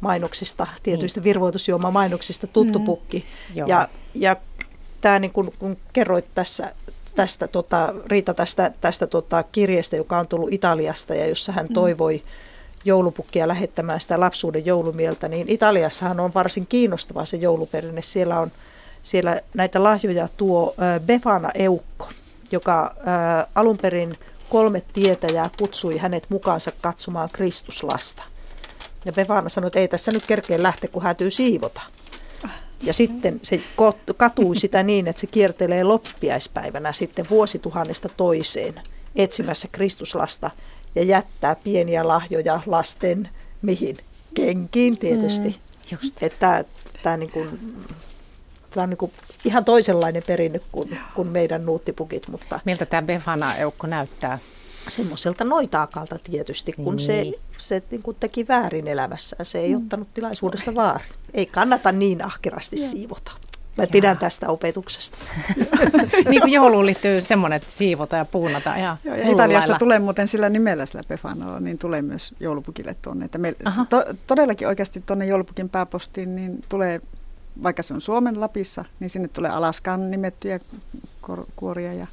mainoksista, 0.00 0.66
tietyistä 0.82 1.24
virvoitusjuoma 1.24 1.90
mainoksista 1.90 2.46
tuttu 2.46 2.78
Mm. 2.78 2.84
pukki. 2.84 3.24
Joo. 3.54 3.68
Ja, 3.68 3.88
ja 4.14 4.36
tämä 5.00 5.18
niin 5.18 5.32
kun, 5.32 5.52
kun 5.58 5.76
kerroit 5.92 6.24
tässä 6.34 6.74
tästä 7.14 7.48
tota, 7.48 7.94
Riita 8.06 8.34
tästä, 8.34 8.72
tästä 8.80 9.06
tota, 9.06 9.42
kirjeestä, 9.42 9.96
joka 9.96 10.18
on 10.18 10.28
tullut 10.28 10.52
Italiasta 10.52 11.14
ja 11.14 11.26
jossa 11.26 11.52
hän 11.52 11.66
mm. 11.66 11.74
toivoi 11.74 12.22
joulupukkia 12.84 13.48
lähettämään 13.48 14.00
sitä 14.00 14.20
lapsuuden 14.20 14.66
joulumieltä, 14.66 15.28
niin 15.28 15.48
Italiassahan 15.48 16.20
on 16.20 16.34
varsin 16.34 16.66
kiinnostava 16.66 17.24
se 17.24 17.36
jouluperinne. 17.36 18.02
Siellä 18.02 18.40
on 18.40 18.50
siellä 19.02 19.40
näitä 19.54 19.82
lahjoja 19.82 20.28
tuo 20.36 20.74
Befana 21.06 21.50
Eukko, 21.54 22.08
joka 22.52 22.94
alun 23.54 23.78
perin 23.78 24.18
kolme 24.48 24.82
tietäjää 24.92 25.50
kutsui 25.58 25.98
hänet 25.98 26.26
mukaansa 26.28 26.72
katsomaan 26.80 27.28
Kristuslasta. 27.32 28.22
Ja 29.04 29.12
Befana 29.12 29.48
sanoi, 29.48 29.66
että 29.66 29.78
ei 29.78 29.88
tässä 29.88 30.12
nyt 30.12 30.26
kerkeä 30.26 30.62
lähteä, 30.62 30.90
kun 30.90 31.02
häätyy 31.02 31.30
siivota. 31.30 31.80
Ja 32.82 32.92
sitten 32.92 33.40
se 33.42 33.60
katui 34.16 34.56
sitä 34.56 34.82
niin, 34.82 35.08
että 35.08 35.20
se 35.20 35.26
kiertelee 35.26 35.84
loppiaispäivänä 35.84 36.92
sitten 36.92 37.26
vuosituhannesta 37.30 38.08
toiseen 38.08 38.74
etsimässä 39.16 39.68
Kristuslasta 39.72 40.50
ja 40.94 41.02
jättää 41.02 41.56
pieniä 41.64 42.08
lahjoja 42.08 42.60
lasten 42.66 43.28
mihin? 43.62 43.98
Kenkiin 44.34 44.98
tietysti. 44.98 45.48
Mm, 45.48 45.98
just. 46.02 46.22
Että 46.22 46.64
tämä 47.02 47.16
niin 47.16 47.30
kuin, 47.30 47.60
tämä 48.70 48.82
on 48.82 48.90
niin 48.90 48.98
kuin 48.98 49.12
ihan 49.44 49.64
toisenlainen 49.64 50.22
perinne 50.26 50.60
kuin, 50.72 50.98
kuin 51.14 51.28
meidän 51.28 51.66
nuuttipukit. 51.66 52.28
Mutta 52.28 52.60
Miltä 52.64 52.86
tämä 52.86 53.02
Befana-eukko 53.02 53.86
näyttää? 53.86 54.38
Semmoiselta 54.88 55.44
noitaakalta 55.44 56.18
tietysti, 56.30 56.72
kun 56.72 56.96
niin. 56.96 57.06
se, 57.06 57.32
se 57.58 57.82
niin 57.90 58.02
kuin 58.02 58.16
teki 58.20 58.48
väärin 58.48 58.88
elämässään. 58.88 59.46
Se 59.46 59.58
ei 59.58 59.70
mm. 59.70 59.76
ottanut 59.76 60.14
tilaisuudesta 60.14 60.74
vaarin. 60.74 61.12
Ei 61.34 61.46
kannata 61.46 61.92
niin 61.92 62.24
ahkerasti 62.24 62.82
ja. 62.82 62.88
siivota. 62.88 63.32
Mä 63.76 63.86
pidän 63.86 64.18
tästä 64.18 64.48
opetuksesta. 64.48 65.18
niin 66.30 66.40
kuin 66.40 66.52
jouluun 66.52 66.86
liittyy 66.86 67.20
semmoinen, 67.20 67.56
että 67.56 67.70
siivota 67.70 68.16
ja 68.16 68.24
puunata 68.24 68.74
ihan 68.74 68.98
Joo, 69.04 69.14
ja 69.14 69.30
Italiasta 69.30 69.68
lailla. 69.68 69.78
tulee 69.78 69.98
muuten 69.98 70.28
sillä 70.28 70.48
nimellä 70.48 70.86
sillä 70.86 71.02
Pefanolla, 71.08 71.60
niin 71.60 71.78
tulee 71.78 72.02
myös 72.02 72.34
joulupukille 72.40 72.96
tuonne. 73.02 73.24
Että 73.24 73.38
me, 73.38 73.54
to, 73.88 74.04
todellakin 74.26 74.68
oikeasti 74.68 75.02
tuonne 75.06 75.26
joulupukin 75.26 75.68
pääpostiin 75.68 76.36
niin 76.36 76.64
tulee, 76.68 77.00
vaikka 77.62 77.82
se 77.82 77.94
on 77.94 78.00
Suomen 78.00 78.40
Lapissa, 78.40 78.84
niin 79.00 79.10
sinne 79.10 79.28
tulee 79.28 79.50
Alaskan 79.50 80.10
nimettyjä 80.10 80.60
kuoria 81.56 81.92
ja 81.92 82.06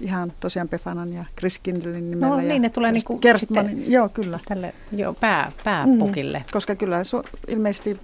ihan 0.00 0.32
tosiaan 0.40 0.68
Pefanan 0.68 1.12
ja 1.12 1.24
Kriskinlin 1.36 2.08
nimellä. 2.08 2.36
No 2.36 2.40
niin, 2.42 2.62
ne 2.62 2.70
tulee 2.70 2.92
niinku 2.92 3.18
Kerstmanin, 3.18 3.92
joo 3.92 4.08
kyllä. 4.08 4.38
Tälle 4.48 4.74
joo, 4.92 5.14
pää, 5.14 5.52
pääpukille. 5.64 6.38
Mm, 6.38 6.44
koska 6.52 6.74
kyllä 6.74 7.04
su, 7.04 7.22
ilmeisesti 7.48 7.98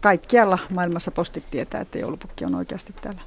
kaikkialla 0.00 0.58
maailmassa 0.70 1.10
postit 1.10 1.44
tietää, 1.50 1.80
että 1.80 1.98
joulupukki 1.98 2.44
on 2.44 2.54
oikeasti 2.54 2.94
täällä. 3.00 3.20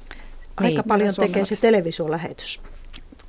Aika 0.56 0.68
niin, 0.68 0.88
paljon 0.88 1.14
tekee 1.20 1.44
se 1.44 1.56
televisiolähetys. 1.56 2.60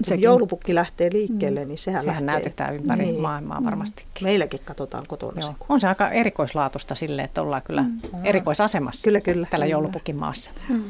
Kun 0.08 0.22
joulupukki 0.22 0.76
lähtee 0.76 1.10
liikkeelle, 1.14 1.62
mm. 1.62 1.68
niin 1.68 1.78
sehän, 1.78 2.02
sehän 2.02 2.26
lähtee. 2.26 2.34
näytetään 2.34 2.76
ympäri 2.76 3.06
niin. 3.06 3.22
maailmaa 3.22 3.64
varmastikin. 3.64 4.12
Meilläkin 4.24 4.60
katsotaan 4.66 5.04
kotona 5.08 5.42
Joo. 5.42 5.56
On 5.70 5.80
se 5.80 5.88
aika 5.88 6.10
erikoislaatusta 6.10 6.96
sille, 6.96 7.22
että 7.22 7.42
ollaan 7.42 7.62
kyllä 7.62 7.82
mm. 7.82 8.00
erikoisasemassa 8.24 9.04
kyllä, 9.04 9.22
kyllä. 9.22 9.48
tällä 9.52 9.66
joulupukin 9.66 10.16
maassa. 10.16 10.52
Mm. 10.70 10.84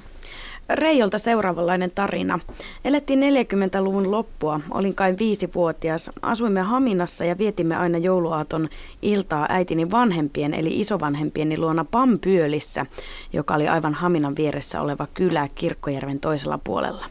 Reijolta 0.70 1.18
seuraavanlainen 1.18 1.92
tarina. 1.96 2.40
Elettiin 2.86 3.20
40-luvun 3.20 4.12
loppua, 4.12 4.60
olin 4.72 4.96
kai 4.96 5.16
viisivuotias. 5.20 6.12
Asuimme 6.22 6.62
Haminassa 6.62 7.26
ja 7.26 7.38
vietimme 7.38 7.76
aina 7.76 7.98
jouluaaton 7.98 8.70
iltaa 9.02 9.46
äitini 9.50 9.92
vanhempien 9.92 10.54
eli 10.54 10.80
isovanhempieni 10.80 11.58
luona 11.58 11.86
Pampyölissä, 11.92 12.86
joka 13.34 13.54
oli 13.56 13.68
aivan 13.68 13.94
Haminan 13.94 14.36
vieressä 14.36 14.82
oleva 14.82 15.08
kylä 15.14 15.48
Kirkkojärven 15.56 16.20
toisella 16.20 16.60
puolella. 16.64 17.06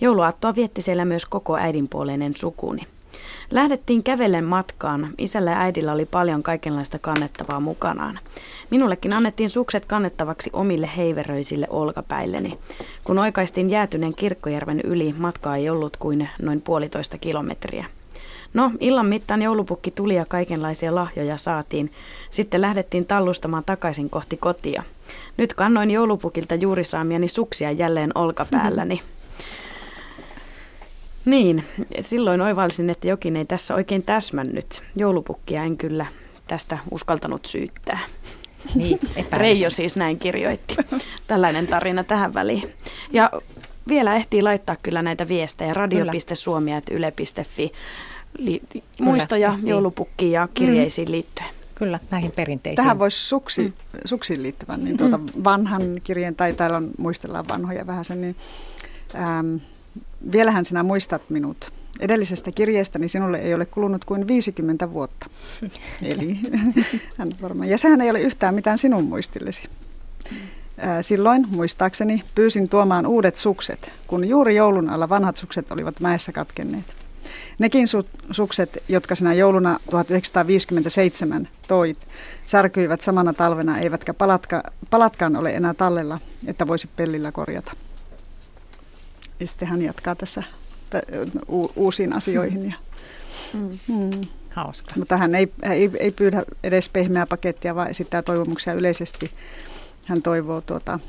Jouluaattoa 0.00 0.54
vietti 0.54 0.82
siellä 0.82 1.04
myös 1.04 1.26
koko 1.26 1.56
äidinpuoleinen 1.56 2.36
sukuni. 2.36 2.82
Lähdettiin 3.50 4.02
kävellen 4.02 4.44
matkaan. 4.44 5.14
Isällä 5.18 5.50
ja 5.50 5.60
äidillä 5.60 5.92
oli 5.92 6.06
paljon 6.06 6.42
kaikenlaista 6.42 6.98
kannettavaa 6.98 7.60
mukanaan. 7.60 8.18
Minullekin 8.70 9.12
annettiin 9.12 9.50
sukset 9.50 9.84
kannettavaksi 9.84 10.50
omille 10.52 10.90
heiveröisille 10.96 11.66
olkapäilleni. 11.70 12.58
Kun 13.04 13.18
oikaistiin 13.18 13.70
jäätyneen 13.70 14.14
Kirkkojärven 14.14 14.80
yli, 14.80 15.14
matkaa 15.18 15.56
ei 15.56 15.70
ollut 15.70 15.96
kuin 15.96 16.28
noin 16.42 16.60
puolitoista 16.60 17.18
kilometriä. 17.18 17.86
No, 18.54 18.70
illan 18.80 19.06
mittaan 19.06 19.42
joulupukki 19.42 19.90
tuli 19.90 20.14
ja 20.14 20.24
kaikenlaisia 20.28 20.94
lahjoja 20.94 21.36
saatiin. 21.36 21.92
Sitten 22.30 22.60
lähdettiin 22.60 23.06
tallustamaan 23.06 23.64
takaisin 23.64 24.10
kohti 24.10 24.36
kotia. 24.36 24.82
Nyt 25.36 25.54
kannoin 25.54 25.90
joulupukilta 25.90 26.54
juuri 26.54 26.84
saamiani 26.84 27.28
suksia 27.28 27.70
jälleen 27.70 28.10
olkapäälläni. 28.14 29.02
Niin, 31.24 31.64
silloin 32.00 32.40
oivalsin, 32.40 32.90
että 32.90 33.06
jokin 33.06 33.36
ei 33.36 33.44
tässä 33.44 33.74
oikein 33.74 34.02
täsmännyt. 34.02 34.82
Joulupukkia 34.96 35.64
en 35.64 35.76
kyllä 35.76 36.06
tästä 36.46 36.78
uskaltanut 36.90 37.46
syyttää. 37.46 37.98
Niin, 38.74 38.98
Reijo 39.32 39.70
siis 39.70 39.96
näin 39.96 40.18
kirjoitti. 40.18 40.76
Tällainen 41.26 41.66
tarina 41.66 42.04
tähän 42.04 42.34
väliin. 42.34 42.74
Ja 43.12 43.30
vielä 43.88 44.16
ehtii 44.16 44.42
laittaa 44.42 44.76
kyllä 44.82 45.02
näitä 45.02 45.28
viestejä 45.28 45.74
radio.suomi.yle.fi 45.74 47.72
li- 48.38 48.62
muistoja 49.00 49.52
ehtii. 49.52 49.70
joulupukkiin 49.70 50.32
ja 50.32 50.48
kirjeisiin 50.54 51.08
mm. 51.08 51.12
liittyen. 51.12 51.48
Kyllä, 51.74 52.00
näihin 52.10 52.32
perinteisiin. 52.32 52.76
Tähän 52.84 52.98
voisi 52.98 53.18
suksi, 53.18 53.62
mm. 53.62 53.72
suksiin 54.04 54.42
liittyvän, 54.42 54.84
niin 54.84 54.96
tuota 54.96 55.18
mm. 55.18 55.26
vanhan 55.44 55.82
kirjeen, 56.04 56.36
tai 56.36 56.52
täällä 56.52 56.76
on, 56.76 56.90
muistellaan 56.98 57.48
vanhoja 57.48 57.86
vähän 57.86 58.04
sen, 58.04 58.20
niin 58.20 58.36
äm, 59.14 59.60
vielähän 60.32 60.64
sinä 60.64 60.82
muistat 60.82 61.22
minut 61.30 61.72
edellisestä 62.00 62.52
kirjeestäni 62.52 63.02
niin 63.02 63.10
sinulle 63.10 63.38
ei 63.38 63.54
ole 63.54 63.66
kulunut 63.66 64.04
kuin 64.04 64.28
50 64.28 64.92
vuotta. 64.92 65.26
Eli 66.02 66.38
hän 67.16 67.28
varmaan. 67.42 67.68
Ja 67.68 67.78
sehän 67.78 68.00
ei 68.00 68.10
ole 68.10 68.20
yhtään 68.20 68.54
mitään 68.54 68.78
sinun 68.78 69.04
muistillesi. 69.04 69.62
Silloin, 71.00 71.46
muistaakseni, 71.50 72.22
pyysin 72.34 72.68
tuomaan 72.68 73.06
uudet 73.06 73.36
sukset, 73.36 73.92
kun 74.06 74.28
juuri 74.28 74.56
joulun 74.56 74.90
alla 74.90 75.08
vanhat 75.08 75.36
sukset 75.36 75.70
olivat 75.70 76.00
mäessä 76.00 76.32
katkenneet. 76.32 76.84
Nekin 77.58 77.84
su- 77.84 78.08
sukset, 78.30 78.82
jotka 78.88 79.14
sinä 79.14 79.34
jouluna 79.34 79.78
1957 79.90 81.48
toit, 81.68 81.98
särkyivät 82.46 83.00
samana 83.00 83.32
talvena, 83.32 83.78
eivätkä 83.78 84.14
palatka, 84.14 84.62
palatkaan 84.90 85.36
ole 85.36 85.50
enää 85.50 85.74
tallella, 85.74 86.20
että 86.46 86.66
voisi 86.66 86.88
pellillä 86.96 87.32
korjata. 87.32 87.72
Ja 89.40 89.46
sitten 89.46 89.68
hän 89.68 89.82
jatkaa 89.82 90.14
tässä 90.14 90.42
u- 91.50 91.72
uusiin 91.76 92.12
asioihin. 92.12 92.68
Ja, 92.68 92.74
mm. 93.54 93.78
Mm. 93.88 94.20
Hauska. 94.50 94.92
Mutta 94.96 95.16
hän 95.16 95.34
ei, 95.34 95.52
ei, 95.62 95.90
ei 95.98 96.12
pyydä 96.12 96.42
edes 96.62 96.88
pehmeää 96.88 97.26
pakettia, 97.26 97.74
vaan 97.74 97.90
esittää 97.90 98.22
toivomuksia 98.22 98.72
yleisesti. 98.72 99.30
Hän 100.06 100.22
toivoo 100.22 100.60
tuota, 100.60 101.00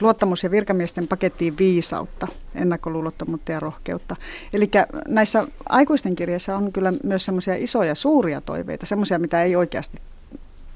luottamus- 0.00 0.42
ja 0.42 0.50
virkamiesten 0.50 1.08
pakettiin 1.08 1.58
viisautta, 1.58 2.26
ennakkoluulottomuutta 2.54 3.52
ja 3.52 3.60
rohkeutta. 3.60 4.16
Eli 4.52 4.70
näissä 5.08 5.46
aikuisten 5.68 6.16
kirjeissä 6.16 6.56
on 6.56 6.72
kyllä 6.72 6.92
myös 7.04 7.24
semmoisia 7.24 7.54
isoja, 7.54 7.94
suuria 7.94 8.40
toiveita, 8.40 8.86
semmoisia, 8.86 9.18
mitä 9.18 9.42
ei 9.42 9.56
oikeasti 9.56 9.98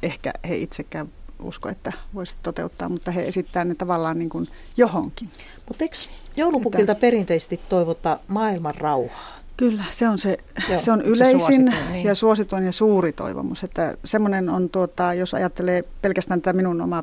ehkä 0.03 0.33
he 0.49 0.57
itsekään 0.57 1.09
usko, 1.43 1.69
että 1.69 1.93
voisi 2.15 2.35
toteuttaa, 2.43 2.89
mutta 2.89 3.11
he 3.11 3.23
esittää 3.23 3.65
ne 3.65 3.75
tavallaan 3.75 4.19
niin 4.19 4.29
kuin 4.29 4.49
johonkin. 4.77 5.31
Mutta 5.69 5.85
eikö 5.85 5.97
joulupukilta 6.37 6.93
Sitä... 6.93 7.01
perinteisesti 7.01 7.61
toivota 7.69 8.19
maailman 8.29 8.75
rauhaa? 8.75 9.39
Kyllä, 9.57 9.85
se 9.91 10.09
on, 10.09 10.19
se, 10.19 10.39
Joo, 10.69 10.81
se 10.81 10.93
on 10.93 11.03
yleisin 11.03 11.41
se 11.41 11.47
suosituin, 11.47 11.93
niin. 11.93 12.07
ja 12.07 12.15
suosituin 12.15 12.65
ja 12.65 12.73
suuri 12.73 13.13
toivomus. 13.13 13.65
Että 13.65 13.97
semmoinen 14.05 14.49
on, 14.49 14.71
tuota, 14.71 15.15
jos 15.15 15.35
ajattelee 15.35 15.85
pelkästään 16.03 16.43
tätä 16.43 16.57
minun 16.57 16.81
omaa 16.81 17.03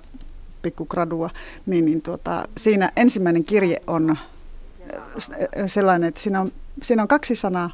pikkugradua, 0.61 1.29
niin, 1.65 1.85
niin 1.85 2.01
tuota, 2.01 2.47
siinä 2.57 2.91
ensimmäinen 2.95 3.45
kirje 3.45 3.81
on 3.87 4.09
äh, 4.09 4.17
sellainen, 5.65 6.07
että 6.07 6.21
siinä 6.21 6.41
on, 6.41 6.51
siinä 6.83 7.01
on 7.01 7.07
kaksi 7.07 7.35
sanaa, 7.35 7.69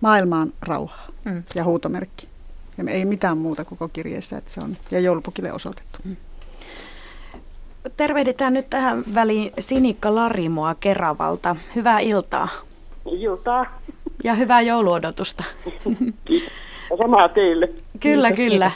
maailmaan 0.00 0.52
rauhaa 0.62 1.08
mm. 1.24 1.42
ja 1.54 1.64
huutomerkki. 1.64 2.28
Ja 2.78 2.84
ei 2.88 3.04
mitään 3.04 3.38
muuta 3.38 3.64
koko 3.64 3.88
kirjeessä, 3.88 4.38
että 4.38 4.50
se 4.50 4.60
on 4.60 4.76
ja 4.90 5.00
joulupukille 5.00 5.52
osoitettu. 5.52 5.98
Mm. 6.04 6.16
Tervehditään 7.96 8.52
nyt 8.52 8.70
tähän 8.70 9.04
väliin 9.14 9.52
Sinikka 9.58 10.14
Larimoa 10.14 10.74
Keravalta. 10.74 11.56
Hyvää 11.74 11.98
iltaa. 11.98 12.48
Iltaa. 13.06 13.66
Ja 14.24 14.34
hyvää 14.34 14.60
jouluodotusta. 14.60 15.44
Kiitos. 16.24 16.52
Samaa 17.02 17.28
teille. 17.28 17.68
Kyllä, 18.00 18.32
kiitos, 18.32 18.52
kyllä. 18.52 18.70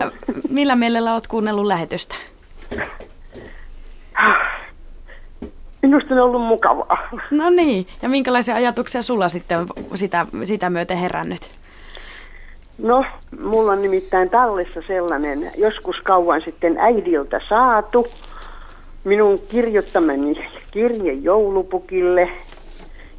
Kiitos. 0.00 0.50
Millä 0.50 0.76
mielellä 0.76 1.12
olet 1.12 1.26
kuunnellut 1.26 1.66
lähetystä? 1.66 2.14
Minusta 5.82 6.14
on 6.14 6.20
ollut 6.20 6.42
mukavaa. 6.42 7.08
No 7.30 7.50
niin, 7.50 7.86
ja 8.02 8.08
minkälaisia 8.08 8.54
ajatuksia 8.54 9.02
sulla 9.02 9.28
sitten 9.28 9.58
on 9.58 9.66
sitä, 9.94 10.26
sitä 10.44 10.70
myöten 10.70 10.98
herännyt? 10.98 11.50
No, 12.78 13.04
mulla 13.42 13.72
on 13.72 13.82
nimittäin 13.82 14.30
tallessa 14.30 14.82
sellainen 14.86 15.50
joskus 15.58 16.00
kauan 16.00 16.40
sitten 16.44 16.78
äidiltä 16.78 17.40
saatu 17.48 18.06
minun 19.04 19.38
kirjoittamani 19.48 20.34
kirje 20.70 21.12
joulupukille. 21.12 22.30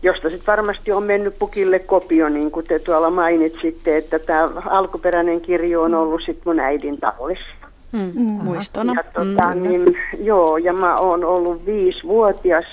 josta 0.04 0.30
sitten 0.30 0.48
varmasti 0.48 0.92
on 0.92 1.04
mennyt 1.04 1.40
pukille 1.40 1.80
kopio, 1.80 2.30
niin 2.30 2.52
kuin 2.52 2.66
te 2.66 2.80
tuolla 2.80 3.10
mainitsitte, 3.10 3.98
että 3.98 4.20
tämä 4.20 4.50
alkuperäinen 4.66 5.42
kirjo 5.42 5.82
on 5.82 5.96
ollut 5.96 6.22
sitten 6.24 6.44
mun 6.46 6.60
äidin 6.60 6.98
tallessa. 7.00 7.68
Mm, 7.92 8.22
muistona. 8.22 8.94
Ja, 8.94 9.04
tota, 9.04 9.56
mm. 9.56 9.64
niin, 9.64 9.98
joo, 10.20 10.58
ja 10.58 10.74
mä 10.74 10.96
oon 10.96 11.26
ollut 11.26 11.66
viisivuotias 11.66 12.66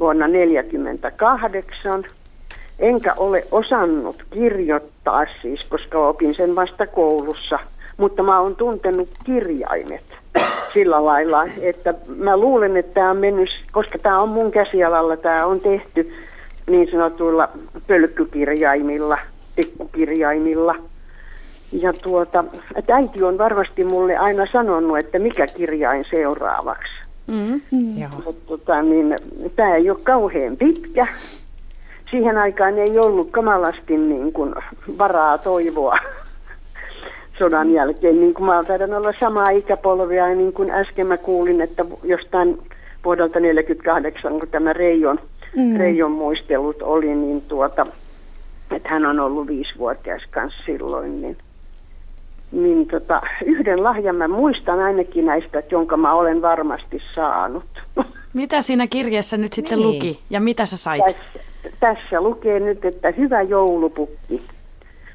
vuonna 0.00 0.26
1948, 0.26 2.04
enkä 2.78 3.14
ole 3.16 3.44
osannut 3.50 4.24
kirjoittaa 4.30 5.26
siis, 5.42 5.64
koska 5.64 6.08
opin 6.08 6.34
sen 6.34 6.56
vasta 6.56 6.86
koulussa, 6.86 7.58
mutta 7.96 8.22
mä 8.22 8.40
oon 8.40 8.56
tuntenut 8.56 9.08
kirjaimet 9.24 10.04
sillä 10.74 11.04
lailla, 11.04 11.44
että 11.60 11.94
mä 12.16 12.36
luulen, 12.36 12.76
että 12.76 12.94
tämä 12.94 13.10
on 13.10 13.16
mennyt, 13.16 13.48
koska 13.72 13.98
tämä 13.98 14.18
on 14.18 14.28
mun 14.28 14.50
käsialalla, 14.50 15.16
tämä 15.16 15.46
on 15.46 15.60
tehty 15.60 16.12
niin 16.70 16.90
sanotuilla 16.90 17.48
pölkkykirjaimilla, 17.86 19.18
pikkukirjaimilla. 19.56 20.74
Ja 21.72 21.92
tuota, 21.92 22.44
että 22.74 22.94
äiti 22.94 23.22
on 23.22 23.38
varmasti 23.38 23.84
mulle 23.84 24.16
aina 24.16 24.46
sanonut, 24.52 24.98
että 24.98 25.18
mikä 25.18 25.46
kirjain 25.46 26.04
seuraavaksi. 26.10 26.92
Mm. 27.26 27.60
Mutta 28.24 28.46
tota, 28.46 28.82
niin, 28.82 29.16
tämä 29.56 29.74
ei 29.74 29.90
ole 29.90 29.98
kauhean 30.02 30.56
pitkä. 30.56 31.06
Siihen 32.10 32.38
aikaan 32.38 32.78
ei 32.78 32.98
ollut 32.98 33.30
kamalasti 33.30 33.96
niin 33.96 34.32
kuin, 34.32 34.54
varaa 34.98 35.38
toivoa 35.38 35.98
sodan 37.38 37.72
jälkeen. 37.72 38.20
Niin 38.20 38.34
kuin 38.34 38.46
mä 38.46 38.64
taidan 38.64 38.94
olla 38.94 39.12
samaa 39.20 39.50
ikäpolvia, 39.50 40.28
ja 40.28 40.34
niin 40.34 40.52
kuin 40.52 40.70
äsken 40.70 41.06
mä 41.06 41.16
kuulin, 41.16 41.60
että 41.60 41.84
jostain 42.02 42.58
vuodelta 43.04 43.40
48, 43.40 44.38
kun 44.40 44.48
tämä 44.48 44.72
Reijon, 44.72 45.20
mm. 45.56 45.76
Reijon 45.76 46.10
muistelut 46.10 46.82
oli, 46.82 47.14
niin 47.14 47.42
tuota, 47.48 47.86
että 48.70 48.88
hän 48.90 49.06
on 49.06 49.20
ollut 49.20 49.46
viisivuotias 49.46 50.22
kanssa 50.30 50.62
silloin, 50.66 51.20
niin, 51.22 51.36
niin 52.52 52.86
tota, 52.86 53.20
yhden 53.44 53.84
lahjan 53.84 54.16
mä 54.16 54.28
muistan 54.28 54.80
ainakin 54.80 55.26
näistä, 55.26 55.58
että 55.58 55.74
jonka 55.74 55.96
mä 55.96 56.12
olen 56.12 56.42
varmasti 56.42 57.02
saanut. 57.14 57.64
Mitä 58.34 58.60
siinä 58.62 58.86
kirjassa 58.86 59.36
nyt 59.36 59.52
sitten 59.52 59.78
Niin. 59.78 59.88
luki 59.88 60.20
ja 60.30 60.40
mitä 60.40 60.66
sä 60.66 60.76
sait? 60.76 61.04
Tässä, 61.04 61.45
tässä 61.80 62.20
lukee 62.20 62.60
nyt, 62.60 62.84
että 62.84 63.10
hyvä 63.10 63.42
joulupukki. 63.42 64.42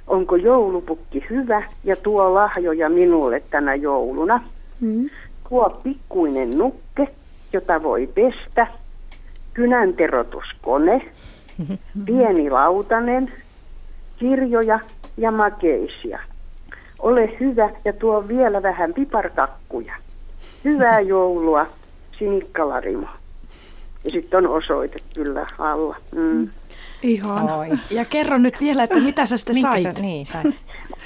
Onko 0.07 0.35
joulupukki 0.35 1.25
hyvä 1.29 1.63
ja 1.83 1.95
tuo 1.95 2.33
lahjoja 2.33 2.89
minulle 2.89 3.41
tänä 3.49 3.75
jouluna? 3.75 4.43
Mm. 4.81 5.09
Tuo 5.49 5.79
pikkuinen 5.83 6.57
nukke, 6.57 7.07
jota 7.53 7.83
voi 7.83 8.07
pestä, 8.07 8.67
kynänterotuskone, 9.53 11.01
pieni 12.05 12.49
lautanen, 12.49 13.31
kirjoja 14.17 14.79
ja 15.17 15.31
makeisia. 15.31 16.19
Ole 16.99 17.37
hyvä 17.39 17.69
ja 17.85 17.93
tuo 17.93 18.27
vielä 18.27 18.63
vähän 18.63 18.93
piparkakkuja. 18.93 19.93
Hyvää 20.65 20.99
joulua, 21.13 21.65
Sinikkalarimo. 22.19 23.07
Ja 24.03 24.09
sitten 24.09 24.37
on 24.37 24.47
osoite 24.57 24.99
kyllä 25.15 25.47
alla. 25.59 25.95
Mm. 26.15 26.49
Ihana. 27.03 27.51
Ja 27.89 28.05
kerro 28.05 28.37
nyt 28.37 28.61
vielä, 28.61 28.83
että 28.83 28.99
mitä 28.99 29.25
sä 29.25 29.37
sitten 29.37 29.61
sait? 29.61 29.81
sä- 29.81 29.93
niin, 30.01 30.25
sait. 30.25 30.55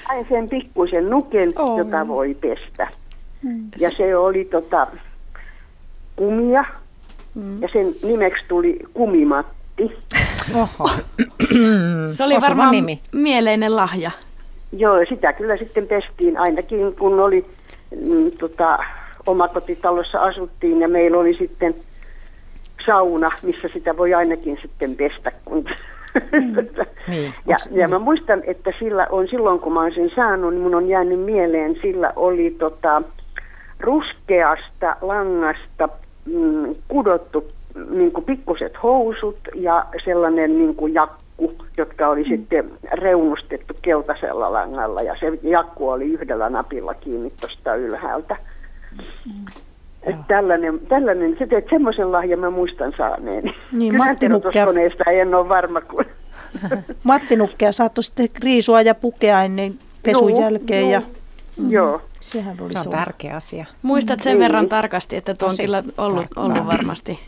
Sain 0.07 0.25
sen 0.29 0.49
pikkuisen 0.49 1.09
nuken, 1.09 1.53
Oh. 1.59 1.77
jota 1.77 2.07
voi 2.07 2.33
pestä. 2.41 2.87
Mm. 3.43 3.67
Ja 3.79 3.89
se 3.97 4.17
oli 4.17 4.45
tota, 4.45 4.87
kumia. 6.15 6.65
Mm. 7.35 7.61
Ja 7.61 7.69
sen 7.73 7.93
nimeksi 8.03 8.45
tuli 8.47 8.79
Kumimatti. 8.93 9.83
Oho. 10.61 10.89
Se 12.09 12.23
oli 12.23 12.33
Osuva 12.35 12.47
varmaan 12.49 12.71
nimi. 12.71 12.99
mieleinen 13.11 13.75
lahja. 13.75 14.11
Joo, 14.71 14.95
sitä 15.09 15.33
kyllä 15.33 15.57
sitten 15.57 15.87
pestiin 15.87 16.37
ainakin, 16.37 16.95
kun 16.99 17.19
oli 17.19 17.43
mm, 18.01 18.31
tota, 18.39 18.77
omakotitalossa 19.27 20.19
asuttiin 20.19 20.81
ja 20.81 20.87
meillä 20.87 21.17
oli 21.17 21.33
sitten 21.37 21.75
sauna, 22.85 23.29
missä 23.43 23.69
sitä 23.73 23.97
voi 23.97 24.13
ainakin 24.13 24.57
sitten 24.61 24.95
pestä. 24.95 25.31
Kun 25.45 25.65
Niin. 27.07 27.33
ja, 27.47 27.57
ja 27.71 27.87
mä 27.87 27.99
muistan, 27.99 28.41
että 28.47 28.71
sillä 28.79 29.07
on 29.09 29.27
silloin, 29.27 29.59
kun 29.59 29.73
mä 29.73 29.81
oon 29.81 29.93
sen 29.93 30.11
saanut, 30.15 30.53
niin 30.53 30.63
mun 30.63 30.75
on 30.75 30.87
jäänyt 30.87 31.19
mieleen, 31.19 31.75
sillä 31.81 32.13
oli 32.15 32.55
tota, 32.59 33.01
ruskeasta 33.79 34.95
langasta 35.01 35.89
mm, 36.25 36.75
kudottu 36.87 37.47
niin 37.89 38.11
kuin 38.11 38.25
pikkuset 38.25 38.73
housut 38.83 39.37
ja 39.55 39.85
sellainen 40.05 40.57
niin 40.57 40.75
kuin 40.75 40.93
jakku, 40.93 41.53
jotka 41.77 42.07
oli 42.07 42.23
sitten 42.29 42.71
reunustettu 42.93 43.73
keltaisella 43.81 44.53
langalla 44.53 45.01
ja 45.01 45.15
se 45.19 45.39
jakku 45.43 45.89
oli 45.89 46.05
yhdellä 46.05 46.49
napilla 46.49 46.93
kiinni 46.93 47.31
tuosta 47.41 47.75
ylhäältä. 47.75 48.37
Et 50.05 50.15
tällainen, 50.27 50.79
tällainen, 50.87 51.35
se 51.39 51.47
teet 51.47 51.65
semmoisen 51.69 52.11
lahjan 52.11 52.39
mä 52.39 52.49
muistan 52.49 52.93
saaneeni. 52.97 53.55
Niin, 53.77 53.91
Kyllä 53.91 54.05
Matti 54.05 54.27
Nukkea- 54.29 55.11
en 55.11 55.35
ole 55.35 55.49
varma, 55.49 55.81
kun 55.81 56.05
Matti 57.03 57.35
Nukkea 57.35 57.71
saattoi 57.71 58.03
sitten 58.03 58.27
riisua 58.43 58.81
ja 58.81 58.95
pukea 58.95 59.41
ennen 59.43 59.73
pesun 60.03 60.29
Juu, 60.29 60.41
jälkeen. 60.41 60.81
juu. 60.81 60.91
Ja, 60.91 61.01
Joo. 61.69 62.01
Sehän 62.21 62.57
oli 62.61 62.71
Se 62.71 62.77
on 62.77 62.83
sun. 62.83 62.91
tärkeä 62.91 63.35
asia. 63.35 63.65
Muistat 63.81 64.19
sen 64.19 64.31
Niin. 64.33 64.39
verran 64.43 64.69
tarkasti, 64.69 65.15
että 65.15 65.33
tuo 65.33 65.47
on 65.49 65.55
kyllä 65.65 65.83
ollut, 65.97 66.25
ollut 66.35 66.65
varmasti 66.67 67.19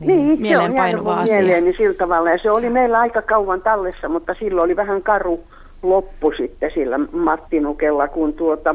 Niin, 0.00 0.08
se 0.08 0.12
on 0.12 0.18
jäänyt 0.20 0.40
mieleenpainuva 0.40 1.10
mun 1.10 1.22
asia. 1.22 1.36
mieleeni 1.36 1.72
sillä 1.76 1.94
tavalla. 1.94 2.30
Ja 2.30 2.38
se 2.42 2.50
oli 2.50 2.70
meillä 2.70 2.98
aika 3.00 3.22
kauan 3.22 3.62
tallessa, 3.62 4.08
mutta 4.08 4.34
silloin 4.38 4.64
oli 4.64 4.76
vähän 4.76 5.02
karu 5.02 5.44
loppu 5.82 6.32
sitten 6.36 6.70
sillä 6.74 6.98
Matti 7.12 7.60
Nukella, 7.60 8.08
kun 8.08 8.32
tuota, 8.34 8.74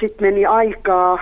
sitten 0.00 0.26
meni 0.28 0.46
aikaa, 0.46 1.18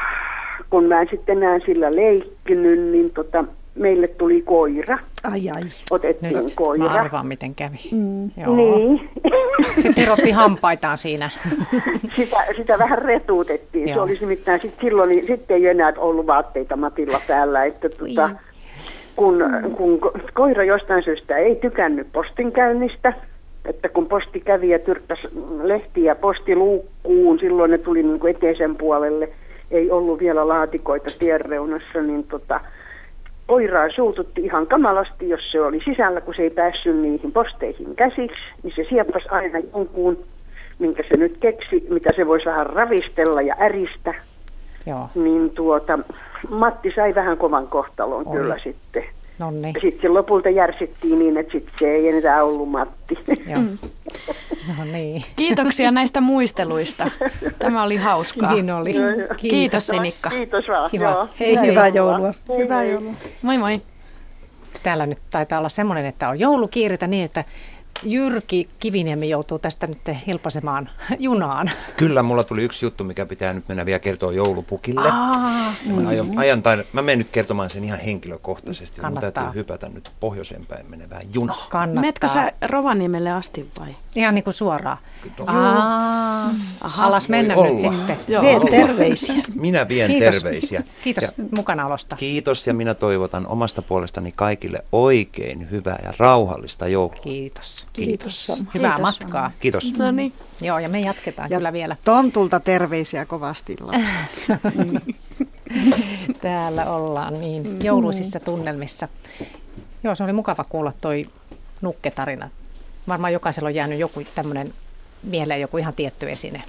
kun 0.71 0.85
mä 0.85 1.01
en 1.01 1.09
sitten 1.11 1.37
enää 1.43 1.59
sillä 1.67 1.91
leikkinyt, 1.97 2.81
niin 2.81 3.11
tota, 3.11 3.45
meille 3.75 4.07
tuli 4.07 4.43
koira. 4.43 4.99
Ai 5.33 5.51
ai. 5.51 5.63
Otettiin 5.91 6.33
Nyt 6.37 6.55
koira. 6.55 6.85
mä 6.85 6.91
arvaan, 6.91 7.27
miten 7.27 7.55
kävi. 7.55 7.77
Mm. 7.93 8.31
Joo. 8.43 8.57
Niin. 8.57 9.11
Sitten 9.83 10.05
erotti 10.05 10.31
hampaitaan 10.31 10.99
siinä. 10.99 11.31
sitä, 12.17 12.37
sitä 12.57 12.79
vähän 12.79 12.99
retuutettiin. 12.99 13.89
Se 13.89 13.95
Joo. 13.95 14.03
olisi 14.05 14.21
nimittäin 14.21 14.61
sit 14.61 14.75
silloin, 14.81 15.09
niin 15.09 15.27
sitten 15.27 15.57
ei 15.57 15.67
enää 15.67 15.93
ollut 15.97 16.27
vaatteita 16.27 16.77
Matilla 16.77 17.21
päällä. 17.29 17.65
Että 17.65 17.89
tuota, 17.89 18.31
kun, 19.17 19.45
kun 19.77 19.99
ko- 20.03 20.21
koira 20.35 20.65
jostain 20.65 21.05
syystä 21.05 21.37
ei 21.37 21.57
tykännyt 21.57 22.07
postinkäynnistä, 22.13 23.13
että 23.65 23.89
kun 23.89 24.07
posti 24.07 24.41
kävi 24.41 24.69
ja 24.69 24.79
tyrkkäsi 24.79 25.23
lehtiä 25.63 26.15
postiluukkuun, 26.15 27.39
silloin 27.39 27.71
ne 27.71 27.79
tuli 27.79 28.03
niin 28.03 28.21
kuin 28.21 28.37
eteisen 28.37 28.77
puolelle, 28.77 29.29
ei 29.71 29.91
ollut 29.91 30.19
vielä 30.19 30.49
laatikoita 30.49 31.11
tien 31.19 31.41
reunassa, 31.41 32.03
niin 32.03 32.25
tota, 32.25 32.61
koiraa 33.47 33.89
suututti 33.97 34.41
ihan 34.41 34.67
kamalasti, 34.67 35.29
jos 35.29 35.41
se 35.53 35.61
oli 35.61 35.81
sisällä, 35.85 36.21
kun 36.21 36.35
se 36.35 36.43
ei 36.43 36.51
päässyt 36.51 36.97
niihin 36.97 37.33
posteihin 37.33 37.97
käsiksi, 37.97 38.43
niin 38.63 38.73
se 38.77 38.87
sieppasi 38.89 39.29
aina 39.29 39.59
jonkun, 39.59 40.19
minkä 40.79 41.03
se 41.09 41.17
nyt 41.17 41.37
keksi, 41.41 41.87
mitä 41.89 42.11
se 42.17 42.27
voisi 42.27 42.47
vähän 42.47 42.67
ravistella 42.67 43.43
ja 43.43 43.55
äristä. 43.61 44.15
Joo. 44.87 45.09
Niin 45.15 45.51
tuota, 45.51 45.99
Matti 46.51 46.93
sai 46.97 47.15
vähän 47.15 47.39
kovan 47.39 47.67
kohtalon 47.67 48.29
Oi. 48.29 48.37
kyllä 48.37 48.59
sitten. 48.65 49.05
Nonni. 49.39 49.73
Ja 49.75 49.81
sitten 49.81 50.15
lopulta 50.15 50.49
järsittiin 50.49 51.19
niin, 51.19 51.37
että 51.37 51.53
sitten 51.53 51.75
se 51.81 51.91
ei 51.91 52.09
enää 52.09 52.45
ollut 52.45 52.71
Matti. 52.71 53.19
Joo. 53.47 53.61
No 54.79 54.85
niin. 54.85 55.23
Kiitoksia 55.37 55.91
näistä 55.91 56.21
muisteluista. 56.21 57.11
Tämä 57.59 57.83
oli 57.83 57.97
hauskaa. 57.97 58.53
Niin 58.55 58.71
oli. 58.71 58.97
Joo, 58.97 59.09
joo. 59.09 59.29
Kiitos 59.37 59.87
Sinikka. 59.87 60.31
Kiitos 60.31 60.69
vaan. 60.69 60.91
Kiva. 60.91 61.05
Joo. 61.05 61.29
Hei, 61.41 61.57
hei. 61.57 61.67
Hyvää 61.67 61.89
joulua. 61.89 62.33
Hei, 62.49 62.59
Hyvää 62.59 62.79
hei. 62.79 62.91
joulua. 62.91 63.13
Moi 63.43 63.59
moi. 63.59 63.81
Täällä 64.83 65.07
nyt 65.07 65.19
taitaa 65.31 65.59
olla 65.59 65.69
semmoinen, 65.69 66.07
että 66.07 66.29
on 66.29 66.41
joulukiiretä 66.41 67.07
niin, 67.07 67.25
että 67.25 67.45
Jyrki 68.03 68.69
Kiviniemi 68.81 69.29
joutuu 69.29 69.59
tästä 69.59 69.87
nyt 69.87 69.99
hilpasemaan 70.27 70.91
junaan. 71.19 71.71
Kyllä, 71.97 72.23
mulla 72.23 72.45
tuli 72.45 72.63
yksi 72.65 72.87
juttu, 72.87 73.05
mikä 73.05 73.27
pitää 73.27 73.53
nyt 73.53 73.69
mennä 73.69 73.87
vielä 73.87 73.99
kertoa 73.99 74.33
joulupukille. 74.33 75.09
Aa, 75.11 75.33
mä, 75.87 76.09
aion, 76.09 76.39
ajan 76.39 76.63
tain, 76.63 76.85
mä 76.93 77.03
menen 77.03 77.19
nyt 77.19 77.29
kertomaan 77.33 77.71
sen 77.71 77.85
ihan 77.85 77.99
henkilökohtaisesti. 78.01 79.01
Mun 79.01 79.03
Kannattaa. 79.15 79.31
täytyy 79.45 79.61
hypätä 79.61 79.89
nyt 79.89 80.11
pohjoiseen 80.21 80.67
päin 80.67 80.91
menevään 80.91 81.23
junaan. 81.35 81.69
Kannattaa. 81.69 82.01
Meetkö 82.01 82.29
sä 82.29 82.53
Rovaniemelle 82.69 83.31
asti 83.33 83.67
vai? 83.81 83.97
Ihan 84.17 84.35
niin 84.35 84.45
kuin 84.45 84.55
suoraan. 84.55 84.99
Alas 86.99 87.29
mennä 87.29 87.57
Voi 87.57 87.71
nyt 87.73 87.81
olla. 87.85 87.93
sitten. 87.97 88.17
Joo. 88.29 88.43
Vien 88.43 88.61
terveisiä. 88.71 89.35
Minä 89.55 89.89
vien 89.89 90.11
Kiitos. 90.11 90.35
terveisiä. 90.35 90.83
Kiitos 91.05 91.25
Ja 91.25 91.45
mukanaolosta. 91.57 92.17
kiitos 92.17 92.67
ja 92.67 92.75
minä 92.75 92.95
toivotan 92.95 93.47
omasta 93.47 93.83
puolestani 93.83 94.33
kaikille 94.37 94.85
oikein 94.93 95.71
hyvää 95.71 95.99
ja 96.05 96.13
rauhallista 96.19 96.89
joulua. 96.89 97.17
Kiitos. 97.23 97.87
Kiitos 97.93 98.47
sama. 98.47 98.71
Hyvää 98.75 98.95
Kiitos. 98.95 99.21
matkaa. 99.21 99.51
Kiitos. 99.61 99.95
No 99.99 100.11
niin. 100.11 100.33
Joo, 100.61 100.79
ja 100.79 100.89
me 100.89 101.01
jatketaan 101.01 101.51
Ja 101.51 101.59
kyllä 101.59 101.73
vielä. 101.73 101.97
Tontulta 102.05 102.61
terveisiä 102.61 103.25
kovasti. 103.25 103.77
Täällä 106.41 106.85
ollaan 106.85 107.35
niin 107.35 107.85
jouluisissa 107.85 108.41
tunnelmissa. 108.41 109.09
Joo, 110.05 110.15
se 110.15 110.25
oli 110.25 110.33
mukava 110.33 110.65
kuulla 110.65 110.93
toi 111.01 111.27
nukketarina. 111.81 112.51
Varmaan 113.09 113.33
jokaisella 113.33 113.69
on 113.69 113.75
jäänyt 113.75 113.99
joku 113.99 114.23
tämmöinen 114.35 114.75
mieleen, 115.23 115.61
joku 115.61 115.79
ihan 115.79 115.95
tietty 115.95 116.31
esine, 116.31 116.63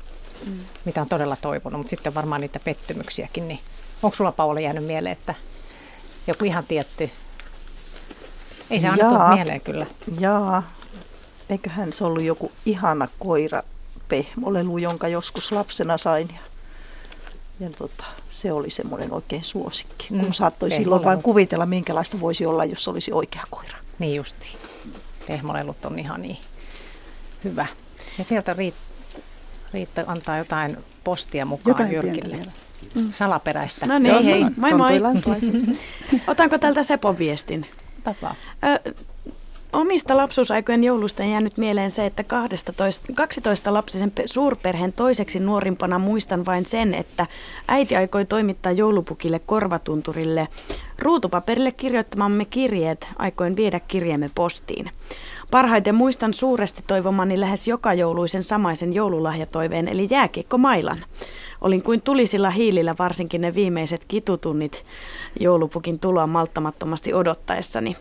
mm. 0.45 0.59
mitä 0.85 1.01
on 1.01 1.09
todella 1.09 1.35
toivonut, 1.35 1.79
mutta 1.79 1.89
sitten 1.89 2.15
varmaan 2.15 2.41
niitä 2.41 2.59
pettymyksiäkin. 2.59 3.47
Niin 3.47 3.59
onko 4.03 4.15
sulla 4.15 4.31
Paula 4.31 4.59
jäänyt 4.59 4.85
mieleen, 4.85 5.13
että 5.13 5.35
joku 6.27 6.45
ihan 6.45 6.63
tietty? 6.63 7.09
Ei 8.69 8.79
se 8.79 8.89
aina 8.89 9.09
tule 9.09 9.35
mieleen 9.35 9.61
kyllä. 9.61 9.85
Jaa, 10.19 10.63
eiköhän 11.49 11.93
se 11.93 12.03
ollut 12.03 12.23
joku 12.23 12.51
ihana 12.65 13.07
koira 13.19 13.63
pehmolelu, 14.07 14.77
jonka 14.77 15.07
joskus 15.07 15.51
lapsena 15.51 15.97
sain. 15.97 16.29
Ja, 16.33 16.39
ja 17.59 17.69
tota, 17.77 18.05
se 18.29 18.51
oli 18.51 18.69
semmoinen 18.69 19.13
oikein 19.13 19.43
suosikki, 19.43 20.07
kun 20.07 20.25
mm, 20.25 20.31
saattoi 20.31 20.69
pehmolelu. 20.69 20.83
silloin 20.83 21.03
vain 21.03 21.23
kuvitella, 21.23 21.65
minkälaista 21.65 22.19
voisi 22.19 22.45
olla, 22.45 22.65
jos 22.65 22.87
olisi 22.87 23.13
oikea 23.13 23.43
koira. 23.49 23.77
Niin 23.99 24.15
justi. 24.15 24.57
Pehmolelut 25.27 25.85
on 25.85 25.99
ihan 25.99 26.21
niin 26.21 26.37
hyvä. 27.43 27.65
Ja 28.17 28.23
sieltä 28.23 28.53
Riitta, 28.53 28.81
Riitta 29.73 30.03
antaa 30.07 30.37
jotain 30.37 30.77
postia 31.03 31.45
mukaan 31.45 31.71
jotain 31.71 31.93
Jyrkille. 31.93 32.37
Mm. 32.95 33.13
Salaperäistä. 33.13 33.85
No 33.87 33.99
niin, 33.99 34.25
hei. 34.25 34.45
Moi 34.57 34.73
moi. 34.73 35.01
Otanko 36.27 36.57
tältä 36.57 36.83
Sepon 36.83 37.17
viestin? 37.17 37.65
Tapaa. 38.03 38.35
Ö, 38.85 38.93
Omista 39.73 40.17
lapsuusaikojen 40.17 40.83
joulusta 40.83 41.23
on 41.23 41.29
jäänyt 41.29 41.57
mieleen 41.57 41.91
se, 41.91 42.05
että 42.05 42.23
12, 42.23 42.81
12 43.15 43.73
lapsisen 43.73 44.11
suurperheen 44.25 44.93
toiseksi 44.93 45.39
nuorimpana 45.39 45.99
muistan 45.99 46.45
vain 46.45 46.65
sen, 46.65 46.93
että 46.93 47.27
äiti 47.67 47.95
aikoi 47.95 48.25
toimittaa 48.25 48.71
joulupukille 48.71 49.39
korvatunturille 49.39 50.47
ruutupaperille 50.99 51.71
kirjoittamamme 51.71 52.45
kirjeet 52.45 53.07
aikoin 53.17 53.55
viedä 53.55 53.79
kirjeemme 53.79 54.29
postiin. 54.35 54.91
Parhaiten 55.51 55.95
muistan 55.95 56.33
suuresti 56.33 56.83
toivomani 56.87 57.39
lähes 57.39 57.67
joka 57.67 57.93
jouluisen 57.93 58.43
samaisen 58.43 58.93
joululahjatoiveen 58.93 59.87
eli 59.87 60.07
jääkiekkomailan. 60.11 60.99
Olin 61.61 61.83
kuin 61.83 62.01
tulisilla 62.01 62.49
hiilillä 62.49 62.95
varsinkin 62.99 63.41
ne 63.41 63.55
viimeiset 63.55 64.05
kitutunnit 64.07 64.83
joulupukin 65.39 65.99
tuloa 65.99 66.27
malttamattomasti 66.27 67.13
odottaessani. 67.13 67.95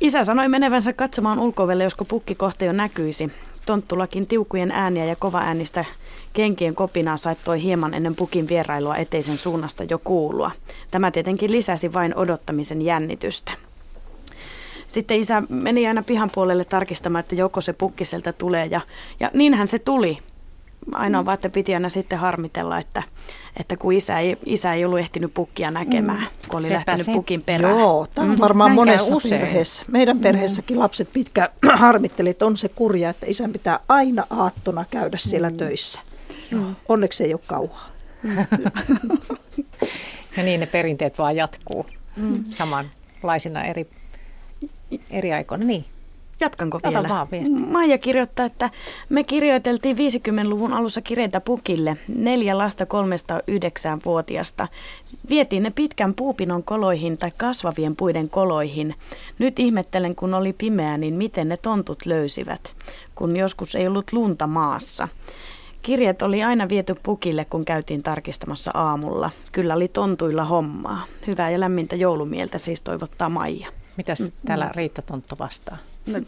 Isä 0.00 0.24
sanoi 0.24 0.48
menevänsä 0.48 0.92
katsomaan 0.92 1.38
ulkovelle, 1.38 1.84
josko 1.84 2.04
pukki 2.04 2.34
kohta 2.34 2.64
jo 2.64 2.72
näkyisi. 2.72 3.32
Tonttulakin 3.66 4.26
tiukujen 4.26 4.70
ääniä 4.70 5.04
ja 5.04 5.16
kova 5.16 5.38
äänistä 5.38 5.84
kenkien 6.32 6.74
kopinaa 6.74 7.16
saittoi 7.16 7.62
hieman 7.62 7.94
ennen 7.94 8.14
pukin 8.14 8.48
vierailua 8.48 8.96
eteisen 8.96 9.38
suunnasta 9.38 9.84
jo 9.84 9.98
kuulua. 9.98 10.50
Tämä 10.90 11.10
tietenkin 11.10 11.52
lisäsi 11.52 11.92
vain 11.92 12.16
odottamisen 12.16 12.82
jännitystä. 12.82 13.52
Sitten 14.86 15.18
isä 15.18 15.42
meni 15.48 15.86
aina 15.86 16.02
pihan 16.02 16.30
puolelle 16.34 16.64
tarkistamaan, 16.64 17.20
että 17.20 17.34
joko 17.34 17.60
se 17.60 17.72
pukki 17.72 18.04
sieltä 18.04 18.32
tulee 18.32 18.66
ja, 18.66 18.80
ja 19.20 19.30
niinhän 19.34 19.66
se 19.68 19.78
tuli. 19.78 20.18
Ainoa 20.94 21.22
mm. 21.22 21.26
vaan, 21.26 21.34
että 21.34 21.48
piti 21.48 21.74
aina 21.74 21.88
sitten 21.88 22.18
harmitella, 22.18 22.78
että, 22.78 23.02
että 23.60 23.76
kun 23.76 23.92
isä 23.92 24.18
ei, 24.18 24.36
isä 24.46 24.74
ei 24.74 24.84
ollut 24.84 24.98
ehtinyt 24.98 25.34
pukkia 25.34 25.70
näkemään, 25.70 26.20
mm. 26.20 26.48
kun 26.48 26.58
oli 26.58 26.68
Sepä 26.68 26.76
lähtenyt 26.76 27.06
se. 27.06 27.12
pukin 27.12 27.42
perään. 27.42 27.78
Joo, 27.78 28.06
tämä 28.14 28.28
on 28.28 28.34
mm. 28.34 28.40
varmaan 28.40 28.70
mm. 28.70 28.74
monessa 28.74 29.16
usein. 29.16 29.40
perheessä. 29.40 29.84
Meidän 29.88 30.16
mm. 30.16 30.20
perheessäkin 30.20 30.78
lapset 30.78 31.08
pitkä 31.12 31.48
harmitteli, 31.74 32.30
että 32.30 32.46
on 32.46 32.56
se 32.56 32.68
kurja, 32.68 33.10
että 33.10 33.26
isän 33.28 33.52
pitää 33.52 33.80
aina 33.88 34.26
aattona 34.30 34.84
käydä 34.90 35.16
siellä 35.18 35.50
mm. 35.50 35.56
töissä. 35.56 36.00
Mm. 36.50 36.76
Onneksi 36.88 37.24
ei 37.24 37.34
ole 37.34 37.40
kauhaa. 37.46 37.88
Ja 40.36 40.44
niin 40.44 40.60
ne 40.60 40.66
perinteet 40.66 41.18
vaan 41.18 41.36
jatkuu 41.36 41.86
mm. 42.16 42.44
samanlaisina 42.44 43.64
eri, 43.64 43.90
eri 45.10 45.32
aikoina. 45.32 45.64
Niin. 45.64 45.84
Jatkanko 46.40 46.76
Ota 46.76 46.88
vielä? 46.88 47.08
Vaan 47.08 47.28
Maija 47.66 47.98
kirjoittaa, 47.98 48.46
että 48.46 48.70
me 49.08 49.24
kirjoiteltiin 49.24 49.96
50-luvun 49.96 50.72
alussa 50.72 51.00
kireitä 51.00 51.40
pukille. 51.40 51.96
Neljä 52.08 52.58
lasta 52.58 52.86
kolmesta 52.86 53.42
yhdeksään 53.46 54.00
vuotiasta. 54.04 54.68
Vietiin 55.28 55.62
ne 55.62 55.70
pitkän 55.70 56.14
puupinon 56.14 56.62
koloihin 56.62 57.18
tai 57.18 57.30
kasvavien 57.36 57.96
puiden 57.96 58.30
koloihin. 58.30 58.94
Nyt 59.38 59.58
ihmettelen, 59.58 60.14
kun 60.14 60.34
oli 60.34 60.52
pimeää, 60.52 60.98
niin 60.98 61.14
miten 61.14 61.48
ne 61.48 61.56
tontut 61.56 62.06
löysivät, 62.06 62.76
kun 63.14 63.36
joskus 63.36 63.74
ei 63.74 63.86
ollut 63.86 64.12
lunta 64.12 64.46
maassa. 64.46 65.08
Kirjat 65.82 66.22
oli 66.22 66.44
aina 66.44 66.68
viety 66.68 66.94
pukille, 67.02 67.44
kun 67.44 67.64
käytiin 67.64 68.02
tarkistamassa 68.02 68.70
aamulla. 68.74 69.30
Kyllä 69.52 69.74
oli 69.74 69.88
tontuilla 69.88 70.44
hommaa. 70.44 71.04
Hyvää 71.26 71.50
ja 71.50 71.60
lämmintä 71.60 71.96
joulumieltä 71.96 72.58
siis 72.58 72.82
toivottaa 72.82 73.28
Maija. 73.28 73.68
Mitäs 73.96 74.20
mm. 74.20 74.46
täällä 74.46 74.70
Riitta 74.74 75.02
Tonttu 75.02 75.34
vastaa? 75.38 75.78
No, 76.12 76.20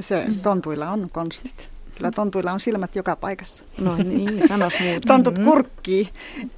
se 0.00 0.26
tontuilla 0.42 0.90
on 0.90 1.08
konstit. 1.12 1.68
Kyllä 1.94 2.10
tontuilla 2.10 2.52
on 2.52 2.60
silmät 2.60 2.96
joka 2.96 3.16
paikassa. 3.16 3.64
No 3.80 3.96
niin, 3.96 4.48
sanos 4.48 4.80
muuta. 4.80 5.08
Tontut 5.12 5.34
mm-hmm. 5.34 5.50
kurkkii. 5.50 6.08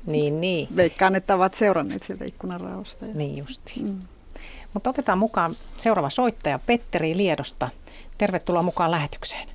Niin, 0.07 0.41
niin. 0.41 0.69
Veikkaan, 0.77 1.17
että 1.17 1.35
ovat 1.35 1.55
seuranneet 1.55 2.03
sieltä 2.03 2.25
ikkunaraosta. 2.25 3.07
Ja... 3.07 3.15
Niin 3.15 3.37
justi. 3.37 3.75
Mm. 3.83 3.99
Mutta 4.75 4.91
otetaan 4.91 5.19
mukaan 5.19 5.53
seuraava 5.79 6.11
soittaja 6.11 6.59
Petteri 6.67 7.17
Liedosta. 7.17 7.69
Tervetuloa 8.19 8.63
mukaan 8.63 8.91
lähetykseen. 8.91 9.49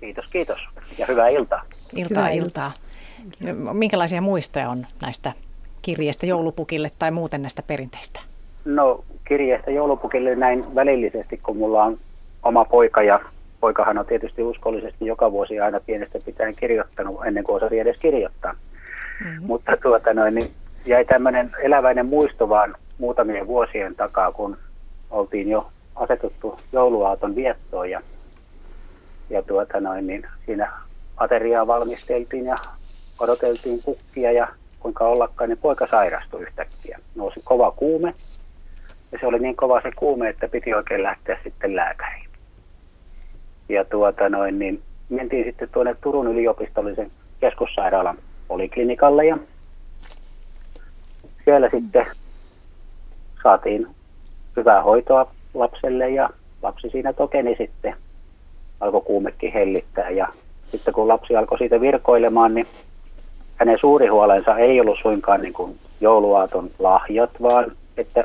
Kiitos, 0.00 0.24
kiitos. 0.26 0.58
Ja 0.98 1.06
hyvää 1.06 1.28
iltaa. 1.28 1.62
Iltaa, 1.96 2.08
hyvää 2.08 2.30
iltaa. 2.30 2.72
iltaa. 3.40 3.74
Minkälaisia 3.74 4.20
muistoja 4.20 4.70
on 4.70 4.86
näistä 5.02 5.32
kirjeistä 5.82 6.26
joulupukille 6.26 6.90
tai 6.98 7.10
muuten 7.10 7.42
näistä 7.42 7.62
perinteistä? 7.62 8.20
No 8.64 9.04
kirjeistä 9.28 9.70
joulupukille 9.70 10.34
näin 10.34 10.74
välillisesti, 10.74 11.36
kun 11.36 11.56
mulla 11.56 11.84
on 11.84 11.98
oma 12.42 12.64
poika 12.64 13.02
ja 13.02 13.20
poikahan 13.60 13.98
on 13.98 14.06
tietysti 14.06 14.42
uskollisesti 14.42 15.06
joka 15.06 15.32
vuosi 15.32 15.60
aina 15.60 15.80
pienestä 15.80 16.18
pitäen 16.24 16.54
kirjoittanut 16.56 17.26
ennen 17.26 17.44
kuin 17.44 17.56
osasi 17.56 17.78
edes 17.78 17.96
kirjoittaa. 17.98 18.52
Mm-hmm. 18.52 19.46
Mutta 19.46 19.76
tuota 19.82 20.14
noin, 20.14 20.34
niin 20.34 20.50
jäi 20.86 21.04
tämmöinen 21.04 21.50
eläväinen 21.62 22.06
muisto 22.06 22.48
vaan 22.48 22.74
muutamien 22.98 23.46
vuosien 23.46 23.94
takaa, 23.94 24.32
kun 24.32 24.56
oltiin 25.10 25.48
jo 25.48 25.68
asetuttu 25.96 26.60
jouluaaton 26.72 27.36
viettoon 27.36 27.90
ja, 27.90 28.00
ja 29.30 29.42
tuota 29.42 29.80
noin, 29.80 30.06
niin 30.06 30.26
siinä 30.46 30.72
ateriaa 31.16 31.66
valmisteltiin 31.66 32.46
ja 32.46 32.54
odoteltiin 33.20 33.82
kukkia 33.82 34.32
ja 34.32 34.48
kuinka 34.80 35.04
ollakaan, 35.04 35.50
niin 35.50 35.58
poika 35.58 35.86
sairastui 35.86 36.42
yhtäkkiä. 36.42 36.98
Nousi 37.14 37.40
kova 37.44 37.70
kuume 37.70 38.14
ja 39.12 39.18
se 39.20 39.26
oli 39.26 39.38
niin 39.38 39.56
kova 39.56 39.80
se 39.80 39.90
kuume, 39.96 40.28
että 40.28 40.48
piti 40.48 40.74
oikein 40.74 41.02
lähteä 41.02 41.38
sitten 41.44 41.76
lääkäriin. 41.76 42.27
Ja 43.68 43.84
tuota 43.84 44.28
noin, 44.28 44.58
niin 44.58 44.82
mentiin 45.08 45.44
sitten 45.44 45.68
tuonne 45.72 45.96
Turun 46.00 46.26
yliopistollisen 46.26 47.10
keskussairaalan 47.40 48.18
poliklinikalle 48.48 49.26
ja 49.26 49.38
siellä 51.44 51.70
sitten 51.70 52.06
saatiin 53.42 53.86
hyvää 54.56 54.82
hoitoa 54.82 55.30
lapselle 55.54 56.10
ja 56.10 56.28
lapsi 56.62 56.90
siinä 56.90 57.12
tokeni 57.12 57.54
sitten. 57.58 57.94
Alkoi 58.80 59.00
kuumekin 59.00 59.52
hellittää 59.52 60.10
ja 60.10 60.28
sitten 60.66 60.94
kun 60.94 61.08
lapsi 61.08 61.36
alkoi 61.36 61.58
siitä 61.58 61.80
virkoilemaan, 61.80 62.54
niin 62.54 62.66
hänen 63.56 63.78
suuri 63.78 64.06
huolensa 64.06 64.58
ei 64.58 64.80
ollut 64.80 64.98
suinkaan 65.02 65.40
niin 65.40 65.52
kuin 65.52 65.78
jouluaaton 66.00 66.70
lahjat, 66.78 67.30
vaan 67.42 67.72
että 67.96 68.24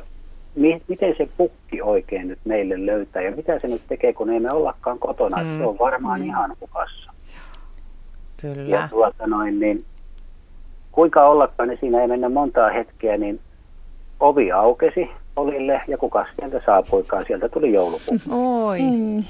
mi- 0.56 0.82
miten 0.88 1.16
se 1.18 1.30
pukki 1.38 1.82
oikein 1.82 2.28
nyt 2.28 2.40
meille 2.46 2.86
löytää 2.86 3.22
ja 3.22 3.32
mitä 3.32 3.60
se 3.60 3.68
nyt 3.68 3.82
tekee, 3.88 4.14
kun 4.14 4.30
ei 4.30 4.40
me 4.40 4.52
ollakaan 4.52 5.00
kotona. 5.00 5.44
Mm. 5.44 5.58
Se 5.58 5.64
on 5.64 5.80
varmaan 5.80 6.20
mm. 6.20 6.26
ihan 6.26 6.56
hukassa. 6.62 7.12
Kyllä. 8.42 8.76
Ja 8.78 8.88
tuota 8.92 9.28
noin, 9.28 9.60
niin 9.60 9.86
kuinka 10.92 11.28
ollakaan, 11.28 11.70
niin 11.70 11.80
siinä 11.80 12.02
ei 12.02 12.08
mennä 12.08 12.30
montaa 12.30 12.70
hetkeä, 12.70 13.18
niin 13.18 13.40
ovi 14.20 14.52
aukesi 14.52 15.10
olille 15.36 15.82
ja 15.88 15.98
kuka 15.98 16.26
sieltä 16.40 16.62
saapuikaan, 16.66 17.26
sieltä 17.28 17.50
tuli 17.50 17.74
joulupukki. 17.74 18.30
Oi. 18.66 18.80
Mm. 18.82 19.24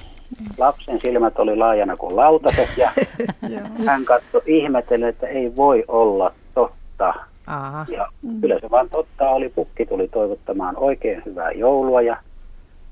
Lapsen 0.57 1.01
silmät 1.01 1.39
oli 1.39 1.55
laajana 1.55 1.97
kuin 1.97 2.15
lautaset 2.15 2.69
ja 2.77 2.91
hän 3.85 4.05
katsoi 4.05 4.41
ihmetellen, 4.45 5.09
että 5.09 5.27
ei 5.27 5.55
voi 5.55 5.83
olla 5.87 6.31
totta. 6.53 7.13
Aha. 7.47 7.85
Ja 7.89 8.07
mm. 8.21 8.41
kyllä 8.41 8.59
se 8.59 8.71
vaan 8.71 8.89
totta 8.89 9.29
oli. 9.29 9.49
Pukki 9.49 9.85
tuli 9.85 10.07
toivottamaan 10.07 10.77
oikein 10.77 11.21
hyvää 11.25 11.51
joulua 11.51 12.01
ja 12.01 12.17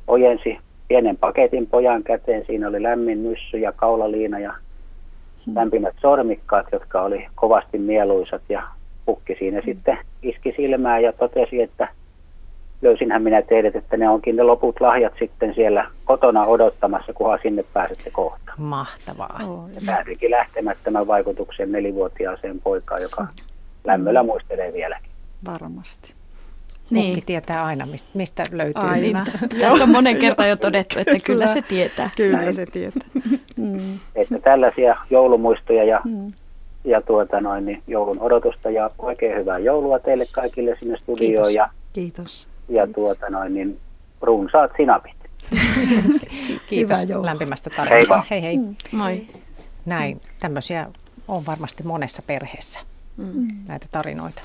ojensi 0.08 0.58
pienen 0.88 1.18
paketin 1.18 1.68
pojan 1.68 2.04
käteen. 2.04 2.46
Siinä 2.46 2.68
oli 2.68 2.84
lämmin 2.84 3.18
myssy 3.18 3.58
ja 3.58 3.72
kaulaliina 3.72 4.40
ja 4.40 4.54
mm. 5.48 5.56
lämpimät 5.56 5.96
sormikkaat, 6.02 6.66
jotka 6.72 7.02
oli 7.02 7.28
kovasti 7.36 7.78
mieluisat. 7.78 8.42
Ja 8.50 8.64
pukki 9.06 9.36
siinä 9.40 9.60
mm. 9.60 9.66
sitten 9.66 9.98
iski 10.22 10.54
silmää 10.58 11.00
ja 11.00 11.14
totesi, 11.14 11.62
että 11.62 11.88
löysinhän 12.82 13.24
minä 13.24 13.42
teidät, 13.42 13.76
että 13.76 13.98
ne 13.98 14.10
onkin 14.10 14.36
ne 14.36 14.44
loput 14.44 14.82
lahjat 14.82 15.14
sitten 15.20 15.56
siellä 15.56 15.88
kotona 16.06 16.42
odottamassa, 16.42 17.14
kunhan 17.14 17.40
sinne 17.42 17.64
pääsette 17.74 18.12
kohta. 18.12 18.52
Mahtavaa. 18.58 19.40
Ja 19.74 19.82
päätyikin 19.86 20.32
lähtemättömän 20.32 21.08
vaikutuksen 21.08 21.72
nelivuotiaaseen 21.72 22.62
poikaan, 22.62 23.02
joka 23.02 23.28
lämmöllä 23.84 24.24
muistelee 24.24 24.74
vieläkin. 24.74 25.12
Varmasti. 25.46 26.14
Niin. 26.92 27.06
Mukki 27.06 27.22
tietää 27.22 27.66
aina, 27.66 27.88
mistä, 28.14 28.44
löytyy. 28.52 28.84
Aina. 28.84 29.26
Tässä 29.62 29.84
on 29.84 29.90
monen 29.90 30.18
kertaan 30.18 30.50
jo 30.50 30.56
todettu, 30.56 31.00
että 31.00 31.12
kyllä, 31.12 31.24
kyllä 31.24 31.48
se 31.48 31.62
tietää. 31.62 32.10
Kyllä 32.18 32.38
Näin. 32.38 32.54
se 32.54 32.66
tietää. 32.66 33.08
Mm. 33.58 34.00
Että 34.16 34.40
tällaisia 34.40 34.96
joulumuistoja 35.10 35.84
ja, 35.84 36.00
mm. 36.06 36.34
ja 36.84 37.02
tuota 37.02 37.42
noin, 37.42 37.66
niin 37.66 37.84
joulun 37.88 38.20
odotusta 38.20 38.70
ja 38.70 38.90
oikein 38.98 39.38
hyvää 39.38 39.60
joulua 39.60 40.00
teille 40.00 40.26
kaikille 40.32 40.76
sinne 40.80 40.98
studioon. 40.98 41.36
Kiitos. 41.36 41.54
Ja, 41.54 41.70
Kiitos. 41.94 42.50
Ja 42.70 42.88
tuota 42.96 43.30
noin, 43.30 43.54
niin 43.54 43.80
runsaat 44.22 44.72
sinapit. 44.78 45.16
Kiitos 46.70 46.98
lämpimästä 47.22 47.70
tarinasta. 47.70 48.24
Hei 48.30 48.42
hei. 48.42 48.58
Mm. 48.58 48.76
Moi. 48.92 49.28
Näin, 49.86 50.22
tämmöisiä 50.40 50.88
on 51.28 51.46
varmasti 51.46 51.84
monessa 51.84 52.22
perheessä 52.22 52.80
mm. 53.18 53.48
näitä 53.68 53.88
tarinoita. 53.92 54.42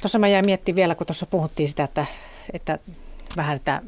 Tuossa 0.00 0.18
mä 0.18 0.28
jäin 0.28 0.46
miettimään 0.46 0.76
vielä, 0.76 0.94
kun 0.94 1.06
tuossa 1.06 1.26
puhuttiin 1.26 1.68
sitä, 1.68 1.84
että, 1.84 2.06
että 2.52 2.78
vähän, 3.36 3.56
että 3.56 3.82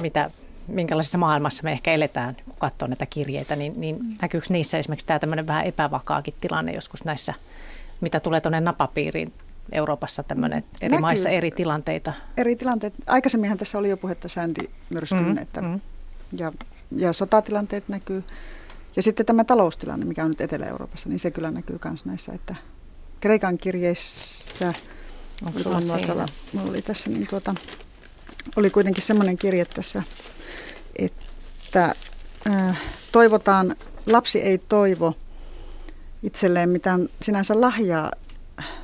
mitä, 0.00 0.30
minkälaisessa 0.68 1.18
maailmassa 1.18 1.62
me 1.62 1.72
ehkä 1.72 1.92
eletään, 1.92 2.36
kun 2.44 2.54
katsoo 2.58 2.88
näitä 2.88 3.06
kirjeitä, 3.06 3.56
niin, 3.56 3.72
niin 3.76 3.96
mm. 4.02 4.16
näkyykö 4.22 4.46
niissä 4.50 4.78
esimerkiksi 4.78 5.06
tämä 5.06 5.18
tämmöinen 5.18 5.46
vähän 5.46 5.66
epävakaakin 5.66 6.34
tilanne 6.40 6.72
joskus 6.72 7.04
näissä, 7.04 7.34
mitä 8.00 8.20
tulee 8.20 8.40
tuonne 8.40 8.60
napapiiriin 8.60 9.32
Euroopassa 9.72 10.22
tämmöinen 10.22 10.64
eri 10.80 10.90
Näkyy. 10.90 11.00
maissa 11.00 11.28
eri 11.28 11.50
tilanteita? 11.50 12.12
Eri 12.36 12.56
tilanteet. 12.56 12.94
Aikaisemminhan 13.06 13.58
tässä 13.58 13.78
oli 13.78 13.88
jo 13.88 13.96
puhetta 13.96 14.28
Sandy 14.28 14.70
myrskyn, 14.90 15.24
mm, 15.24 15.38
että, 15.38 15.62
mm. 15.62 15.80
Ja, 16.38 16.52
ja 16.96 17.12
sotatilanteet 17.12 17.88
näkyy. 17.88 18.24
Ja 18.96 19.02
sitten 19.02 19.26
tämä 19.26 19.44
taloustilanne, 19.44 20.06
mikä 20.06 20.24
on 20.24 20.30
nyt 20.30 20.40
Etelä-Euroopassa, 20.40 21.08
niin 21.08 21.18
se 21.18 21.30
kyllä 21.30 21.50
näkyy 21.50 21.78
myös 21.84 22.04
näissä, 22.04 22.32
että 22.32 22.54
Kreikan 23.20 23.58
kirjeissä, 23.58 24.72
Onko 25.46 25.58
sulla 25.58 25.80
nuotalla, 25.80 26.26
mulla 26.52 26.70
oli 26.70 26.82
tässä, 26.82 27.10
niin 27.10 27.26
tuota, 27.26 27.54
oli 28.56 28.70
kuitenkin 28.70 29.04
semmoinen 29.04 29.36
kirje 29.36 29.64
tässä, 29.64 30.02
että 30.96 31.94
äh, 32.50 32.78
toivotaan, 33.12 33.76
lapsi 34.06 34.40
ei 34.40 34.58
toivo 34.58 35.14
itselleen 36.22 36.70
mitään 36.70 37.08
sinänsä 37.22 37.60
lahjaa, 37.60 38.12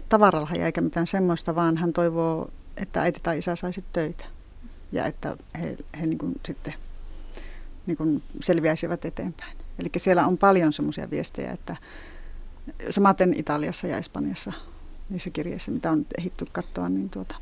tavaralahjaa 0.08 0.66
eikä 0.66 0.80
mitään 0.80 1.06
semmoista, 1.06 1.54
vaan 1.54 1.76
hän 1.76 1.92
toivoo, 1.92 2.50
että 2.76 3.02
äiti 3.02 3.20
tai 3.22 3.38
isä 3.38 3.56
saisi 3.56 3.84
töitä. 3.92 4.24
Ja 4.92 5.06
että 5.06 5.36
he, 5.60 5.76
he 6.00 6.06
niin 6.06 6.18
kuin 6.18 6.34
sitten 6.46 6.74
niin 7.86 7.96
kuin 7.96 8.22
selviäisivät 8.42 9.04
eteenpäin. 9.04 9.56
Eli 9.78 9.90
siellä 9.96 10.26
on 10.26 10.38
paljon 10.38 10.72
semmoisia 10.72 11.10
viestejä, 11.10 11.52
että 11.52 11.76
samaten 12.90 13.34
Italiassa 13.34 13.86
ja 13.86 13.96
Espanjassa 13.96 14.52
niissä 15.10 15.30
kirjeissä, 15.30 15.70
mitä 15.70 15.90
on 15.90 16.06
ehitty 16.18 16.46
katsoa, 16.52 16.88
niin 16.88 17.10
tuota, 17.10 17.36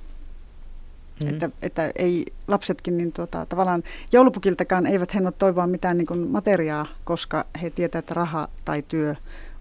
mm. 1.23 1.29
että, 1.29 1.51
että 1.63 1.93
ei 1.97 2.25
lapsetkin 2.49 2.97
niin 2.97 3.13
tuota, 3.13 3.47
tavallaan 3.47 3.83
joulupukiltakaan 4.13 4.87
eivät 4.87 5.15
he 5.15 5.21
ole 5.21 5.33
toivoa 5.33 5.67
mitään 5.67 5.99
niin 5.99 6.07
kuin 6.07 6.29
materiaa, 6.29 6.87
koska 7.05 7.47
he 7.63 7.71
tietävät, 7.71 8.03
että 8.03 8.15
raha 8.15 8.49
tai 8.65 8.83
työ 8.83 9.15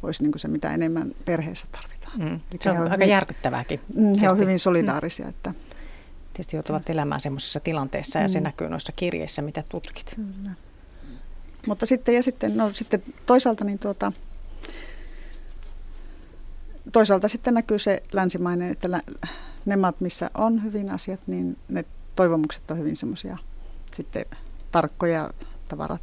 olisi 0.03 0.23
niin 0.23 0.31
kuin 0.31 0.39
se, 0.39 0.47
mitä 0.47 0.73
enemmän 0.73 1.11
perheessä 1.25 1.67
tarvitaan. 1.71 2.19
Mm. 2.19 2.39
se 2.59 2.71
on, 2.71 2.77
aika 2.77 2.93
hyvin, 2.93 3.09
järkyttävääkin. 3.09 3.79
Mm, 3.95 4.19
he 4.21 4.27
ovat 4.27 4.39
hyvin 4.39 4.59
solidaarisia. 4.59 5.25
Mm. 5.25 5.29
Että, 5.29 5.53
tietysti 6.33 6.55
joutuvat 6.55 6.89
elämään 6.89 7.21
semmoisessa 7.21 7.59
tilanteessa 7.59 8.19
ja 8.19 8.27
se 8.27 8.39
mm. 8.39 8.43
näkyy 8.43 8.69
noissa 8.69 8.93
kirjeissä, 8.95 9.41
mitä 9.41 9.63
tutkit. 9.69 10.15
Kyllä. 10.15 10.51
Mutta 11.67 11.85
sitten, 11.85 12.15
ja 12.15 12.23
sitten, 12.23 12.57
no, 12.57 12.73
sitten 12.73 13.03
toisaalta 13.25 13.65
niin 13.65 13.79
tuota, 13.79 14.11
toisaalta 16.91 17.27
sitten 17.27 17.53
näkyy 17.53 17.79
se 17.79 18.03
länsimainen, 18.13 18.71
että 18.71 18.91
lä, 18.91 19.01
ne 19.65 19.75
maat, 19.75 20.01
missä 20.01 20.31
on 20.33 20.63
hyvin 20.63 20.91
asiat, 20.91 21.19
niin 21.27 21.57
ne 21.69 21.85
toivomukset 22.15 22.71
on 22.71 22.77
hyvin 22.77 22.95
semmoisia 22.95 23.37
sitten 23.95 24.25
tarkkoja 24.71 25.29
tavarat 25.67 26.01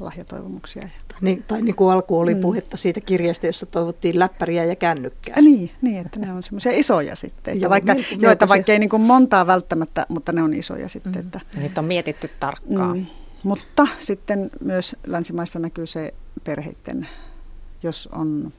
lahjatoivomuksia. 0.00 0.88
Niin, 1.20 1.44
tai 1.48 1.62
niin 1.62 1.74
kuin 1.74 1.92
alku 1.92 2.18
oli 2.18 2.34
mm. 2.34 2.40
puhetta 2.40 2.76
siitä 2.76 3.00
kirjasta, 3.00 3.46
jossa 3.46 3.66
toivottiin 3.66 4.18
läppäriä 4.18 4.64
ja 4.64 4.76
kännykkää. 4.76 5.40
Niin, 5.40 5.70
niin 5.82 6.06
että 6.06 6.20
ne 6.20 6.32
on 6.32 6.42
semmoisia 6.42 6.72
isoja 6.72 7.16
sitten. 7.16 7.54
Että 7.54 7.64
Joo, 7.64 7.70
vaikka, 7.70 7.94
melko, 7.94 8.08
joita 8.18 8.48
vaikka 8.48 8.72
ei 8.72 8.78
niin 8.78 8.88
kuin 8.88 9.02
montaa 9.02 9.46
välttämättä, 9.46 10.06
mutta 10.08 10.32
ne 10.32 10.42
on 10.42 10.54
isoja 10.54 10.88
sitten. 10.88 11.12
Mm. 11.12 11.20
Että, 11.20 11.40
Niitä 11.56 11.80
on 11.80 11.84
mietitty 11.84 12.30
tarkkaan. 12.40 12.98
Mm. 12.98 13.06
Mutta 13.42 13.86
sitten 13.98 14.50
myös 14.64 14.96
länsimaissa 15.06 15.58
näkyy 15.58 15.86
se 15.86 16.14
perheiden, 16.44 17.08
jos 17.82 18.08
on 18.12 18.52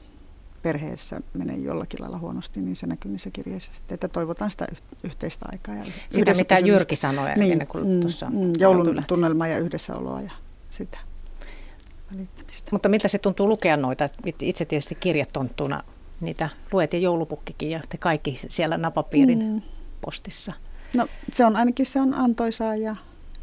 perheessä 0.64 1.20
menee 1.38 1.56
jollakin 1.56 2.00
lailla 2.00 2.18
huonosti, 2.18 2.60
niin 2.60 2.76
se 2.76 2.86
näkyy 2.86 3.10
niissä 3.10 3.30
kirjeissä 3.30 3.74
sitten, 3.74 3.94
että 3.94 4.08
toivotaan 4.08 4.50
sitä 4.50 4.66
yhteistä 5.02 5.46
aikaa. 5.52 5.74
Ja 5.74 5.84
sitä, 6.08 6.32
mitä 6.38 6.58
Jyrki 6.58 6.96
sanoi 6.96 7.30
niin, 7.36 7.52
ennen 7.52 7.66
kuin 7.66 7.86
mm, 7.86 8.00
tuossa 8.00 8.30
mm, 8.30 8.52
Joulun 8.58 9.04
tunnelmaa 9.08 9.46
ja 9.46 9.58
yhdessäoloa 9.58 10.20
ja 10.20 10.30
sitä 10.70 10.98
välittämistä. 12.12 12.68
Mutta 12.72 12.88
miltä 12.88 13.08
se 13.08 13.18
tuntuu 13.18 13.48
lukea 13.48 13.76
noita? 13.76 14.08
Itse 14.42 14.64
tietysti 14.64 14.94
kirjatonttuna 14.94 15.82
niitä 16.20 16.48
luet 16.72 16.92
ja 16.92 16.98
joulupukkikin 16.98 17.70
ja 17.70 17.80
te 17.88 17.98
kaikki 17.98 18.36
siellä 18.48 18.78
napapiirin 18.78 19.38
mm. 19.38 19.62
postissa. 20.00 20.52
No 20.96 21.06
se 21.32 21.44
on 21.44 21.56
ainakin 21.56 21.86
se 21.86 22.00
on 22.00 22.14
antoisaa 22.14 22.76
ja 22.76 22.96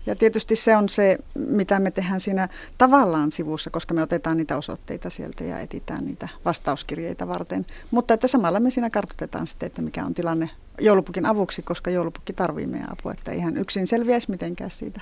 ja 0.06 0.16
tietysti 0.16 0.56
se 0.56 0.76
on 0.76 0.90
se, 0.90 1.18
mitä 1.36 1.80
me 1.80 1.92
tehdään 1.92 2.20
siinä 2.20 2.50
tavallaan 2.78 3.32
sivussa, 3.32 3.70
koska 3.70 3.94
me 3.94 4.02
otetaan 4.02 4.38
niitä 4.38 4.58
osoitteita 4.58 5.10
sieltä 5.10 5.44
ja 5.44 5.60
etitään 5.60 6.06
niitä 6.06 6.30
vastauskirjeitä 6.46 7.28
varten. 7.28 7.66
Mutta 7.92 8.14
että 8.14 8.28
samalla 8.28 8.60
me 8.60 8.72
siinä 8.72 8.90
kartoitetaan 8.90 9.48
sitten, 9.48 9.68
että 9.68 9.82
mikä 9.82 10.06
on 10.06 10.14
tilanne 10.14 10.50
joulupukin 10.82 11.26
avuksi, 11.26 11.62
koska 11.62 11.90
joulupukki 11.90 12.34
tarvii 12.34 12.66
meidän 12.66 12.92
apua, 12.92 13.12
että 13.12 13.32
ihan 13.32 13.58
yksin 13.58 13.88
selviäisi 13.88 14.32
mitenkään 14.32 14.72
siitä 14.72 15.02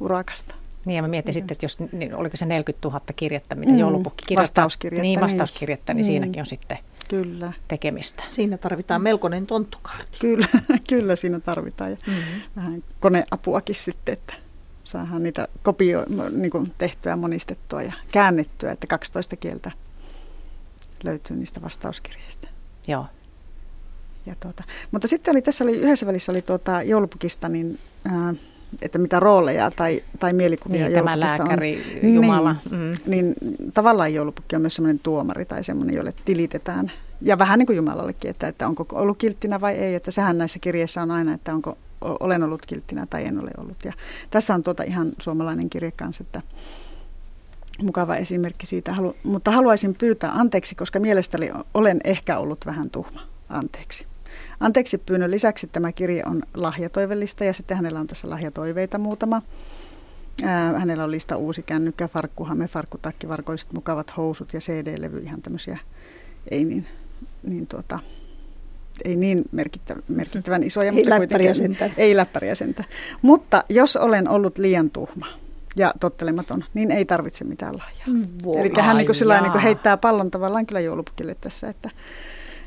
urakasta. 0.00 0.54
Niin 0.84 0.96
ja 0.96 1.02
mä 1.02 1.08
mietin 1.08 1.34
sitten, 1.34 1.54
että 1.54 1.64
jos, 1.64 1.78
niin 1.92 2.14
oliko 2.14 2.36
se 2.36 2.46
40 2.46 2.88
000 2.88 3.00
kirjettä, 3.16 3.54
mitä 3.54 3.72
mm, 3.72 3.78
joulupukki 3.78 4.24
kirjoittaa. 4.26 4.62
Vastauskirjettä. 4.62 5.02
Niin, 5.02 5.20
vastauskirjettä, 5.20 5.94
niin, 5.94 5.96
niin 5.96 6.04
siinäkin 6.04 6.40
on 6.40 6.46
sitten 6.46 6.78
Kyllä. 7.10 7.52
tekemistä. 7.68 8.22
Siinä 8.28 8.58
tarvitaan 8.58 9.02
melkoinen 9.02 9.46
tonttukaarti. 9.46 10.18
Kyllä, 10.20 10.46
kyllä 10.90 11.16
siinä 11.16 11.40
tarvitaan 11.40 11.90
ja 11.90 11.96
mm-hmm. 12.06 12.42
vähän 12.56 12.84
koneapuakin 13.00 13.74
sitten, 13.74 14.12
että 14.12 14.34
saadaan 14.84 15.22
niitä 15.22 15.48
kopio, 15.62 16.04
niin 16.30 16.50
kuin 16.50 16.72
tehtyä, 16.78 17.16
monistettua 17.16 17.82
ja 17.82 17.92
käännettyä, 18.12 18.72
että 18.72 18.86
12 18.86 19.36
kieltä 19.36 19.70
löytyy 21.04 21.36
niistä 21.36 21.62
vastauskirjeistä. 21.62 22.48
Joo. 22.86 23.06
Ja 24.26 24.34
tuota, 24.40 24.64
mutta 24.90 25.08
sitten 25.08 25.32
oli, 25.32 25.42
tässä 25.42 25.64
oli 25.64 25.76
yhdessä 25.76 26.06
välissä 26.06 26.32
oli 26.32 26.42
tuota, 26.42 26.82
joulupukista, 26.82 27.48
niin 27.48 27.78
ää, 28.04 28.34
että 28.82 28.98
mitä 28.98 29.20
rooleja 29.20 29.70
tai, 29.70 30.02
tai 30.18 30.32
mielikuvia 30.32 30.84
niin, 30.84 30.94
tämä 30.94 31.20
lääkäri, 31.20 31.82
on. 32.02 32.14
Jumala. 32.14 32.56
Niin, 32.70 32.80
mm. 32.80 33.10
niin 33.10 33.34
tavallaan 33.74 34.14
joulupukki 34.14 34.56
on 34.56 34.62
myös 34.62 34.76
sellainen 34.76 35.00
tuomari 35.02 35.44
tai 35.44 35.64
semmoinen, 35.64 35.96
jolle 35.96 36.14
tilitetään. 36.24 36.92
Ja 37.22 37.38
vähän 37.38 37.58
niin 37.58 37.66
kuin 37.66 37.76
Jumalallekin, 37.76 38.30
että, 38.30 38.48
että 38.48 38.68
onko 38.68 38.86
ollut 38.92 39.18
kilttinä 39.18 39.60
vai 39.60 39.74
ei. 39.74 39.94
Että 39.94 40.10
sehän 40.10 40.38
näissä 40.38 40.58
kirjeissä 40.58 41.02
on 41.02 41.10
aina, 41.10 41.34
että 41.34 41.54
onko 41.54 41.78
olen 42.00 42.42
ollut 42.42 42.66
kilttinä 42.66 43.06
tai 43.06 43.24
en 43.24 43.40
ole 43.40 43.50
ollut. 43.58 43.84
Ja 43.84 43.92
tässä 44.30 44.54
on 44.54 44.62
tuota 44.62 44.82
ihan 44.82 45.12
suomalainen 45.20 45.70
kirje 45.70 45.90
kanssa, 45.90 46.22
että 46.22 46.40
mukava 47.82 48.16
esimerkki 48.16 48.66
siitä. 48.66 48.92
Halu, 48.92 49.14
mutta 49.24 49.50
haluaisin 49.50 49.94
pyytää 49.94 50.30
anteeksi, 50.32 50.74
koska 50.74 51.00
mielestäni 51.00 51.50
olen 51.74 52.00
ehkä 52.04 52.38
ollut 52.38 52.66
vähän 52.66 52.90
tuhma. 52.90 53.20
Anteeksi. 53.48 54.09
Anteeksi 54.60 54.98
pyynnön 54.98 55.30
lisäksi 55.30 55.66
tämä 55.66 55.92
kirje 55.92 56.22
on 56.26 56.42
lahjatoivellista 56.54 57.44
ja 57.44 57.52
sitten 57.52 57.76
hänellä 57.76 58.00
on 58.00 58.06
tässä 58.06 58.30
lahjatoiveita 58.30 58.98
muutama. 58.98 59.42
Ää, 60.44 60.78
hänellä 60.78 61.04
on 61.04 61.10
lista 61.10 61.36
uusi 61.36 61.62
kännykkä, 61.62 62.08
farkkuhame, 62.08 62.68
farkkutakki, 62.68 63.28
varkoiset 63.28 63.72
mukavat 63.72 64.16
housut 64.16 64.52
ja 64.52 64.60
CD-levy, 64.60 65.18
ihan 65.18 65.42
tämmöisiä 65.42 65.78
ei 66.50 66.64
niin, 66.64 66.86
niin 67.42 67.66
tuota, 67.66 67.98
ei 69.04 69.16
niin 69.16 69.44
merkittävän, 69.52 70.02
merkittävän 70.08 70.62
isoja. 70.62 70.92
Ei 70.96 71.08
läppäriä 71.08 71.54
sentä. 71.54 71.90
Ei 71.96 72.16
läppäriä 72.16 72.54
sentä. 72.54 72.84
Mutta 73.22 73.64
jos 73.68 73.96
olen 73.96 74.28
ollut 74.28 74.58
liian 74.58 74.90
tuhma 74.90 75.26
ja 75.76 75.94
tottelematon, 76.00 76.64
niin 76.74 76.90
ei 76.90 77.04
tarvitse 77.04 77.44
mitään 77.44 77.76
lahjaa. 77.76 78.06
Mm, 78.08 78.24
Eli 78.60 78.72
hän 78.80 78.96
niin 78.96 79.06
kuin 79.06 79.42
niin 79.42 79.52
kuin 79.52 79.62
heittää 79.62 79.96
pallon 79.96 80.30
tavallaan 80.30 80.66
kyllä 80.66 80.80
joulupukille 80.80 81.36
tässä, 81.40 81.68
että 81.68 81.90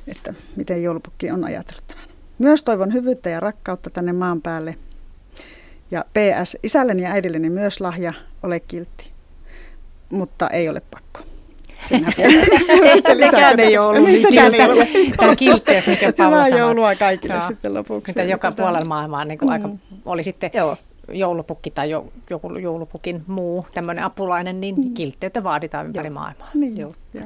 että 0.08 0.34
miten 0.56 0.84
joulupukki 0.84 1.32
on 1.32 1.44
ajatellut 1.44 1.88
tämän. 1.88 2.04
Myös 2.40 2.64
toivon 2.64 2.94
hyvyyttä 2.94 3.30
ja 3.30 3.40
rakkautta 3.40 3.90
tänne 3.90 4.14
maan 4.14 4.42
päälle. 4.42 4.76
Ja 5.92 6.06
PS, 6.14 6.58
isälleni 6.64 7.04
ja 7.04 7.12
äidilleni 7.12 7.50
myös 7.50 7.82
lahja, 7.82 8.14
ole 8.44 8.60
kiltti. 8.60 9.12
Mutta 10.12 10.50
ei 10.50 10.70
ole 10.70 10.82
pakko. 10.92 11.20
Nekään 11.92 13.60
ei 13.60 13.78
ole 13.78 13.86
ollut 13.88 14.10
niin 14.10 14.28
kiltti. 14.30 15.18
Tämä 15.18 15.36
kiltteys, 15.36 15.88
mikä 15.88 16.14
Paula 16.14 16.44
sanoi. 16.44 16.60
joulua 16.60 16.96
kaikille 16.96 17.34
Joo. 17.34 17.48
sitten 17.48 17.76
lopuksi. 17.76 18.10
Mitä 18.10 18.24
joka 18.24 18.52
puolella 18.52 18.86
maailmaa 18.86 19.26
niin 19.26 19.38
kuin 19.40 19.50
mm. 19.50 19.54
aika, 19.54 19.70
oli 20.06 20.24
sitten 20.24 20.52
Joo. 20.54 20.78
joulupukki 21.12 21.72
tai 21.72 21.90
jo, 21.90 22.14
joku 22.30 22.58
joulupukin 22.58 23.24
muu 23.28 23.66
tämmöinen 23.74 24.04
apulainen, 24.04 24.62
niin 24.62 24.76
mm. 24.76 24.94
kiltteyttä 24.94 25.44
vaaditaan 25.44 25.86
ympäri 25.86 26.08
Joo. 26.08 26.14
maailmaa. 26.14 26.50
Niin, 26.54 26.78
Joo. 26.78 26.96
Joo. 27.14 27.26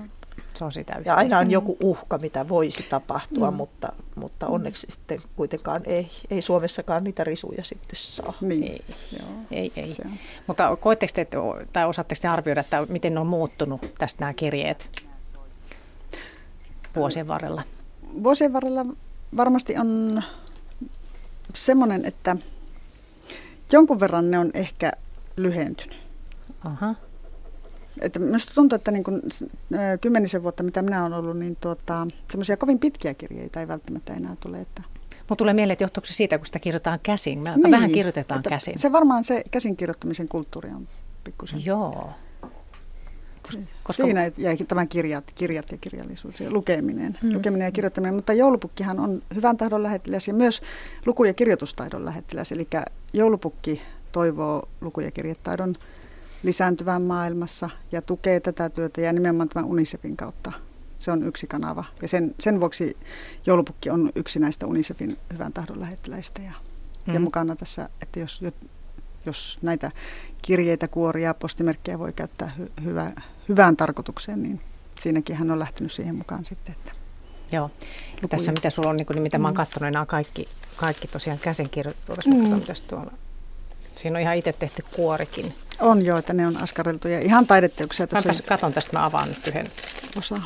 Se 0.58 0.66
on 0.66 0.72
sitä 0.72 1.02
ja 1.06 1.16
aina 1.16 1.40
on 1.40 1.52
joku 1.52 1.78
uhka, 1.80 2.18
mitä 2.18 2.50
voisi 2.50 2.84
tapahtua, 2.84 3.52
mm. 3.52 3.58
mutta, 3.58 3.94
mutta 4.16 4.48
onneksi 4.48 4.88
sitten 4.90 5.22
kuitenkaan 5.36 5.82
ei, 5.86 6.08
ei 6.30 6.42
Suomessakaan 6.42 7.04
niitä 7.04 7.24
risuja 7.24 7.64
sitten 7.64 7.96
saa. 7.96 8.34
Niin. 8.42 8.64
Ei, 8.64 8.86
Joo. 9.20 9.30
ei. 9.52 9.72
ei. 9.76 9.90
Mutta 10.48 10.76
koetteko 10.76 11.14
te, 11.14 11.28
tai 11.74 11.86
osaatteko 11.86 12.20
te 12.22 12.28
arvioida, 12.28 12.62
että 12.62 12.86
miten 12.90 13.14
ne 13.14 13.20
on 13.20 13.28
muuttunut 13.28 13.82
tästä 13.98 14.20
nämä 14.20 14.34
kirjeet 14.34 15.08
vuosien 16.96 17.28
varrella? 17.28 17.64
Vuosien 18.24 18.54
varrella 18.54 18.86
varmasti 19.38 19.78
on 19.78 20.24
semmoinen, 21.54 22.06
että 22.06 22.36
jonkun 23.72 24.00
verran 24.00 24.32
ne 24.32 24.40
on 24.40 24.52
ehkä 24.54 24.92
lyhentynyt. 25.36 25.98
Aha. 26.64 26.96
Että 28.02 28.20
minusta 28.20 28.52
tuntuu, 28.56 28.76
että 28.76 28.92
niin 28.92 29.04
kuin 29.04 29.22
kymmenisen 30.02 30.44
vuotta, 30.44 30.64
mitä 30.64 30.82
minä 30.82 31.02
olen 31.02 31.14
ollut, 31.14 31.38
niin 31.38 31.58
tuota, 31.62 32.08
semmoisia 32.32 32.58
kovin 32.58 32.80
pitkiä 32.80 33.14
kirjeitä 33.14 33.60
ei 33.60 33.68
välttämättä 33.68 34.14
enää 34.14 34.36
tule. 34.40 34.62
Että 34.62 34.82
Mulla 35.30 35.38
tulee 35.38 35.54
mieleen, 35.54 35.74
että 35.74 35.84
johtuuko 35.84 36.06
se 36.06 36.14
siitä, 36.14 36.38
kun 36.38 36.46
sitä 36.46 36.60
kirjoitetaan 36.60 37.00
käsin. 37.04 37.40
Mä 37.40 37.56
niin, 37.56 37.72
vähän 37.72 37.92
kirjoitetaan 37.92 38.44
käsin. 38.50 38.78
Se 38.78 38.92
varmaan 38.92 39.24
se 39.24 39.44
käsin 39.52 39.78
kirjoittamisen 39.78 40.28
kulttuuri 40.28 40.70
on 40.70 40.88
pikkusen. 41.24 41.66
Joo. 41.66 42.10
Koska... 43.84 44.04
Siinä 44.04 44.32
jäi 44.38 44.58
tämä 44.58 44.86
kirjat, 44.86 45.32
kirjat 45.36 45.72
ja 45.72 45.78
kirjallisuus 45.78 46.40
ja 46.40 46.52
lukeminen, 46.52 47.18
hmm. 47.22 47.34
lukeminen 47.34 47.66
ja 47.66 47.72
kirjoittaminen. 47.72 48.16
Mutta 48.16 48.34
joulupukkihan 48.34 49.00
on 49.00 49.22
hyvän 49.36 49.58
tahdon 49.58 49.84
lähettiläs 49.84 50.28
ja 50.28 50.34
myös 50.34 50.62
luku- 51.06 51.24
ja 51.24 51.34
kirjoitustaidon 51.34 52.06
lähettiläs. 52.06 52.52
Eli 52.52 52.68
joulupukki 53.14 53.82
toivoo 54.12 54.70
luku- 54.82 55.02
ja 55.02 55.12
kirjetaidon 55.12 55.76
lisääntyvän 56.44 57.02
maailmassa 57.02 57.70
ja 57.92 58.02
tukee 58.02 58.40
tätä 58.40 58.70
työtä 58.70 59.02
ja 59.02 59.14
nimenomaan 59.14 59.50
tämän 59.50 59.70
UNICEFin 59.70 60.18
kautta. 60.18 60.52
Se 61.00 61.12
on 61.12 61.24
yksi 61.24 61.48
kanava 61.48 61.84
ja 62.02 62.08
sen, 62.08 62.36
sen 62.40 62.60
vuoksi 62.60 62.98
joulupukki 63.46 63.90
on 63.90 64.12
yksi 64.16 64.40
näistä 64.40 64.68
UNICEFin 64.68 65.18
hyvän 65.34 65.54
tahdon 65.54 65.80
lähettiläistä 65.80 66.42
ja, 66.42 66.52
mm. 67.08 67.14
ja 67.14 67.20
mukana 67.20 67.56
tässä, 67.56 67.90
että 68.02 68.20
jos, 68.20 68.42
jos 69.26 69.60
näitä 69.62 69.92
kirjeitä, 70.42 70.88
kuoria, 70.88 71.34
postimerkkejä 71.34 72.00
voi 72.00 72.14
käyttää 72.14 72.52
hy, 72.58 72.72
hyvä, 72.84 73.12
hyvään 73.50 73.78
tarkoitukseen, 73.78 74.44
niin 74.44 74.60
siinäkin 75.00 75.36
hän 75.36 75.52
on 75.52 75.60
lähtenyt 75.60 75.92
siihen 75.92 76.16
mukaan 76.16 76.46
sitten. 76.46 76.76
Että 76.76 76.92
Joo. 77.52 77.72
Ja 78.22 78.28
tässä 78.28 78.52
mitä 78.52 78.70
sulla 78.70 78.90
on, 78.90 78.96
niin, 78.96 79.06
kuin, 79.06 79.22
mitä 79.22 79.38
mä 79.38 79.48
oon 79.48 79.54
mm. 79.54 79.58
katsonut, 79.58 79.92
nämä 79.92 80.02
on 80.02 80.08
kaikki, 80.08 80.48
kaikki 80.76 81.08
tosiaan 81.08 81.40
käsinkirjoitettu. 81.40 82.30
Mm. 82.30 82.62
tuolla 82.90 83.12
Siinä 83.98 84.18
on 84.18 84.22
ihan 84.22 84.36
itse 84.36 84.54
tehty 84.54 84.84
kuorikin. 84.96 85.54
On 85.80 86.06
joo, 86.06 86.18
että 86.18 86.34
ne 86.34 86.48
on 86.48 86.64
askareltu 86.64 87.08
ja 87.08 87.20
ihan 87.20 87.48
taideteoksia. 87.48 88.08
Tässä 88.08 88.30
on... 88.30 88.36
katon 88.48 88.74
tästä, 88.74 88.98
mä 88.98 89.06
avaan 89.06 89.28
nyt 89.28 89.48
yhden. 89.48 89.68
Osa. 90.18 90.42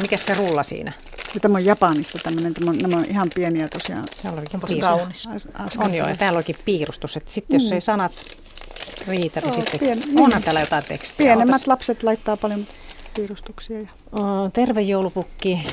Mikä 0.00 0.16
se 0.16 0.34
rulla 0.34 0.62
siinä? 0.62 0.92
Ja 1.34 1.40
tämä 1.40 1.58
on 1.58 1.64
Japanista 1.64 2.18
tämmöinen, 2.22 2.54
tämä 2.54 2.70
on, 2.70 2.78
nämä 2.78 2.96
on 2.96 3.04
ihan 3.04 3.30
pieniä 3.34 3.68
tosiaan. 3.68 4.04
Täällä 4.22 4.40
onkin 4.40 4.80
kaunis. 4.80 5.28
On 5.78 5.94
joo, 5.94 6.08
ja 6.08 6.16
täällä 6.16 6.36
onkin 6.36 6.56
piirustus, 6.64 7.16
että 7.16 7.30
sitten 7.30 7.54
jos 7.54 7.70
mm. 7.70 7.74
ei 7.74 7.80
sanat 7.80 8.12
riitä, 9.06 9.40
niin 9.40 9.48
oh, 9.48 9.54
sitten 9.54 9.80
pien, 9.80 9.98
onhan 9.98 10.30
niin. 10.30 10.42
täällä 10.42 10.60
jotain 10.60 10.84
tekstiä. 10.84 11.24
Pienemmät 11.24 11.54
Otas. 11.54 11.66
lapset 11.66 12.02
laittaa 12.02 12.36
paljon 12.36 12.66
piirustuksia. 13.16 13.80
Ja... 13.80 13.88
Oh, 14.12 14.52
terve 14.52 14.80
joulupukki. 14.80 15.66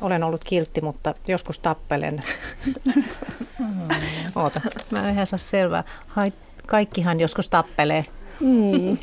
Olen 0.00 0.22
ollut 0.22 0.44
kiltti, 0.44 0.80
mutta 0.80 1.14
joskus 1.28 1.58
tappelen. 1.58 2.22
Oota, 4.34 4.60
mä 4.90 5.08
en 5.08 5.14
ihan 5.14 5.26
saa 5.26 5.38
selvää. 5.38 5.84
Hai, 6.08 6.32
kaikkihan 6.68 7.20
joskus 7.20 7.48
tappelee. 7.48 8.04
Mm. 8.40 8.98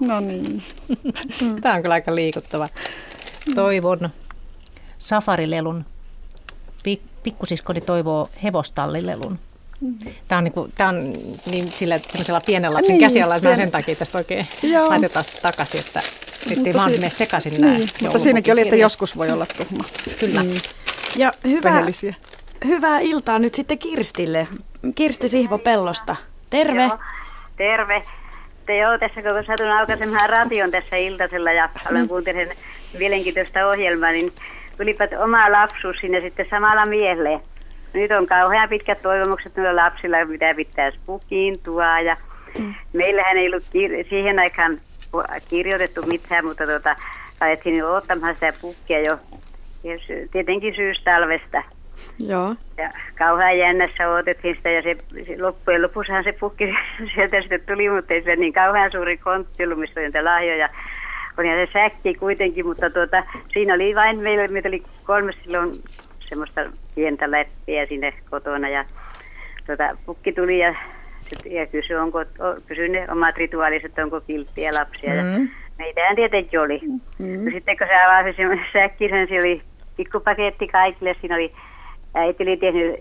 No 0.00 0.20
niin. 0.20 0.62
Tämä 1.62 1.74
on 1.74 1.82
kyllä 1.82 1.94
aika 1.94 2.14
liikuttava. 2.14 2.68
Toivon 3.54 4.10
safarilelun. 4.98 5.84
Pikkusiskoni 7.22 7.80
toivoo 7.80 8.28
hevostallilelun. 8.42 9.38
Tämä 10.28 10.38
on, 10.38 10.44
niinku, 10.44 10.68
tämä 10.76 10.90
on 10.90 11.12
niin 11.50 11.72
sillä 11.72 11.98
semmoisella 11.98 12.40
pienellä 12.46 12.74
lapsen 12.74 12.92
niin, 12.92 13.00
käsiala, 13.00 13.36
että 13.36 13.48
mä 13.48 13.56
sen 13.56 13.70
takia 13.70 13.94
tästä 13.94 14.18
oikein 14.18 14.46
Joo. 14.62 14.88
laitetaan 14.88 15.24
takaisin, 15.42 15.80
että 15.80 16.02
ettei 16.50 16.74
vaan 16.74 16.90
mene 16.90 17.10
sekaisin 17.10 17.52
niin, 17.52 17.62
nämä 17.62 17.78
Mutta 18.02 18.18
siinäkin 18.18 18.52
oli, 18.52 18.60
että 18.60 18.76
joskus 18.76 19.16
voi 19.16 19.30
olla 19.30 19.46
tuhma. 19.46 19.84
Kyllä. 20.20 20.42
Mm. 20.42 20.50
Ja 21.16 21.32
hyvää, 21.44 21.86
hyvää 22.64 23.00
iltaa 23.00 23.38
nyt 23.38 23.54
sitten 23.54 23.78
Kirstille. 23.78 24.48
Kirsti 24.94 25.28
Sihvo 25.28 25.58
Pellosta. 25.58 26.16
Terve. 26.50 26.82
Joo, 26.82 26.98
terve. 27.56 28.02
Te 28.66 28.76
joo, 28.76 28.98
tässä 28.98 29.22
kun 29.22 29.44
satun 29.46 29.70
aukaisemaan 29.70 30.30
radion 30.30 30.70
tässä 30.70 30.96
iltasella 30.96 31.52
ja 31.52 31.68
olen 31.90 32.02
mm. 32.02 32.08
kuuntelin 32.08 32.48
mielenkiintoista 32.98 33.66
ohjelmaa, 33.66 34.10
niin 34.10 34.32
tulipa 34.76 35.04
oma 35.24 35.52
lapsuus 35.52 35.96
sinne 36.00 36.20
sitten 36.20 36.46
samalla 36.50 36.86
mielle. 36.86 37.40
Nyt 37.92 38.10
on 38.10 38.26
kauhean 38.26 38.68
pitkät 38.68 39.02
toivomukset 39.02 39.56
noilla 39.56 39.82
lapsilla, 39.82 40.24
mitä 40.24 40.54
pitää 40.54 40.92
pukiintua 41.06 42.00
ja 42.00 42.16
mm. 42.58 42.74
meillähän 42.92 43.36
ei 43.36 43.46
ollut 43.46 43.64
kir- 43.64 44.08
siihen 44.08 44.38
aikaan 44.38 44.80
kirjoitettu 45.48 46.02
mitään, 46.02 46.44
mutta 46.44 46.66
tota, 46.66 46.96
alettiin 47.40 47.84
ottamaan 47.84 48.34
sitä 48.34 48.52
pukkia 48.60 49.00
jo 49.00 49.18
tietenkin 50.32 50.76
syystalvesta. 50.76 51.62
Joo. 52.26 52.54
Ja 52.76 52.90
kauhean 53.18 53.58
jännässä 53.58 54.10
odotettiin 54.10 54.56
sitä 54.56 54.70
ja 54.70 54.82
se, 54.82 54.96
se 55.26 55.42
loppujen 55.42 55.82
lopussahan 55.82 56.24
se 56.24 56.32
pukki 56.32 56.64
sieltä 57.14 57.40
sitten 57.40 57.60
tuli, 57.66 57.88
mutta 57.88 58.14
ei 58.14 58.22
se 58.22 58.36
niin 58.36 58.52
kauhean 58.52 58.92
suuri 58.92 59.16
kontti 59.16 59.64
ollut, 59.64 59.78
missä 59.78 60.00
oli 60.00 60.06
niitä 60.06 60.24
lahjoja. 60.24 60.68
Oli 61.38 61.48
se 61.48 61.68
säkki 61.72 62.14
kuitenkin, 62.14 62.66
mutta 62.66 62.90
tuota, 62.90 63.22
siinä 63.52 63.74
oli 63.74 63.94
vain, 63.94 64.20
meillä, 64.20 64.48
meitä 64.48 64.68
oli 64.68 64.82
kolme 65.04 65.32
silloin 65.32 65.72
semmoista 66.20 66.60
pientä 66.94 67.30
läppiä 67.30 67.86
sinne 67.86 68.12
kotona 68.30 68.68
ja 68.68 68.84
tuota, 69.66 69.96
pukki 70.06 70.32
tuli 70.32 70.58
ja, 70.58 70.74
ja 71.50 71.66
kysyi, 71.66 71.96
onko, 71.96 72.24
kysyi 72.66 72.88
ne 72.88 73.06
omat 73.10 73.36
rituaaliset, 73.36 73.98
onko 73.98 74.20
kilttiä 74.20 74.70
lapsia. 74.74 75.12
Mm. 75.12 75.32
Ja 75.32 75.48
meitähän 75.78 76.16
tietenkin 76.16 76.60
oli. 76.60 76.80
Mm. 77.18 77.46
Ja 77.46 77.52
sitten 77.52 77.78
kun 77.78 77.86
se 77.86 78.06
avasi 78.06 78.36
sen 78.36 78.60
säkkisen, 78.72 79.28
se 79.28 79.40
oli 79.40 79.62
pikkupaketti 79.96 80.68
kaikille. 80.68 81.16
Siinä 81.20 81.34
oli, 81.34 81.52
äiti 82.18 82.42
oli 82.42 82.56
tehnyt 82.56 83.00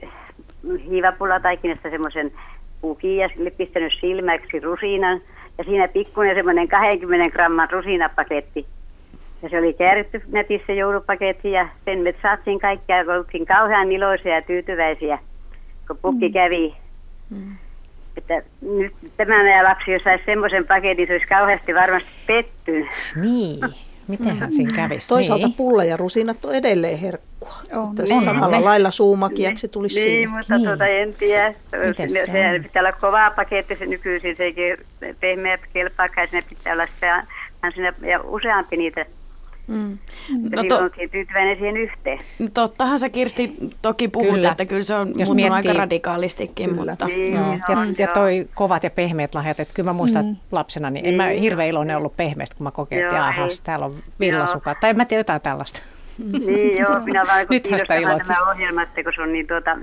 hiivapullataikinasta 0.89 1.89
semmoisen 1.89 2.31
pukin 2.81 3.18
ja 3.18 3.30
pistänyt 3.57 3.94
silmäksi 4.02 4.60
rusinan. 4.60 5.22
Ja 5.57 5.64
siinä 5.64 5.88
pikkuinen 5.88 6.35
semmoinen 6.35 6.68
20 6.68 7.30
gramman 7.30 7.69
rusinapaketti. 7.69 8.65
Ja 9.41 9.49
se 9.49 9.57
oli 9.57 9.73
kääritty 9.73 10.22
netissä 10.31 10.73
joulupaketti 10.73 11.52
ja 11.52 11.69
sen 11.85 11.99
me 11.99 12.15
saatiin 12.22 12.60
kaikkia, 12.60 13.06
kun 13.06 13.14
oltiin 13.14 13.45
kauhean 13.45 13.91
iloisia 13.91 14.35
ja 14.35 14.41
tyytyväisiä, 14.41 15.19
kun 15.88 15.98
pukki 16.02 16.27
mm. 16.27 16.34
kävi. 16.34 16.76
Mm. 17.30 17.56
Että 18.18 18.41
nyt 18.61 18.94
tämä 19.18 19.44
meidän 19.44 19.65
lapsi, 19.65 19.91
jos 19.91 20.03
saisi 20.03 20.26
semmoisen 20.26 20.68
paketin, 20.68 21.07
se 21.07 21.14
olisi 21.14 21.27
kauheasti 21.27 21.76
varmasti 21.76 22.10
pettynyt. 22.27 22.88
Niin. 23.15 23.60
Mitenhän 24.07 24.52
siinä 24.52 24.76
kävisi? 24.76 25.10
Toisaalta 25.10 25.48
niin. 25.48 25.57
pulla 25.57 25.84
ja 25.84 25.98
rusinat 25.98 26.45
on 26.45 26.56
edelleen 26.56 26.99
herkkua. 27.45 27.81
On, 27.81 27.95
niin. 27.95 28.23
Samalla 28.23 28.57
ne. 28.57 28.64
lailla 28.64 28.91
suumakiaksi 28.91 29.68
tulisi 29.68 29.99
niin, 29.99 30.09
siinä. 30.09 30.31
mutta 30.31 30.57
niin. 30.57 30.68
tuota 30.68 30.85
en 30.85 31.14
tiedä. 31.14 31.53
Se, 32.07 32.26
se 32.26 32.59
pitää 32.64 32.81
olla 32.81 32.91
kova 32.91 33.31
paketti 33.31 33.76
se 33.76 33.85
nykyisin, 33.85 34.38
se 34.38 34.43
ei 34.43 34.77
pehmeä 35.19 35.57
kelpaakaan, 35.73 36.27
sinne 36.27 36.43
pitää 36.49 36.73
olla 36.73 36.88
se, 36.99 37.07
ja 38.07 38.22
useampi 38.22 38.77
niitä 38.77 39.05
Mm. 39.68 39.97
No 40.31 40.64
to- 40.69 40.77
oltiin 40.77 41.09
tyytyväinen 41.09 41.57
siihen 41.57 41.77
yhteen. 41.77 42.19
Tottahan 42.53 42.99
sä 42.99 43.09
Kirsti 43.09 43.55
toki 43.81 44.07
puhut, 44.07 44.30
kyllä. 44.30 44.51
että 44.51 44.65
kyllä 44.65 44.81
se 44.81 44.95
on 44.95 45.11
Jos 45.15 45.30
muuttunut 45.30 45.55
aika 45.55 45.73
radikaalistikin. 45.73 46.69
Kyllä. 46.69 46.91
Mutta, 46.91 47.07
niin, 47.07 47.34
no. 47.34 47.53
ja, 47.53 47.59
ja 47.97 48.07
toi 48.07 48.47
kovat 48.55 48.84
ja 48.84 48.89
pehmeät 48.89 49.35
lahjat, 49.35 49.59
että 49.59 49.73
kyllä 49.73 49.89
mä 49.89 49.93
muistan 49.93 50.26
mm. 50.26 50.35
lapsena, 50.51 50.89
niin, 50.89 51.03
niin 51.03 51.14
en 51.14 51.18
mä 51.18 51.27
niin. 51.27 51.41
hirveän 51.41 51.69
iloinen 51.69 51.97
ollut 51.97 52.18
pehmeästä, 52.18 52.55
kun 52.57 52.64
mä 52.64 52.72
kokein, 52.72 53.03
että 53.03 53.27
ahas, 53.27 53.61
täällä 53.61 53.85
on 53.85 53.93
villasukat. 54.19 54.80
Tai 54.80 54.89
en 54.89 54.97
mä 54.97 55.05
tiedä 55.05 55.19
jotain 55.19 55.41
tällaista. 55.41 55.81
Niin 56.45 56.77
joo, 56.77 56.99
minä 56.99 57.23
vaan 57.27 57.48
kun 57.48 57.60
tämä 58.27 58.52
ohjelma, 58.52 58.84
että 58.84 59.03
kun 59.03 59.14
se 59.15 59.22
on 59.22 59.34
niin 59.34 59.48
tuota, 59.48 59.76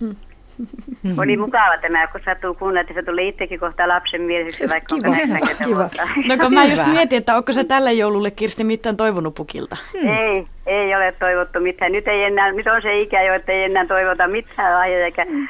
mm. 0.00 0.16
Mm-hmm. 0.58 1.18
Oli 1.22 1.36
mukava 1.36 1.78
tämä, 1.82 2.06
kun 2.06 2.20
sattuu 2.24 2.54
kuunnella, 2.54 2.80
että 2.80 2.94
se 2.94 3.02
tuli 3.02 3.28
itsekin 3.28 3.60
kohta 3.60 3.88
lapsen 3.88 4.22
mieliseksi, 4.22 4.68
vaikka 4.68 4.96
kiva, 4.96 5.10
on 5.10 5.68
kiva. 5.68 5.88
No 6.28 6.36
kun 6.40 6.54
mä 6.54 6.64
just 6.64 6.86
mietin, 6.86 7.18
että 7.18 7.36
onko 7.36 7.52
se 7.52 7.64
tälle 7.64 7.92
joululle 7.92 8.30
Kirsti 8.30 8.64
mitään 8.64 8.96
toivonut 8.96 9.34
pukilta? 9.34 9.76
Hmm. 10.00 10.08
Ei, 10.08 10.46
ei 10.66 10.94
ole 10.94 11.12
toivottu 11.12 11.60
mitään. 11.60 11.92
Nyt, 11.92 12.08
ei 12.08 12.24
enää, 12.24 12.52
nyt 12.52 12.66
on 12.66 12.82
se 12.82 12.98
ikä 12.98 13.22
jo, 13.22 13.34
että 13.34 13.52
ei 13.52 13.62
enää 13.62 13.86
toivota 13.86 14.28
mitään 14.28 14.74
lahjoja, 14.74 15.04
eikä 15.04 15.24
hmm. 15.24 15.48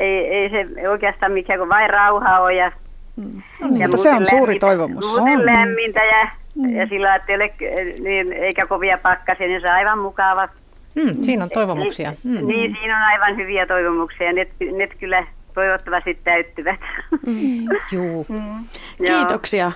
ei, 0.00 0.26
ei 0.26 0.50
se 0.50 0.88
oikeastaan 0.88 1.32
mikään 1.32 1.58
kuin 1.58 1.68
vain 1.68 1.90
rauha 1.90 2.40
on 2.40 2.56
ja 2.56 2.72
Mm. 3.18 3.42
No 3.60 3.66
niin, 3.68 3.80
mutta 3.82 3.96
se 3.96 4.08
on 4.08 4.14
lämmintä, 4.14 4.36
suuri 4.36 4.58
toivomus. 4.58 5.04
Muuten 5.06 5.46
lämmintä 5.46 6.00
ja, 6.04 6.28
mm. 6.56 6.76
ja 6.76 6.86
sillä 6.86 7.14
että 7.14 7.32
ei 7.32 7.36
ole, 7.36 7.52
niin, 8.00 8.32
eikä 8.32 8.66
kovia 8.66 8.98
pakkasia, 8.98 9.46
niin 9.46 9.60
se 9.60 9.66
on 9.66 9.72
aivan 9.74 9.98
mukava. 9.98 10.48
Mm, 10.94 11.22
siinä 11.22 11.44
on 11.44 11.50
toivomuksia. 11.50 12.14
Mm. 12.24 12.46
Niin, 12.46 12.76
siinä 12.80 12.96
on 12.96 13.02
aivan 13.02 13.36
hyviä 13.36 13.66
toivomuksia. 13.66 14.32
Ne, 14.32 14.48
ne 14.76 14.86
kyllä 14.86 15.26
toivottavasti 15.54 16.18
täyttyvät. 16.24 16.80
Mm. 17.26 17.64
Juu. 17.92 18.26
Mm. 18.28 18.64
Kiitoksia. 19.06 19.72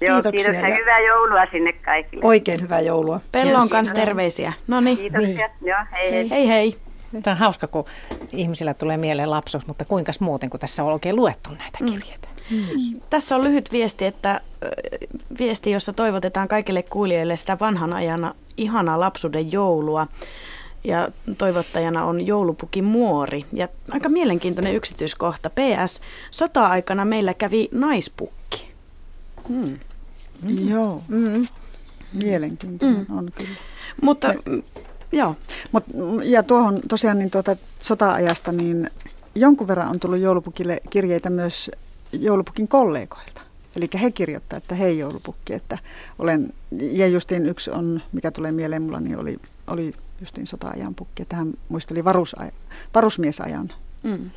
Joo, 0.00 0.14
Kiitoksia 0.14 0.50
kiitos 0.52 0.62
ja 0.62 0.68
ja- 0.68 0.76
hyvää 0.76 0.98
joulua 1.00 1.46
sinne 1.52 1.72
kaikille. 1.72 2.26
Oikein 2.26 2.58
hyvää 2.62 2.80
joulua. 2.80 3.20
Pello 3.32 3.54
on 3.54 3.60
Yes. 3.62 3.70
kanssa 3.70 3.94
terveisiä. 3.94 4.52
No 4.66 4.80
niin. 4.80 4.96
Kiitoksia. 4.98 5.48
Joo, 5.62 5.78
hei 5.92 6.12
hei. 6.12 6.30
Hei 6.30 6.48
hei. 6.48 6.74
Tämä 7.22 7.32
on 7.32 7.38
hauska, 7.38 7.66
kun 7.66 7.84
ihmisillä 8.32 8.74
tulee 8.74 8.96
mieleen 8.96 9.30
lapsuus, 9.30 9.66
mutta 9.66 9.84
kuinka 9.84 10.12
muuten, 10.20 10.50
kun 10.50 10.60
tässä 10.60 10.84
on 10.84 10.92
oikein 10.92 11.16
luettu 11.16 11.50
näitä 11.50 11.78
kirjeitä. 11.78 12.28
Mm. 12.28 12.33
Tässä 13.10 13.36
on 13.36 13.44
lyhyt 13.44 13.72
viesti, 13.72 14.04
että 14.04 14.40
viesti, 15.38 15.70
jossa 15.70 15.92
toivotetaan 15.92 16.48
kaikille 16.48 16.82
kuulijoille 16.82 17.36
sitä 17.36 17.56
vanhan 17.60 17.92
ajana 17.92 18.34
ihanaa 18.56 19.00
lapsuuden 19.00 19.52
joulua. 19.52 20.06
Ja 20.84 21.08
toivottajana 21.38 22.04
on 22.04 22.26
joulupuki 22.26 22.82
Muori. 22.82 23.44
Ja 23.52 23.68
aika 23.90 24.08
mielenkiintoinen 24.08 24.74
yksityiskohta. 24.74 25.50
PS, 25.50 26.00
sota-aikana 26.30 27.04
meillä 27.04 27.34
kävi 27.34 27.68
naispukki. 27.72 28.72
Hmm. 29.48 29.74
Joo. 30.68 31.02
Mm. 31.08 31.46
Mielenkiintoinen 32.24 33.06
mm. 33.08 33.18
on 33.18 33.30
kyllä. 33.34 33.58
Mutta 34.02 34.34
mm, 34.46 34.62
joo. 35.12 35.36
Mut, 35.72 35.84
mm, 35.94 36.22
ja 36.22 36.42
tuohon 36.42 36.78
tosiaan 36.88 37.18
niin 37.18 37.30
tuota 37.30 37.56
sota-ajasta, 37.80 38.52
niin 38.52 38.90
jonkun 39.34 39.68
verran 39.68 39.88
on 39.88 40.00
tullut 40.00 40.18
joulupukille 40.18 40.80
kirjeitä 40.90 41.30
myös 41.30 41.70
joulupukin 42.20 42.68
kollegoilta. 42.68 43.40
Eli 43.76 43.88
he 44.02 44.10
kirjoittavat, 44.10 44.64
että 44.64 44.74
hei 44.74 44.98
joulupukki, 44.98 45.54
että 45.54 45.78
olen, 46.18 46.52
ja 46.80 47.06
justiin 47.06 47.46
yksi 47.46 47.70
on, 47.70 48.02
mikä 48.12 48.30
tulee 48.30 48.52
mieleen 48.52 48.82
mulla, 48.82 49.00
niin 49.00 49.18
oli, 49.18 49.38
oli 49.66 49.92
justiin 50.20 50.46
sota-ajan 50.46 50.94
pukki, 50.94 51.22
että 51.22 51.36
hän 51.36 51.54
muisteli 51.68 52.04
varus, 52.04 52.36
varusmiesajan 52.94 53.72
Mm. 54.02 54.30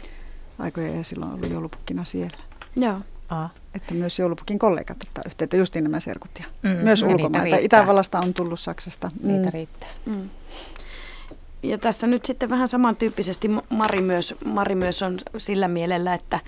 aikoja 0.60 0.96
ja 0.96 1.04
silloin 1.04 1.32
ollut 1.34 1.50
joulupukkina 1.52 2.04
siellä. 2.04 2.38
Joo. 2.76 3.00
Aa. 3.30 3.50
Että 3.76 3.94
myös 3.94 4.20
joulupukin 4.20 4.60
kollegat 4.60 4.98
ottaa 5.04 5.24
yhteyttä, 5.26 5.58
justiin 5.58 5.84
nämä 5.84 6.00
serkut 6.00 6.32
ja 6.40 6.46
Mm. 6.64 6.70
myös 6.70 7.02
Ja 7.02 7.08
ulkomailta. 7.08 7.56
Itävallasta 7.58 8.20
on 8.20 8.34
tullut 8.34 8.60
Saksasta. 8.60 9.12
Niitä 9.24 9.50
riittää. 9.50 9.90
Mm. 10.06 10.30
Ja 11.64 11.78
tässä 11.78 12.08
nyt 12.08 12.26
sitten 12.26 12.50
vähän 12.50 12.68
samantyyppisesti 12.68 13.50
Mari 13.70 14.02
myös, 14.02 14.36
Mari 14.46 14.76
myös 14.76 15.02
on 15.02 15.18
sillä 15.38 15.68
mielellä, 15.68 16.14
että, 16.14 16.40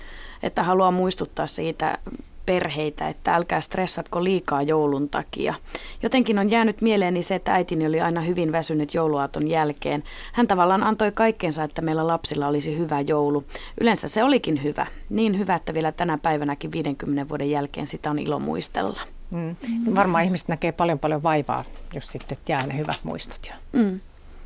että 0.42 0.62
haluaa 0.62 0.90
muistuttaa 0.90 1.46
siitä 1.46 1.98
perheitä, 2.46 3.08
että 3.08 3.34
älkää 3.34 3.60
stressatko 3.60 4.24
liikaa 4.24 4.62
joulun 4.62 5.08
takia. 5.08 5.54
Jotenkin 6.02 6.38
on 6.38 6.50
jäänyt 6.50 6.80
mieleeni 6.80 7.22
se, 7.22 7.34
että 7.34 7.54
äitini 7.54 7.86
oli 7.86 8.00
aina 8.00 8.20
hyvin 8.20 8.52
väsynyt 8.52 8.94
jouluaaton 8.94 9.48
jälkeen. 9.48 10.04
Hän 10.32 10.46
tavallaan 10.46 10.82
antoi 10.82 11.12
kaikkensa, 11.12 11.64
että 11.64 11.82
meillä 11.82 12.06
lapsilla 12.06 12.46
olisi 12.46 12.78
hyvä 12.78 13.00
joulu. 13.00 13.44
Yleensä 13.80 14.08
se 14.08 14.24
olikin 14.24 14.62
hyvä. 14.62 14.86
Niin 15.10 15.38
hyvä, 15.38 15.54
että 15.54 15.74
vielä 15.74 15.92
tänä 15.92 16.18
päivänäkin 16.18 16.72
50 16.72 17.28
vuoden 17.28 17.50
jälkeen 17.50 17.86
sitä 17.86 18.10
on 18.10 18.18
ilo 18.18 18.38
muistella. 18.38 19.00
Mm. 19.30 19.56
Varmaan 19.94 20.24
ihmiset 20.24 20.48
näkee 20.48 20.72
paljon 20.72 20.98
paljon 20.98 21.22
vaivaa, 21.22 21.64
jos 21.94 22.06
sitten 22.06 22.38
jää 22.48 22.66
ne 22.66 22.78
hyvät 22.78 23.00
muistot 23.02 23.50
jo. 23.50 23.82
Mm. 23.82 24.00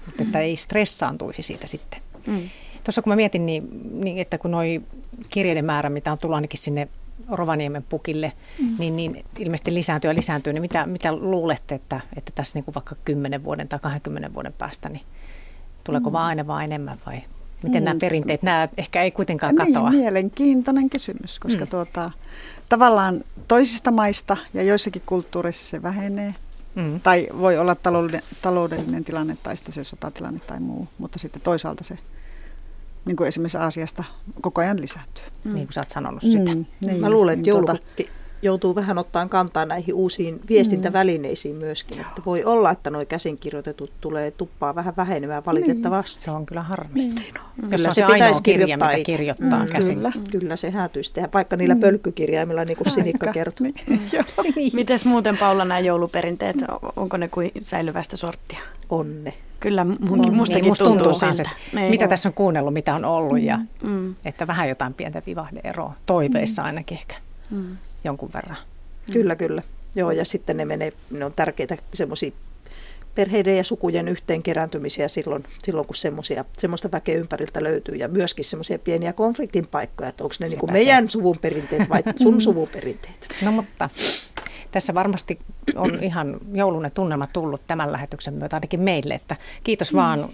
Mutta 0.06 0.24
että 0.24 0.38
ei 0.38 0.56
stressaantuisi 0.56 1.42
siitä 1.42 1.66
sitten. 1.66 2.00
Mm. 2.26 2.48
Tuossa 2.84 3.02
kun 3.02 3.10
mä 3.10 3.16
mietin, 3.16 3.46
niin, 3.46 3.90
niin 4.04 4.18
että 4.18 4.38
kun 4.38 4.50
noi 4.50 4.82
kirjeiden 5.30 5.64
määrä, 5.64 5.90
mitä 5.90 6.12
on 6.12 6.18
tullut 6.18 6.34
ainakin 6.34 6.60
sinne 6.60 6.88
Rovaniemen 7.30 7.82
pukille, 7.88 8.32
mm. 8.60 8.74
niin, 8.78 8.96
niin 8.96 9.24
ilmeisesti 9.38 9.74
lisääntyy 9.74 10.10
ja 10.10 10.14
lisääntyy. 10.14 10.52
Niin 10.52 10.62
mitä, 10.62 10.86
mitä 10.86 11.12
luulette, 11.16 11.74
että, 11.74 12.00
että 12.16 12.32
tässä 12.34 12.58
niin 12.58 12.64
kuin 12.64 12.74
vaikka 12.74 12.96
10 13.04 13.44
vuoden 13.44 13.68
tai 13.68 13.78
20 13.82 14.34
vuoden 14.34 14.52
päästä, 14.52 14.88
niin 14.88 15.04
tuleeko 15.84 16.10
mm. 16.10 16.12
vaan 16.12 16.26
aina 16.26 16.46
vaan 16.46 16.64
enemmän 16.64 16.98
vai 17.06 17.22
miten 17.64 17.82
mm. 17.82 17.84
nämä 17.84 17.98
perinteet, 18.00 18.42
nämä 18.42 18.68
ehkä 18.76 19.02
ei 19.02 19.10
kuitenkaan 19.10 19.56
katoa? 19.56 19.90
Niin, 19.90 20.02
mielenkiintoinen 20.02 20.90
kysymys, 20.90 21.38
koska 21.38 21.64
mm. 21.64 21.68
tuota, 21.68 22.10
tavallaan 22.68 23.24
toisista 23.48 23.90
maista 23.90 24.36
ja 24.54 24.62
joissakin 24.62 25.02
kulttuureissa 25.06 25.66
se 25.66 25.82
vähenee. 25.82 26.34
Mm. 26.74 27.00
Tai 27.00 27.28
voi 27.38 27.58
olla 27.58 27.74
taloudellinen, 27.74 28.22
taloudellinen 28.42 29.04
tilanne 29.04 29.36
tai 29.42 29.56
sitten 29.56 29.74
se 29.74 29.84
sotatilanne 29.84 30.40
tai 30.46 30.60
muu, 30.60 30.88
mutta 30.98 31.18
sitten 31.18 31.42
toisaalta 31.42 31.84
se 31.84 31.98
niin 33.04 33.16
kuin 33.16 33.28
esimerkiksi 33.28 33.58
Aasiasta 33.58 34.04
koko 34.40 34.60
ajan 34.60 34.80
lisääntyy. 34.80 35.24
Mm. 35.44 35.54
Niin 35.54 35.66
kuin 35.66 35.72
sä 35.72 35.80
oot 35.80 35.90
sanonut 35.90 36.22
sitä. 36.22 36.54
Mm, 36.54 36.64
niin, 36.86 37.00
Mä 37.00 37.10
luulen, 37.10 37.32
että 37.32 37.42
niin 37.42 37.52
tuota- 37.52 37.72
joulupukki 37.72 38.08
joutuu 38.44 38.74
vähän 38.74 38.98
ottaan 38.98 39.28
kantaa 39.28 39.66
näihin 39.66 39.94
uusiin 39.94 40.40
viestintävälineisiin 40.48 41.56
myöskin. 41.56 42.00
Että 42.00 42.22
voi 42.26 42.44
olla, 42.44 42.70
että 42.70 42.90
nuo 42.90 43.04
käsinkirjoitetut 43.04 43.92
tulee 44.00 44.30
tuppaa 44.30 44.74
vähän 44.74 44.96
vähenemään 44.96 45.42
valitettavasti. 45.46 46.22
Se 46.22 46.30
on 46.30 46.46
kyllä 46.46 46.62
harmi. 46.62 46.94
Niin. 46.94 47.34
Mm. 47.62 47.72
Jos 47.72 47.86
on 47.86 47.94
se 47.94 48.04
ainoa 48.04 48.40
kirja, 48.42 48.76
mitä 48.76 49.04
kirjoittaa 49.06 49.64
mm, 49.64 49.72
käsin. 49.72 49.96
Kyllä, 49.96 50.12
kyllä 50.30 50.56
se 50.56 50.70
häätyisi 50.70 51.12
tehdä, 51.12 51.28
vaikka 51.34 51.56
niillä 51.56 51.74
mm. 51.74 51.80
pölkkykirjaimilla, 51.80 52.64
niin 52.64 52.76
kuin 52.76 52.90
Sinikka 52.90 53.32
kertoi. 53.32 53.72
Mites 54.72 55.04
muuten 55.04 55.38
Paula 55.38 55.64
nämä 55.64 55.78
jouluperinteet, 55.78 56.56
onko 56.96 57.16
ne 57.16 57.28
kuin 57.28 57.50
säilyvästä 57.62 58.16
sorttia? 58.16 58.58
On 58.88 59.24
ne. 59.24 59.34
Kyllä 59.64 59.84
munkin, 59.84 60.34
mustakin 60.34 60.62
niin, 60.62 60.70
musta 60.70 60.84
tuntuu, 60.84 61.04
tuntuu 61.04 61.20
siltä. 61.20 61.34
siltä. 61.34 61.50
Niin. 61.72 61.90
Mitä 61.90 62.08
tässä 62.08 62.28
on 62.28 62.32
kuunnellut, 62.32 62.74
mitä 62.74 62.94
on 62.94 63.04
ollut 63.04 63.40
ja 63.40 63.58
Mm. 63.82 64.14
että 64.24 64.46
vähän 64.46 64.68
jotain 64.68 64.94
pientä 64.94 65.22
vivahdeeroa. 65.26 65.94
Toiveissa 66.06 66.62
ainakin 66.62 66.98
ehkä 66.98 67.16
Mm. 67.50 67.76
jonkun 68.04 68.30
verran. 68.34 68.56
Kyllä, 69.12 69.36
kyllä. 69.36 69.62
Joo, 69.94 70.10
ja 70.10 70.24
sitten 70.24 70.56
ne 70.56 70.64
menee, 70.64 70.92
ne 71.10 71.24
on 71.24 71.32
tärkeitä 71.32 71.76
semmoisia 71.94 72.30
perheiden 73.14 73.56
ja 73.56 73.64
sukujen 73.64 74.08
yhteen 74.08 74.42
kerääntymisiä 74.42 75.08
silloin, 75.08 75.44
silloin 75.62 75.86
kun 75.86 75.96
semmosia, 75.96 76.44
semmoista 76.58 76.92
väkeä 76.92 77.14
ympäriltä 77.18 77.62
löytyy 77.62 77.94
ja 77.96 78.08
myöskin 78.08 78.44
semmoisia 78.44 78.78
pieniä 78.78 79.12
konfliktin 79.12 79.66
paikkoja, 79.66 80.08
että 80.08 80.24
onko 80.24 80.34
ne 80.40 80.46
niin 80.46 80.58
kuin 80.58 80.68
se. 80.70 80.72
meidän 80.72 81.08
suvun 81.08 81.38
perinteet 81.40 81.88
vai 81.88 82.02
sun 82.16 82.40
suvun 82.46 82.68
perinteet. 82.68 83.28
No 83.44 83.52
mutta 83.52 83.90
tässä 84.74 84.94
varmasti 84.94 85.38
on 85.76 85.98
ihan 86.04 86.36
joulunen 86.52 86.90
tunnelma 86.94 87.26
tullut 87.26 87.60
tämän 87.66 87.92
lähetyksen 87.92 88.34
myötä 88.34 88.56
ainakin 88.56 88.80
meille, 88.80 89.14
että 89.14 89.36
kiitos 89.64 89.92
Mm. 89.92 89.96
vaan 89.96 90.28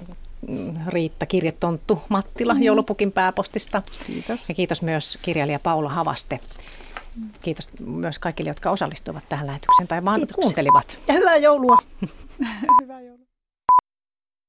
mm, 0.48 0.72
Riitta 0.88 1.26
Kirjetonttu 1.26 2.02
Mattila 2.08 2.54
Mm. 2.54 2.62
joulupukin 2.62 3.12
pääpostista. 3.12 3.82
Kiitos. 4.06 4.48
Ja 4.48 4.54
kiitos 4.54 4.82
myös 4.82 5.18
kirjailija 5.22 5.58
Paula 5.62 5.88
Havaste. 5.88 6.40
Kiitos 7.42 7.68
myös 7.80 8.18
kaikille, 8.18 8.50
jotka 8.50 8.70
osallistuivat 8.70 9.24
tähän 9.28 9.46
lähetykseen 9.46 9.88
tai 9.88 10.04
vaan 10.04 10.16
Kiitoksia. 10.20 10.42
kuuntelivat. 10.42 10.98
Ja 11.08 11.14
hyvää 11.14 11.36
joulua! 11.36 11.76
Hyvää 12.82 13.00
joulua. 13.00 13.29